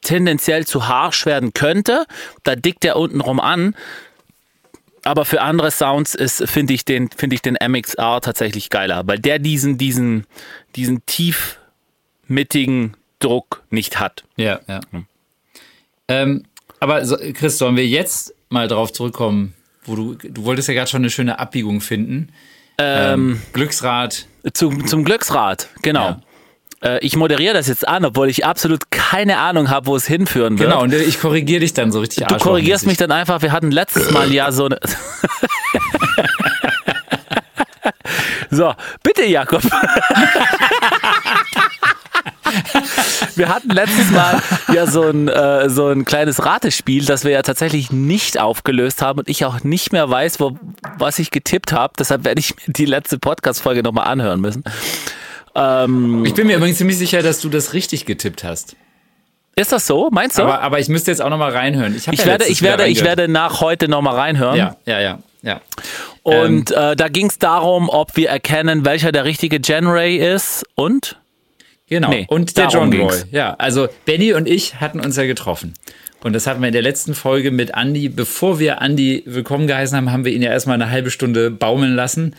tendenziell 0.02 0.66
zu 0.66 0.88
harsch 0.88 1.26
werden 1.26 1.54
könnte. 1.54 2.06
Da 2.44 2.56
dickt 2.56 2.84
der 2.84 2.96
untenrum 2.96 3.40
an. 3.40 3.76
Aber 5.04 5.26
für 5.26 5.42
andere 5.42 5.70
Sounds 5.70 6.16
ist, 6.16 6.50
finde 6.50 6.74
ich 6.74 6.84
den, 6.86 7.10
finde 7.12 7.36
ich 7.36 7.42
den 7.42 7.58
MXR 7.64 8.22
tatsächlich 8.22 8.70
geiler, 8.72 9.04
weil 9.06 9.20
der 9.20 9.38
diesen, 9.38 9.78
diesen, 9.78 10.26
diesen 10.76 11.06
tief 11.06 11.60
mittigen 12.28 12.98
Druck 13.20 13.64
nicht 13.70 14.00
hat. 14.00 14.24
Ja, 14.36 14.62
ja. 14.68 14.82
Ähm, 16.08 16.44
aber 16.80 17.02
Chris, 17.34 17.58
sollen 17.58 17.76
wir 17.76 17.88
jetzt 17.88 18.34
mal 18.50 18.68
drauf 18.68 18.94
zurückkommen, 18.94 19.54
wo 19.86 19.96
du, 19.96 20.16
du 20.16 20.44
wolltest 20.44 20.68
ja 20.68 20.74
gerade 20.74 20.90
schon 20.90 21.02
eine 21.02 21.10
schöne 21.10 21.40
Abbiegung 21.40 21.82
finden. 21.82 22.30
Ähm, 22.78 23.42
Glücksrad. 23.54 24.28
Zum, 24.54 24.86
zum 24.86 25.04
Glücksrad, 25.04 25.70
genau. 25.82 26.18
Äh, 26.84 27.00
ich 27.00 27.16
moderiere 27.16 27.54
das 27.54 27.68
jetzt 27.68 27.88
an, 27.88 28.06
obwohl 28.06 28.30
ich 28.30 28.46
absolut 28.46 28.92
keine 28.92 29.38
Ahnung 29.38 29.70
habe, 29.70 29.88
wo 29.88 29.96
es 29.96 30.06
hinführen 30.06 30.60
wird. 30.60 30.70
Genau, 30.70 30.84
und 30.84 30.94
ich 30.94 31.20
korrigiere 31.20 31.62
dich 31.62 31.74
dann 31.74 31.92
so 31.92 32.02
richtig 32.02 32.28
Du 32.28 32.38
korrigierst 32.38 32.86
mich 32.86 32.98
dann 32.98 33.12
einfach. 33.12 33.42
Wir 33.42 33.52
hatten 33.52 33.72
letztes 33.72 34.12
Mal 34.12 34.32
ja 34.32 34.52
so 34.52 34.66
eine. 34.66 34.80
so, 38.52 38.74
bitte, 39.04 39.26
Jakob. 39.26 39.64
Wir 43.36 43.50
hatten 43.50 43.70
letztes 43.70 44.12
Mal 44.12 44.42
ja 44.74 44.88
so 44.88 45.04
ein, 45.04 45.28
äh, 45.28 45.70
so 45.70 45.88
ein 45.88 46.06
kleines 46.06 46.46
Ratespiel, 46.46 47.06
das 47.06 47.24
wir 47.24 47.32
ja 47.32 47.42
tatsächlich 47.42 47.92
nicht 47.92 48.40
aufgelöst 48.40 49.02
haben 49.02 49.20
und 49.20 49.30
ich 49.30 49.46
auch 49.46 49.64
nicht 49.64 49.92
mehr 49.92 50.10
weiß, 50.10 50.40
wo, 50.40 50.58
was 50.98 51.20
ich 51.20 51.32
getippt 51.32 51.72
habe. 51.72 51.94
Deshalb 52.00 52.24
werde 52.24 52.40
ich 52.40 52.56
mir 52.56 52.74
die 52.74 52.86
letzte 52.86 53.20
Podcast-Folge 53.20 53.84
nochmal 53.84 54.08
anhören 54.08 54.42
müssen. 54.42 54.64
Ähm, 55.56 56.26
Ich 56.26 56.34
bin 56.34 56.48
mir 56.48 56.58
übrigens 56.58 56.78
ziemlich 56.78 56.98
sicher, 56.98 57.22
dass 57.22 57.40
du 57.42 57.50
das 57.50 57.74
richtig 57.74 58.06
getippt 58.06 58.44
hast. 58.44 58.76
ist 59.56 59.72
das 59.72 59.88
so? 59.88 60.10
Meinst 60.12 60.38
du? 60.38 60.44
Aber, 60.44 60.62
aber 60.62 60.80
ich 60.80 60.90
müsste 60.90 61.12
jetzt 61.12 61.22
auch 61.22 61.30
noch 61.30 61.38
mal 61.38 61.52
reinhören. 61.52 61.96
Ich, 61.96 62.08
ich 62.08 62.20
ja 62.20 62.26
werde, 62.26 62.46
ich 62.46 62.62
werde, 62.62 62.88
ich 62.88 63.04
werde 63.04 63.28
nach 63.28 63.62
heute 63.62 63.88
nochmal 63.88 64.16
reinhören. 64.16 64.58
Ja, 64.58 64.76
ja, 64.86 65.00
ja, 65.00 65.20
ja. 65.42 65.62
Und 66.24 66.72
äh, 66.72 66.96
da 66.96 67.08
ging 67.08 67.28
es 67.28 67.38
darum, 67.40 67.88
ob 67.90 68.16
wir 68.18 68.30
erkennen, 68.30 68.84
welcher 68.84 69.12
der 69.12 69.26
richtige 69.26 69.60
Gen 69.60 69.88
Ray 69.88 70.18
ist 70.18 70.66
und 70.76 71.18
Genau. 71.88 72.10
Nee, 72.10 72.26
und 72.30 72.58
der 72.58 72.68
John 72.68 72.90
Roy. 72.90 72.98
ging's. 72.98 73.28
Ja, 73.32 73.54
also 73.56 73.88
Benny 74.06 74.34
und 74.34 74.48
ich 74.48 74.80
hatten 74.80 75.00
uns 75.00 75.16
ja 75.18 75.26
getroffen. 75.26 75.74
Und 76.24 76.34
das 76.34 76.48
hatten 76.48 76.60
wir 76.62 76.68
in 76.68 76.74
der 76.74 76.82
letzten 76.82 77.14
Folge 77.14 77.52
mit 77.52 77.72
Andy. 77.76 78.10
Bevor 78.10 78.58
wir 78.58 78.82
Andy 78.82 79.22
willkommen 79.28 79.68
geheißen 79.68 79.96
haben, 79.96 80.12
haben 80.12 80.26
wir 80.26 80.32
ihn 80.32 80.42
ja 80.42 80.50
erstmal 80.50 80.74
eine 80.82 80.90
halbe 80.90 81.12
Stunde 81.12 81.52
baumeln 81.52 81.94
lassen. 81.94 82.36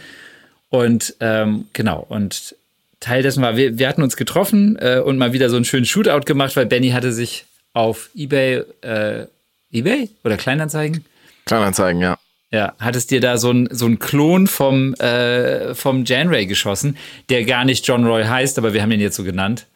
Und 0.70 1.14
ähm, 1.20 1.66
genau, 1.72 2.04
und 2.08 2.56
Teil 2.98 3.22
dessen 3.22 3.42
war, 3.42 3.56
wir, 3.56 3.78
wir 3.78 3.88
hatten 3.88 4.02
uns 4.02 4.16
getroffen 4.16 4.76
äh, 4.80 4.98
und 4.98 5.18
mal 5.18 5.32
wieder 5.32 5.50
so 5.50 5.56
einen 5.56 5.64
schönen 5.64 5.84
Shootout 5.84 6.24
gemacht, 6.24 6.56
weil 6.56 6.66
Benny 6.66 6.90
hatte 6.90 7.12
sich 7.12 7.44
auf 7.74 8.10
Ebay, 8.16 8.64
äh, 8.80 9.26
Ebay 9.70 10.08
oder 10.24 10.36
Kleinanzeigen? 10.36 11.04
Kleinanzeigen, 11.44 12.00
ja. 12.00 12.18
Ja, 12.52 12.74
hattest 12.78 13.10
dir 13.10 13.20
da 13.20 13.38
so 13.38 13.50
ein, 13.50 13.68
so 13.72 13.86
ein 13.86 13.98
Klon 13.98 14.46
vom, 14.46 14.94
äh, 14.94 15.74
vom 15.74 16.04
Jan 16.04 16.28
Ray 16.28 16.46
geschossen, 16.46 16.96
der 17.28 17.44
gar 17.44 17.64
nicht 17.64 17.86
John 17.86 18.06
Roy 18.06 18.24
heißt, 18.24 18.56
aber 18.58 18.72
wir 18.72 18.82
haben 18.82 18.92
ihn 18.92 19.00
jetzt 19.00 19.16
so 19.16 19.24
genannt. 19.24 19.66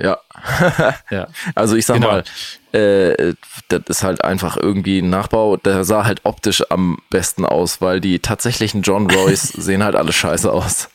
Ja. 0.00 0.18
Ja. 1.10 1.28
Also 1.54 1.76
ich 1.76 1.86
sag 1.86 1.96
Genau. 1.96 2.08
mal, 2.08 2.24
äh, 2.72 3.34
das 3.68 3.82
ist 3.88 4.02
halt 4.02 4.22
einfach 4.24 4.56
irgendwie 4.56 4.98
ein 5.00 5.10
Nachbau, 5.10 5.56
der 5.56 5.84
sah 5.84 6.04
halt 6.04 6.20
optisch 6.24 6.62
am 6.70 6.98
besten 7.10 7.44
aus, 7.44 7.80
weil 7.80 8.00
die 8.00 8.18
tatsächlichen 8.18 8.82
John 8.82 9.10
Royce 9.10 9.42
sehen 9.56 9.82
halt 9.82 9.96
alle 9.96 10.12
scheiße 10.12 10.50
aus. 10.52 10.88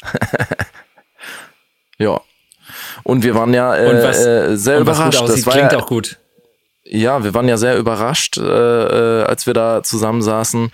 ja. 1.98 2.22
Und 3.04 3.24
wir 3.24 3.36
waren 3.36 3.54
ja 3.54 3.76
äh, 3.76 3.92
äh, 3.92 4.56
sehr 4.56 4.78
und 4.78 4.84
überrascht. 4.84 5.20
aussieht, 5.20 5.40
das 5.40 5.46
war 5.46 5.54
klingt 5.54 5.72
ja, 5.72 5.80
auch 5.80 5.88
gut. 5.88 6.18
Ja, 6.94 7.24
wir 7.24 7.34
waren 7.34 7.48
ja 7.48 7.58
sehr 7.58 7.78
überrascht, 7.78 8.38
äh, 8.38 8.42
äh, 8.44 9.24
als 9.24 9.48
wir 9.48 9.56
da 9.56 9.82
zusammensaßen, 9.82 10.72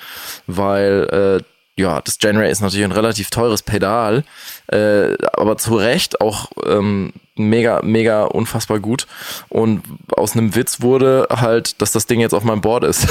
weil 0.47 1.39
äh, 1.39 1.81
ja, 1.81 2.01
das 2.01 2.17
Genray 2.17 2.51
ist 2.51 2.59
natürlich 2.59 2.83
ein 2.83 2.91
relativ 2.91 3.29
teures 3.29 3.63
Pedal, 3.63 4.25
äh, 4.67 5.13
aber 5.31 5.57
zu 5.57 5.75
Recht 5.75 6.19
auch 6.19 6.51
ähm, 6.65 7.13
mega, 7.35 7.81
mega 7.83 8.25
unfassbar 8.25 8.81
gut. 8.81 9.07
Und 9.47 9.81
aus 10.11 10.33
einem 10.33 10.55
Witz 10.55 10.81
wurde 10.81 11.27
halt, 11.29 11.81
dass 11.81 11.93
das 11.93 12.05
Ding 12.05 12.19
jetzt 12.19 12.33
auf 12.33 12.43
meinem 12.43 12.59
Board 12.59 12.83
ist. 12.83 13.07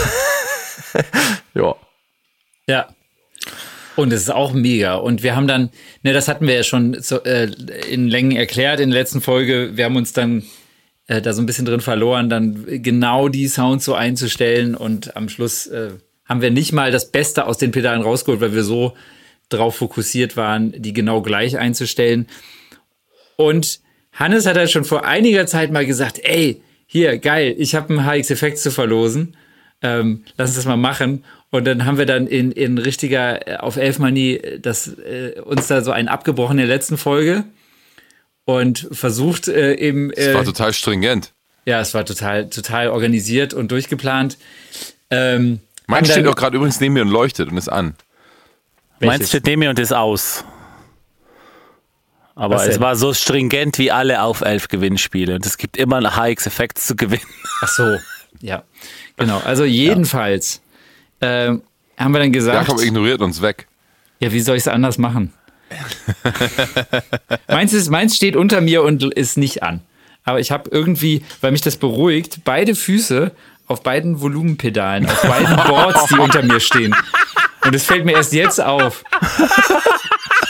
ja. 1.55 1.75
Ja. 2.67 2.89
Und 3.97 4.13
es 4.13 4.21
ist 4.21 4.31
auch 4.31 4.53
mega. 4.53 4.97
Und 4.97 5.23
wir 5.23 5.35
haben 5.35 5.49
dann, 5.49 5.71
ne, 6.03 6.13
das 6.13 6.29
hatten 6.29 6.47
wir 6.47 6.57
ja 6.57 6.63
schon 6.63 7.01
so, 7.01 7.23
äh, 7.25 7.51
in 7.91 8.07
Längen 8.07 8.37
erklärt 8.37 8.81
in 8.81 8.91
der 8.91 9.01
letzten 9.01 9.23
Folge. 9.23 9.79
Wir 9.79 9.87
haben 9.87 9.97
uns 9.97 10.13
dann 10.13 10.43
äh, 11.09 11.21
da 11.21 11.33
so 11.33 11.43
ein 11.43 11.47
bisschen 11.47 11.65
drin 11.65 11.81
verloren, 11.81 12.29
dann 12.29 12.65
genau 12.83 13.29
die 13.29 13.49
Sounds 13.49 13.85
so 13.85 13.95
einzustellen. 13.95 14.77
Und 14.77 15.17
am 15.17 15.29
Schluss 15.29 15.67
äh, 15.67 15.91
haben 16.25 16.43
wir 16.43 16.51
nicht 16.51 16.73
mal 16.73 16.93
das 16.93 17.11
Beste 17.11 17.47
aus 17.47 17.59
den 17.59 17.73
Pedalen 17.73 18.03
rausgeholt, 18.03 18.41
weil 18.41 18.55
wir 18.55 18.63
so 18.63 18.95
drauf 19.49 19.77
fokussiert 19.77 20.37
waren, 20.37 20.73
die 20.77 20.93
genau 20.93 21.23
gleich 21.23 21.59
einzustellen. 21.59 22.29
Und 23.37 23.81
Hannes 24.13 24.47
hat 24.47 24.57
halt 24.57 24.71
schon 24.71 24.85
vor 24.85 25.05
einiger 25.05 25.47
Zeit 25.47 25.73
mal 25.73 25.87
gesagt, 25.87 26.21
ey, 26.23 26.63
hier, 26.87 27.19
geil, 27.19 27.55
ich 27.59 27.75
habe 27.75 27.91
einen 27.91 28.07
HX 28.07 28.31
Effekt 28.31 28.59
zu 28.59 28.71
verlosen. 28.71 29.37
Ähm, 29.81 30.25
lass 30.37 30.51
uns 30.51 30.57
das 30.57 30.67
mal 30.67 30.77
machen. 30.77 31.25
Und 31.51 31.67
dann 31.67 31.87
haben 31.87 31.97
wir 31.97 32.07
dann 32.07 32.27
in, 32.27 32.53
in 32.53 32.77
richtiger, 32.77 33.49
äh, 33.49 33.57
auf 33.57 33.77
Elfmanie, 33.77 34.35
äh, 34.35 34.61
das, 34.61 34.89
äh, 34.89 35.41
uns 35.43 35.69
da 35.69 35.81
so 35.81 35.93
einen 35.93 36.09
abgebrochen 36.09 36.59
in 36.59 36.67
der 36.67 36.77
letzten 36.77 36.99
Folge 36.99 37.45
und 38.49 38.89
versucht 38.93 39.47
äh, 39.47 39.75
eben, 39.75 40.11
äh, 40.15 40.33
war 40.33 40.43
total 40.43 40.73
stringent. 40.73 41.35
ja, 41.67 41.81
es 41.83 41.93
war 41.93 42.07
total, 42.07 42.49
total 42.49 42.89
organisiert 42.89 43.53
und 43.53 43.71
durchgeplant. 43.71 44.39
Ähm, 45.11 45.61
Mein 45.87 45.99
haben 45.99 46.11
steht 46.11 46.27
auch 46.27 46.35
gerade 46.35 46.57
übrigens 46.57 46.81
neben 46.81 46.95
mir 46.95 47.03
und 47.03 47.11
leuchtet 47.11 47.51
und 47.51 47.59
ist 47.59 47.69
an. 47.69 47.95
meins 49.01 49.29
steht 49.29 49.45
neben 49.45 49.61
mir 49.61 49.69
und 49.69 49.79
ist 49.79 49.93
aus. 49.93 50.47
Aber 52.37 52.55
Was 52.55 52.69
es 52.69 52.81
war 52.81 52.97
so 52.97 53.13
stringent 53.13 53.77
wie 53.77 53.91
alle 53.93 54.23
auf 54.23 54.41
elf 54.41 54.69
Gewinnspiele. 54.69 55.35
Und 55.35 55.45
es 55.45 55.59
gibt 55.59 55.77
immer 55.77 55.97
einen 55.97 56.17
HX-Effekt 56.17 56.79
zu 56.79 56.97
gewinnen. 56.97 57.21
Ach 57.61 57.69
so, 57.69 57.99
ja. 58.41 58.63
Genau, 59.19 59.41
also 59.45 59.65
jedenfalls 59.65 60.63
ähm, 61.21 61.61
haben 61.99 62.13
wir 62.15 62.21
dann 62.21 62.33
gesagt, 62.33 62.67
Jakob 62.67 62.83
ignoriert 62.83 63.21
uns 63.21 63.43
weg. 63.43 63.67
ja, 64.21 64.33
wie 64.33 64.41
soll 64.41 64.57
ich 64.57 64.63
es 64.63 64.69
anders 64.69 64.97
machen? 64.97 65.35
meins, 67.49 67.73
ist, 67.73 67.91
meins 67.91 68.16
steht 68.16 68.37
unter 68.37 68.61
mir 68.61 68.83
und 68.83 69.03
ist 69.14 69.37
nicht 69.37 69.62
an. 69.62 69.81
Aber 70.25 70.41
ich 70.41 70.51
habe 70.51 70.69
irgendwie, 70.71 71.23
weil 71.41 71.53
mich 71.53 71.62
das 71.62 71.77
beruhigt, 71.77 72.41
beide 72.45 72.75
Füße 72.75 73.33
auf 73.66 73.83
beiden 73.83 74.21
Volumenpedalen, 74.21 75.07
auf 75.07 75.23
beiden 75.23 75.57
Boards, 75.69 76.07
die 76.07 76.19
unter 76.19 76.43
mir 76.43 76.61
stehen. 76.61 76.95
Und 77.64 77.75
es 77.75 77.85
fällt 77.85 78.05
mir 78.05 78.12
erst 78.12 78.33
jetzt 78.33 78.61
auf. 78.61 79.05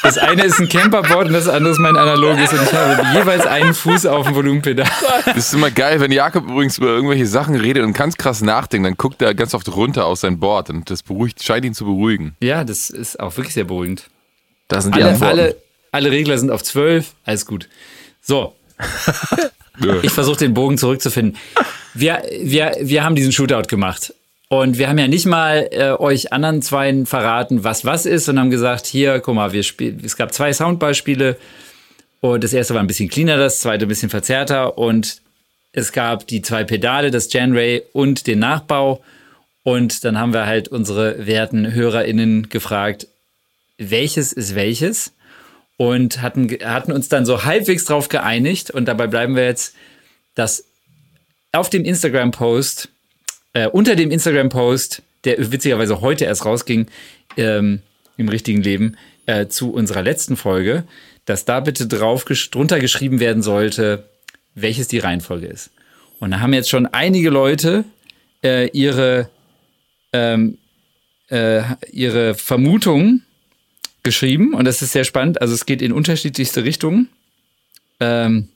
Das 0.03 0.17
eine 0.17 0.45
ist 0.45 0.61
ein 0.61 0.69
Camperboard 0.69 1.27
und 1.27 1.33
das 1.33 1.49
andere 1.49 1.73
ist 1.73 1.79
mein 1.79 1.97
analoges 1.97 2.53
und 2.53 2.63
ich 2.63 2.73
habe 2.73 3.03
jeweils 3.15 3.47
einen 3.47 3.75
Fuß 3.75 4.07
auf 4.07 4.27
dem 4.27 4.35
Volumenpedal. 4.37 4.89
Das 5.27 5.37
ist 5.37 5.55
immer 5.55 5.71
geil, 5.71 6.01
wenn 6.01 6.13
Jakob 6.13 6.49
übrigens 6.49 6.79
über 6.79 6.89
irgendwelche 6.89 7.27
Sachen 7.27 7.57
redet 7.57 7.83
und 7.83 7.93
ganz 7.93 8.17
krass 8.17 8.41
nachdenkt, 8.41 8.87
dann 8.87 8.97
guckt 8.97 9.21
er 9.21 9.35
ganz 9.35 9.55
oft 9.55 9.69
runter 9.75 10.07
auf 10.07 10.19
sein 10.19 10.39
Board 10.39 10.71
und 10.71 10.91
das 10.91 11.03
beruhigt, 11.03 11.43
scheint 11.43 11.65
ihn 11.65 11.75
zu 11.75 11.85
beruhigen. 11.85 12.37
Ja, 12.41 12.65
das 12.65 12.91
ist 12.91 13.19
auch 13.19 13.37
wirklich 13.37 13.55
sehr 13.55 13.65
beruhigend. 13.65 14.09
Das 14.69 14.85
sind 14.85 14.95
die 14.95 15.03
Alle, 15.03 15.13
Antworten. 15.13 15.39
alle, 15.39 15.57
alle 15.93 16.11
Regler 16.11 16.39
sind 16.39 16.51
auf 16.51 16.63
12, 16.63 17.13
alles 17.25 17.47
gut. 17.47 17.69
So, 18.23 18.55
ich 20.03 20.13
versuche 20.13 20.39
den 20.39 20.55
Bogen 20.55 20.79
zurückzufinden. 20.79 21.37
Wir, 21.95 22.23
wir, 22.43 22.77
wir 22.81 23.05
haben 23.05 23.15
diesen 23.15 23.33
Shootout 23.33 23.69
gemacht. 23.69 24.15
Und 24.51 24.79
wir 24.79 24.89
haben 24.89 24.99
ja 24.99 25.09
nicht 25.09 25.27
mal 25.27 25.69
äh, 25.73 25.91
euch 25.91 26.33
anderen 26.33 26.63
zweien 26.63 27.05
verraten, 27.05 27.65
was 27.65 27.85
was 27.85 28.07
ist, 28.07 28.29
und 28.29 28.39
haben 28.39 28.51
gesagt, 28.51 28.87
hier, 28.87 29.21
guck 29.21 29.35
mal, 29.35 29.53
wir 29.53 29.63
spielen, 29.63 30.01
es 30.03 30.17
gab 30.17 30.33
zwei 30.33 30.53
Soundbeispiele. 30.53 31.37
Und 32.21 32.43
das 32.43 32.53
erste 32.55 32.73
war 32.75 32.81
ein 32.81 32.87
bisschen 32.87 33.11
cleaner, 33.11 33.37
das 33.37 33.61
zweite 33.61 33.85
ein 33.85 33.89
bisschen 33.89 34.09
verzerrter. 34.09 34.79
Und 34.79 35.21
es 35.73 35.93
gab 35.93 36.27
die 36.27 36.41
zwei 36.41 36.65
Pedale, 36.65 37.11
das 37.11 37.29
Genray 37.29 37.83
und 37.93 38.27
den 38.27 38.39
Nachbau. 38.39 39.03
Und 39.65 40.05
dann 40.05 40.19
haben 40.19 40.33
wir 40.33 40.47
halt 40.47 40.69
unsere 40.69 41.27
werten 41.27 41.73
HörerInnen 41.75 42.49
gefragt, 42.49 43.07
welches 43.79 44.33
ist 44.33 44.55
welches? 44.55 45.13
Und 45.77 46.21
hatten, 46.21 46.49
hatten 46.65 46.93
uns 46.93 47.09
dann 47.09 47.25
so 47.25 47.45
halbwegs 47.45 47.85
drauf 47.85 48.09
geeinigt. 48.09 48.71
Und 48.71 48.87
dabei 48.87 49.07
bleiben 49.07 49.37
wir 49.37 49.45
jetzt, 49.45 49.75
dass 50.35 50.65
auf 51.53 51.71
dem 51.71 51.85
Instagram-Post, 51.85 52.89
äh, 53.53 53.69
unter 53.69 53.97
dem 53.97 54.11
Instagram-Post, 54.11 55.03
der 55.25 55.53
witzigerweise 55.53 56.01
heute 56.01 56.25
erst 56.25 56.45
rausging, 56.45 56.89
ähm, 57.37 57.81
im 58.17 58.29
richtigen 58.29 58.63
Leben, 58.63 58.97
äh, 59.27 59.47
zu 59.47 59.73
unserer 59.73 60.03
letzten 60.03 60.37
Folge, 60.37 60.85
dass 61.25 61.45
da 61.45 61.61
bitte 61.61 61.87
drauf 61.87 62.25
drunter 62.25 62.81
geschrieben 62.81 63.21
werden 63.21 63.43
sollte, 63.43 64.09
welches 64.55 64.89
die 64.89 64.99
Reihenfolge 64.99 65.47
ist. 65.47 65.71
Und 66.19 66.33
da 66.33 66.41
haben 66.41 66.53
jetzt 66.53 66.71
schon 66.71 66.87
einige 66.87 67.31
Leute 67.31 67.85
äh, 68.43 68.69
ihre, 68.71 69.31
ähm, 70.13 70.59
äh, 71.29 71.63
ihre 71.93 72.35
Vermutungen 72.35 73.25
geschrieben 74.09 74.55
und 74.55 74.65
das 74.65 74.81
ist 74.81 74.93
sehr 74.93 75.05
spannend. 75.05 75.41
Also 75.43 75.55
es 75.55 75.67
geht 75.67 75.83
in 75.83 75.93
unterschiedlichste 75.93 76.65
Richtungen. 76.65 77.09
Ähm, 78.01 78.49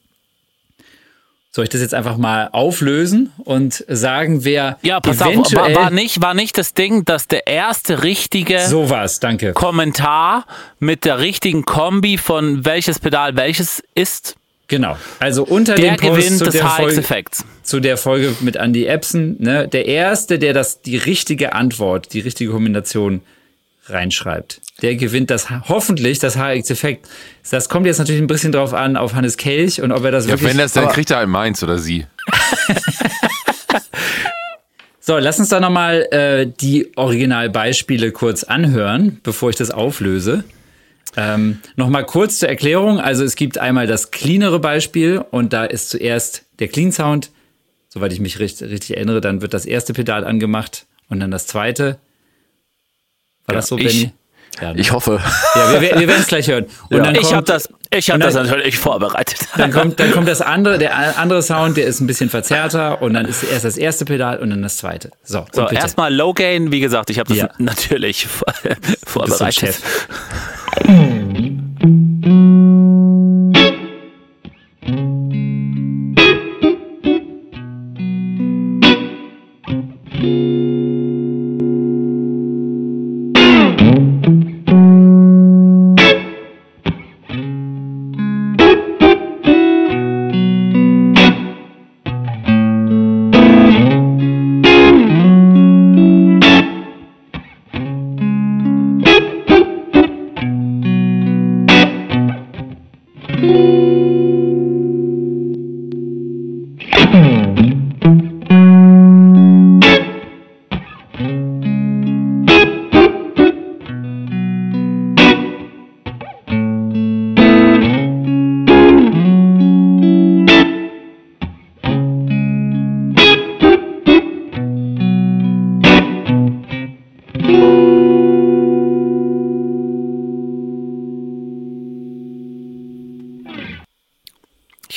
soll 1.51 1.65
ich 1.65 1.69
das 1.69 1.83
jetzt 1.83 1.93
einfach 1.93 2.17
mal 2.17 2.49
auflösen 2.53 3.31
und 3.45 3.85
sagen, 3.87 4.43
wer 4.45 4.79
Ja, 4.81 5.01
pass 5.01 5.21
auf, 5.21 5.33
eventuell 5.33 5.75
war, 5.75 5.83
war, 5.83 5.91
nicht, 5.91 6.23
war 6.23 6.33
nicht 6.33 6.57
das 6.57 6.73
Ding, 6.73 7.05
dass 7.05 7.29
der 7.29 7.47
erste 7.47 8.03
richtige 8.03 8.61
sowas, 8.61 9.21
danke. 9.21 9.53
Kommentar 9.53 10.47
mit 10.79 11.05
der 11.05 11.19
richtigen 11.19 11.67
Kombi 11.67 12.17
von 12.17 12.65
welches 12.65 12.99
Pedal 12.99 13.37
welches 13.37 13.83
ist, 13.95 14.37
Genau. 14.69 14.97
Also 15.19 15.45
unter 15.45 15.75
der 15.75 15.97
dem 15.97 16.09
Post 16.09 16.17
gewinnt 16.17 16.39
zu 16.39 16.45
des 16.47 16.55
der, 16.55 16.67
Folge, 16.67 16.93
HX-Effekts. 16.95 17.45
zu 17.63 17.81
der 17.81 17.99
Folge 17.99 18.35
mit 18.41 18.57
Andy 18.57 18.87
Epson, 18.87 19.37
ne, 19.39 19.69
der 19.69 19.85
erste, 19.85 20.39
der 20.39 20.55
das 20.55 20.81
die 20.81 20.97
richtige 20.97 21.53
Antwort, 21.53 22.15
die 22.15 22.21
richtige 22.21 22.53
Kombination 22.53 23.21
reinschreibt, 23.87 24.61
der 24.81 24.95
gewinnt 24.95 25.31
das 25.31 25.51
hoffentlich 25.51 26.19
das 26.19 26.37
HX-Effekt. 26.37 27.09
Das 27.51 27.69
kommt 27.69 27.87
jetzt 27.87 27.99
natürlich 27.99 28.21
ein 28.23 28.27
bisschen 28.29 28.53
drauf 28.53 28.75
an 28.75 28.97
auf 28.97 29.15
Hannes 29.15 29.37
Kelch 29.37 29.81
und 29.83 29.93
ob 29.93 30.05
er 30.05 30.11
das 30.13 30.27
Ja, 30.27 30.33
wirklich. 30.33 30.51
wenn 30.51 30.59
das, 30.59 30.73
dann 30.73 30.89
kriegt 30.89 31.11
er 31.11 31.19
halt 31.19 31.29
meins 31.29 31.63
oder 31.63 31.79
sie. 31.79 32.07
So, 35.05 35.19
lass 35.19 35.41
uns 35.41 35.49
da 35.49 35.59
nochmal 35.59 36.07
äh, 36.13 36.47
die 36.47 36.97
Originalbeispiele 36.97 38.13
kurz 38.13 38.45
anhören, 38.45 39.19
bevor 39.25 39.51
ich 39.51 39.57
das 39.57 39.73
auflöse. 39.73 40.45
Ähm, 41.17 41.59
nochmal 41.75 42.07
kurz 42.07 42.39
zur 42.39 42.49
Erklärung. 42.49 43.01
Also 43.01 43.25
es 43.25 43.35
gibt 43.35 43.59
einmal 43.59 43.89
das 43.89 44.13
cleanere 44.13 44.61
Beispiel 44.61 45.19
und 45.19 45.53
da 45.53 45.65
ist 45.65 45.91
zuerst 45.91 46.45
der 46.61 46.69
Clean 46.69 46.93
Sound. 46.93 47.31
Soweit 47.89 48.13
ich 48.13 48.21
mich 48.21 48.39
richtig, 48.39 48.71
richtig 48.71 48.97
erinnere, 48.97 49.21
dann 49.21 49.43
wird 49.43 49.55
das 49.55 49.67
erste 49.67 49.93
Pedal 49.93 50.25
angemacht 50.25 50.87
und 51.09 51.19
dann 51.19 51.33
das 51.33 51.49
zweite. 51.49 51.99
War 53.47 53.55
das 53.57 53.69
so, 53.69 53.79
ich- 53.79 53.87
Benny? 53.87 54.13
Ja, 54.61 54.75
ne? 54.75 54.81
Ich 54.81 54.93
hoffe. 54.93 55.19
ja 55.55 55.81
wir, 55.81 55.99
wir 55.99 56.09
werden 56.09 56.21
es 56.21 56.27
gleich 56.27 56.47
hören. 56.47 56.67
Und 56.91 56.99
dann 56.99 57.15
Ich 57.15 57.23
kommt- 57.23 57.35
habe 57.37 57.47
das, 57.47 57.71
ich 57.91 58.11
hab 58.11 58.21
das 58.21 58.35
dann- 58.35 58.47
natürlich 58.47 58.77
vorbereitet. 58.79 59.39
dann 59.57 59.73
kommt, 59.73 59.99
dann 59.99 60.13
kommt 60.13 60.29
das 60.29 60.41
andere, 60.43 60.77
der 60.79 61.19
andere 61.19 61.43
Sound, 61.43 61.79
der 61.79 61.87
ist 61.87 62.01
ein 62.01 62.07
bisschen 62.07 62.29
verzerrter 62.29 63.01
und 63.01 63.15
dann 63.15 63.25
ist 63.25 63.43
erst 63.45 63.65
das 63.65 63.79
erste 63.79 64.05
Pedal 64.05 64.39
und 64.41 64.51
dann 64.51 64.61
das 64.63 64.77
zweite. 64.77 65.11
So, 65.25 65.47
So, 65.53 65.67
erstmal 65.69 66.15
Low 66.15 66.35
Gain, 66.35 66.71
wie 66.71 66.81
gesagt, 66.81 67.09
ich 67.09 67.19
habe 67.19 67.31
das 67.31 67.39
Ja. 67.39 67.49
natürlich 67.57 68.27
vor- 68.29 68.53
Du 68.63 68.69
bist 68.75 69.01
so 69.01 69.21
vorbereitet. 69.21 69.55
Chef. 69.55 70.07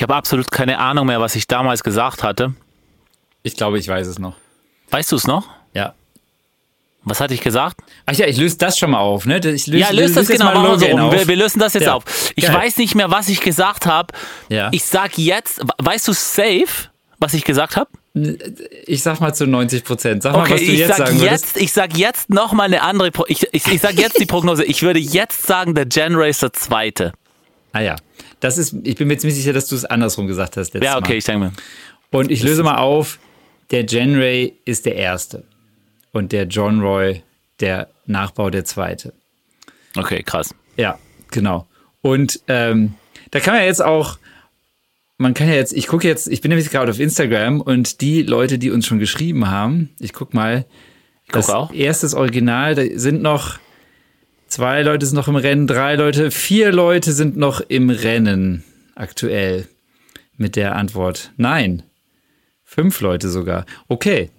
habe 0.06 0.16
absolut 0.16 0.52
keine 0.52 0.78
Ahnung 0.78 1.08
mehr, 1.08 1.20
was 1.20 1.36
ich 1.36 1.48
damals 1.48 1.84
gesagt 1.84 2.22
hatte. 2.24 2.54
Ich 3.44 3.56
glaube, 3.56 3.80
ich 3.80 3.88
weiß 3.88 4.06
es 4.08 4.20
noch. 4.20 4.36
Weißt 4.92 5.12
du 5.12 5.16
es 5.16 5.26
noch? 5.28 5.48
Ja. 5.74 5.94
Was 7.04 7.20
hatte 7.20 7.34
ich 7.34 7.42
gesagt? 7.42 7.78
Ach 8.06 8.14
ja, 8.14 8.26
ich 8.28 8.38
löse 8.38 8.58
das 8.58 8.78
schon 8.78 8.92
mal 8.92 9.00
auf, 9.00 9.26
ne? 9.26 9.38
Ich 9.38 9.68
löse, 9.68 9.78
ja, 9.78 9.90
löst 9.92 10.16
das 10.16 10.24
löse 10.24 10.34
jetzt 10.34 10.40
genau, 10.42 10.46
mal 10.54 10.70
machen 10.70 10.82
wir 10.82 10.90
so 10.90 10.96
rum. 10.98 11.12
Wir, 11.12 11.28
wir 11.28 11.36
lösen 11.36 11.60
das 11.60 11.74
jetzt 11.74 11.84
Ja. 11.86 11.94
auf. 11.96 12.04
Ich 12.36 12.46
Geil. 12.46 12.56
weiß 12.56 12.78
nicht 12.78 12.96
mehr, 12.96 13.10
was 13.12 13.30
ich 13.30 13.42
gesagt 13.42 13.86
habe. 13.86 14.14
Ja. 14.50 14.70
Ich 14.72 14.84
sag 14.86 15.18
jetzt, 15.18 15.62
weißt 15.80 16.08
du 16.08 16.14
safe, 16.14 16.90
was 17.20 17.34
ich 17.34 17.44
gesagt 17.44 17.76
habe? 17.78 17.90
Ich 18.86 19.04
sag 19.04 19.20
mal 19.20 19.34
zu 19.34 19.46
90 19.46 19.84
Prozent. 19.84 20.24
Sag 20.24 20.34
mal, 20.34 20.42
Okay, 20.44 20.54
was 20.54 20.60
du 20.62 20.66
ich 20.68 20.80
jetzt 20.80 20.88
sag 20.88 20.98
sagen 21.08 21.20
würdest. 21.20 21.46
jetzt, 21.46 21.58
ich 21.58 21.72
sag 21.74 21.98
jetzt 21.98 22.30
noch 22.30 22.54
mal 22.54 22.64
eine 22.64 22.82
andere. 22.82 23.12
Pro 23.12 23.26
ich, 23.28 23.46
ich, 23.52 23.68
ich 23.68 23.82
sag 23.82 23.94
jetzt 24.00 24.20
die 24.20 24.26
Prognose. 24.26 24.64
Ich 24.64 24.82
würde 24.84 25.00
jetzt 25.00 25.46
sagen, 25.46 25.76
der 25.76 25.86
Gen 25.86 26.16
Racer 26.16 26.54
zweite. 26.54 27.12
Ah 27.74 27.82
ja. 27.82 27.96
Das 28.46 28.60
ist, 28.60 28.76
ich 28.84 28.96
bin 28.96 29.08
mir 29.08 29.18
ziemlich 29.18 29.36
sicher, 29.38 29.54
dass 29.54 29.68
du 29.68 29.76
es 29.76 29.86
andersrum 29.86 30.28
gesagt 30.28 30.56
hast. 30.56 30.74
letztes 30.76 30.86
Ja, 30.86 30.98
okay, 30.98 31.14
Mal. 31.14 31.18
ich 31.18 31.24
denke 31.24 31.46
mir. 31.46 31.54
Und 32.12 32.30
ich 32.30 32.44
löse 32.44 32.62
mal 32.62 32.78
auf. 32.78 33.18
Der 33.72 33.84
Genray 33.84 34.54
ist 34.66 34.86
der 34.86 34.96
erste. 34.96 35.44
Und 36.12 36.32
der 36.32 36.44
John 36.44 36.80
Roy 36.80 37.24
der 37.60 37.90
Nachbau 38.06 38.52
der 38.52 38.64
zweite. 38.64 39.14
Okay, 39.98 40.22
krass. 40.22 40.54
Ja, 40.78 41.00
genau. 41.32 41.68
Und 42.02 42.40
ähm, 42.48 42.94
da 43.32 43.40
kann 43.40 43.56
man 43.56 43.64
ja 43.64 43.68
jetzt 43.68 43.84
auch, 43.84 44.20
man 45.18 45.34
kann 45.34 45.48
ja 45.48 45.56
jetzt, 45.56 45.74
ich 45.74 45.88
gucke 45.88 46.08
jetzt, 46.08 46.28
ich 46.28 46.42
bin 46.42 46.50
nämlich 46.50 46.70
gerade 46.70 46.92
auf 46.92 47.00
Instagram 47.00 47.62
und 47.62 48.02
die 48.02 48.22
Leute, 48.22 48.60
die 48.60 48.70
uns 48.70 48.86
schon 48.86 49.00
geschrieben 49.00 49.50
haben, 49.50 49.90
ich 50.00 50.14
guck 50.14 50.36
mal, 50.36 50.66
das 51.32 51.50
auch. 51.50 51.74
erstes 51.74 52.14
Original, 52.14 52.76
da 52.76 52.84
sind 52.94 53.24
noch 53.24 53.58
Zwei 54.48 54.84
Leute 54.84 55.06
sind 55.06 55.16
noch 55.16 55.28
im 55.28 55.36
Rennen, 55.36 55.68
drei 55.68 55.96
Leute, 55.96 56.32
vier 56.32 56.72
Leute 56.72 57.12
sind 57.12 57.36
noch 57.36 57.62
im 57.62 57.90
Rennen 57.90 58.64
aktuell 58.96 59.68
mit 60.38 60.56
der 60.56 60.76
Antwort 60.76 61.32
Nein. 61.38 61.84
Fünf 62.64 63.00
Leute 63.02 63.30
sogar. 63.30 63.66
Okay, 63.88 64.30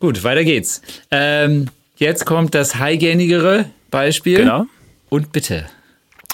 gut, 0.00 0.22
weiter 0.22 0.44
geht's. 0.44 0.82
Ähm, 1.10 1.66
jetzt 1.96 2.26
kommt 2.26 2.54
das 2.54 2.76
highgainigere 2.78 3.66
Beispiel. 3.90 4.38
Genau. 4.38 4.66
Und 5.08 5.32
bitte. 5.32 5.66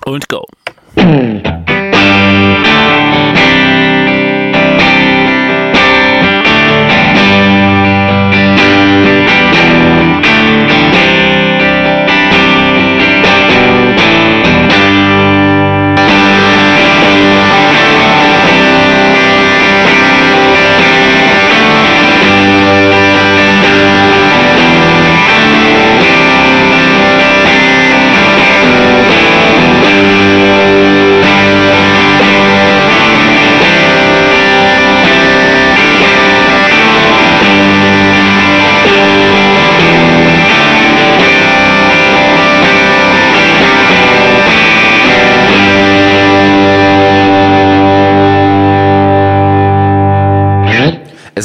Und 0.04 0.28
go. 0.28 0.44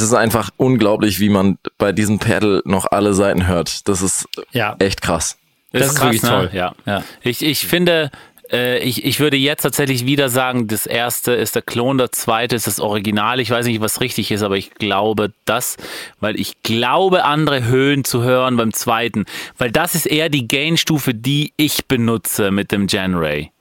ist 0.08 0.14
einfach 0.14 0.50
unglaublich, 0.58 1.20
wie 1.20 1.30
man 1.30 1.58
bei 1.78 1.92
diesem 1.92 2.20
Pedal 2.20 2.62
noch 2.66 2.86
alle 2.92 3.14
Seiten 3.14 3.48
hört. 3.48 3.88
Das 3.88 4.02
ist 4.02 4.26
Ja. 4.52 4.76
echt 4.80 5.02
krass. 5.02 5.38
Das 5.72 5.88
ist 5.94 6.02
wirklich 6.02 6.22
toll. 6.22 6.50
Ja. 6.54 6.74
Ja. 6.86 7.04
Ich, 7.22 7.44
ich 7.44 7.68
finde, 7.68 8.10
äh, 8.52 8.80
ich, 8.80 9.04
ich 9.04 9.20
würde 9.20 9.36
jetzt 9.38 9.62
tatsächlich 9.64 10.06
wieder 10.06 10.30
sagen, 10.30 10.68
das 10.68 10.86
erste 10.86 11.34
ist 11.34 11.56
der 11.56 11.62
Klon, 11.62 11.98
der 11.98 12.12
zweite 12.14 12.56
ist 12.56 12.68
das 12.68 12.80
Original. 12.80 13.40
Ich 13.42 13.50
weiß 13.50 13.66
nicht, 13.66 13.82
was 13.82 14.00
richtig 14.02 14.32
ist, 14.32 14.42
aber 14.44 14.58
ich 14.58 14.72
glaube 14.76 15.34
das, 15.46 15.76
weil 16.22 16.40
ich 16.40 16.64
glaube, 16.64 17.26
andere 17.26 17.66
Höhen 17.66 18.04
zu 18.06 18.24
hören 18.24 18.56
beim 18.58 18.74
zweiten, 18.74 19.26
weil 19.58 19.72
das 19.72 19.94
ist 19.96 20.06
eher 20.08 20.30
die 20.30 20.48
Gain-Stufe, 20.48 21.14
die 21.14 21.52
ich 21.58 21.86
benutze 21.88 22.50
mit 22.52 22.72
dem 22.72 22.88
Genray. 22.88 23.52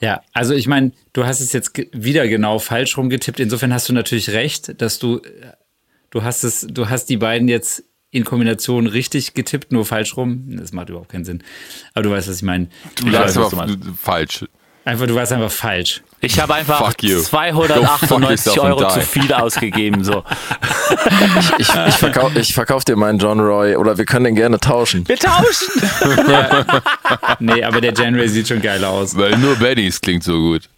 Ja, 0.00 0.20
also 0.32 0.54
ich 0.54 0.68
meine, 0.68 0.92
du 1.12 1.26
hast 1.26 1.40
es 1.40 1.52
jetzt 1.52 1.72
wieder 1.92 2.28
genau 2.28 2.60
falsch 2.60 2.96
rumgetippt. 2.96 3.40
Insofern 3.40 3.74
hast 3.74 3.88
du 3.88 3.92
natürlich 3.92 4.30
recht, 4.30 4.80
dass 4.80 5.00
du, 5.00 5.20
du 6.10 6.22
hast 6.22 6.44
es, 6.44 6.66
du 6.68 6.88
hast 6.88 7.06
die 7.06 7.16
beiden 7.16 7.48
jetzt 7.48 7.84
in 8.10 8.24
Kombination 8.24 8.86
richtig 8.86 9.34
getippt, 9.34 9.72
nur 9.72 9.84
falsch 9.84 10.16
rum. 10.16 10.44
Das 10.56 10.72
macht 10.72 10.88
überhaupt 10.88 11.10
keinen 11.10 11.24
Sinn. 11.24 11.42
Aber 11.94 12.04
du 12.04 12.10
weißt, 12.10 12.28
was 12.28 12.36
ich 12.36 12.42
meine. 12.42 12.68
Du 12.96 13.08
lagst 13.08 13.36
was 13.36 13.50
du 13.50 13.58
aber 13.58 13.76
falsch. 14.00 14.44
Einfach, 14.88 15.06
du 15.06 15.14
warst 15.14 15.32
einfach 15.32 15.50
falsch. 15.50 16.02
Ich 16.22 16.40
habe 16.40 16.54
einfach 16.54 16.78
Fuck 16.78 17.02
you. 17.02 17.18
Go 17.18 17.22
fuck 17.22 17.28
298 17.28 18.46
yourself 18.46 18.58
and 18.58 18.80
Euro 18.80 18.88
zu 18.88 19.00
viel 19.02 19.32
ausgegeben. 19.34 20.02
So. 20.02 20.24
Ich, 21.58 21.68
ich, 21.68 22.36
ich 22.36 22.54
verkauf 22.54 22.84
dir 22.86 22.96
meinen 22.96 23.18
John 23.18 23.38
Roy 23.38 23.76
oder 23.76 23.98
wir 23.98 24.06
können 24.06 24.24
den 24.24 24.34
gerne 24.34 24.58
tauschen. 24.58 25.06
Wir 25.06 25.18
tauschen! 25.18 25.82
Nee, 27.40 27.62
aber 27.62 27.80
der 27.82 27.92
January 27.92 28.28
sieht 28.28 28.48
schon 28.48 28.62
geil 28.62 28.82
aus. 28.82 29.14
Weil 29.16 29.36
nur 29.36 29.56
Bennys 29.56 30.00
klingt 30.00 30.24
so 30.24 30.38
gut. 30.38 30.70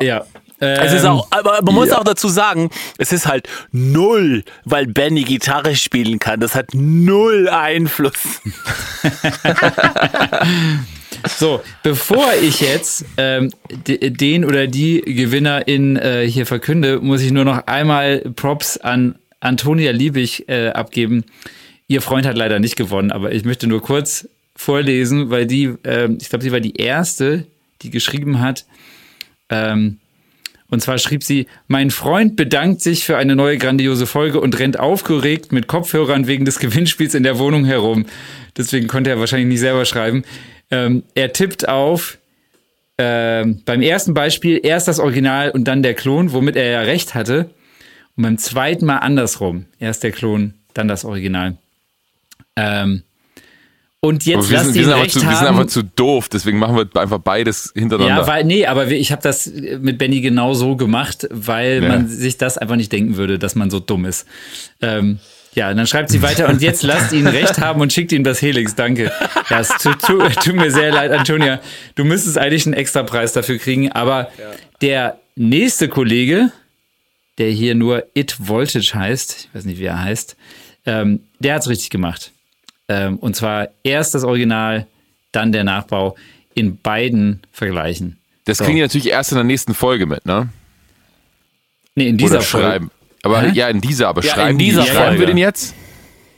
Ja. 0.00 0.26
Es 0.60 0.92
ist 0.92 1.04
Ähm, 1.04 1.10
auch, 1.10 1.26
aber 1.30 1.60
man 1.62 1.74
muss 1.74 1.88
ja. 1.88 1.98
auch 1.98 2.04
dazu 2.04 2.28
sagen, 2.28 2.70
es 2.98 3.12
ist 3.12 3.26
halt 3.26 3.48
null, 3.72 4.44
weil 4.64 4.86
Benny 4.86 5.22
Gitarre 5.22 5.74
spielen 5.74 6.18
kann. 6.18 6.38
Das 6.40 6.54
hat 6.54 6.68
null 6.74 7.48
Einfluss. 7.48 8.12
So, 11.38 11.60
bevor 11.82 12.32
ich 12.40 12.60
jetzt 12.60 13.04
ähm, 13.18 13.50
de- 13.86 14.08
den 14.10 14.42
oder 14.44 14.66
die 14.66 15.02
Gewinnerin 15.02 15.96
äh, 15.96 16.26
hier 16.26 16.46
verkünde, 16.46 16.98
muss 17.00 17.20
ich 17.20 17.30
nur 17.30 17.44
noch 17.44 17.66
einmal 17.66 18.20
Props 18.36 18.78
an 18.78 19.16
Antonia 19.40 19.90
Liebig 19.92 20.48
äh, 20.48 20.68
abgeben. 20.70 21.24
Ihr 21.88 22.00
Freund 22.00 22.24
hat 22.26 22.36
leider 22.38 22.58
nicht 22.58 22.76
gewonnen, 22.76 23.12
aber 23.12 23.32
ich 23.32 23.44
möchte 23.44 23.66
nur 23.66 23.82
kurz 23.82 24.28
vorlesen, 24.56 25.28
weil 25.28 25.46
die, 25.46 25.74
ähm, 25.84 26.16
ich 26.20 26.30
glaube, 26.30 26.42
sie 26.42 26.52
war 26.52 26.60
die 26.60 26.76
erste, 26.76 27.46
die 27.82 27.90
geschrieben 27.90 28.40
hat. 28.40 28.64
Ähm, 29.50 29.98
und 30.70 30.80
zwar 30.80 30.98
schrieb 30.98 31.22
sie, 31.22 31.46
mein 31.66 31.90
Freund 31.90 32.36
bedankt 32.36 32.80
sich 32.80 33.04
für 33.04 33.16
eine 33.16 33.36
neue 33.36 33.58
grandiose 33.58 34.06
Folge 34.06 34.40
und 34.40 34.58
rennt 34.58 34.78
aufgeregt 34.78 35.52
mit 35.52 35.66
Kopfhörern 35.66 36.26
wegen 36.26 36.44
des 36.44 36.58
Gewinnspiels 36.58 37.14
in 37.14 37.22
der 37.22 37.38
Wohnung 37.38 37.64
herum. 37.64 38.06
Deswegen 38.56 38.86
konnte 38.86 39.10
er 39.10 39.20
wahrscheinlich 39.20 39.48
nicht 39.48 39.60
selber 39.60 39.84
schreiben. 39.84 40.24
Ähm, 40.70 41.02
er 41.14 41.32
tippt 41.32 41.68
auf, 41.68 42.18
ähm, 42.98 43.62
beim 43.64 43.82
ersten 43.82 44.14
Beispiel 44.14 44.60
erst 44.62 44.86
das 44.86 45.00
Original 45.00 45.50
und 45.50 45.64
dann 45.64 45.82
der 45.82 45.94
Klon, 45.94 46.32
womit 46.32 46.56
er 46.56 46.70
ja 46.70 46.80
recht 46.82 47.14
hatte. 47.14 47.50
Und 48.16 48.22
beim 48.22 48.38
zweiten 48.38 48.86
Mal 48.86 48.98
andersrum. 48.98 49.66
Erst 49.78 50.02
der 50.02 50.12
Klon, 50.12 50.54
dann 50.74 50.86
das 50.86 51.04
Original. 51.04 51.56
Ähm, 52.56 53.02
und 54.02 54.22
Aber 54.22 54.30
jetzt 54.30 54.50
wir, 54.50 54.56
lasst 54.56 54.66
sind, 54.66 54.74
wir, 54.74 54.80
ihn 54.80 54.84
sind 54.84 54.92
aber 54.94 55.02
recht 55.02 55.12
zu, 55.12 55.22
wir 55.28 55.36
sind 55.36 55.46
einfach 55.46 55.66
zu 55.66 55.82
doof, 55.82 56.28
deswegen 56.30 56.58
machen 56.58 56.76
wir 56.76 57.00
einfach 57.00 57.18
beides 57.18 57.72
hintereinander. 57.76 58.22
Ja, 58.22 58.26
weil, 58.26 58.44
nee, 58.44 58.64
aber 58.66 58.88
wir- 58.88 58.98
ich 58.98 59.12
habe 59.12 59.20
das 59.22 59.46
mit 59.46 59.98
Benny 59.98 60.20
genau 60.22 60.54
so 60.54 60.76
gemacht, 60.76 61.26
weil 61.30 61.82
Ja. 61.82 61.88
man 61.90 62.08
sich 62.08 62.38
das 62.38 62.56
einfach 62.58 62.76
nicht 62.76 62.90
denken 62.92 63.16
würde, 63.16 63.38
dass 63.38 63.54
man 63.54 63.70
so 63.70 63.78
dumm 63.78 64.06
ist. 64.06 64.26
Ähm, 64.80 65.18
ja, 65.54 65.74
dann 65.74 65.86
schreibt 65.86 66.10
sie 66.10 66.22
weiter 66.22 66.48
und 66.48 66.62
jetzt 66.62 66.82
lasst 66.84 67.12
ihn 67.12 67.26
recht 67.26 67.58
haben 67.58 67.80
und 67.80 67.92
schickt 67.92 68.12
ihm 68.12 68.22
das 68.24 68.40
Helix. 68.40 68.74
Danke. 68.76 69.10
Ja, 69.50 69.60
es 69.60 69.68
tut, 69.82 70.00
tut, 70.00 70.34
tut 70.44 70.54
mir 70.54 70.70
sehr 70.70 70.92
leid, 70.92 71.10
Antonia. 71.10 71.60
Du 71.96 72.04
müsstest 72.04 72.38
eigentlich 72.38 72.64
einen 72.66 72.74
extra 72.74 73.02
Preis 73.02 73.32
dafür 73.32 73.58
kriegen, 73.58 73.90
aber 73.92 74.30
der 74.80 75.18
nächste 75.34 75.88
Kollege, 75.88 76.52
der 77.38 77.50
hier 77.50 77.74
nur 77.74 78.04
It 78.14 78.36
Voltage 78.38 78.92
heißt, 78.94 79.48
ich 79.50 79.54
weiß 79.54 79.64
nicht, 79.64 79.80
wie 79.80 79.84
er 79.86 80.02
heißt, 80.02 80.36
ähm, 80.86 81.20
der 81.40 81.54
hat's 81.56 81.68
richtig 81.68 81.90
gemacht. 81.90 82.30
Ähm, 82.90 83.18
und 83.18 83.36
zwar 83.36 83.68
erst 83.84 84.14
das 84.16 84.24
Original, 84.24 84.84
dann 85.30 85.52
der 85.52 85.62
Nachbau 85.62 86.16
in 86.54 86.76
beiden 86.78 87.40
Vergleichen. 87.52 88.18
das 88.46 88.58
So. 88.58 88.64
kriegen 88.64 88.76
die 88.76 88.82
natürlich 88.82 89.08
erst 89.10 89.30
in 89.30 89.36
der 89.36 89.44
nächsten 89.44 89.74
Folge 89.74 90.06
mit, 90.06 90.26
ne? 90.26 90.48
Nee, 91.94 92.08
in 92.08 92.18
dieser 92.18 92.36
Oder 92.38 92.42
Folge. 92.42 92.66
schreiben. 92.66 92.90
Aber 93.22 93.42
Hä? 93.42 93.52
ja, 93.54 93.68
in 93.68 93.80
dieser, 93.80 94.08
aber 94.08 94.24
Ja, 94.24 94.32
schreiben, 94.34 94.50
in 94.52 94.58
dieser 94.58 94.82
die, 94.82 94.88
schreiben 94.88 95.04
Folge. 95.04 95.20
wir 95.20 95.26
den 95.28 95.36
jetzt? 95.38 95.74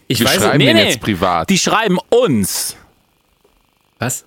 Ich 0.08 0.18
Wir 0.20 0.26
weiß 0.26 0.34
schreiben 0.42 0.58
nicht. 0.58 0.68
den 0.68 0.76
jetzt 0.76 1.00
privat. 1.00 1.48
Die 1.48 1.58
schreiben 1.58 1.98
uns. 2.10 2.76
Was? 3.98 4.24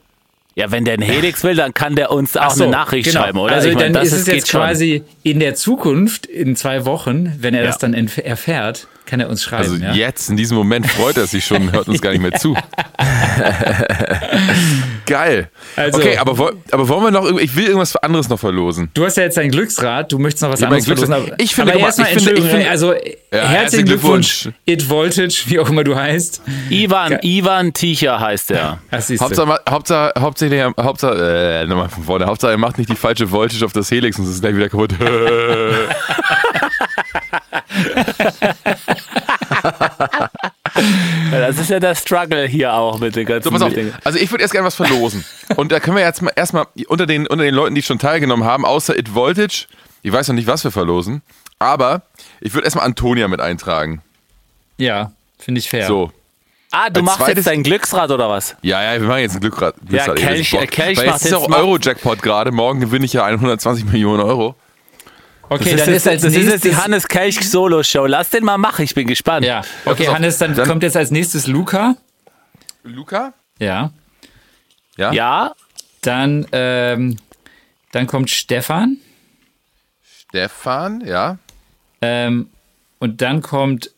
Ja, 0.58 0.72
wenn 0.72 0.86
der 0.86 0.94
einen 0.94 1.04
Helix 1.04 1.44
will, 1.44 1.56
dann 1.56 1.74
kann 1.74 1.96
der 1.98 2.12
uns 2.12 2.38
auch 2.38 2.52
so, 2.52 2.64
eine 2.64 2.72
Nachricht 2.72 3.10
genau. 3.10 3.24
schreiben, 3.24 3.40
oder? 3.40 3.56
Also 3.56 3.68
Ich 3.68 3.76
mein, 3.76 3.92
dann 3.92 4.04
das 4.04 4.14
ist 4.14 4.22
es 4.22 4.28
jetzt 4.28 4.50
schon. 4.50 4.62
quasi 4.62 5.04
in 5.22 5.42
der 5.42 5.54
Zukunft, 5.56 6.26
in 6.26 6.56
zwei 6.56 6.86
Wochen, 6.86 7.34
wenn 7.40 7.54
er 7.54 7.62
Ja. 7.62 7.68
das 7.68 7.78
dann 7.78 7.94
erfährt, 7.94 8.88
kann 9.06 9.20
er 9.20 9.30
uns 9.30 9.44
schreiben. 9.44 9.64
Also 9.64 9.76
ja? 9.76 9.92
jetzt, 9.94 10.30
in 10.30 10.38
diesem 10.38 10.56
Moment 10.58 10.88
freut 10.88 11.18
er 11.18 11.28
sich 11.28 11.44
schon 11.46 11.64
und 11.64 11.72
hört 11.74 11.90
uns 11.90 12.02
gar 12.02 12.12
nicht 12.12 12.22
mehr 12.22 12.32
zu. 12.34 12.56
Geil. 15.06 15.50
Also- 15.76 16.00
okay, 16.00 16.18
aber, 16.18 16.52
aber 16.72 16.90
wollen 16.90 17.04
wir 17.04 17.12
noch 17.12 17.38
ich 17.40 17.56
will 17.56 17.66
irgendwas 17.66 17.96
anderes 17.98 18.30
noch 18.30 18.40
verlosen. 18.40 18.90
Du 18.94 19.06
hast 19.06 19.18
ja 19.18 19.24
jetzt 19.24 19.38
dein 19.38 19.52
Glücksrad, 19.52 20.12
du 20.12 20.20
möchtest 20.20 20.44
noch 20.44 20.52
was 20.52 20.60
Ja, 20.60 20.68
anderes 20.68 20.86
verlosen. 20.86 21.14
Glücksrad. 21.14 21.42
Ich 21.42 21.56
finde, 21.56 21.72
aber 21.74 21.82
mal, 21.82 21.88
erstmal, 21.88 22.08
ich 22.10 22.24
finde- 22.24 22.42
ich 22.42 22.46
finde- 22.50 22.70
also 22.70 22.94
herzlichen 22.94 23.16
herzlichen 23.32 23.86
Glückwunsch, 23.86 24.42
Glückwunsch. 24.44 24.62
It 24.66 24.90
Voltage, 24.90 25.44
wie 25.48 25.60
auch 25.60 25.70
immer 25.70 25.84
du 25.84 25.96
heißt. 25.96 26.42
Ivan, 26.70 27.20
Ivan 27.22 27.74
Ticher 27.74 28.20
heißt 28.20 28.52
er. 28.52 28.80
Hauptsache, 28.92 29.60
Hauptsache, 29.70 30.14
Hauptsache, 30.20 30.56
er- 30.56 30.74
Hauptsache, 30.80 31.62
äh, 31.64 31.66
nochmal 31.68 31.90
von 31.90 32.04
vorne. 32.04 32.26
Hauptsache, 32.26 32.52
er 32.52 32.58
macht 32.58 32.78
nicht 32.78 32.90
die 32.90 32.96
falsche 32.96 33.30
Voltage 33.32 33.64
auf 33.66 33.74
das 33.74 33.92
Helix 33.92 34.18
und 34.18 34.26
es 34.26 34.32
ist 34.32 34.42
gleich 34.42 34.56
wieder 34.56 34.70
kaputt. 34.70 34.94
Ja, 41.32 41.40
Das 41.40 41.58
ist 41.58 41.70
ja 41.70 41.80
der 41.80 41.96
Struggle 41.96 42.48
hier 42.48 42.74
auch 42.74 43.00
mit 43.00 43.16
den 43.16 43.26
ganzen 43.26 43.44
So, 43.46 43.52
pass 43.52 43.62
auf. 43.62 43.74
Dingen. 43.74 43.94
Also 44.04 44.20
ich 44.20 44.30
würde 44.32 44.42
erst 44.42 44.54
gerne 44.54 44.68
was 44.68 44.76
verlosen. 44.76 45.24
Und 45.56 45.72
da 45.72 45.80
können 45.80 45.98
wir 45.98 46.04
jetzt 46.04 46.22
mal 46.22 46.32
erstmal 46.36 46.66
unter 46.88 47.06
den, 47.06 47.28
unter 47.28 47.44
den 47.44 47.54
Leuten, 47.56 47.76
die 47.76 47.82
schon 47.82 48.00
teilgenommen 48.00 48.46
haben, 48.46 48.66
außer 48.66 48.98
It 48.98 49.14
Voltage, 49.14 49.66
ich 50.04 50.12
weiß 50.12 50.28
noch 50.28 50.36
nicht, 50.36 50.48
was 50.48 50.64
wir 50.64 50.72
verlosen, 50.72 51.22
aber 51.60 52.02
ich 52.42 52.54
würde 52.54 52.66
erstmal 52.66 52.86
Antonia 52.86 53.28
mit 53.28 53.40
eintragen. 53.42 54.02
Ja, 54.78 55.12
finde 55.40 55.60
ich 55.60 55.70
fair. 55.70 55.88
So. 55.88 56.12
Ah, 56.72 56.90
du 56.90 57.00
Als 57.00 57.06
machst 57.06 57.28
jetzt 57.30 57.48
dein 57.48 57.64
Glücksrad 57.64 58.12
oder 58.12 58.28
was? 58.30 58.56
Ja, 58.62 58.84
ja, 58.84 59.00
wir 59.00 59.08
machen 59.08 59.22
jetzt 59.22 59.36
ein 59.36 59.40
Glückrad. 59.40 59.76
Glücksrad. 59.88 60.18
Kelch- 60.18 60.40
Ich 60.42 60.52
hab 60.54 60.62
jetzt 60.62 60.70
Bock. 60.70 60.72
Kelch 60.72 60.98
Weil 60.98 61.06
macht 61.06 61.16
jetzt 61.22 61.26
ist 61.26 61.32
jetzt 61.32 61.40
auch 61.42 61.58
Euro-Jackpot 61.58 62.22
gerade. 62.22 62.52
Morgen 62.52 62.82
gewinne 62.82 63.06
ich 63.06 63.14
ja 63.14 63.24
120 63.26 63.86
Millionen 63.86 64.22
Euro. 64.22 64.56
Okay, 65.50 65.76
Das, 65.76 65.86
dann 65.86 65.94
ist, 65.94 65.98
ist 65.98 66.08
als 66.08 66.22
das 66.24 66.32
ist 66.34 66.38
jetzt 66.38 66.64
die 66.64 66.68
nächstes... 66.70 66.84
Hannes 66.84 67.08
Kelch 67.08 67.50
Solo 67.50 67.84
Show. 67.84 68.06
Lass 68.08 68.30
den 68.32 68.44
mal 68.44 68.58
machen, 68.58 68.84
ich 68.84 68.96
bin 68.96 69.08
gespannt. 69.08 69.46
ja, 69.46 69.62
okay. 69.86 70.08
Hannes, 70.08 70.38
dann, 70.40 70.56
Dann- 70.56 70.68
kommt 70.68 70.82
jetzt 70.84 70.98
als 70.98 71.12
nächstes 71.12 71.48
Luca. 71.48 71.96
Luca? 72.84 73.34
Ja. 73.60 73.92
Ja? 74.98 75.12
Ja, 75.12 75.54
Dann, 76.02 76.46
ähm, 76.52 77.18
dann 77.92 78.08
kommt 78.08 78.30
Stefan. 78.30 78.98
Stefan, 80.30 81.02
ja. 81.06 81.38
Ähm, 82.02 82.50
und 83.00 83.22
dann 83.22 83.42
kommt 83.42 83.92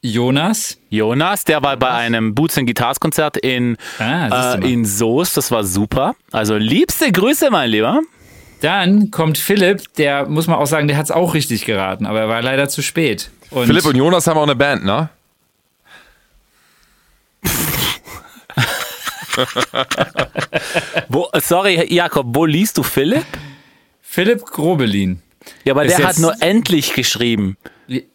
Jonas. 0.00 0.76
Jonas, 0.90 1.44
der 1.44 1.62
war 1.62 1.76
bei 1.76 1.90
einem 1.90 2.34
Boots 2.34 2.58
and 2.58 2.66
Guitars 2.66 3.00
Konzert 3.00 3.36
in, 3.38 3.76
Ah, 3.98 4.54
äh, 4.56 4.72
in 4.72 4.84
Soest. 4.84 5.36
Das 5.36 5.50
war 5.50 5.64
super. 5.64 6.14
Also 6.30 6.56
liebste 6.56 7.10
Grüße, 7.10 7.50
mein 7.50 7.70
Lieber. 7.70 8.00
Dann 8.64 9.10
kommt 9.10 9.36
Philipp, 9.36 9.92
der 9.98 10.26
muss 10.26 10.46
man 10.46 10.56
auch 10.58 10.64
sagen, 10.66 10.88
der 10.88 10.96
hat 10.96 11.04
es 11.04 11.10
auch 11.10 11.34
richtig 11.34 11.66
geraten, 11.66 12.06
aber 12.06 12.20
er 12.20 12.28
war 12.30 12.40
leider 12.40 12.66
zu 12.70 12.80
spät. 12.80 13.30
Und 13.50 13.66
Philipp 13.66 13.84
und 13.84 13.94
Jonas 13.94 14.26
haben 14.26 14.38
auch 14.38 14.44
eine 14.44 14.56
Band, 14.56 14.86
ne? 14.86 15.10
Wo, 21.08 21.28
sorry, 21.42 21.92
Jakob, 21.92 22.28
wo 22.30 22.46
liest 22.46 22.78
du 22.78 22.82
Philipp? 22.82 23.26
Philipp 24.00 24.46
Grobelin. 24.46 25.20
Ja, 25.64 25.74
aber 25.74 25.84
Ist 25.84 25.98
der 25.98 26.08
hat 26.08 26.18
nur 26.18 26.34
endlich 26.40 26.94
geschrieben. 26.94 27.58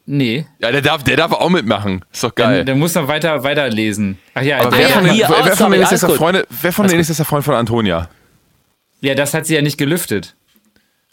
Nee, 0.07 0.47
Ja, 0.57 0.71
der 0.71 0.81
darf, 0.81 1.03
der 1.03 1.17
darf 1.17 1.31
auch 1.31 1.49
mitmachen. 1.49 2.03
Ist 2.11 2.23
doch 2.23 2.31
der, 2.31 2.45
geil. 2.45 2.65
der 2.65 2.73
muss 2.73 2.95
noch 2.95 3.07
weiter 3.07 3.43
weiterlesen. 3.43 4.17
Ach 4.33 4.41
ja, 4.41 4.61
Aber 4.61 4.71
der, 4.71 4.79
wer 4.79 4.87
ja, 4.87 4.95
von, 4.95 5.03
den, 5.03 5.13
hier, 5.13 5.29
wer, 5.29 5.37
oh, 5.41 5.45
wer 5.45 5.55
von 5.55 5.71
der. 5.71 5.87
Freunde, 6.17 6.47
wer 6.49 6.73
von 6.73 6.87
denen 6.87 7.01
ist 7.01 7.09
jetzt 7.09 7.19
der 7.19 7.27
Freund 7.27 7.45
von 7.45 7.53
Antonia? 7.53 8.09
ja, 9.01 9.13
das 9.13 9.35
hat 9.35 9.45
sie 9.45 9.53
ja 9.53 9.61
nicht 9.61 9.77
gelüftet. 9.77 10.35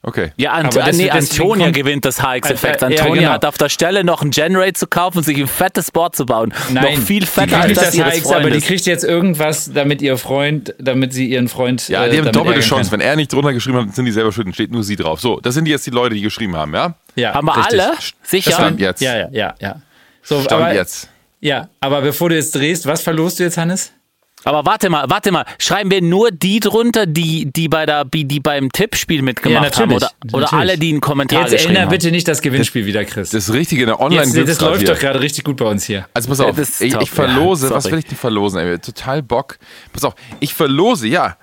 Okay. 0.08 0.30
Ja, 0.36 0.52
Ant 0.52 0.76
Aber 0.76 0.86
das- 0.86 0.96
nee, 0.96 1.10
Antonia 1.10 1.72
gewinnt 1.72 2.04
das 2.04 2.22
HX-Effekt. 2.22 2.80
Äh, 2.80 2.86
äh, 2.86 2.94
ja, 2.94 3.00
Antonia 3.00 3.20
genau. 3.22 3.32
hat 3.32 3.44
auf 3.44 3.58
der 3.58 3.68
Stelle 3.68 4.04
noch 4.04 4.22
ein 4.22 4.30
Generate 4.30 4.74
zu 4.74 4.86
kaufen 4.86 5.18
und 5.18 5.24
sich 5.24 5.36
ein 5.36 5.48
fettes 5.48 5.90
Board 5.90 6.14
zu 6.14 6.24
bauen. 6.24 6.54
Nein, 6.70 6.94
noch 6.94 7.02
viel 7.02 7.26
fetter 7.26 7.60
als 7.60 7.72
das 7.76 7.96
das 7.96 8.20
HX, 8.20 8.30
aber 8.30 8.50
die 8.50 8.60
kriegt 8.60 8.86
jetzt 8.86 9.02
irgendwas, 9.02 9.72
damit 9.74 10.00
ihr 10.02 10.16
Freund, 10.16 10.74
damit 10.78 11.12
sie 11.12 11.26
ihren 11.26 11.48
Freund. 11.48 11.88
Ja, 11.88 12.06
äh, 12.06 12.10
die 12.10 12.18
haben 12.18 12.26
damit 12.26 12.36
doppelte 12.36 12.60
Chance. 12.60 12.90
kann. 12.90 13.00
Wenn 13.00 13.06
er 13.06 13.16
nicht 13.16 13.32
drunter 13.32 13.52
geschrieben 13.52 13.78
hat, 13.78 13.96
sind 13.96 14.04
die 14.04 14.12
selber 14.12 14.30
schuld 14.30 14.46
steht 14.54 14.70
nur 14.70 14.84
sie 14.84 14.94
drauf. 14.94 15.20
So, 15.20 15.40
das 15.40 15.54
sind 15.54 15.66
jetzt 15.66 15.84
die 15.86 15.90
Leute, 15.90 16.14
die 16.14 16.22
geschrieben 16.22 16.54
haben, 16.56 16.72
ja? 16.72 16.94
Ja, 17.16 17.34
Haben 17.34 17.46
wir 17.48 17.56
richtig. 17.56 17.82
alle? 17.82 17.92
Sicher? 18.22 18.52
Stand 18.52 18.78
jetzt. 18.78 19.02
Ja, 19.02 19.16
ja, 19.16 19.28
ja, 19.32 19.54
ja. 19.60 19.80
So, 20.22 20.40
Stand 20.40 20.52
aber, 20.62 20.72
jetzt. 20.74 21.08
Ja, 21.40 21.68
aber 21.80 22.00
bevor 22.00 22.28
du 22.28 22.36
jetzt 22.36 22.54
drehst, 22.54 22.86
was 22.86 23.02
verlost 23.02 23.40
du 23.40 23.42
jetzt, 23.42 23.58
Hannes? 23.58 23.90
Aber 24.46 24.64
warte 24.64 24.88
mal, 24.90 25.06
warte 25.08 25.32
mal. 25.32 25.44
Schreiben 25.58 25.90
wir 25.90 26.00
nur 26.00 26.30
die 26.30 26.60
drunter, 26.60 27.04
die, 27.04 27.50
die, 27.50 27.68
bei 27.68 27.84
der, 27.84 28.04
die, 28.04 28.38
beim 28.38 28.70
Tippspiel 28.70 29.20
mitgemacht 29.20 29.74
Ja, 29.74 29.80
haben? 29.80 29.92
Oder, 29.92 30.10
oder 30.32 30.42
Natürlich. 30.42 30.52
alle, 30.52 30.78
die 30.78 30.90
einen 30.90 31.00
Kommentar 31.00 31.40
Jetzt 31.40 31.50
geschrieben 31.50 31.70
ändere 31.70 31.82
haben? 31.86 31.90
bitte 31.90 32.10
nicht 32.12 32.28
das 32.28 32.40
Gewinnspiel 32.42 32.86
wieder, 32.86 33.04
Chris. 33.04 33.30
Das 33.30 33.52
Richtige, 33.52 33.82
eine 33.82 33.98
online 33.98 34.24
jetzt, 34.24 34.48
das 34.48 34.60
läuft 34.60 34.82
hier. 34.82 34.94
doch 34.94 35.00
gerade 35.00 35.20
richtig 35.20 35.42
gut 35.42 35.56
bei 35.56 35.64
uns 35.64 35.84
hier. 35.84 36.06
Also 36.14 36.28
pass 36.28 36.38
auf, 36.38 36.54
das 36.54 36.80
ich, 36.80 36.94
ich 36.94 37.10
verlose, 37.10 37.70
ja, 37.70 37.74
was 37.74 37.90
will 37.90 37.98
ich 37.98 38.04
denn 38.04 38.16
verlosen? 38.16 38.60
Ey? 38.60 38.78
Total 38.78 39.20
Bock. 39.20 39.58
Pass 39.92 40.04
auf, 40.04 40.14
ich 40.38 40.54
verlose, 40.54 41.08
ja. 41.08 41.36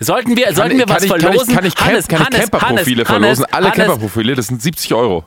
Sollten 0.00 0.38
wir, 0.38 0.46
Kann 0.46 0.54
sollten 0.54 0.78
wir 0.78 0.86
kann 0.86 0.96
was 0.96 1.02
ich, 1.04 1.10
kann 1.10 1.20
verlosen? 1.20 1.50
Ich, 1.50 1.54
kann 1.54 1.66
ich, 1.66 1.74
Camp, 1.74 1.90
Hannes, 1.90 2.08
kann 2.08 2.22
ich 2.30 2.50
Camper-Profile 2.50 3.04
verlosen? 3.04 3.44
Alle 3.50 3.70
Camper-Profile, 3.72 4.34
das 4.34 4.46
sind 4.46 4.62
70 4.62 4.94
Euro. 4.94 5.26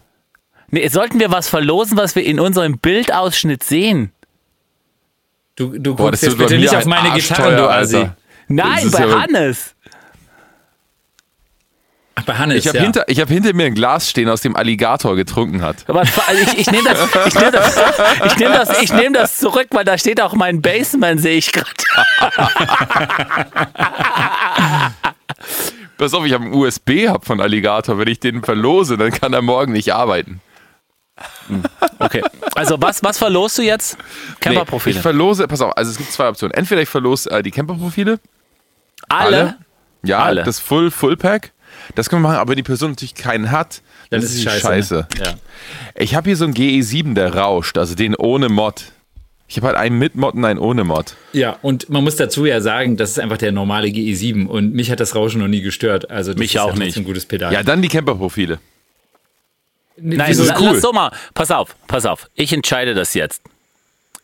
Nee, 0.71 0.87
sollten 0.87 1.19
wir 1.19 1.29
was 1.29 1.49
verlosen, 1.49 1.97
was 1.97 2.15
wir 2.15 2.25
in 2.25 2.39
unserem 2.39 2.79
Bildausschnitt 2.79 3.61
sehen? 3.61 4.11
Du, 5.55 5.77
du 5.77 5.95
Boah, 5.95 6.05
guckst 6.07 6.23
jetzt 6.23 6.37
bitte 6.37 6.57
nicht 6.57 6.75
auf 6.75 6.85
meine 6.85 7.11
Gitarre, 7.11 7.55
du 7.55 7.69
Assi. 7.69 7.97
Alter. 7.97 8.15
Nein, 8.47 8.91
bei 8.91 8.99
ja- 9.07 9.21
Hannes. 9.21 9.75
Ach, 12.15 12.23
bei 12.23 12.35
Hannes, 12.35 12.57
Ich 12.57 12.67
habe 12.67 12.77
ja. 12.77 12.83
hinter, 12.83 13.03
ich 13.07 13.19
hab 13.21 13.29
hinter 13.29 13.53
mir 13.53 13.65
ein 13.65 13.73
Glas 13.73 14.09
stehen, 14.09 14.27
aus 14.29 14.41
dem 14.41 14.55
Alligator 14.55 15.15
getrunken 15.15 15.61
hat. 15.61 15.77
Aber 15.87 16.03
ich, 16.03 16.57
ich 16.57 16.71
nehme 16.71 16.83
das, 16.89 16.99
ich 17.27 17.33
nehm 17.35 17.51
das, 17.51 17.77
ich 18.25 18.37
nehm 18.37 18.51
das, 18.51 18.81
ich 18.81 18.93
nehm 18.93 19.13
das 19.13 19.37
zurück, 19.37 19.67
weil 19.71 19.85
da 19.85 19.97
steht 19.97 20.21
auch 20.21 20.33
mein 20.33 20.61
Baseman, 20.61 21.17
sehe 21.19 21.37
ich 21.37 21.51
gerade. 21.51 21.71
Pass 25.97 26.13
auf, 26.13 26.25
ich 26.25 26.33
habe 26.33 26.45
einen 26.45 26.53
USB-Hub 26.53 27.25
von 27.25 27.39
Alligator. 27.41 27.97
Wenn 27.97 28.07
ich 28.07 28.19
den 28.19 28.43
verlose, 28.43 28.97
dann 28.97 29.11
kann 29.11 29.33
er 29.33 29.41
morgen 29.41 29.71
nicht 29.71 29.93
arbeiten. 29.93 30.41
Okay. 31.99 32.23
Also 32.55 32.81
was, 32.81 33.03
was 33.03 33.17
verlost 33.19 33.57
du 33.59 33.61
jetzt? 33.61 33.95
Nee, 33.97 34.03
ich 34.33 34.39
Camperprofile. 34.39 34.99
verlose, 35.01 35.47
pass 35.47 35.61
auf, 35.61 35.77
also 35.77 35.91
es 35.91 35.97
gibt 35.97 36.11
zwei 36.11 36.27
Optionen. 36.29 36.53
Entweder 36.53 36.81
ich 36.81 36.89
verlose 36.89 37.29
äh, 37.29 37.43
die 37.43 37.51
Camper-Profile. 37.51 38.19
alle? 39.09 39.55
Ja, 40.03 40.19
Alle. 40.23 40.43
das 40.43 40.59
Full, 40.59 40.89
Full 40.89 41.15
Pack. 41.15 41.51
Das 41.93 42.09
können 42.09 42.23
wir 42.23 42.29
machen, 42.29 42.39
aber 42.39 42.49
wenn 42.49 42.55
die 42.57 42.63
Person 42.63 42.91
natürlich 42.91 43.13
keinen 43.13 43.51
hat, 43.51 43.81
Dann 44.09 44.19
das 44.21 44.31
ist 44.31 44.37
ist 44.37 44.47
es 44.47 44.51
scheiße, 44.61 44.65
scheiße. 44.67 44.95
ne? 44.95 45.07
Ja. 45.25 45.33
Ich 45.95 46.15
habe 46.15 46.27
hier 46.27 46.35
so 46.37 46.45
einen 46.45 46.55
GE7, 46.55 47.13
der 47.13 47.35
rauscht, 47.35 47.77
also 47.77 47.93
den 47.93 48.15
ohne 48.15 48.49
Mod. 48.49 48.85
Ich 49.47 49.57
habe 49.57 49.67
halt 49.67 49.77
einen 49.77 49.99
mit 49.99 50.15
Mod 50.15 50.33
und 50.33 50.43
einen 50.43 50.57
ohne 50.59 50.83
Mod. 50.85 51.15
Ja, 51.33 51.57
und 51.61 51.89
man 51.89 52.03
muss 52.03 52.15
dazu 52.15 52.45
ja 52.45 52.61
sagen, 52.61 52.97
das 52.97 53.11
ist 53.11 53.19
einfach 53.19 53.37
der 53.37 53.51
normale 53.51 53.89
GE7 53.89 54.47
und 54.47 54.73
mich 54.73 54.89
hat 54.89 54.99
das 54.99 55.13
Rauschen 55.15 55.39
noch 55.39 55.47
nie 55.47 55.61
gestört. 55.61 56.09
Also 56.09 56.31
das 56.31 56.39
Mich 56.39 56.55
ist 56.55 56.61
auch 56.61 56.73
ja 56.73 56.79
nicht. 56.79 56.97
ein 56.97 57.03
gutes 57.03 57.25
Pedal. 57.27 57.53
Ja, 57.53 57.61
dann 57.61 57.81
die 57.83 57.89
Camper-Profile. 57.89 58.59
Nein, 60.01 60.33
la- 60.37 60.59
cool. 60.59 60.69
lass 60.73 60.81
doch 60.81 60.93
mal. 60.93 61.11
Pass 61.33 61.51
auf, 61.51 61.75
pass 61.87 62.05
auf. 62.05 62.29
Ich 62.35 62.51
entscheide 62.53 62.93
das 62.93 63.13
jetzt. 63.13 63.41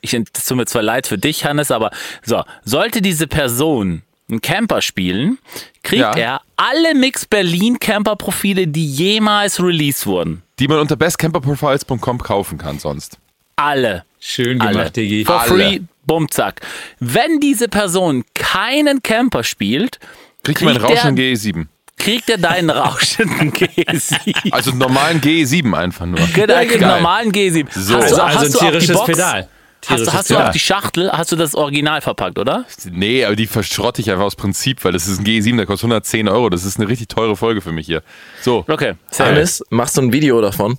Ich, 0.01 0.13
es 0.13 0.45
tut 0.45 0.57
mir 0.57 0.65
zwar 0.65 0.83
leid 0.83 1.07
für 1.07 1.17
dich, 1.17 1.43
Hannes, 1.45 1.71
aber 1.71 1.91
so, 2.23 2.43
sollte 2.63 3.01
diese 3.01 3.27
Person 3.27 4.03
einen 4.29 4.41
Camper 4.41 4.81
spielen, 4.81 5.37
kriegt 5.83 6.01
Ja. 6.01 6.11
er 6.15 6.41
alle 6.55 6.93
Mix 6.95 7.25
Berlin 7.25 7.79
Camper-Profile, 7.79 8.67
die 8.67 8.85
jemals 8.91 9.59
released 9.61 10.05
wurden. 10.05 10.43
Die 10.59 10.67
man 10.67 10.79
unter 10.79 10.95
bestcamperprofiles.com 10.95 12.19
kaufen 12.21 12.57
kann 12.57 12.79
sonst. 12.79 13.17
Alle. 13.55 14.03
Schön 14.19 14.59
Alle. 14.61 14.71
gemacht, 14.71 14.95
Diggi. 14.95 15.25
For 15.25 15.41
Alle. 15.41 15.49
free, 15.49 15.79
bumm, 16.05 16.29
zack. 16.29 16.61
Wenn 16.99 17.39
diese 17.39 17.67
Person 17.67 18.23
keinen 18.35 19.01
Camper 19.01 19.43
spielt, 19.43 19.99
Kriegt 20.43 20.61
man 20.61 20.75
einen 20.75 20.83
Kriegt 20.83 20.99
rauschenden 20.99 21.15
der- 21.15 21.35
GE7. 21.35 21.67
Kriegt 21.98 22.30
er 22.30 22.38
deinen 22.38 22.69
rauschenden 22.69 23.52
G7. 23.52 24.52
Also 24.52 24.72
einen 24.72 24.80
normalen 24.80 25.19
GE7 25.22 25.74
einfach 25.78 26.06
nur. 26.06 26.19
Genau, 26.34 26.48
Geil. 26.53 26.69
einen 26.72 26.82
normalen 26.82 27.32
G7. 27.32 27.68
So. 27.72 27.95
Hast 27.95 28.03
Also, 28.03 28.15
du, 28.15 28.22
also 28.24 28.40
hast 28.40 28.45
ein 28.45 28.52
du 28.52 28.57
auch 28.57 28.61
die 28.61 28.65
tierisches 28.69 28.95
Box? 28.95 29.06
Pedal. 29.07 29.48
Hast, 29.88 30.14
hast 30.14 30.30
du 30.32 30.38
auch 30.38 30.52
die 30.52 30.60
Schachtel? 30.60 31.11
Hast 31.11 31.32
du 31.32 31.36
das 31.36 31.56
Original 31.56 32.02
verpackt, 32.02 32.38
oder? 32.40 32.65
Nee, 32.91 33.24
aber 33.24 33.36
die 33.36 33.48
verschrotte 33.48 34.02
ich 34.02 34.10
einfach 34.11 34.24
aus 34.26 34.36
Prinzip, 34.36 34.84
weil 34.84 34.91
das 34.91 35.07
ist 35.07 35.19
ein 35.19 35.26
GE7, 35.26 35.56
der 35.56 35.65
kostet 35.65 35.86
110 35.86 36.28
Euro. 36.28 36.49
Das 36.49 36.65
ist 36.65 36.78
eine 36.80 36.90
richtig 36.90 37.07
teure 37.10 37.36
Folge 37.38 37.61
für 37.61 37.72
mich 37.72 37.86
hier. 37.86 38.02
So, 38.41 38.65
Okay. 38.68 38.95
Hannes, 39.18 39.64
machst 39.69 39.95
du 39.98 40.02
ein 40.02 40.11
Video 40.11 40.41
davon? 40.41 40.78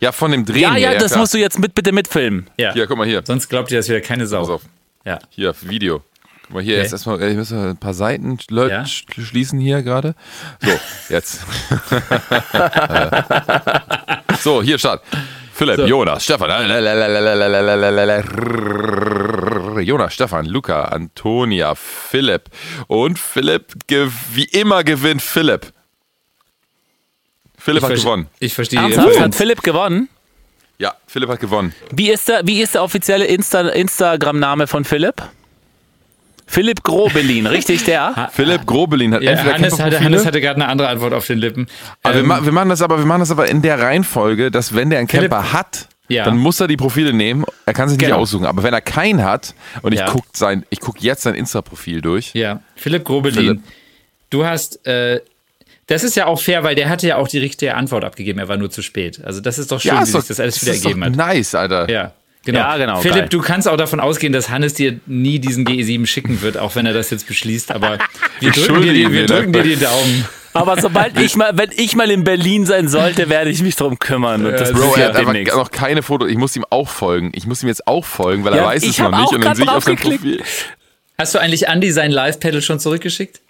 ja, 0.00 0.10
von 0.12 0.30
dem 0.32 0.44
Drehen 0.44 0.60
Ja, 0.62 0.74
hier, 0.74 0.92
ja, 0.92 0.98
das 0.98 1.08
klar. 1.12 1.20
musst 1.20 1.34
du 1.34 1.38
jetzt 1.38 1.58
mit, 1.58 1.74
bitte 1.74 1.92
mitfilmen. 1.92 2.48
Ja. 2.56 2.72
Hier, 2.72 2.86
guck 2.86 2.96
mal 2.98 3.06
hier. 3.06 3.22
Sonst 3.24 3.48
glaubt 3.48 3.70
ihr 3.70 3.78
das 3.78 3.88
wieder 3.88 4.00
keine 4.00 4.22
Pass 4.24 4.30
Sau. 4.30 4.54
auf. 4.54 4.62
Ja. 5.04 5.18
Hier, 5.30 5.54
Video. 5.62 6.02
Guck 6.46 6.54
mal 6.54 6.62
hier, 6.62 6.74
Okay. 6.74 6.82
jetzt 6.82 6.92
erstmal, 6.92 7.22
ich 7.22 7.36
muss 7.36 7.52
ein 7.52 7.76
paar 7.76 7.94
Seiten 7.94 8.38
Ja. 8.50 8.82
sch- 8.82 9.24
schließen 9.24 9.58
hier 9.58 9.82
gerade. 9.82 10.14
So, 10.60 10.70
jetzt. 11.08 11.40
so, 14.40 14.62
hier, 14.62 14.78
Start. 14.78 15.02
Philipp, 15.54 15.76
So. 15.76 15.86
Jonas, 15.86 16.24
Stefan. 16.24 16.50
Jonas, 19.80 20.14
Stefan, 20.14 20.46
Luca, 20.46 20.84
Antonia, 20.86 21.74
Philipp. 21.76 22.44
Und 22.88 23.18
Philipp, 23.18 23.72
wie 24.32 24.44
immer 24.44 24.82
gewinnt 24.84 25.22
Philipp. 25.22 25.72
Philipp 27.56 27.82
Ich, 27.84 27.88
hat 27.88 27.96
gewonnen. 27.96 28.26
ich 28.40 28.52
verstehe. 28.54 28.80
Ernsthaft? 28.80 29.20
Hat 29.20 29.34
Philipp 29.34 29.62
gewonnen? 29.62 30.08
Ja, 30.78 30.94
Philipp 31.06 31.30
hat 31.30 31.40
gewonnen. 31.40 31.72
Wie 31.92 32.10
ist 32.10 32.28
der, 32.28 32.46
wie 32.46 32.60
ist 32.60 32.74
der 32.74 32.82
offizielle 32.82 33.24
Insta, 33.26 33.60
Instagram-Name 33.68 34.66
von 34.66 34.84
Philipp? 34.84 35.22
Philipp 36.46 36.82
Grobelin, 36.82 37.46
richtig 37.46 37.84
der? 37.84 38.30
Philipp 38.32 38.66
Grobelin 38.66 39.14
hat 39.14 39.22
Ja, 39.22 39.32
entweder 39.32 39.54
Hannes, 39.54 39.78
hatte, 39.80 40.00
Hannes 40.00 40.26
hatte 40.26 40.40
gerade 40.40 40.56
eine 40.56 40.68
andere 40.68 40.88
Antwort 40.88 41.12
auf 41.14 41.26
den 41.26 41.38
Lippen. 41.38 41.66
Aber 42.02 42.14
wir, 42.14 42.20
Ähm, 42.20 42.26
ma 42.28 42.44
wir 42.44 42.52
machen 42.52 42.68
das 42.68 42.82
aber, 42.82 42.98
wir 42.98 43.06
machen 43.06 43.20
das 43.20 43.30
aber 43.30 43.48
in 43.48 43.62
der 43.62 43.80
Reihenfolge, 43.80 44.50
dass 44.50 44.74
wenn 44.74 44.90
der 44.90 44.98
einen 44.98 45.08
Philipp- 45.08 45.30
Camper 45.30 45.52
hat, 45.52 45.88
Ja. 46.08 46.24
dann 46.24 46.36
muss 46.36 46.60
er 46.60 46.68
die 46.68 46.76
Profile 46.76 47.12
nehmen. 47.14 47.44
Er 47.66 47.72
kann 47.72 47.88
sich 47.88 47.96
nicht 47.98 48.06
Genau. 48.08 48.18
aussuchen. 48.20 48.44
Aber 48.44 48.62
wenn 48.62 48.74
er 48.74 48.82
keinen 48.82 49.24
hat 49.24 49.54
und 49.82 49.92
ich 49.94 50.00
Ja. 50.00 50.06
guck 50.10 50.24
sein, 50.34 50.64
ich 50.68 50.80
guck 50.80 51.00
jetzt 51.00 51.22
sein 51.22 51.34
Insta-Profil 51.34 52.02
durch. 52.02 52.32
Ja, 52.34 52.60
Philipp 52.76 53.04
Grobelin. 53.04 53.34
Philipp. 53.34 53.60
Du 54.30 54.44
hast, 54.44 54.86
äh, 54.86 55.20
das 55.86 56.04
ist 56.04 56.14
ja 56.16 56.26
auch 56.26 56.40
fair, 56.40 56.62
weil 56.62 56.74
der 56.74 56.88
hatte 56.90 57.06
ja 57.06 57.16
auch 57.16 57.28
die 57.28 57.38
richtige 57.38 57.74
Antwort 57.74 58.04
abgegeben. 58.04 58.38
Er 58.38 58.48
war 58.48 58.56
nur 58.58 58.70
zu 58.70 58.82
spät. 58.82 59.20
Also 59.24 59.40
das 59.40 59.58
ist 59.58 59.72
doch 59.72 59.80
schön, 59.80 59.98
wie 59.98 60.04
sich 60.04 60.24
das 60.26 60.40
alles 60.40 60.60
wieder 60.62 60.72
ist 60.72 60.84
doch 60.84 60.90
ergeben 60.90 61.04
hat. 61.04 61.16
nice, 61.16 61.54
Alter. 61.54 61.90
Ja, 61.90 62.12
genau. 62.44 62.58
Ja, 62.58 62.76
genau, 62.76 63.00
Philipp, 63.00 63.16
geil. 63.16 63.28
du 63.28 63.40
kannst 63.40 63.68
auch 63.68 63.76
davon 63.76 64.00
ausgehen, 64.00 64.32
dass 64.32 64.48
Hannes 64.50 64.74
dir 64.74 65.00
nie 65.06 65.38
diesen 65.38 65.66
GE7 65.66 66.06
schicken 66.06 66.42
wird, 66.42 66.56
auch 66.56 66.74
wenn 66.76 66.86
er 66.86 66.92
das 66.92 67.10
jetzt 67.10 67.26
beschließt. 67.26 67.72
Aber 67.72 67.98
wir 68.40 68.50
drücken, 68.52 68.82
dir, 68.82 68.92
die, 68.92 69.10
wir 69.10 69.26
den 69.26 69.26
drücken 69.26 69.52
dir 69.52 69.62
die 69.62 69.76
Daumen. 69.76 70.26
Aber 70.54 70.80
sobald 70.80 71.18
ich 71.18 71.34
mal, 71.34 71.58
wenn 71.58 71.70
ich 71.76 71.96
mal 71.96 72.10
in 72.10 72.22
Berlin 72.22 72.64
sein 72.64 72.86
sollte, 72.88 73.28
werde 73.28 73.50
ich 73.50 73.60
mich 73.60 73.74
drum 73.74 73.98
kümmern. 73.98 74.46
Und 74.46 74.52
das 74.52 74.70
Ja, 74.70 74.76
Bro, 74.76 74.94
er 74.94 75.08
hat 75.08 75.16
einfach 75.16 75.56
noch 75.56 75.70
keine 75.72 76.02
Fotos. 76.02 76.30
Ich 76.30 76.36
muss 76.36 76.54
ihm 76.54 76.64
auch 76.70 76.88
folgen. 76.88 77.32
Ich 77.34 77.46
muss 77.46 77.62
ihm 77.64 77.68
jetzt 77.68 77.88
auch 77.88 78.04
folgen, 78.04 78.44
weil 78.44 78.52
er 78.52 78.58
Ja, 78.60 78.66
weiß 78.66 78.84
es 78.84 78.90
ich 78.90 78.98
noch 79.00 79.10
nicht. 79.10 79.32
Und 79.32 79.44
dann 79.44 79.56
sehe 79.56 79.64
ich 79.64 79.70
auf 79.70 79.82
sein. 79.82 79.96
Profil. 79.96 80.42
Hast 81.18 81.34
du 81.34 81.40
eigentlich 81.40 81.66
Andy 81.66 81.90
sein 81.90 82.12
Live-Pedal 82.12 82.62
schon 82.62 82.78
zurückgeschickt? 82.78 83.40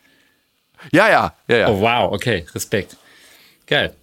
Ja, 0.92 1.08
ja, 1.10 1.34
ja, 1.48 1.56
ja. 1.56 1.68
Oh, 1.68 1.80
wow, 1.80 2.12
okay, 2.12 2.46
Respekt. 2.54 2.96
Geil. 3.66 3.94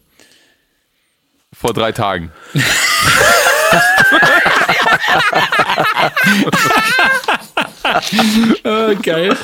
Vor 1.53 1.73
drei 1.73 1.91
Tagen. 1.91 2.31
oh, 8.63 8.95
geil. 9.01 9.35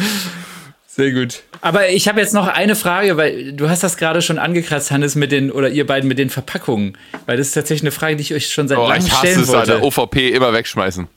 Sehr 0.88 1.12
gut. 1.12 1.44
Aber 1.62 1.90
ich 1.90 2.08
habe 2.08 2.20
jetzt 2.20 2.34
noch 2.34 2.48
eine 2.48 2.76
Frage, 2.76 3.18
weil 3.18 3.54
du 3.54 3.70
hast 3.70 3.84
das 3.84 3.98
gerade 3.98 4.22
schon 4.22 4.40
angekratzt, 4.40 4.90
Hannes, 4.90 5.16
mit 5.16 5.32
den, 5.32 5.52
oder 5.52 5.70
ihr 5.70 5.86
beiden 5.86 6.08
mit 6.08 6.18
den 6.18 6.30
Verpackungen. 6.30 6.98
Weil 7.26 7.38
das 7.38 7.48
ist 7.48 7.54
tatsächlich 7.54 7.84
eine 7.84 7.92
Frage, 7.92 8.16
die 8.16 8.24
ich 8.24 8.34
euch 8.34 8.52
schon 8.52 8.68
seit 8.68 8.78
Oh, 8.80 8.88
langem 8.88 9.06
ich 9.06 9.12
hasse 9.12 9.28
stellen 9.28 9.42
es, 9.42 9.48
wollte. 9.50 9.74
Alter. 9.76 9.84
OVP 9.86 10.30
immer 10.30 10.54
wegschmeißen. 10.54 11.08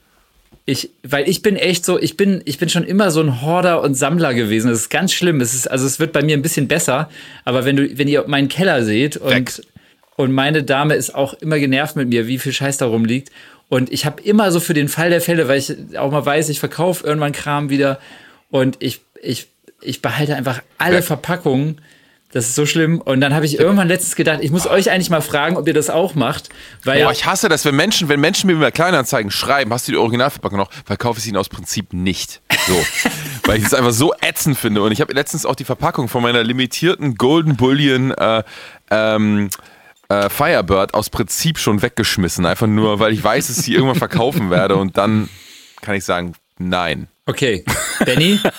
Ich, 0.65 0.91
weil 1.03 1.27
ich 1.27 1.41
bin 1.41 1.55
echt 1.55 1.83
so, 1.83 1.99
ich 1.99 2.15
bin, 2.15 2.41
ich 2.45 2.59
bin 2.59 2.69
schon 2.69 2.83
immer 2.83 3.09
so 3.09 3.21
ein 3.21 3.41
Horder 3.41 3.81
und 3.81 3.95
Sammler 3.95 4.35
gewesen. 4.35 4.69
Das 4.69 4.81
ist 4.81 4.89
ganz 4.89 5.13
schlimm. 5.13 5.41
Es 5.41 5.55
ist, 5.55 5.69
also 5.69 5.87
es 5.87 5.99
wird 5.99 6.13
bei 6.13 6.21
mir 6.21 6.37
ein 6.37 6.43
bisschen 6.43 6.67
besser. 6.67 7.09
Aber 7.43 7.65
wenn 7.65 7.75
du, 7.75 7.97
wenn 7.97 8.07
ihr 8.07 8.23
meinen 8.27 8.47
Keller 8.49 8.83
seht 8.83 9.17
und, 9.17 9.31
Weg. 9.33 9.51
und 10.15 10.31
meine 10.31 10.61
Dame 10.61 10.93
ist 10.93 11.15
auch 11.15 11.33
immer 11.35 11.57
genervt 11.57 11.95
mit 11.95 12.09
mir, 12.09 12.27
wie 12.27 12.37
viel 12.37 12.53
Scheiß 12.53 12.77
da 12.77 12.85
rumliegt. 12.85 13.31
Und 13.71 13.89
ich 13.89 14.05
habe 14.05 14.21
immer 14.21 14.51
so 14.51 14.59
für 14.59 14.73
den 14.73 14.89
Fall 14.89 15.11
der 15.11 15.21
Fälle, 15.21 15.47
weil 15.47 15.57
ich 15.57 15.97
auch 15.97 16.11
mal 16.11 16.25
weiß, 16.25 16.49
ich 16.49 16.59
verkaufe 16.59 17.07
irgendwann 17.07 17.31
Kram 17.31 17.69
wieder 17.69 17.99
und 18.49 18.75
ich, 18.81 18.99
ich, 19.21 19.47
ich 19.79 20.01
behalte 20.01 20.35
einfach 20.35 20.61
alle 20.77 20.97
Weg. 20.97 21.05
Verpackungen. 21.05 21.79
Das 22.33 22.49
ist 22.49 22.55
so 22.55 22.65
schlimm. 22.65 22.99
Und 22.99 23.21
dann 23.21 23.33
habe 23.33 23.45
ich 23.45 23.57
irgendwann 23.57 23.87
letztens 23.87 24.17
gedacht, 24.17 24.39
ich 24.41 24.51
muss 24.51 24.67
euch 24.67 24.91
eigentlich 24.91 25.09
mal 25.09 25.21
fragen, 25.21 25.55
ob 25.55 25.69
ihr 25.69 25.73
das 25.73 25.89
auch 25.89 26.15
macht. 26.15 26.49
Weil 26.83 27.01
Boah, 27.01 27.13
ich 27.13 27.25
hasse 27.25 27.47
das, 27.47 27.63
wenn 27.63 27.77
Menschen, 27.77 28.09
wenn 28.09 28.19
Menschen 28.19 28.47
mir 28.47 28.57
bei 28.57 28.71
Kleinanzeigen 28.71 29.31
schreiben, 29.31 29.71
hast 29.71 29.87
du 29.87 29.93
die 29.93 29.97
Originalverpackung 29.97 30.57
noch, 30.57 30.69
verkaufe 30.83 31.19
ich 31.19 31.23
sie 31.23 31.29
ihnen 31.29 31.37
aus 31.37 31.47
Prinzip 31.47 31.93
nicht. 31.93 32.41
So. 32.67 32.73
Weil 33.45 33.59
ich 33.59 33.63
es 33.63 33.73
einfach 33.73 33.93
so 33.93 34.13
ätzend 34.19 34.57
finde. 34.57 34.81
Und 34.81 34.91
ich 34.91 34.99
habe 34.99 35.13
letztens 35.13 35.45
auch 35.45 35.55
die 35.55 35.63
Verpackung 35.63 36.09
von 36.09 36.21
meiner 36.21 36.43
limitierten 36.43 37.15
Golden 37.15 37.55
Bullion 37.55 38.11
äh, 38.11 38.43
ähm, 38.91 39.49
äh, 40.11 40.29
Firebird 40.29 40.93
aus 40.93 41.09
Prinzip 41.09 41.57
schon 41.57 41.81
weggeschmissen. 41.81 42.45
Einfach 42.45 42.67
nur, 42.67 42.99
weil 42.99 43.13
ich 43.13 43.23
weiß, 43.23 43.47
dass 43.47 43.57
ich 43.57 43.65
sie 43.65 43.73
irgendwann 43.73 43.97
verkaufen 43.97 44.49
werde. 44.49 44.75
Und 44.75 44.97
dann 44.97 45.29
kann 45.81 45.95
ich 45.95 46.03
sagen, 46.03 46.33
nein. 46.57 47.07
Okay. 47.25 47.63
Benny? 48.05 48.39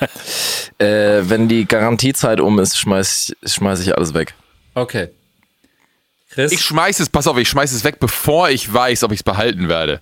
Äh, 0.78 1.28
wenn 1.28 1.46
die 1.46 1.64
Garantiezeit 1.66 2.40
um 2.40 2.58
ist, 2.58 2.76
schmeiß, 2.76 3.36
schmeiß 3.46 3.78
ich 3.80 3.96
alles 3.96 4.14
weg. 4.14 4.34
Okay. 4.74 5.10
Chris? 6.30 6.50
Ich 6.50 6.62
schmeiß 6.62 6.98
es, 6.98 7.08
pass 7.08 7.28
auf, 7.28 7.36
ich 7.38 7.48
schmeiß 7.48 7.70
es 7.70 7.84
weg, 7.84 8.00
bevor 8.00 8.50
ich 8.50 8.72
weiß, 8.72 9.04
ob 9.04 9.12
ich 9.12 9.20
es 9.20 9.22
behalten 9.22 9.68
werde. 9.68 10.00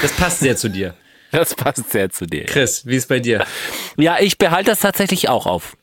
das 0.00 0.12
passt 0.12 0.38
sehr 0.38 0.56
zu 0.56 0.70
dir. 0.70 0.94
Das 1.30 1.54
passt 1.54 1.90
sehr 1.90 2.08
zu 2.08 2.24
dir. 2.24 2.46
Chris, 2.46 2.86
wie 2.86 2.96
ist 2.96 3.08
bei 3.08 3.20
dir? 3.20 3.44
Ja, 3.98 4.18
ich 4.18 4.38
behalte 4.38 4.70
das 4.70 4.80
tatsächlich 4.80 5.28
auch 5.28 5.44
auf. 5.44 5.76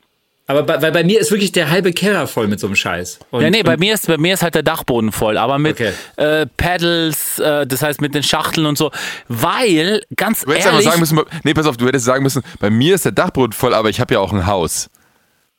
Aber 0.50 0.64
bei, 0.64 0.82
weil 0.82 0.90
bei 0.90 1.04
mir 1.04 1.20
ist 1.20 1.30
wirklich 1.30 1.52
der 1.52 1.70
halbe 1.70 1.92
Keller 1.92 2.26
voll 2.26 2.48
mit 2.48 2.58
so 2.58 2.66
einem 2.66 2.74
Scheiß. 2.74 3.20
Und, 3.30 3.42
Ja, 3.42 3.50
nee, 3.50 3.62
bei 3.62 3.76
mir 3.76 3.94
ist, 3.94 4.08
bei 4.08 4.18
mir 4.18 4.34
ist 4.34 4.42
halt 4.42 4.56
der 4.56 4.64
Dachboden 4.64 5.12
voll, 5.12 5.38
aber 5.38 5.58
mit 5.60 5.80
Okay. 5.80 5.92
äh, 6.16 6.44
Pedals, 6.56 7.38
äh, 7.38 7.68
das 7.68 7.82
heißt 7.82 8.00
mit 8.00 8.16
den 8.16 8.24
Schachteln 8.24 8.66
und 8.66 8.76
so, 8.76 8.90
weil, 9.28 10.02
ganz 10.16 10.40
Du 10.40 10.50
ehrlich, 10.50 10.84
sagen 10.84 10.98
müssen, 10.98 11.20
nee, 11.44 11.54
pass 11.54 11.66
auf, 11.66 11.76
du 11.76 11.86
hättest 11.86 12.04
sagen 12.04 12.24
müssen, 12.24 12.42
bei 12.58 12.68
mir 12.68 12.96
ist 12.96 13.04
der 13.04 13.12
Dachboden 13.12 13.52
voll, 13.52 13.74
aber 13.74 13.90
ich 13.90 14.00
habe 14.00 14.12
ja 14.14 14.18
auch 14.18 14.32
ein 14.32 14.46
Haus. 14.46 14.90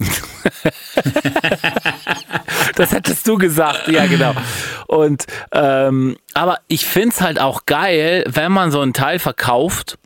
das 2.76 2.92
hättest 2.92 3.28
du 3.28 3.38
gesagt, 3.38 3.88
ja 3.88 4.08
genau. 4.08 4.34
Und, 4.88 5.26
ähm, 5.54 6.18
aber 6.34 6.58
ich 6.68 6.86
find's 6.86 7.22
halt 7.22 7.40
auch 7.40 7.66
geil, 7.66 8.26
wenn 8.28 8.52
man 8.52 8.72
so 8.72 8.82
ein 8.82 8.94
Teil 8.94 9.20
verkauft, 9.20 9.98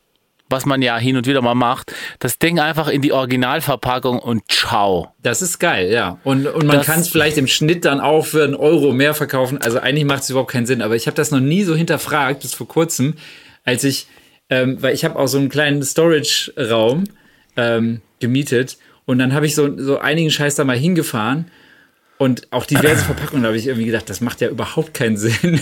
was 0.56 0.66
man 0.66 0.82
ja 0.82 0.98
hin 0.98 1.18
und 1.18 1.28
wieder 1.28 1.42
mal 1.42 1.54
macht, 1.54 1.94
das 2.20 2.40
Ding 2.40 2.62
einfach 2.62 2.88
in 2.88 3.02
die 3.02 3.12
Originalverpackung 3.12 4.20
und 4.20 4.50
ciao. 4.50 5.10
das 5.22 5.42
ist 5.42 5.60
geil, 5.60 5.92
ja. 5.92 6.18
Und, 6.24 6.48
und 6.48 6.66
man 6.66 6.82
kann 6.82 7.02
es 7.02 7.10
vielleicht 7.10 7.38
im 7.38 7.48
Schnitt 7.48 7.84
dann 7.84 8.00
auch 8.00 8.26
für 8.26 8.46
einen 8.46 8.56
Euro 8.56 8.94
mehr 8.94 9.14
verkaufen. 9.14 9.60
Also 9.62 9.80
eigentlich 9.80 10.06
macht 10.06 10.24
es 10.24 10.30
überhaupt 10.30 10.52
keinen 10.52 10.66
Sinn. 10.66 10.82
Aber 10.82 10.96
ich 10.96 11.08
habe 11.08 11.16
das 11.16 11.32
noch 11.32 11.42
nie 11.42 11.64
so 11.64 11.76
hinterfragt, 11.76 12.40
bis 12.40 12.54
vor 12.54 12.70
kurzem, 12.70 13.16
als 13.66 13.84
ich, 13.84 14.08
ähm, 14.50 14.82
weil 14.82 14.94
ich 14.94 15.04
habe 15.04 15.20
auch 15.20 15.28
so 15.28 15.38
einen 15.38 15.50
kleinen 15.50 15.84
Storage-Raum 15.84 17.04
ähm, 17.58 18.00
gemietet. 18.22 18.78
Und 19.06 19.20
dann 19.20 19.34
habe 19.34 19.46
ich 19.46 19.56
so, 19.56 19.78
so 19.78 20.00
einigen 20.00 20.32
Scheiß 20.32 20.56
da 20.56 20.64
mal 20.64 20.78
hingefahren. 20.78 21.52
Und 22.18 22.48
auch 22.52 22.66
diverse 22.66 23.04
Verpackungen, 23.04 23.44
da 23.44 23.48
habe 23.48 23.58
ich 23.58 23.68
irgendwie 23.68 23.88
gedacht, 23.88 24.10
das 24.10 24.22
macht 24.22 24.40
ja 24.40 24.48
überhaupt 24.48 24.94
keinen 24.94 25.18
Sinn, 25.26 25.60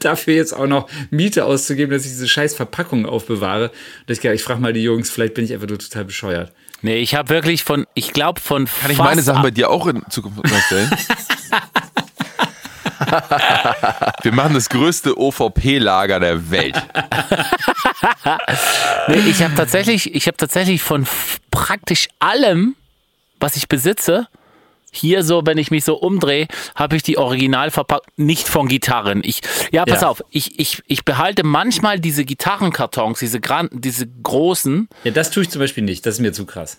dafür 0.00 0.34
jetzt 0.34 0.52
auch 0.52 0.66
noch 0.66 0.88
Miete 1.10 1.44
auszugeben, 1.44 1.92
dass 1.92 2.04
ich 2.04 2.10
diese 2.10 2.26
scheiß 2.26 2.54
Verpackungen 2.54 3.06
aufbewahre. 3.06 3.68
Und 3.68 4.10
ich, 4.12 4.20
gedacht, 4.20 4.34
ich 4.34 4.42
frage 4.42 4.60
mal 4.60 4.72
die 4.72 4.82
Jungs, 4.82 5.10
vielleicht 5.10 5.34
bin 5.34 5.44
ich 5.44 5.52
einfach 5.52 5.68
nur 5.68 5.78
total 5.78 6.04
bescheuert. 6.04 6.52
Nee, 6.80 6.96
ich 6.96 7.14
habe 7.14 7.28
wirklich 7.28 7.62
von, 7.62 7.86
ich 7.94 8.12
glaube 8.12 8.40
von 8.40 8.66
Kann 8.80 8.90
ich 8.90 8.98
meine 8.98 9.22
Sachen 9.22 9.42
bei 9.42 9.52
dir 9.52 9.70
auch 9.70 9.86
in 9.86 10.02
Zukunft 10.10 10.38
unterstellen? 10.38 10.90
Wir 14.22 14.32
machen 14.32 14.54
das 14.54 14.68
größte 14.68 15.16
OVP-Lager 15.18 16.18
der 16.18 16.50
Welt. 16.50 16.82
Nee, 19.08 19.18
ich 19.28 19.42
habe 19.42 19.54
tatsächlich, 19.54 20.14
ich 20.14 20.26
habe 20.26 20.36
tatsächlich 20.36 20.82
von 20.82 21.06
praktisch 21.50 22.08
allem, 22.18 22.74
was 23.38 23.56
ich 23.56 23.68
besitze, 23.68 24.28
hier 24.94 25.24
so, 25.24 25.42
wenn 25.46 25.56
ich 25.58 25.70
mich 25.70 25.84
so 25.84 25.94
umdrehe, 25.96 26.46
habe 26.76 26.96
ich 26.96 27.02
die 27.02 27.16
Originalverpackung, 27.18 28.06
nicht 28.16 28.46
von 28.46 28.68
Gitarren. 28.68 29.22
Ich, 29.24 29.40
ja, 29.72 29.84
pass 29.86 30.02
Ja. 30.02 30.08
auf, 30.08 30.22
ich, 30.30 30.60
ich, 30.60 30.82
ich 30.86 31.04
behalte 31.04 31.44
manchmal 31.44 31.98
diese 31.98 32.24
Gitarrenkartons, 32.24 33.18
diese, 33.18 33.40
gran, 33.40 33.70
diese 33.72 34.06
großen. 34.06 34.88
Ja, 35.04 35.10
das 35.10 35.30
tue 35.30 35.42
ich 35.44 35.50
zum 35.50 35.60
Beispiel 35.60 35.82
nicht, 35.82 36.04
das 36.06 36.14
ist 36.16 36.20
mir 36.20 36.32
zu 36.32 36.44
krass. 36.44 36.78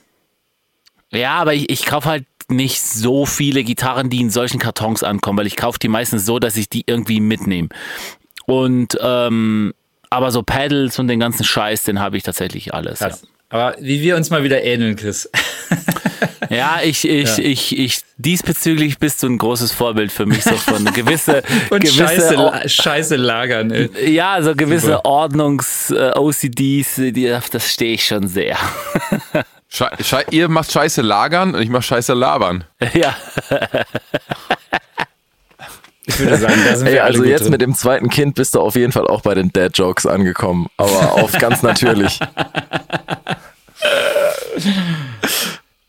Ja, 1.12 1.34
aber 1.34 1.54
ich, 1.56 1.70
ich 1.70 1.86
kaufe 1.86 2.08
halt 2.08 2.26
nicht 2.50 2.82
so 2.82 3.26
viele 3.26 3.64
Gitarren, 3.64 4.10
die 4.10 4.22
in 4.22 4.30
solchen 4.30 4.60
Kartons 4.60 5.02
ankommen, 5.04 5.40
weil 5.40 5.48
ich 5.48 5.56
kaufe 5.56 5.80
die 5.80 5.88
meistens 5.88 6.26
so, 6.26 6.38
dass 6.40 6.56
ich 6.56 6.70
die 6.70 6.84
irgendwie 6.86 7.20
mitnehme. 7.20 7.70
Und, 8.46 8.98
ähm, 9.02 9.74
aber 10.10 10.30
so 10.30 10.44
Pedals 10.44 11.00
und 11.00 11.08
den 11.08 11.20
ganzen 11.20 11.44
Scheiß, 11.44 11.84
den 11.84 12.00
habe 12.00 12.18
ich 12.18 12.24
tatsächlich 12.24 12.74
alles. 12.76 13.00
Ja. 13.00 13.12
Aber 13.54 13.76
wie 13.80 14.02
wir 14.02 14.16
uns 14.16 14.32
mal 14.32 14.44
wieder 14.44 14.64
ähneln, 14.64 14.96
Chris. 14.96 15.30
Ja, 16.50 16.82
ich, 16.84 17.08
ich, 17.08 17.40
ich, 17.40 17.80
ich, 17.80 18.02
diesbezüglich 18.18 19.00
bist 19.00 19.24
du 19.24 19.28
ein 19.28 19.40
großes 19.40 19.72
Vorbild 19.72 20.12
für 20.12 20.28
mich, 20.28 20.44
so 20.44 20.52
von 20.56 20.86
gewisse, 20.94 21.42
Und 21.72 21.80
gewisse, 21.80 21.98
Scheiße, 22.06 22.38
Or- 22.38 22.52
la- 22.52 22.68
Scheiße 22.70 23.16
lagern. 23.16 23.72
Ey. 23.72 24.12
ja, 24.12 24.40
so 24.44 24.54
gewisse 24.54 24.88
Super. 24.88 25.06
Ordnungs-OCDs, 25.06 26.96
die, 27.12 27.34
auf 27.34 27.50
das 27.50 27.72
stehe 27.72 27.94
ich 27.96 28.06
schon 28.06 28.28
sehr. 28.28 28.56
Schei 29.70 29.90
Schei 30.04 30.26
ihr 30.30 30.48
macht 30.50 30.72
scheiße 30.72 31.02
lagern 31.02 31.56
und 31.56 31.62
ich 31.62 31.70
mach 31.70 31.82
scheiße 31.82 32.14
labern. 32.14 32.66
ja, 32.94 33.16
Ich 36.06 36.20
würde 36.20 36.38
sagen, 36.38 36.62
da 36.68 36.76
sind 36.76 36.88
Ey, 36.88 36.94
wir 36.94 37.04
alle 37.04 37.12
also 37.14 37.22
gut 37.24 37.30
jetzt 37.32 37.44
drin. 37.44 37.52
mit 37.52 37.62
dem 37.62 37.74
zweiten 37.74 38.10
Kind 38.10 38.36
bist 38.36 38.54
du 38.54 38.60
auf 38.60 38.76
jeden 38.76 38.92
Fall 38.92 39.08
auch 39.08 39.22
bei 39.22 39.34
den 39.34 39.52
Dad-Jokes 39.52 40.06
angekommen. 40.06 40.68
Aber 40.78 41.14
auf 41.14 41.32
ganz 41.40 41.64
natürlich. 41.64 42.20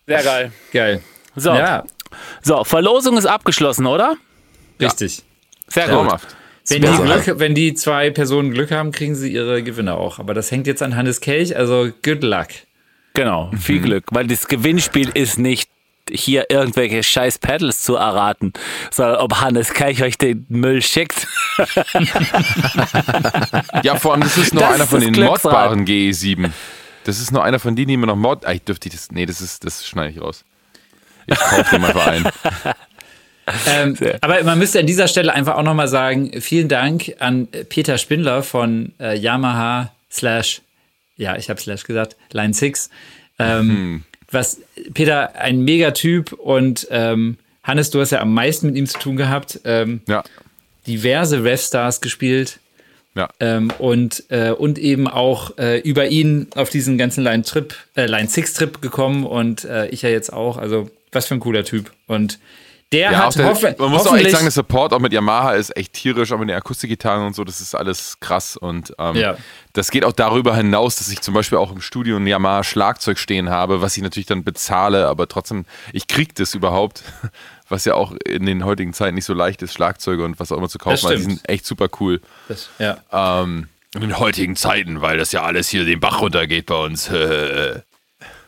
Sehr 0.07 0.23
geil. 0.23 0.53
Geil. 0.73 1.01
So, 1.37 1.51
Ja, 1.55 1.85
so, 2.43 2.65
Verlosung 2.65 3.17
ist 3.19 3.27
abgeschlossen, 3.27 3.87
oder? 3.87 4.17
richtig. 4.81 5.23
Sehr 5.69 5.89
gut. 5.89 6.21
Wenn 6.69 6.83
die. 6.83 6.89
Glück, 6.89 7.39
wenn 7.39 7.55
die 7.55 7.75
zwei 7.75 8.11
Personen 8.11 8.51
Glück 8.53 8.71
haben, 8.71 8.93
kriegen 8.93 9.15
sie 9.15 9.33
ihre 9.33 9.63
Gewinne 9.63 9.95
auch. 9.95 10.19
Aber 10.19 10.33
das 10.35 10.51
hängt 10.51 10.67
jetzt 10.67 10.83
an 10.83 10.95
Hannes 10.97 11.21
Kelch, 11.21 11.57
also 11.57 11.91
good 12.05 12.23
luck. 12.23 12.49
Genau, 13.15 13.51
viel 13.61 13.81
Glück, 13.81 14.05
weil 14.11 14.27
das 14.27 14.49
Gewinnspiel 14.49 15.11
ist 15.15 15.39
nicht 15.39 15.69
hier 16.11 16.51
irgendwelche 16.51 17.03
scheiß 17.03 17.39
Pedals 17.39 17.83
zu 17.83 17.97
erraten, 17.97 18.53
sondern 18.91 19.17
ob 19.17 19.41
Hannes 19.41 19.73
Kelch 19.73 20.03
euch 20.03 20.19
den 20.19 20.45
Müll 20.49 20.83
schickt. 20.83 21.27
Ja, 23.83 23.97
vor 23.97 24.13
allem, 24.13 24.23
das 24.23 24.37
ist 24.37 24.55
nur 24.55 24.63
Das 24.63 24.75
einer 24.75 24.85
ist 24.85 24.91
von 24.91 25.01
den 25.01 25.13
Glücksrad. 25.13 25.45
modbaren 25.45 25.85
GE7. 25.87 26.51
Das 27.05 27.21
ist 27.21 27.31
nur 27.33 27.45
einer 27.45 27.59
von 27.59 27.77
denen, 27.77 27.89
die 27.89 27.97
man 27.97 28.09
noch 28.09 28.17
mod. 28.17 28.45
Ah, 28.47 28.53
ich 28.53 28.63
dürfte 28.63 28.89
das. 28.89 29.11
Nee, 29.13 29.27
das 29.27 29.41
ist, 29.41 29.65
das 29.65 29.87
schneide 29.87 30.11
ich 30.11 30.21
raus. 30.21 30.45
Ich 31.27 31.39
kaufe 31.39 31.71
den 31.71 31.81
mal 31.83 31.97
einen. 32.01 32.29
Ähm, 33.67 33.95
aber 34.23 34.43
man 34.45 34.59
müsste 34.59 34.81
an 34.81 34.87
dieser 34.87 35.07
Stelle 35.07 35.31
einfach 35.35 35.57
auch 35.57 35.63
nochmal 35.63 35.87
sagen, 35.87 36.41
vielen 36.41 36.67
Dank 36.69 37.13
an 37.19 37.47
Peter 37.69 37.99
Spindler 37.99 38.43
von 38.43 38.93
äh, 38.99 39.19
Yamaha 39.19 39.93
slash, 40.11 40.63
ja, 41.19 41.37
ich 41.37 41.51
habe 41.51 41.61
slash 41.61 41.85
gesagt, 41.85 42.17
Line 42.33 42.55
6. 42.55 42.89
Ähm, 43.39 44.05
Was 44.31 44.61
Peter, 44.95 45.35
ein 45.35 45.61
Megatyp 45.61 46.33
und 46.33 46.87
ähm, 46.91 47.37
Hannes, 47.63 47.91
du 47.91 48.01
hast 48.01 48.13
ja 48.13 48.21
am 48.21 48.33
meisten 48.33 48.69
mit 48.69 48.77
ihm 48.77 48.87
zu 48.87 48.99
tun 48.99 49.17
gehabt. 49.17 49.61
Ähm, 49.65 50.01
Ja. 50.09 50.25
diverse 50.87 51.45
Revstars 51.45 52.01
gespielt. 52.01 52.61
Ja. 53.17 53.29
Ähm, 53.41 53.73
und, 53.79 54.25
äh, 54.31 54.51
und 54.51 54.79
eben 54.79 55.07
auch 55.09 55.57
äh, 55.59 55.79
über 55.81 56.09
ihn 56.09 56.49
auf 56.57 56.69
diesen 56.69 56.99
ganzen 56.99 57.23
Line 57.23 57.45
Trip, 57.45 57.75
äh, 57.95 58.07
Line 58.07 58.29
Six 58.29 58.55
Trip 58.55 58.83
gekommen 58.83 59.25
und 59.25 59.65
äh, 59.65 59.87
ich 59.89 60.03
ja 60.03 60.09
jetzt 60.09 60.33
auch. 60.33 60.57
Also 60.57 60.91
was 61.13 61.27
für 61.27 61.35
ein 61.35 61.41
cooler 61.41 61.65
Typ. 61.65 61.93
Und 62.09 62.41
der 62.93 63.13
Ja, 63.13 63.19
hat 63.27 63.37
der, 63.37 63.55
man 63.79 63.91
muss 63.91 64.07
auch 64.07 64.17
echt 64.17 64.31
sagen, 64.31 64.45
der 64.45 64.53
Support 64.53 64.93
auch 64.93 64.99
mit 65.01 65.13
Yamaha 65.13 65.55
ist 65.55 65.77
echt 65.77 65.95
tierisch, 65.95 66.31
auch 66.33 66.39
mit 66.39 66.49
den 66.49 66.57
Akustikgitarren 66.57 67.27
und 67.27 67.35
so, 67.35 67.43
das 67.43 67.61
ist 67.61 67.75
alles 67.75 68.19
krass. 68.21 68.57
Und 68.57 68.95
ähm, 68.99 69.17
Ja. 69.17 69.37
das 69.73 69.91
geht 69.91 70.05
auch 70.05 70.13
darüber 70.13 70.55
hinaus, 70.55 70.97
dass 70.97 71.09
ich 71.09 71.21
zum 71.21 71.35
Beispiel 71.35 71.59
auch 71.59 71.73
im 71.73 71.81
Studio 71.81 72.17
ein 72.17 72.27
Yamaha 72.27 72.63
Schlagzeug 72.63 73.19
stehen 73.19 73.51
habe, 73.51 73.81
was 73.81 73.97
ich 73.97 74.03
natürlich 74.03 74.27
dann 74.27 74.45
bezahle, 74.45 75.09
aber 75.09 75.27
trotzdem, 75.29 75.65
ich 75.93 76.07
krieg 76.09 76.35
das 76.37 76.55
überhaupt, 76.55 77.03
was 77.69 77.85
ja 77.85 77.95
auch 77.95 78.13
in 78.27 78.47
den 78.47 78.65
heutigen 78.65 78.93
Zeiten 78.93 79.15
nicht 79.15 79.25
so 79.25 79.35
leicht 79.35 79.63
ist, 79.63 79.73
Schlagzeuge 79.75 80.25
und 80.25 80.39
was 80.39 80.53
auch 80.53 80.59
immer 80.59 80.69
zu 80.69 80.79
kaufen. 80.79 80.97
Das 80.97 81.05
Also 81.05 81.17
die 81.17 81.23
sind 81.23 81.49
echt 81.49 81.65
super 81.67 81.89
cool. 82.01 82.21
das, 82.49 82.69
ja. 82.79 82.99
Ähm, 83.13 83.69
In 83.95 84.01
den 84.03 84.19
heutigen 84.19 84.55
Zeiten, 84.57 85.01
weil 85.01 85.17
das 85.19 85.33
ja 85.33 85.43
alles 85.43 85.69
hier 85.69 85.85
den 85.85 86.01
Bach 86.01 86.21
runtergeht 86.21 86.67
bei 86.67 86.77
uns. 86.77 87.11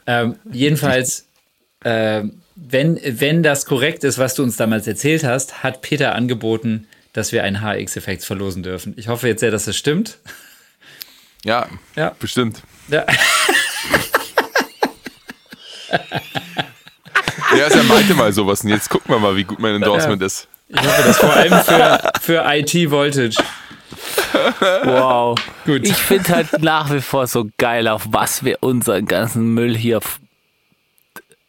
Ähm, 0.09 0.37
jedenfalls, 0.53 1.27
ähm, 1.85 2.41
wenn, 2.55 3.01
wenn 3.05 3.43
das 3.43 3.67
korrekt 3.67 4.05
ist, 4.05 4.19
was 4.19 4.35
du 4.37 4.45
uns 4.45 4.57
damals 4.57 4.87
erzählt 4.87 5.25
hast, 5.25 5.65
hat 5.65 5.83
Peter 5.83 6.15
angeboten, 6.15 6.87
dass 7.13 7.33
wir 7.33 7.43
einen 7.43 7.61
HX-Effekt 7.61 8.23
verlosen 8.25 8.63
dürfen. 8.63 8.95
Ich 8.97 9.09
hoffe 9.09 9.27
jetzt 9.27 9.41
sehr, 9.41 9.51
dass 9.51 9.67
es 9.67 9.77
stimmt. 9.77 10.19
ja, 11.45 11.67
Ja. 11.97 12.15
bestimmt. 12.21 12.63
Ja. 12.87 13.05
Ja, 17.57 17.67
er 17.67 17.83
meinte 17.85 18.15
mal 18.15 18.33
sowas 18.33 18.63
und 18.63 18.71
jetzt 18.71 18.89
gucken 18.91 19.15
wir 19.15 19.19
mal, 19.19 19.37
wie 19.37 19.45
gut 19.45 19.59
mein 19.59 19.75
Endorsement 19.75 20.23
ist. 20.23 20.49
Ich 20.69 20.79
hoffe, 20.79 21.03
das 21.07 21.19
vor 21.19 21.33
allem 21.33 21.53
für, 21.63 22.11
für 22.21 22.45
IT 22.47 22.91
Voltage. 22.91 23.37
Wow. 24.85 25.39
Gut. 25.65 25.85
Ich 25.85 25.95
finde 25.95 26.29
halt 26.35 26.63
nach 26.63 26.93
wie 26.93 27.01
vor 27.01 27.27
so 27.27 27.49
geil, 27.59 27.89
auf 27.89 28.07
was 28.11 28.45
wir 28.45 28.63
unseren 28.63 29.07
ganzen 29.07 29.55
Müll 29.55 29.77
hier. 29.77 30.01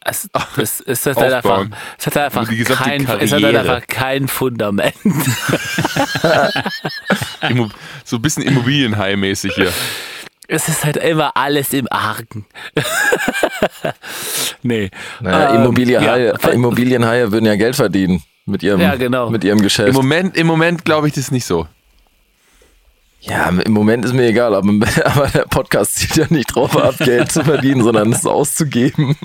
Es, 0.01 0.29
das, 0.55 0.79
es 0.81 1.05
hat 1.05 1.17
halt 1.17 1.33
einfach, 1.33 1.65
es 1.97 2.05
hat 2.05 2.15
halt 2.15 2.25
einfach, 2.27 2.47
gesamte 2.49 2.83
kein, 2.83 3.01
es 3.19 3.31
hat 3.33 3.43
halt 3.43 3.55
einfach 3.57 3.87
kein 3.87 4.27
Fundament. 4.27 4.95
So 8.03 8.15
ein 8.15 8.21
bisschen 8.21 8.43
Immobilienhigh-mäßig 8.43 9.53
hier. 9.53 9.71
Es 10.47 10.67
ist 10.69 10.85
halt 10.85 10.97
immer 10.97 11.35
alles 11.35 11.73
im 11.73 11.87
Argen. 11.91 12.45
nee. 14.63 14.89
Naja, 15.19 15.49
Ähm, 15.53 15.61
Immobilienhaie, 15.61 16.27
ja. 16.27 16.49
Immobilienhaie 16.51 17.31
würden 17.31 17.45
ja 17.45 17.55
Geld 17.55 17.75
verdienen 17.75 18.23
mit 18.45 18.63
ihrem, 18.63 18.79
Ja, 18.79 18.95
genau. 18.95 19.29
mit 19.29 19.43
ihrem 19.43 19.57
Im 19.57 19.63
Geschäft. 19.63 19.93
Moment, 19.93 20.37
im 20.37 20.47
Moment 20.47 20.85
glaube 20.85 21.07
ich 21.07 21.13
das 21.13 21.31
nicht 21.31 21.45
so. 21.45 21.67
Ja, 23.19 23.49
im 23.49 23.73
Moment 23.73 24.05
ist 24.05 24.13
mir 24.13 24.27
egal, 24.27 24.53
aber, 24.55 24.69
aber 25.05 25.27
der 25.27 25.45
Podcast 25.49 25.95
zielt 25.95 26.15
ja 26.17 26.25
nicht 26.29 26.55
drauf 26.55 26.77
ab, 26.77 26.95
Geld 26.99 27.31
zu 27.31 27.43
verdienen, 27.43 27.83
sondern 27.83 28.13
es 28.13 28.25
auszugeben. 28.25 29.15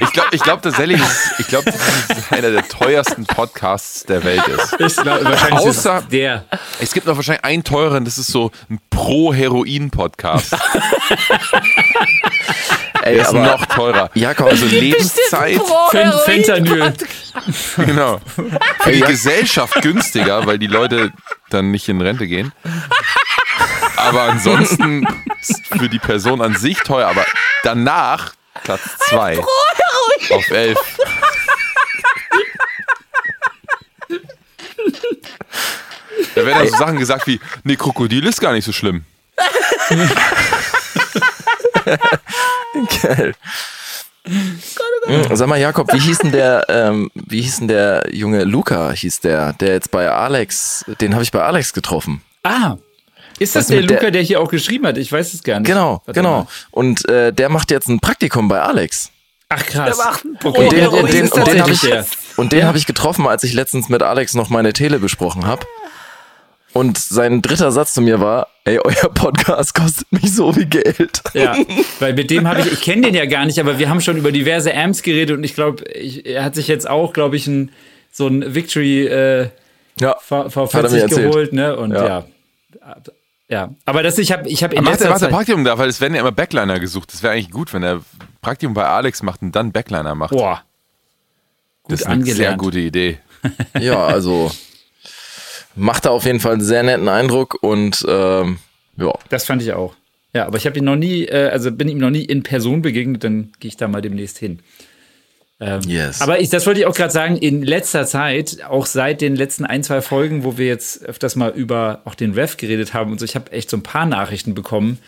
Ich 0.00 0.12
glaube 0.12 0.28
ich 0.32 0.42
glaub 0.42 0.60
tatsächlich, 0.62 1.00
dass- 1.00 1.34
ich 1.38 1.46
glaube, 1.46 1.66
dass 1.70 1.76
es 2.18 2.32
einer 2.32 2.50
der 2.50 2.66
teuersten 2.68 3.24
Podcasts 3.26 4.04
der 4.04 4.24
Welt 4.24 4.42
ist. 4.48 4.74
Ich 4.80 4.96
glaube, 4.96 5.24
wahrscheinlich 5.24 5.60
Außer- 5.60 5.68
ist 5.98 6.02
es 6.04 6.08
der. 6.08 6.44
Es 6.80 6.92
gibt 6.92 7.06
noch 7.06 7.16
wahrscheinlich 7.16 7.44
einen 7.44 7.64
teuren, 7.64 8.04
das 8.04 8.18
ist 8.18 8.26
so 8.28 8.50
ein 8.70 8.80
Pro-Heroin-Podcast. 8.90 10.54
Ey, 13.04 13.14
Der 13.14 13.22
ist 13.22 13.28
aber 13.30 13.40
noch 13.42 13.66
teurer. 13.66 14.10
Jakob, 14.14 14.46
Also 14.48 14.64
Lebenszeit, 14.66 15.60
Fen 15.90 16.12
Fentanyl. 16.24 16.92
genau. 17.84 18.20
Für 18.80 18.92
die 18.92 19.00
Gesellschaft 19.00 19.82
günstiger, 19.92 20.46
weil 20.46 20.58
die 20.58 20.66
Leute 20.66 21.12
dann 21.50 21.70
nicht 21.70 21.88
in 21.88 22.00
Rente 22.00 22.26
gehen. 22.26 22.52
Aber 23.96 24.22
ansonsten 24.22 25.06
ist 25.40 25.66
für 25.66 25.88
die 25.88 25.98
Person 25.98 26.40
an 26.40 26.56
sich 26.56 26.78
teuer, 26.78 27.08
aber 27.08 27.24
danach 27.62 28.32
Platz 28.64 28.80
zwei 29.08 29.38
auf 29.38 30.50
elf. 30.50 30.78
Da 36.34 36.46
werden 36.46 36.58
dann 36.58 36.68
so 36.68 36.76
Sachen 36.76 36.98
gesagt 36.98 37.26
wie, 37.26 37.40
nee, 37.64 37.76
Krokodil 37.76 38.26
ist 38.26 38.40
gar 38.40 38.52
nicht 38.52 38.64
so 38.64 38.72
schlimm. 38.72 39.04
Geil. 43.02 43.34
Hm, 44.24 45.24
Sag 45.36 45.48
mal, 45.48 45.58
Jakob, 45.60 45.92
wie 45.92 45.98
hieß 45.98 46.18
denn 46.18 46.32
der, 46.32 46.64
ähm, 46.68 47.10
wie 47.14 47.42
hieß 47.42 47.58
denn 47.58 47.68
der 47.68 48.04
junge 48.12 48.44
Luca, 48.44 48.92
hieß 48.92 49.20
der, 49.20 49.52
der 49.54 49.72
jetzt 49.74 49.90
bei 49.90 50.08
Alex, 50.10 50.84
den 51.00 51.12
habe 51.14 51.24
ich 51.24 51.32
bei 51.32 51.42
Alex 51.42 51.72
getroffen. 51.72 52.22
Ah. 52.44 52.76
Ist 53.38 53.56
das 53.56 53.62
Was 53.64 53.66
der 53.68 53.80
mit 53.80 53.90
der- 53.90 53.96
Luca, 53.98 54.10
der 54.10 54.22
hier 54.22 54.40
auch 54.40 54.48
geschrieben 54.50 54.86
hat? 54.86 54.96
Ich 54.98 55.10
weiß 55.10 55.34
es 55.34 55.42
gar 55.42 55.58
nicht. 55.58 55.66
Genau, 55.68 56.02
Warte 56.04 56.12
genau. 56.20 56.38
mal. 56.42 56.46
Und 56.70 57.08
äh, 57.08 57.32
der 57.32 57.48
macht 57.48 57.70
jetzt 57.72 57.88
ein 57.88 57.98
Praktikum 57.98 58.46
bei 58.46 58.60
Alex. 58.60 59.10
Ach 59.48 59.64
krass. 59.66 59.96
Der 59.96 60.04
macht 60.04 60.24
ein 60.24 60.38
okay, 60.44 60.64
Und 60.64 60.72
den, 60.72 60.86
und 60.88 61.12
den, 61.12 61.28
und 61.28 61.46
den 61.46 61.60
habe 61.60 61.72
ich, 61.72 61.82
und 62.36 62.52
den 62.52 62.64
hab 62.66 62.76
ich 62.76 62.86
getroffen, 62.86 63.26
als 63.26 63.42
ich 63.44 63.52
letztens 63.54 63.88
mit 63.88 64.02
Alex 64.02 64.34
noch 64.34 64.48
meine 64.50 64.72
Tele 64.72 64.98
besprochen 64.98 65.46
habe. 65.46 65.66
Und 66.74 66.96
sein 66.98 67.42
dritter 67.42 67.70
Satz 67.70 67.92
zu 67.94 68.00
mir 68.00 68.20
war, 68.20 68.48
ey, 68.64 68.78
euer 68.82 69.10
Podcast 69.12 69.74
kostet 69.74 70.10
mich 70.12 70.34
so 70.34 70.52
viel 70.52 70.66
Geld. 70.66 71.22
Ja, 71.34 71.54
weil 72.00 72.14
mit 72.14 72.30
dem 72.30 72.48
habe 72.48 72.60
ich, 72.60 72.72
ich 72.72 72.80
kenne 72.80 73.02
den 73.02 73.14
ja 73.14 73.26
gar 73.26 73.44
nicht, 73.44 73.58
aber 73.60 73.78
wir 73.78 73.88
haben 73.90 74.00
schon 74.00 74.16
über 74.16 74.32
diverse 74.32 74.74
Amps 74.74 75.02
geredet 75.02 75.36
und 75.36 75.44
ich 75.44 75.54
glaube, 75.54 75.84
er 75.84 76.44
hat 76.44 76.54
sich 76.54 76.68
jetzt 76.68 76.88
auch, 76.88 77.12
glaube 77.12 77.36
ich, 77.36 77.46
ein, 77.46 77.70
so 78.10 78.26
ein 78.26 78.54
Victory 78.54 79.06
äh, 79.06 79.48
Ja, 80.00 80.16
V- 80.20 80.44
Hat 80.46 80.54
er 80.56 80.62
mir 80.62 80.88
V40 80.88 80.96
erzählt. 81.00 81.10
geholt, 81.30 81.52
ne? 81.52 81.76
Und 81.76 81.92
ja. 81.92 82.06
Ja. 82.06 82.24
ja. 83.48 83.74
Aber 83.84 84.02
das, 84.02 84.16
ich 84.18 84.32
habe 84.32 84.48
ich 84.48 84.64
hab 84.64 84.72
in 84.72 84.82
Macht 84.84 84.86
er, 84.86 84.92
letzter 84.92 85.08
macht 85.10 85.22
er 85.22 85.26
Zeit... 85.26 85.30
Praktikum 85.30 85.64
da, 85.64 85.76
weil 85.78 85.88
es 85.90 86.00
werden 86.00 86.14
ja 86.14 86.20
immer 86.20 86.32
Backliner 86.32 86.80
gesucht. 86.80 87.12
Das 87.12 87.22
wäre 87.22 87.34
eigentlich 87.34 87.50
gut, 87.50 87.74
wenn 87.74 87.82
er 87.82 88.00
Praktikum 88.40 88.72
bei 88.74 88.86
Alex 88.86 89.22
macht 89.22 89.42
und 89.42 89.52
dann 89.54 89.72
Backliner 89.72 90.14
macht. 90.14 90.30
Boah. 90.32 90.62
Gut 91.82 91.92
das 91.92 92.00
ist 92.00 92.06
eine 92.06 92.24
sehr 92.24 92.56
gute 92.56 92.78
Idee. 92.78 93.18
ja, 93.78 94.06
also 94.06 94.50
macht 95.74 96.04
da 96.04 96.10
auf 96.10 96.24
jeden 96.24 96.40
Fall 96.40 96.52
einen 96.52 96.62
sehr 96.62 96.82
netten 96.82 97.08
Eindruck 97.08 97.58
und 97.62 98.04
ähm, 98.08 98.58
ja. 98.96 99.12
Das 99.28 99.44
fand 99.44 99.62
ich 99.62 99.72
auch. 99.72 99.94
Ja, 100.34 100.46
aber 100.46 100.56
ich 100.56 100.66
habe 100.66 100.78
ihn 100.78 100.84
noch 100.84 100.96
nie, 100.96 101.24
äh, 101.24 101.48
also 101.48 101.70
bin 101.70 101.88
ihm 101.88 101.98
noch 101.98 102.10
nie 102.10 102.24
in 102.24 102.42
Person 102.42 102.82
begegnet, 102.82 103.24
dann 103.24 103.52
gehe 103.60 103.68
ich 103.68 103.76
da 103.76 103.88
mal 103.88 104.00
demnächst 104.00 104.38
hin. 104.38 104.60
Ähm, 105.60 105.80
Yes. 105.86 106.20
Aber 106.20 106.40
ich, 106.40 106.48
das 106.48 106.66
wollte 106.66 106.80
ich 106.80 106.86
auch 106.86 106.94
gerade 106.94 107.12
sagen, 107.12 107.36
in 107.36 107.62
letzter 107.62 108.06
Zeit, 108.06 108.58
auch 108.68 108.86
seit 108.86 109.20
den 109.20 109.36
letzten 109.36 109.64
ein, 109.64 109.82
zwei 109.82 110.00
Folgen, 110.00 110.42
wo 110.42 110.58
wir 110.58 110.66
jetzt 110.66 111.04
öfters 111.04 111.36
mal 111.36 111.50
über 111.50 112.00
auch 112.04 112.14
den 112.14 112.32
Rev 112.32 112.56
geredet 112.56 112.94
haben 112.94 113.12
und 113.12 113.18
so, 113.18 113.24
ich 113.24 113.34
habe 113.36 113.52
echt 113.52 113.70
so 113.70 113.76
ein 113.76 113.82
paar 113.82 114.06
Nachrichten 114.06 114.54
bekommen 114.54 114.98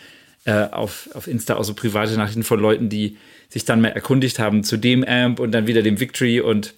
äh, 0.44 0.66
auf, 0.70 1.08
auf 1.14 1.26
Insta, 1.26 1.56
auch 1.56 1.64
so 1.64 1.74
private 1.74 2.16
Nachrichten 2.16 2.44
von 2.44 2.60
Leuten, 2.60 2.88
die 2.88 3.16
sich 3.48 3.64
dann 3.64 3.80
mal 3.80 3.88
erkundigt 3.88 4.38
haben 4.38 4.62
zu 4.62 4.76
dem 4.76 5.04
Amp 5.04 5.40
und 5.40 5.52
dann 5.52 5.66
wieder 5.66 5.82
dem 5.82 6.00
Victory 6.00 6.40
und 6.40 6.74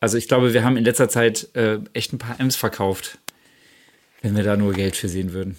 also 0.00 0.16
ich 0.16 0.28
glaube, 0.28 0.52
wir 0.52 0.64
haben 0.64 0.76
in 0.76 0.84
letzter 0.84 1.08
Zeit 1.08 1.54
äh, 1.54 1.78
echt 1.92 2.12
ein 2.12 2.18
paar 2.18 2.38
Amps 2.40 2.56
verkauft, 2.56 3.18
wenn 4.22 4.36
wir 4.36 4.44
da 4.44 4.56
nur 4.56 4.72
Geld 4.72 4.96
für 4.96 5.08
sehen 5.08 5.32
würden. 5.32 5.58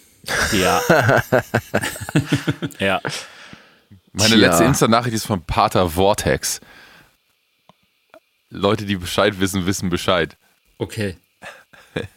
Ja. 0.54 0.82
ja. 2.80 3.02
Meine 4.12 4.36
Tja. 4.36 4.38
letzte 4.38 4.64
Insta-Nachricht 4.64 5.16
ist 5.16 5.26
von 5.26 5.42
Pater 5.44 5.90
Vortex. 5.90 6.60
Leute, 8.50 8.86
die 8.86 8.96
Bescheid 8.96 9.40
wissen, 9.40 9.66
wissen 9.66 9.90
Bescheid. 9.90 10.36
Okay. 10.78 11.18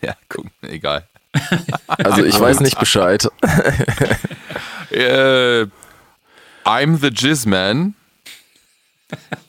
Ja, 0.02 0.14
guck, 0.28 0.46
egal. 0.60 1.08
Also 1.86 2.24
ich 2.24 2.38
weiß 2.38 2.60
nicht 2.60 2.78
Bescheid. 2.78 3.26
Äh, 4.90 5.66
I'm 6.64 6.98
the 7.00 7.08
Jizz 7.08 7.46
Man. 7.46 7.94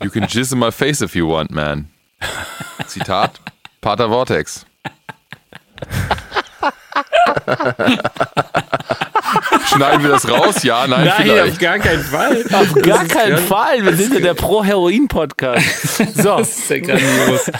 You 0.01 0.09
can 0.09 0.23
jizz 0.27 0.53
in 0.53 0.59
my 0.59 0.71
face 0.71 1.01
if 1.01 1.15
you 1.15 1.27
want, 1.27 1.51
man. 1.51 1.89
Zitat, 2.87 3.39
Pater 3.81 4.09
Vortex. 4.09 4.65
Schneiden 9.67 10.03
wir 10.03 10.09
das 10.11 10.29
raus? 10.29 10.61
Ja, 10.63 10.85
nein, 10.87 11.05
Nein, 11.05 11.13
vielleicht. 11.23 11.53
auf 11.53 11.59
gar 11.59 11.79
keinen 11.79 12.03
Fall. 12.03 12.43
Auf 12.51 12.73
gar 12.81 13.05
keinen 13.05 13.37
Fall. 13.39 13.83
Wir 13.85 13.95
sind 13.95 14.13
ja 14.13 14.19
der 14.19 14.33
Pro-Heroin-Podcast. 14.35 15.97
So, 16.15 16.37
Das 16.37 16.57
ist 16.57 16.69
ja 16.69 16.79
grandios. 16.79 17.51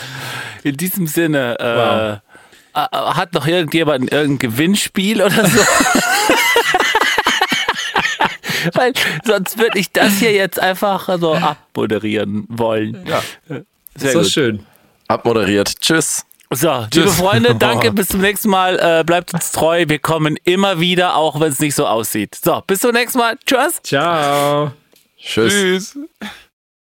in 0.64 0.78
diesem 0.78 1.08
Sinne, 1.08 1.58
äh, 1.60 2.80
äh, 2.80 2.88
hat 2.92 3.34
noch 3.34 3.48
irgendjemand 3.48 4.12
irgendein 4.12 4.40
Gewinnspiel 4.52 5.22
oder 5.22 5.46
so? 5.48 5.60
Weil 8.74 8.94
sonst 9.26 9.58
würde 9.58 9.78
ich 9.78 9.92
das 9.92 10.14
hier 10.14 10.32
jetzt 10.32 10.58
einfach 10.60 11.10
so 11.20 11.34
abmoderieren 11.36 12.46
wollen. 12.50 13.06
Ja. 13.06 13.22
Sehr 13.96 14.12
So 14.14 14.20
gut. 14.20 14.28
schön. 14.30 14.66
Abmoderiert. 15.08 15.80
Tschüss. 15.82 16.26
So, 16.50 16.86
liebe 16.94 17.08
Freunde, 17.10 17.56
danke, 17.60 17.92
bis 17.92 18.10
zum 18.10 18.22
nächsten 18.22 18.50
Mal. 18.50 18.80
Äh, 18.80 19.04
bleibt 19.04 19.34
uns 19.34 19.52
treu. 19.52 19.86
Wir 19.88 20.00
kommen 20.00 20.38
immer 20.44 20.80
wieder, 20.80 21.16
auch 21.16 21.40
wenn 21.40 21.52
es 21.52 21.60
nicht 21.60 21.74
so 21.76 21.88
aussieht. 21.88 22.36
So, 22.44 22.62
bis 22.68 22.80
zum 22.80 22.92
nächsten 22.92 23.18
Mal. 23.18 23.38
Tschüss. 23.46 23.82
Ciao. 23.84 24.72
Tschüss. 25.18 25.52
Tschüss. 25.54 25.98